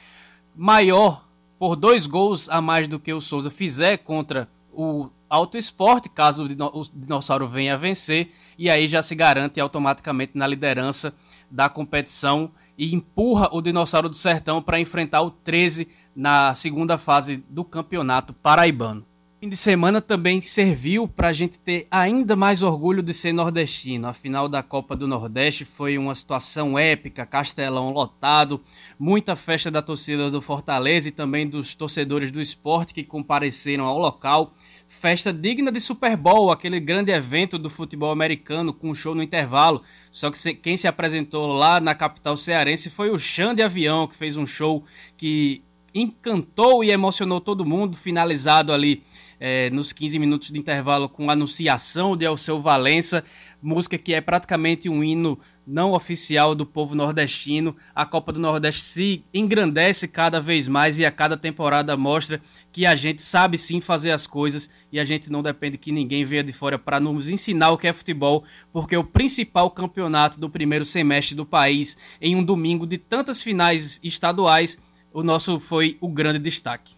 maior 0.55 1.25
por 1.59 1.77
dois 1.77 2.07
gols 2.07 2.49
a 2.49 2.61
mais 2.61 2.87
do 2.87 2.99
que 2.99 3.13
o 3.13 3.21
Souza 3.21 3.51
fizer 3.51 3.99
contra 3.99 4.49
o 4.73 5.09
Auto 5.29 5.57
Esporte, 5.57 6.09
caso 6.09 6.45
o 6.45 6.83
Dinossauro 6.95 7.47
venha 7.47 7.75
a 7.75 7.77
vencer, 7.77 8.33
e 8.59 8.69
aí 8.69 8.87
já 8.87 9.03
se 9.03 9.15
garante 9.15 9.61
automaticamente 9.61 10.33
na 10.35 10.47
liderança 10.47 11.15
da 11.51 11.69
competição 11.69 12.51
e 12.77 12.95
empurra 12.95 13.49
o 13.53 13.61
Dinossauro 13.61 14.09
do 14.09 14.17
Sertão 14.17 14.63
para 14.63 14.81
enfrentar 14.81 15.23
o 15.23 15.31
13 15.31 15.89
na 16.15 16.55
segunda 16.55 16.99
fase 16.99 17.43
do 17.49 17.65
Campeonato 17.65 18.33
Paraibano. 18.33 19.05
Fim 19.43 19.49
de 19.49 19.57
semana 19.57 20.01
também 20.01 20.41
serviu 20.41 21.09
para 21.09 21.27
a 21.27 21.33
gente 21.33 21.59
ter 21.59 21.89
ainda 21.91 22.37
mais 22.37 22.63
orgulho 22.63 23.03
de 23.03 23.13
ser 23.13 23.33
nordestino. 23.33 24.07
A 24.07 24.13
final 24.13 24.49
da 24.49 24.63
Copa 24.63 24.95
do 24.95 25.09
Nordeste 25.09 25.65
foi 25.65 25.99
uma 25.99 26.15
situação 26.15 26.79
épica, 26.79 27.27
Castelão 27.27 27.91
lotado, 27.91 28.61
muita 29.03 29.35
festa 29.35 29.69
da 29.69 29.83
torcida 29.83 30.31
do 30.31 30.41
Fortaleza 30.41 31.09
e 31.09 31.11
também 31.11 31.49
dos 31.49 31.75
torcedores 31.75 32.31
do 32.31 32.41
esporte 32.41 32.95
que 32.95 33.03
compareceram 33.03 33.85
ao 33.85 33.99
local. 33.99 34.55
Festa 34.87 35.33
digna 35.33 35.73
de 35.73 35.81
Super 35.81 36.17
Bowl, 36.17 36.53
aquele 36.53 36.79
grande 36.79 37.11
evento 37.11 37.59
do 37.59 37.69
futebol 37.69 38.13
americano 38.13 38.73
com 38.73 38.91
um 38.91 38.95
show 38.95 39.13
no 39.13 39.21
intervalo. 39.21 39.83
Só 40.09 40.31
que 40.31 40.55
quem 40.55 40.77
se 40.77 40.87
apresentou 40.87 41.49
lá 41.49 41.81
na 41.81 41.97
capital 41.97 42.37
cearense 42.37 42.91
foi 42.91 43.11
o 43.11 43.19
Xande 43.19 43.61
Avião, 43.61 44.07
que 44.07 44.15
fez 44.15 44.37
um 44.37 44.47
show 44.47 44.85
que 45.17 45.65
encantou 45.95 46.83
e 46.83 46.91
emocionou 46.91 47.41
todo 47.41 47.65
mundo, 47.65 47.97
finalizado 47.97 48.73
ali 48.73 49.03
é, 49.45 49.71
nos 49.71 49.93
15 49.93 50.21
minutos 50.21 50.51
de 50.51 50.59
intervalo 50.61 51.09
com 51.09 51.29
anunciação 51.29 52.17
de 52.17 52.25
Alceu 52.25 52.61
Valença, 52.61 53.25
música 53.61 53.99
que 53.99 54.15
é 54.15 54.21
praticamente 54.21 54.89
um 54.89 55.03
hino 55.03 55.37
não 55.67 55.93
oficial 55.93 56.55
do 56.55 56.65
povo 56.65 56.95
nordestino. 56.95 57.75
A 57.93 58.07
Copa 58.07 58.33
do 58.33 58.41
Nordeste 58.41 58.81
se 58.81 59.25
engrandece 59.35 60.07
cada 60.07 60.41
vez 60.41 60.69
mais 60.69 61.01
e 61.01 61.05
a 61.05 61.11
cada 61.11 61.37
temporada 61.37 61.97
mostra 61.97 62.41
que 62.71 62.87
a 62.87 62.95
gente 62.95 63.21
sabe 63.21 63.59
sim 63.59 63.81
fazer 63.81 64.13
as 64.13 64.29
coisas 64.29 64.71
e 64.93 65.01
a 65.01 65.05
gente 65.05 65.29
não 65.29 65.43
depende 65.43 65.77
que 65.77 65.91
ninguém 65.91 66.25
venha 66.25 66.45
de 66.45 66.53
fora 66.53 66.79
para 66.79 67.01
nos 67.01 67.29
ensinar 67.29 67.71
o 67.71 67.79
que 67.79 67.89
é 67.89 67.93
futebol, 67.93 68.45
porque 68.73 68.97
o 68.97 69.03
principal 69.03 69.69
campeonato 69.73 70.39
do 70.39 70.49
primeiro 70.49 70.85
semestre 70.85 71.35
do 71.35 71.45
país, 71.45 71.97
em 72.21 72.37
um 72.37 72.45
domingo 72.45 72.87
de 72.87 72.97
tantas 72.97 73.43
finais 73.43 73.99
estaduais, 74.05 74.79
o 75.13 75.23
nosso 75.23 75.59
foi 75.59 75.97
o 76.01 76.09
grande 76.09 76.39
destaque. 76.39 76.95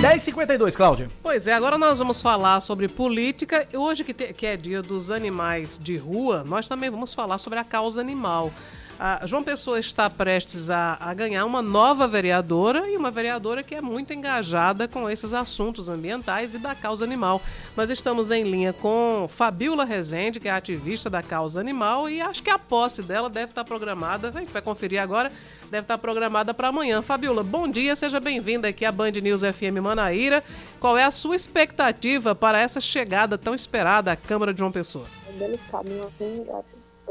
10h52, 0.00 0.74
Cláudia. 0.76 1.10
Pois 1.22 1.46
é, 1.46 1.52
agora 1.52 1.76
nós 1.76 1.98
vamos 1.98 2.22
falar 2.22 2.58
sobre 2.60 2.88
política. 2.88 3.68
Hoje, 3.74 4.02
que, 4.02 4.14
te, 4.14 4.32
que 4.32 4.46
é 4.46 4.56
dia 4.56 4.80
dos 4.80 5.10
animais 5.10 5.78
de 5.78 5.98
rua, 5.98 6.42
nós 6.46 6.66
também 6.66 6.88
vamos 6.88 7.12
falar 7.12 7.36
sobre 7.36 7.58
a 7.58 7.64
causa 7.64 8.00
animal. 8.00 8.50
A 9.02 9.26
João 9.26 9.42
Pessoa 9.42 9.80
está 9.80 10.10
prestes 10.10 10.68
a, 10.68 10.98
a, 11.00 11.14
ganhar 11.14 11.46
uma 11.46 11.62
nova 11.62 12.06
vereadora 12.06 12.86
e 12.86 12.98
uma 12.98 13.10
vereadora 13.10 13.62
que 13.62 13.74
é 13.74 13.80
muito 13.80 14.12
engajada 14.12 14.86
com 14.86 15.08
esses 15.08 15.32
assuntos 15.32 15.88
ambientais 15.88 16.54
e 16.54 16.58
da 16.58 16.74
causa 16.74 17.02
animal. 17.02 17.40
Nós 17.74 17.88
estamos 17.88 18.30
em 18.30 18.42
linha 18.42 18.74
com 18.74 19.26
Fabiola 19.26 19.86
Rezende, 19.86 20.38
que 20.38 20.48
é 20.48 20.50
ativista 20.50 21.08
da 21.08 21.22
causa 21.22 21.58
animal, 21.58 22.10
e 22.10 22.20
acho 22.20 22.42
que 22.42 22.50
a 22.50 22.58
posse 22.58 23.02
dela 23.02 23.30
deve 23.30 23.52
estar 23.52 23.64
programada, 23.64 24.28
a 24.28 24.32
gente 24.32 24.52
vai 24.52 24.60
conferir 24.60 25.00
agora, 25.00 25.32
deve 25.70 25.84
estar 25.84 25.96
programada 25.96 26.52
para 26.52 26.68
amanhã. 26.68 27.00
Fabiola, 27.00 27.42
bom 27.42 27.66
dia, 27.66 27.96
seja 27.96 28.20
bem-vinda 28.20 28.68
aqui 28.68 28.84
à 28.84 28.92
Band 28.92 29.12
News 29.12 29.40
FM 29.40 29.80
Manaíra. 29.82 30.44
Qual 30.78 30.98
é 30.98 31.04
a 31.04 31.10
sua 31.10 31.34
expectativa 31.34 32.34
para 32.34 32.60
essa 32.60 32.82
chegada 32.82 33.38
tão 33.38 33.54
esperada 33.54 34.12
à 34.12 34.16
Câmara 34.16 34.52
de 34.52 34.58
João 34.58 34.70
Pessoa? 34.70 35.06
É 35.26 35.32
delicado, 35.32 35.90
meu 35.90 36.12
tem 36.18 36.44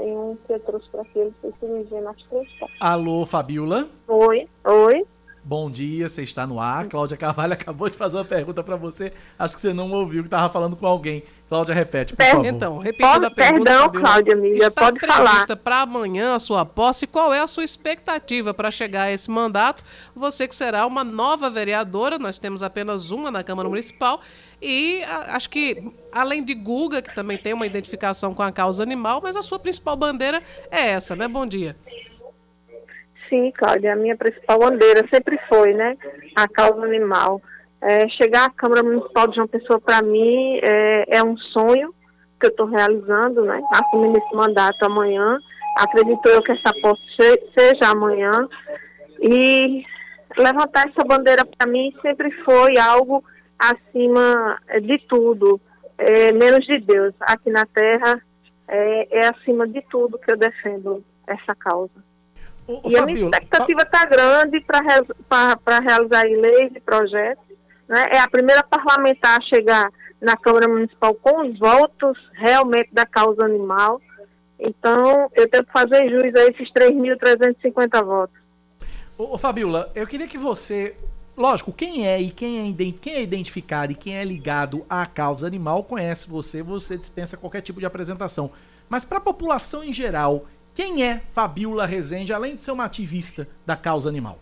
um 0.06 0.38
que 0.46 0.54
eu 0.54 0.60
trouxe 0.60 0.88
para 0.90 1.02
aqui, 1.02 1.20
ele 1.20 1.34
fez 1.42 1.54
cirurgia 1.60 2.02
nas 2.02 2.22
três 2.24 2.48
Alô, 2.80 3.26
Fabiola? 3.26 3.90
Oi, 4.08 4.48
oi. 4.66 5.06
Bom 5.44 5.72
dia, 5.72 6.10
você 6.10 6.22
está 6.22 6.46
no 6.46 6.60
ar. 6.60 6.88
Cláudia 6.88 7.18
Carvalho 7.18 7.54
acabou 7.54 7.90
de 7.90 7.98
fazer 7.98 8.18
uma 8.18 8.26
pergunta 8.26 8.64
para 8.64 8.76
você. 8.76 9.12
Acho 9.38 9.56
que 9.56 9.62
você 9.62 9.74
não 9.74 9.92
ouviu, 9.92 10.22
que 10.22 10.28
estava 10.28 10.52
falando 10.52 10.76
com 10.76 10.86
alguém. 10.86 11.24
Cláudia, 11.48 11.74
repete, 11.74 12.16
por 12.16 12.24
favor. 12.24 12.46
Então, 12.46 12.78
repetindo 12.78 13.26
a 13.26 13.32
pergunta. 13.32 13.64
Perdão, 13.64 13.86
Fabiola, 13.86 14.06
Cláudia, 14.06 14.34
amiga, 14.34 14.68
está 14.68 14.82
pode 14.82 15.00
falar. 15.00 15.58
para 15.58 15.82
amanhã 15.82 16.36
a 16.36 16.40
sua 16.40 16.66
posse. 16.66 17.08
Qual 17.08 17.34
é 17.34 17.40
a 17.40 17.48
sua 17.48 17.64
expectativa 17.64 18.54
para 18.54 18.70
chegar 18.70 19.04
a 19.04 19.12
esse 19.12 19.32
mandato? 19.32 19.84
Você 20.16 20.48
que 20.48 20.56
será 20.56 20.86
uma 20.86 21.04
nova 21.04 21.50
vereadora, 21.50 22.20
nós 22.20 22.38
temos 22.38 22.62
apenas 22.62 23.10
uma 23.10 23.32
na 23.32 23.44
Câmara 23.44 23.68
Municipal. 23.68 24.22
E 24.62 25.02
acho 25.30 25.50
que, 25.50 25.92
além 26.12 26.44
de 26.44 26.54
Guga, 26.54 27.02
que 27.02 27.14
também 27.14 27.38
tem 27.38 27.54
uma 27.54 27.66
identificação 27.66 28.34
com 28.34 28.44
a 28.44 28.52
causa 28.52 28.84
animal, 28.84 29.20
mas 29.22 29.36
a 29.36 29.42
sua 29.42 29.60
principal 29.60 29.96
bandeira 29.96 30.42
é 30.72 30.90
essa, 30.90 31.16
né? 31.16 31.28
Bom 31.28 31.46
dia. 31.46 31.76
Sim, 33.30 33.52
Cláudia, 33.56 33.94
a 33.94 33.96
minha 33.96 34.18
principal 34.18 34.60
bandeira 34.60 35.08
sempre 35.14 35.40
foi, 35.48 35.74
né, 35.74 35.96
a 36.36 36.48
causa 36.48 36.84
animal. 36.84 37.40
É, 37.82 38.10
chegar 38.10 38.46
à 38.46 38.50
Câmara 38.50 38.84
Municipal 38.84 39.28
de 39.28 39.36
João 39.36 39.48
Pessoa, 39.48 39.80
para 39.80 40.02
mim, 40.02 40.60
é, 40.64 41.18
é, 41.18 41.24
um 41.24 41.38
sonho 41.38 41.94
que 42.40 42.48
eu 42.48 42.50
estou 42.50 42.66
realizando, 42.66 43.44
né, 43.44 43.62
assumindo 43.72 44.18
esse 44.18 44.36
mandato 44.36 44.84
amanhã. 44.84 45.38
Acredito 45.78 46.28
eu 46.28 46.42
que 46.42 46.52
essa 46.52 46.74
posse 46.82 47.02
seja 47.58 47.92
amanhã. 47.92 48.32
E 49.22 49.84
levantar 50.38 50.88
essa 50.90 51.06
bandeira, 51.06 51.46
para 51.46 51.70
mim, 51.70 51.94
sempre 52.02 52.32
foi 52.44 52.78
algo 52.78 53.24
acima 53.58 54.58
de 54.82 54.98
tudo, 55.08 55.60
é, 56.00 56.32
menos 56.32 56.66
de 56.66 56.80
Deus. 56.80 57.14
Aqui 57.20 57.50
na 57.50 57.66
Terra, 57.66 58.22
é, 58.68 59.20
é 59.20 59.28
acima 59.28 59.68
de 59.68 59.82
tudo 59.90 60.18
que 60.18 60.32
eu 60.32 60.38
defendo 60.38 61.04
essa 61.28 61.54
causa. 61.56 61.92
Ô, 62.68 62.82
e 62.86 62.96
a 62.96 63.06
minha 63.06 63.26
expectativa 63.26 63.82
está 63.82 64.06
grande 64.06 64.64
para 65.28 65.80
realizar 65.80 66.24
leis 66.24 66.72
e 66.76 66.80
projetos. 66.80 67.44
Né? 67.88 68.06
É 68.12 68.20
a 68.20 68.30
primeira 68.30 68.64
parlamentar 68.64 69.38
a 69.40 69.42
chegar 69.42 69.92
na 70.22 70.38
Câmara 70.38 70.68
Municipal 70.68 71.14
com 71.16 71.48
os 71.48 71.58
votos 71.58 72.18
realmente 72.34 72.90
da 72.94 73.06
causa 73.06 73.44
animal. 73.44 74.02
Então, 74.60 75.30
eu 75.34 75.50
tenho 75.50 75.66
que 75.66 75.72
fazer 75.72 76.10
jus 76.10 76.36
a 76.36 76.46
esses 76.46 76.72
3.350 76.74 78.04
votos. 78.04 78.38
Ô, 79.18 79.34
ô, 79.34 79.38
Fabiola, 79.38 79.90
eu 79.96 80.06
queria 80.06 80.28
que 80.28 80.38
você. 80.38 80.96
Lógico, 81.40 81.72
quem 81.72 82.06
é 82.06 82.20
e 82.20 82.32
quem 82.32 82.70
é, 82.70 82.92
quem 83.02 83.14
é 83.14 83.24
identificado 83.24 83.94
e 83.94 83.96
quem 83.96 84.18
é 84.18 84.26
ligado 84.26 84.86
à 84.90 85.06
causa 85.06 85.48
animal 85.48 85.86
conhece 85.86 86.30
você, 86.30 86.62
você 86.62 86.98
dispensa 86.98 87.38
qualquer 87.38 87.62
tipo 87.62 87.80
de 87.80 87.86
apresentação. 87.86 88.52
Mas 88.90 89.06
para 89.06 89.20
a 89.20 89.22
população 89.22 89.82
em 89.82 89.94
geral, 89.94 90.48
quem 90.76 91.02
é 91.02 91.22
Fabiola 91.32 91.86
Rezende, 91.86 92.34
além 92.34 92.56
de 92.56 92.62
ser 92.62 92.72
uma 92.72 92.84
ativista 92.84 93.48
da 93.66 93.78
causa 93.78 94.10
animal? 94.10 94.38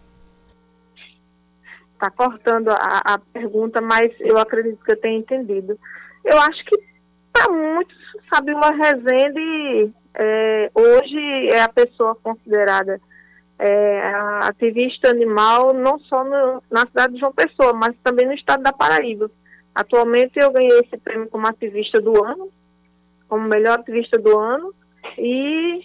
Está 1.94 2.10
cortando 2.10 2.70
a, 2.70 3.02
a, 3.06 3.20
pergunta, 3.20 3.80
mas 3.80 4.12
eu 4.20 4.40
acredito 4.40 4.84
que 4.84 4.94
eu 4.94 5.00
tenha 5.00 5.20
entendido. 5.20 5.78
Eu 6.26 6.40
acho 6.40 6.66
que 6.66 6.80
para 7.32 7.48
muitos, 7.52 7.96
Fabiola 8.28 8.72
Rezende 8.72 9.94
é, 10.16 10.72
hoje 10.74 11.50
é 11.52 11.62
a 11.62 11.70
pessoa 11.70 12.16
considerada 12.16 13.00
é, 13.60 14.14
ativista 14.44 15.10
animal, 15.10 15.74
não 15.74 16.00
só 16.00 16.24
no, 16.24 16.62
na 16.70 16.86
cidade 16.86 17.14
de 17.14 17.20
João 17.20 17.34
Pessoa, 17.34 17.74
mas 17.74 17.96
também 18.04 18.26
no 18.26 18.34
estado 18.34 18.62
da 18.64 18.72
Paraíba. 18.72 19.30
Atualmente 19.74 20.34
eu 20.36 20.52
ganhei 20.52 20.80
esse 20.80 20.98
prêmio 20.98 21.28
como 21.30 21.48
ativista 21.48 22.00
do 22.00 22.24
ano, 22.24 22.50
como 23.28 23.48
melhor 23.48 23.80
ativista 23.80 24.18
do 24.18 24.38
ano, 24.38 24.74
e 25.18 25.82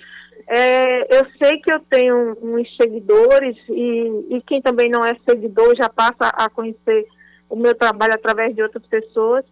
é, 0.47 1.19
eu 1.19 1.27
sei 1.39 1.59
que 1.61 1.73
eu 1.73 1.81
tenho 1.81 2.37
uns 2.43 2.77
seguidores 2.77 3.57
e, 3.69 4.37
e 4.37 4.43
quem 4.47 4.61
também 4.61 4.89
não 4.89 5.05
é 5.05 5.15
seguidor 5.29 5.75
já 5.77 5.89
passa 5.89 6.29
a 6.29 6.49
conhecer 6.49 7.07
o 7.49 7.57
meu 7.57 7.75
trabalho 7.75 8.15
através 8.15 8.55
de 8.55 8.63
outras 8.63 8.87
pessoas. 8.87 9.45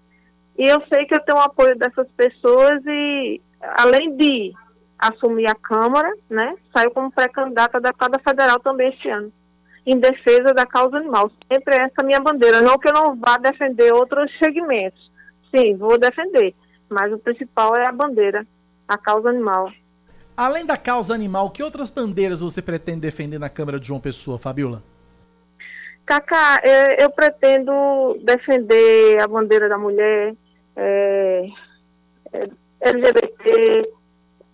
E 0.58 0.64
eu 0.64 0.82
sei 0.88 1.06
que 1.06 1.14
eu 1.14 1.20
tenho 1.20 1.38
o 1.38 1.42
apoio 1.42 1.76
dessas 1.76 2.08
pessoas 2.16 2.82
e, 2.86 3.40
além 3.60 4.16
de 4.16 4.52
assumir 5.00 5.46
a 5.46 5.54
Câmara, 5.54 6.12
né, 6.28 6.54
saio 6.72 6.90
como 6.90 7.10
pré-candidata 7.10 7.80
da 7.80 7.92
Cada 7.92 8.18
Federal 8.18 8.60
também 8.60 8.90
este 8.90 9.08
ano, 9.08 9.32
em 9.86 9.98
defesa 9.98 10.52
da 10.52 10.66
causa 10.66 10.98
animal. 10.98 11.30
Sempre 11.50 11.76
essa 11.76 11.94
é 11.98 12.02
a 12.02 12.04
minha 12.04 12.20
bandeira. 12.20 12.60
Não 12.60 12.78
que 12.78 12.88
eu 12.88 12.92
não 12.92 13.16
vá 13.16 13.38
defender 13.38 13.92
outros 13.92 14.30
segmentos. 14.38 15.10
Sim, 15.54 15.76
vou 15.76 15.98
defender. 15.98 16.54
Mas 16.88 17.12
o 17.12 17.18
principal 17.18 17.74
é 17.76 17.86
a 17.86 17.92
bandeira, 17.92 18.46
a 18.86 18.98
causa 18.98 19.30
animal. 19.30 19.72
Além 20.36 20.64
da 20.64 20.76
causa 20.76 21.14
animal, 21.14 21.50
que 21.50 21.62
outras 21.62 21.90
bandeiras 21.90 22.40
você 22.40 22.60
pretende 22.60 23.00
defender 23.00 23.38
na 23.38 23.48
Câmara 23.48 23.80
de 23.80 23.86
João 23.86 24.00
Pessoa, 24.00 24.38
Fabiola? 24.38 24.82
Cacá, 26.06 26.60
eu, 26.64 27.04
eu 27.04 27.10
pretendo 27.10 28.18
defender 28.22 29.20
a 29.22 29.28
bandeira 29.28 29.68
da 29.68 29.78
mulher, 29.78 30.34
é, 30.74 31.46
é, 32.32 32.48
LGBT, 32.80 33.92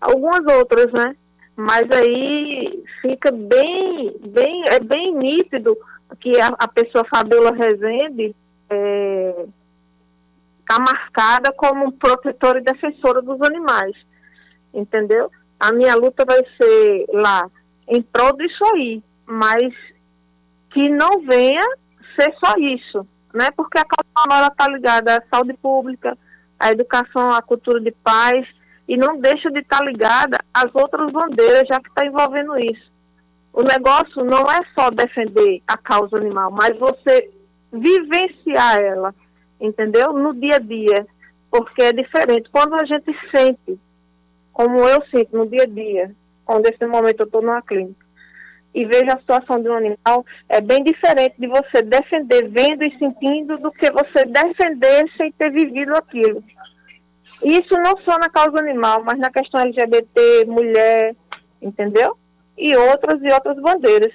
algumas 0.01 0.45
outras, 0.57 0.93
né? 0.93 1.17
Mas 1.57 1.91
aí 1.91 2.85
fica 3.01 3.31
bem, 3.33 4.15
bem, 4.29 4.65
é 4.69 4.81
bem 4.81 5.15
nítido 5.15 5.77
que 6.21 6.39
a, 6.41 6.49
a 6.59 6.69
pessoa 6.69 7.05
Fabiola 7.05 7.53
Rezende 7.53 8.35
está 8.65 8.75
é, 8.75 9.47
tá 10.67 10.79
marcada 10.79 11.53
como 11.53 11.93
protetora 11.93 12.59
e 12.59 12.65
defensora 12.65 13.23
dos 13.23 13.41
animais, 13.43 13.97
entendeu? 14.75 15.31
a 15.59 15.73
minha 15.73 15.95
luta 15.95 16.25
vai 16.25 16.43
ser 16.57 17.07
lá 17.13 17.49
em 17.89 18.03
prol 18.03 18.37
disso 18.37 18.65
aí, 18.75 19.03
mas 19.27 19.75
que 20.71 20.89
não 20.91 21.23
venha 21.23 21.67
ser 22.15 22.35
só 22.45 22.55
isso, 22.59 23.07
né? 23.33 23.49
Porque 23.57 23.79
a 23.79 23.85
causa 23.85 24.49
está 24.49 24.69
ligada 24.69 25.17
à 25.17 25.23
saúde 25.31 25.55
pública, 25.55 26.17
à 26.59 26.71
educação, 26.71 27.35
à 27.35 27.41
cultura 27.41 27.81
de 27.81 27.91
paz, 27.91 28.47
e 28.89 28.97
não 28.97 29.19
deixa 29.19 29.51
de 29.51 29.61
estar 29.61 29.79
tá 29.79 29.85
ligada 29.85 30.39
às 30.53 30.73
outras 30.75 31.11
bandeiras, 31.11 31.67
já 31.69 31.81
que 31.81 31.89
está 31.89 32.07
envolvendo 32.07 32.59
isso. 32.59 32.91
O 33.53 33.63
negócio 33.63 34.25
não 34.25 34.51
é 34.51 34.61
só 34.75 34.91
defender 34.91 35.63
a 35.67 35.77
causa 35.77 36.17
animal, 36.17 36.51
mas 36.51 36.79
você 36.79 37.31
vivenciar 37.73 38.81
ela, 38.81 39.15
entendeu? 39.61 40.13
No 40.13 40.35
dia 40.35 40.57
a 40.57 40.59
dia, 40.59 41.07
porque 41.51 41.83
é 41.83 41.93
diferente. 41.93 42.51
Quando 42.51 42.75
a 42.75 42.85
gente 42.85 43.17
sente, 43.35 43.79
como 44.53 44.81
eu 44.81 45.03
sinto 45.11 45.37
no 45.37 45.47
dia 45.47 45.63
a 45.63 45.67
dia, 45.67 46.11
quando 46.45 46.65
nesse 46.65 46.87
momento 46.87 47.21
eu 47.21 47.27
estou 47.27 47.43
numa 47.43 47.63
clínica, 47.63 48.07
e 48.75 48.85
vejo 48.85 49.07
a 49.09 49.19
situação 49.19 49.59
de 49.63 49.71
um 49.71 49.75
animal, 49.75 50.25
é 50.51 50.61
bem 50.61 50.85
diferente 50.85 51.35
de 51.39 51.47
você 51.47 51.81
defender 51.81 52.47
vendo 52.51 52.85
e 52.85 52.99
sentindo 52.99 53.57
do 53.57 53.73
que 53.73 53.91
você 53.91 54.27
defender 54.27 55.11
sem 55.17 55.33
ter 55.33 55.51
vivido 55.51 55.97
aquilo. 55.97 56.45
Isso 57.47 57.75
não 57.75 57.97
só 57.99 58.19
na 58.19 58.29
causa 58.29 58.59
animal, 58.59 59.05
mas 59.05 59.21
na 59.21 59.31
questão 59.31 59.61
LGBT, 59.61 60.47
mulher, 60.47 61.15
entendeu? 61.63 62.19
E 62.59 62.77
outras 62.77 63.23
e 63.23 63.33
outras 63.33 63.57
bandeiras. 63.61 64.13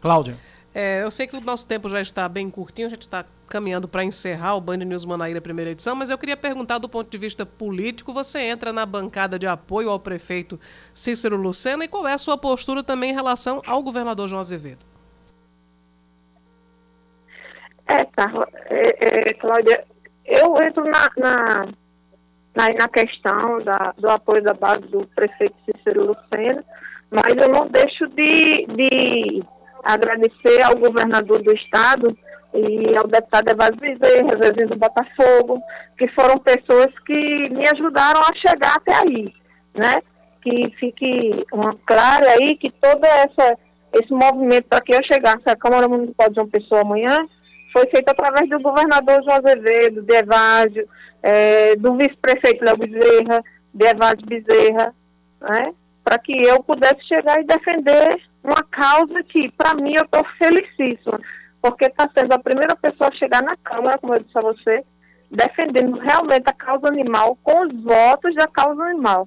Cláudia. 0.00 0.34
É, 0.74 1.02
eu 1.02 1.10
sei 1.10 1.26
que 1.26 1.36
o 1.36 1.40
nosso 1.42 1.66
tempo 1.66 1.86
já 1.86 2.00
está 2.00 2.26
bem 2.26 2.48
curtinho, 2.48 2.86
a 2.86 2.90
gente 2.90 3.02
está 3.02 3.26
caminhando 3.46 3.86
para 3.86 4.02
encerrar 4.02 4.56
o 4.56 4.60
Band 4.60 4.78
News 4.78 5.04
Manaíra 5.04 5.38
primeira 5.38 5.72
edição, 5.72 5.94
mas 5.94 6.08
eu 6.08 6.16
queria 6.16 6.36
perguntar 6.36 6.78
do 6.78 6.88
ponto 6.88 7.10
de 7.10 7.18
vista 7.18 7.44
político, 7.44 8.14
você 8.14 8.40
entra 8.40 8.72
na 8.72 8.86
bancada 8.86 9.38
de 9.38 9.46
apoio 9.46 9.90
ao 9.90 10.00
prefeito 10.00 10.58
Cícero 10.94 11.36
Lucena 11.36 11.84
e 11.84 11.88
qual 11.88 12.08
é 12.08 12.14
a 12.14 12.18
sua 12.18 12.38
postura 12.38 12.82
também 12.82 13.10
em 13.10 13.14
relação 13.14 13.60
ao 13.66 13.82
governador 13.82 14.28
João 14.28 14.40
Azevedo? 14.40 14.86
É, 17.86 18.02
Carla, 18.06 18.48
é, 18.70 19.30
é, 19.30 19.34
Cláudia, 19.34 19.84
eu 20.24 20.56
entro 20.62 20.84
na, 20.84 21.10
na, 21.18 21.68
na, 22.54 22.68
na 22.68 22.88
questão 22.88 23.62
da, 23.62 23.94
do 23.98 24.08
apoio 24.08 24.42
da 24.42 24.54
base 24.54 24.86
do 24.88 25.06
prefeito 25.14 25.54
Cícero 25.64 26.06
Lucena, 26.06 26.64
mas 27.10 27.34
eu 27.36 27.48
não 27.48 27.68
deixo 27.68 28.08
de, 28.08 28.66
de 28.66 29.42
agradecer 29.82 30.62
ao 30.62 30.76
governador 30.76 31.42
do 31.42 31.52
estado 31.52 32.16
e 32.54 32.96
ao 32.96 33.06
deputado 33.06 33.50
Evásio 33.50 33.76
Bezerra, 33.76 34.38
Zezinho 34.40 34.68
do 34.68 34.76
Botafogo, 34.76 35.60
que 35.98 36.08
foram 36.08 36.38
pessoas 36.38 36.88
que 37.04 37.48
me 37.50 37.68
ajudaram 37.68 38.20
a 38.20 38.34
chegar 38.34 38.76
até 38.76 38.94
aí, 38.94 39.34
né? 39.74 40.00
Que 40.40 40.70
fique 40.78 41.44
uma 41.52 41.76
aí 42.38 42.56
que 42.56 42.70
todo 42.70 43.04
essa, 43.04 43.58
esse 43.92 44.12
movimento 44.12 44.68
para 44.68 44.80
que 44.80 44.94
eu 44.94 45.00
chegasse 45.04 45.42
à 45.46 45.56
Câmara 45.56 45.88
Municipal 45.88 46.28
de 46.28 46.36
João 46.36 46.48
Pessoa 46.48 46.82
amanhã 46.82 47.26
foi 47.74 47.86
feito 47.88 48.08
através 48.08 48.48
do 48.48 48.60
governador 48.60 49.20
João 49.24 49.38
Azevedo, 49.38 50.02
de 50.02 50.14
Evásio, 50.14 50.88
é, 51.20 51.74
do 51.74 51.96
vice-prefeito 51.96 52.64
Léo 52.64 52.76
Bezerra, 52.76 53.42
de 53.74 53.84
Evásio 53.84 54.24
Bezerra, 54.26 54.94
né? 55.40 55.74
Para 56.04 56.18
que 56.18 56.32
eu 56.46 56.62
pudesse 56.62 57.02
chegar 57.08 57.40
e 57.40 57.44
defender 57.44 58.22
uma 58.44 58.62
causa 58.70 59.22
que, 59.24 59.50
para 59.52 59.74
mim, 59.74 59.92
eu 59.96 60.04
estou 60.04 60.24
felicíssima, 60.38 61.20
porque 61.60 61.86
está 61.86 62.08
sendo 62.16 62.32
a 62.32 62.38
primeira 62.38 62.76
pessoa 62.76 63.10
a 63.10 63.16
chegar 63.16 63.42
na 63.42 63.56
Câmara, 63.56 63.98
como 63.98 64.14
eu 64.14 64.20
disse 64.20 64.38
a 64.38 64.42
você, 64.42 64.84
defendendo 65.28 65.98
realmente 65.98 66.44
a 66.46 66.52
causa 66.52 66.86
animal 66.86 67.36
com 67.42 67.66
os 67.66 67.82
votos 67.82 68.34
da 68.36 68.46
causa 68.46 68.84
animal. 68.84 69.26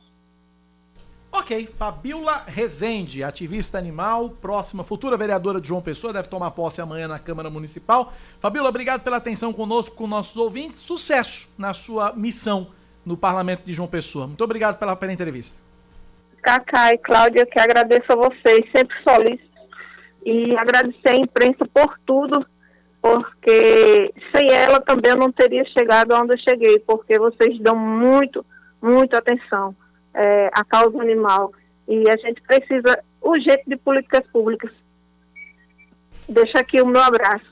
Ok, 1.38 1.69
Fabiola 1.77 2.45
Rezende, 2.47 3.23
ativista 3.23 3.77
animal, 3.77 4.31
próxima 4.41 4.84
futura 4.84 5.15
vereadora 5.15 5.61
de 5.61 5.68
João 5.68 5.84
Pessoa, 5.84 6.11
deve 6.11 6.27
tomar 6.27 6.49
posse 6.49 6.81
amanhã 6.81 7.07
na 7.07 7.19
Câmara 7.19 7.47
Municipal. 7.47 8.11
Fabiola, 8.41 8.69
obrigado 8.69 9.03
pela 9.03 9.18
atenção 9.18 9.53
conosco, 9.53 9.95
com 9.95 10.07
nossos 10.07 10.35
ouvintes. 10.35 10.80
Sucesso 10.80 11.47
na 11.55 11.76
sua 11.76 12.11
missão 12.14 12.72
no 13.05 13.15
Parlamento 13.15 13.64
de 13.64 13.72
João 13.72 13.88
Pessoa. 13.88 14.26
Muito 14.26 14.43
obrigado 14.43 14.80
pela, 14.80 14.95
pela 14.95 15.14
entrevista. 15.14 15.61
Cacá 16.41 16.91
e 16.93 16.97
Cláudia, 16.97 17.45
que 17.45 17.59
agradeço 17.59 18.11
a 18.11 18.15
vocês, 18.15 18.65
sempre 18.76 18.97
solícitos, 19.07 19.61
e 20.26 20.57
agradecer 20.57 21.09
à 21.09 21.15
imprensa 21.15 21.69
por 21.72 21.99
tudo, 22.03 22.43
porque 22.99 24.11
sem 24.35 24.49
ela 24.49 24.81
também 24.81 25.11
eu 25.11 25.18
não 25.18 25.31
teria 25.31 25.64
chegado 25.65 26.15
onde 26.15 26.34
eu 26.34 26.39
cheguei, 26.39 26.80
porque 26.80 27.19
vocês 27.19 27.59
dão 27.59 27.76
muito, 27.76 28.43
muito 28.81 29.15
atenção 29.15 29.76
é, 30.18 30.49
à 30.52 30.65
causa 30.65 30.99
animal, 30.99 31.53
e 31.88 32.10
a 32.10 32.18
gente 32.18 32.41
precisa 32.41 32.99
urgente 33.22 33.64
de 33.68 33.77
políticas 33.77 34.26
públicas. 34.31 34.72
Deixa 36.27 36.60
aqui 36.60 36.81
o 36.81 36.88
meu 36.88 37.02
abraço. 37.02 37.45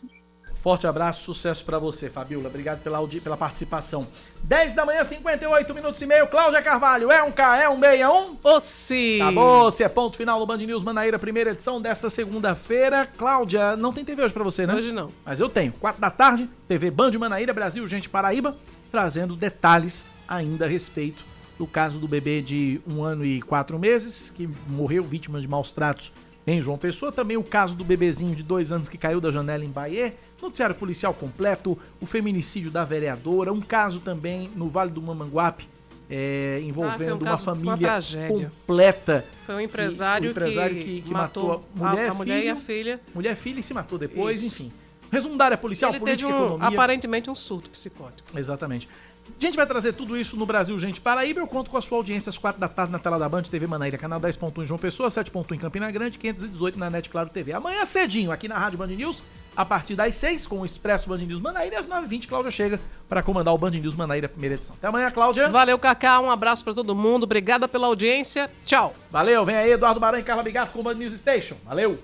Forte 0.61 0.87
abraço, 0.87 1.21
sucesso 1.21 1.63
para 1.63 1.77
você, 1.77 2.09
Fabiola. 2.09 2.47
Obrigado 2.47 2.81
pela, 2.81 2.99
pela 3.07 3.37
participação. 3.37 4.07
10 4.43 4.73
da 4.73 4.83
manhã, 4.83 5.03
58 5.03 5.75
minutos 5.75 6.01
e 6.01 6.07
meio. 6.07 6.25
Cláudia 6.25 6.59
Carvalho, 6.59 7.11
é 7.11 7.21
um 7.21 7.31
K, 7.31 7.61
é 7.61 7.69
um 7.69 7.79
61? 7.79 8.37
Ossi! 8.43 9.19
Acabou, 9.21 9.69
se 9.69 9.83
é 9.83 9.87
ponto 9.87 10.17
final 10.17 10.39
do 10.39 10.45
Band 10.47 10.57
News 10.57 10.83
Manaíra, 10.83 11.19
primeira 11.19 11.51
edição 11.51 11.79
desta 11.79 12.09
segunda-feira. 12.09 13.07
Cláudia, 13.15 13.75
não 13.75 13.93
tem 13.93 14.03
TV 14.03 14.23
hoje 14.23 14.33
para 14.33 14.43
você, 14.43 14.65
né? 14.65 14.73
Hoje 14.73 14.91
não. 14.91 15.11
Mas 15.23 15.39
eu 15.39 15.49
tenho. 15.49 15.71
4 15.73 16.01
da 16.01 16.09
tarde, 16.09 16.49
TV 16.67 16.89
Band 16.89 17.11
Manaíra, 17.11 17.53
Brasil, 17.53 17.87
Gente 17.87 18.09
Paraíba, 18.09 18.57
trazendo 18.91 19.35
detalhes 19.35 20.03
ainda 20.27 20.65
a 20.65 20.67
respeito 20.67 21.34
do 21.57 21.65
caso 21.65 21.99
do 21.99 22.07
bebê 22.07 22.41
de 22.41 22.81
um 22.87 23.03
ano 23.03 23.25
e 23.25 23.41
quatro 23.41 23.79
meses, 23.79 24.29
que 24.29 24.49
morreu 24.67 25.03
vítima 25.03 25.39
de 25.39 25.47
maus 25.47 25.71
tratos 25.71 26.11
em 26.45 26.61
João 26.61 26.77
Pessoa. 26.77 27.11
Também 27.11 27.37
o 27.37 27.43
caso 27.43 27.75
do 27.75 27.83
bebezinho 27.83 28.35
de 28.35 28.43
dois 28.43 28.71
anos 28.71 28.89
que 28.89 28.97
caiu 28.97 29.19
da 29.19 29.31
janela 29.31 29.63
em 29.63 29.71
Bahia. 29.71 30.13
Noticiário 30.41 30.75
policial 30.75 31.13
completo, 31.13 31.77
o 31.99 32.05
feminicídio 32.05 32.69
da 32.69 32.83
vereadora, 32.83 33.51
um 33.51 33.61
caso 33.61 33.99
também 33.99 34.49
no 34.55 34.69
Vale 34.69 34.91
do 34.91 35.01
Mamanguape, 35.01 35.67
é, 36.09 36.61
envolvendo 36.63 37.25
ah, 37.25 37.29
um 37.29 37.31
uma 37.31 37.37
família 37.37 37.99
uma 37.99 38.27
completa. 38.27 39.25
Foi 39.43 39.55
um 39.55 39.59
empresário, 39.59 40.21
que, 40.21 40.27
um 40.27 40.31
empresário 40.31 40.75
que, 40.75 40.83
que, 40.83 41.01
que 41.01 41.11
matou, 41.11 41.63
matou, 41.73 41.87
a 41.87 41.89
mulher, 41.89 42.07
a, 42.07 42.11
a 42.11 42.13
mulher 42.13 42.35
filho, 42.37 42.45
e 42.45 42.49
a 42.49 42.55
filha. 42.55 43.01
Mulher, 43.13 43.35
filha 43.35 43.59
e 43.59 43.63
se 43.63 43.73
matou 43.73 43.97
depois, 43.97 44.43
Isso. 44.43 44.63
enfim. 44.63 44.71
Resumo 45.11 45.37
da 45.37 45.45
área 45.45 45.57
policial, 45.57 45.91
Ele 45.91 45.99
política 45.99 46.27
teve 46.27 46.39
um, 46.39 46.45
economia. 46.45 46.67
aparentemente 46.67 47.29
um 47.29 47.35
surto 47.35 47.69
psicótico. 47.69 48.37
Exatamente. 48.37 48.87
A 49.27 49.45
gente 49.45 49.55
vai 49.55 49.65
trazer 49.65 49.93
tudo 49.93 50.17
isso 50.17 50.37
no 50.37 50.45
Brasil, 50.45 50.77
gente. 50.79 51.01
Paraíba, 51.01 51.39
eu 51.39 51.47
conto 51.47 51.69
com 51.69 51.77
a 51.77 51.81
sua 51.81 51.97
audiência 51.97 52.29
às 52.29 52.37
4 52.37 52.59
da 52.59 52.69
tarde 52.69 52.91
na 52.91 52.99
tela 52.99 53.19
da 53.19 53.27
Band, 53.27 53.43
TV 53.43 53.67
Manaíra, 53.67 53.97
canal 53.97 54.19
10.1 54.19 54.63
em 54.63 54.67
João 54.67 54.77
Pessoa, 54.77 55.09
7.1 55.09 55.55
em 55.55 55.59
Campina 55.59 55.91
Grande, 55.91 56.17
518 56.17 56.79
na 56.79 56.89
NET 56.89 57.09
Claro 57.09 57.29
TV. 57.29 57.51
Amanhã 57.51 57.83
cedinho, 57.85 58.31
aqui 58.31 58.47
na 58.47 58.57
Rádio 58.57 58.77
Band 58.77 58.87
News, 58.87 59.23
a 59.55 59.65
partir 59.65 59.95
das 59.95 60.15
6, 60.15 60.47
com 60.47 60.59
o 60.61 60.65
Expresso 60.65 61.09
Band 61.09 61.17
News 61.17 61.39
Manaíra, 61.39 61.75
e 61.75 61.77
às 61.77 61.87
9h20, 61.87 62.27
Cláudia 62.27 62.51
chega 62.51 62.79
para 63.09 63.21
comandar 63.21 63.53
o 63.53 63.57
Band 63.57 63.71
News 63.71 63.95
Manaíra, 63.95 64.29
primeira 64.29 64.55
edição. 64.55 64.75
Até 64.77 64.87
amanhã, 64.87 65.11
Cláudia. 65.11 65.49
Valeu, 65.49 65.77
Cacá. 65.77 66.19
Um 66.19 66.31
abraço 66.31 66.63
para 66.63 66.73
todo 66.73 66.95
mundo. 66.95 67.23
Obrigada 67.23 67.67
pela 67.67 67.87
audiência. 67.87 68.49
Tchau. 68.65 68.93
Valeu. 69.11 69.43
Vem 69.43 69.55
aí, 69.55 69.71
Eduardo 69.71 69.99
Baran 69.99 70.19
e 70.19 70.23
Carla 70.23 70.43
Bigato 70.43 70.71
com 70.71 70.79
o 70.79 70.83
Band 70.83 70.95
News 70.95 71.19
Station. 71.19 71.55
Valeu. 71.65 71.99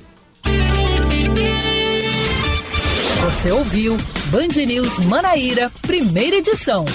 Você 3.24 3.52
ouviu 3.52 3.96
Band 4.32 4.66
News 4.66 5.00
Manaíra, 5.06 5.72
primeira 5.84 6.38
edição. 6.38 6.86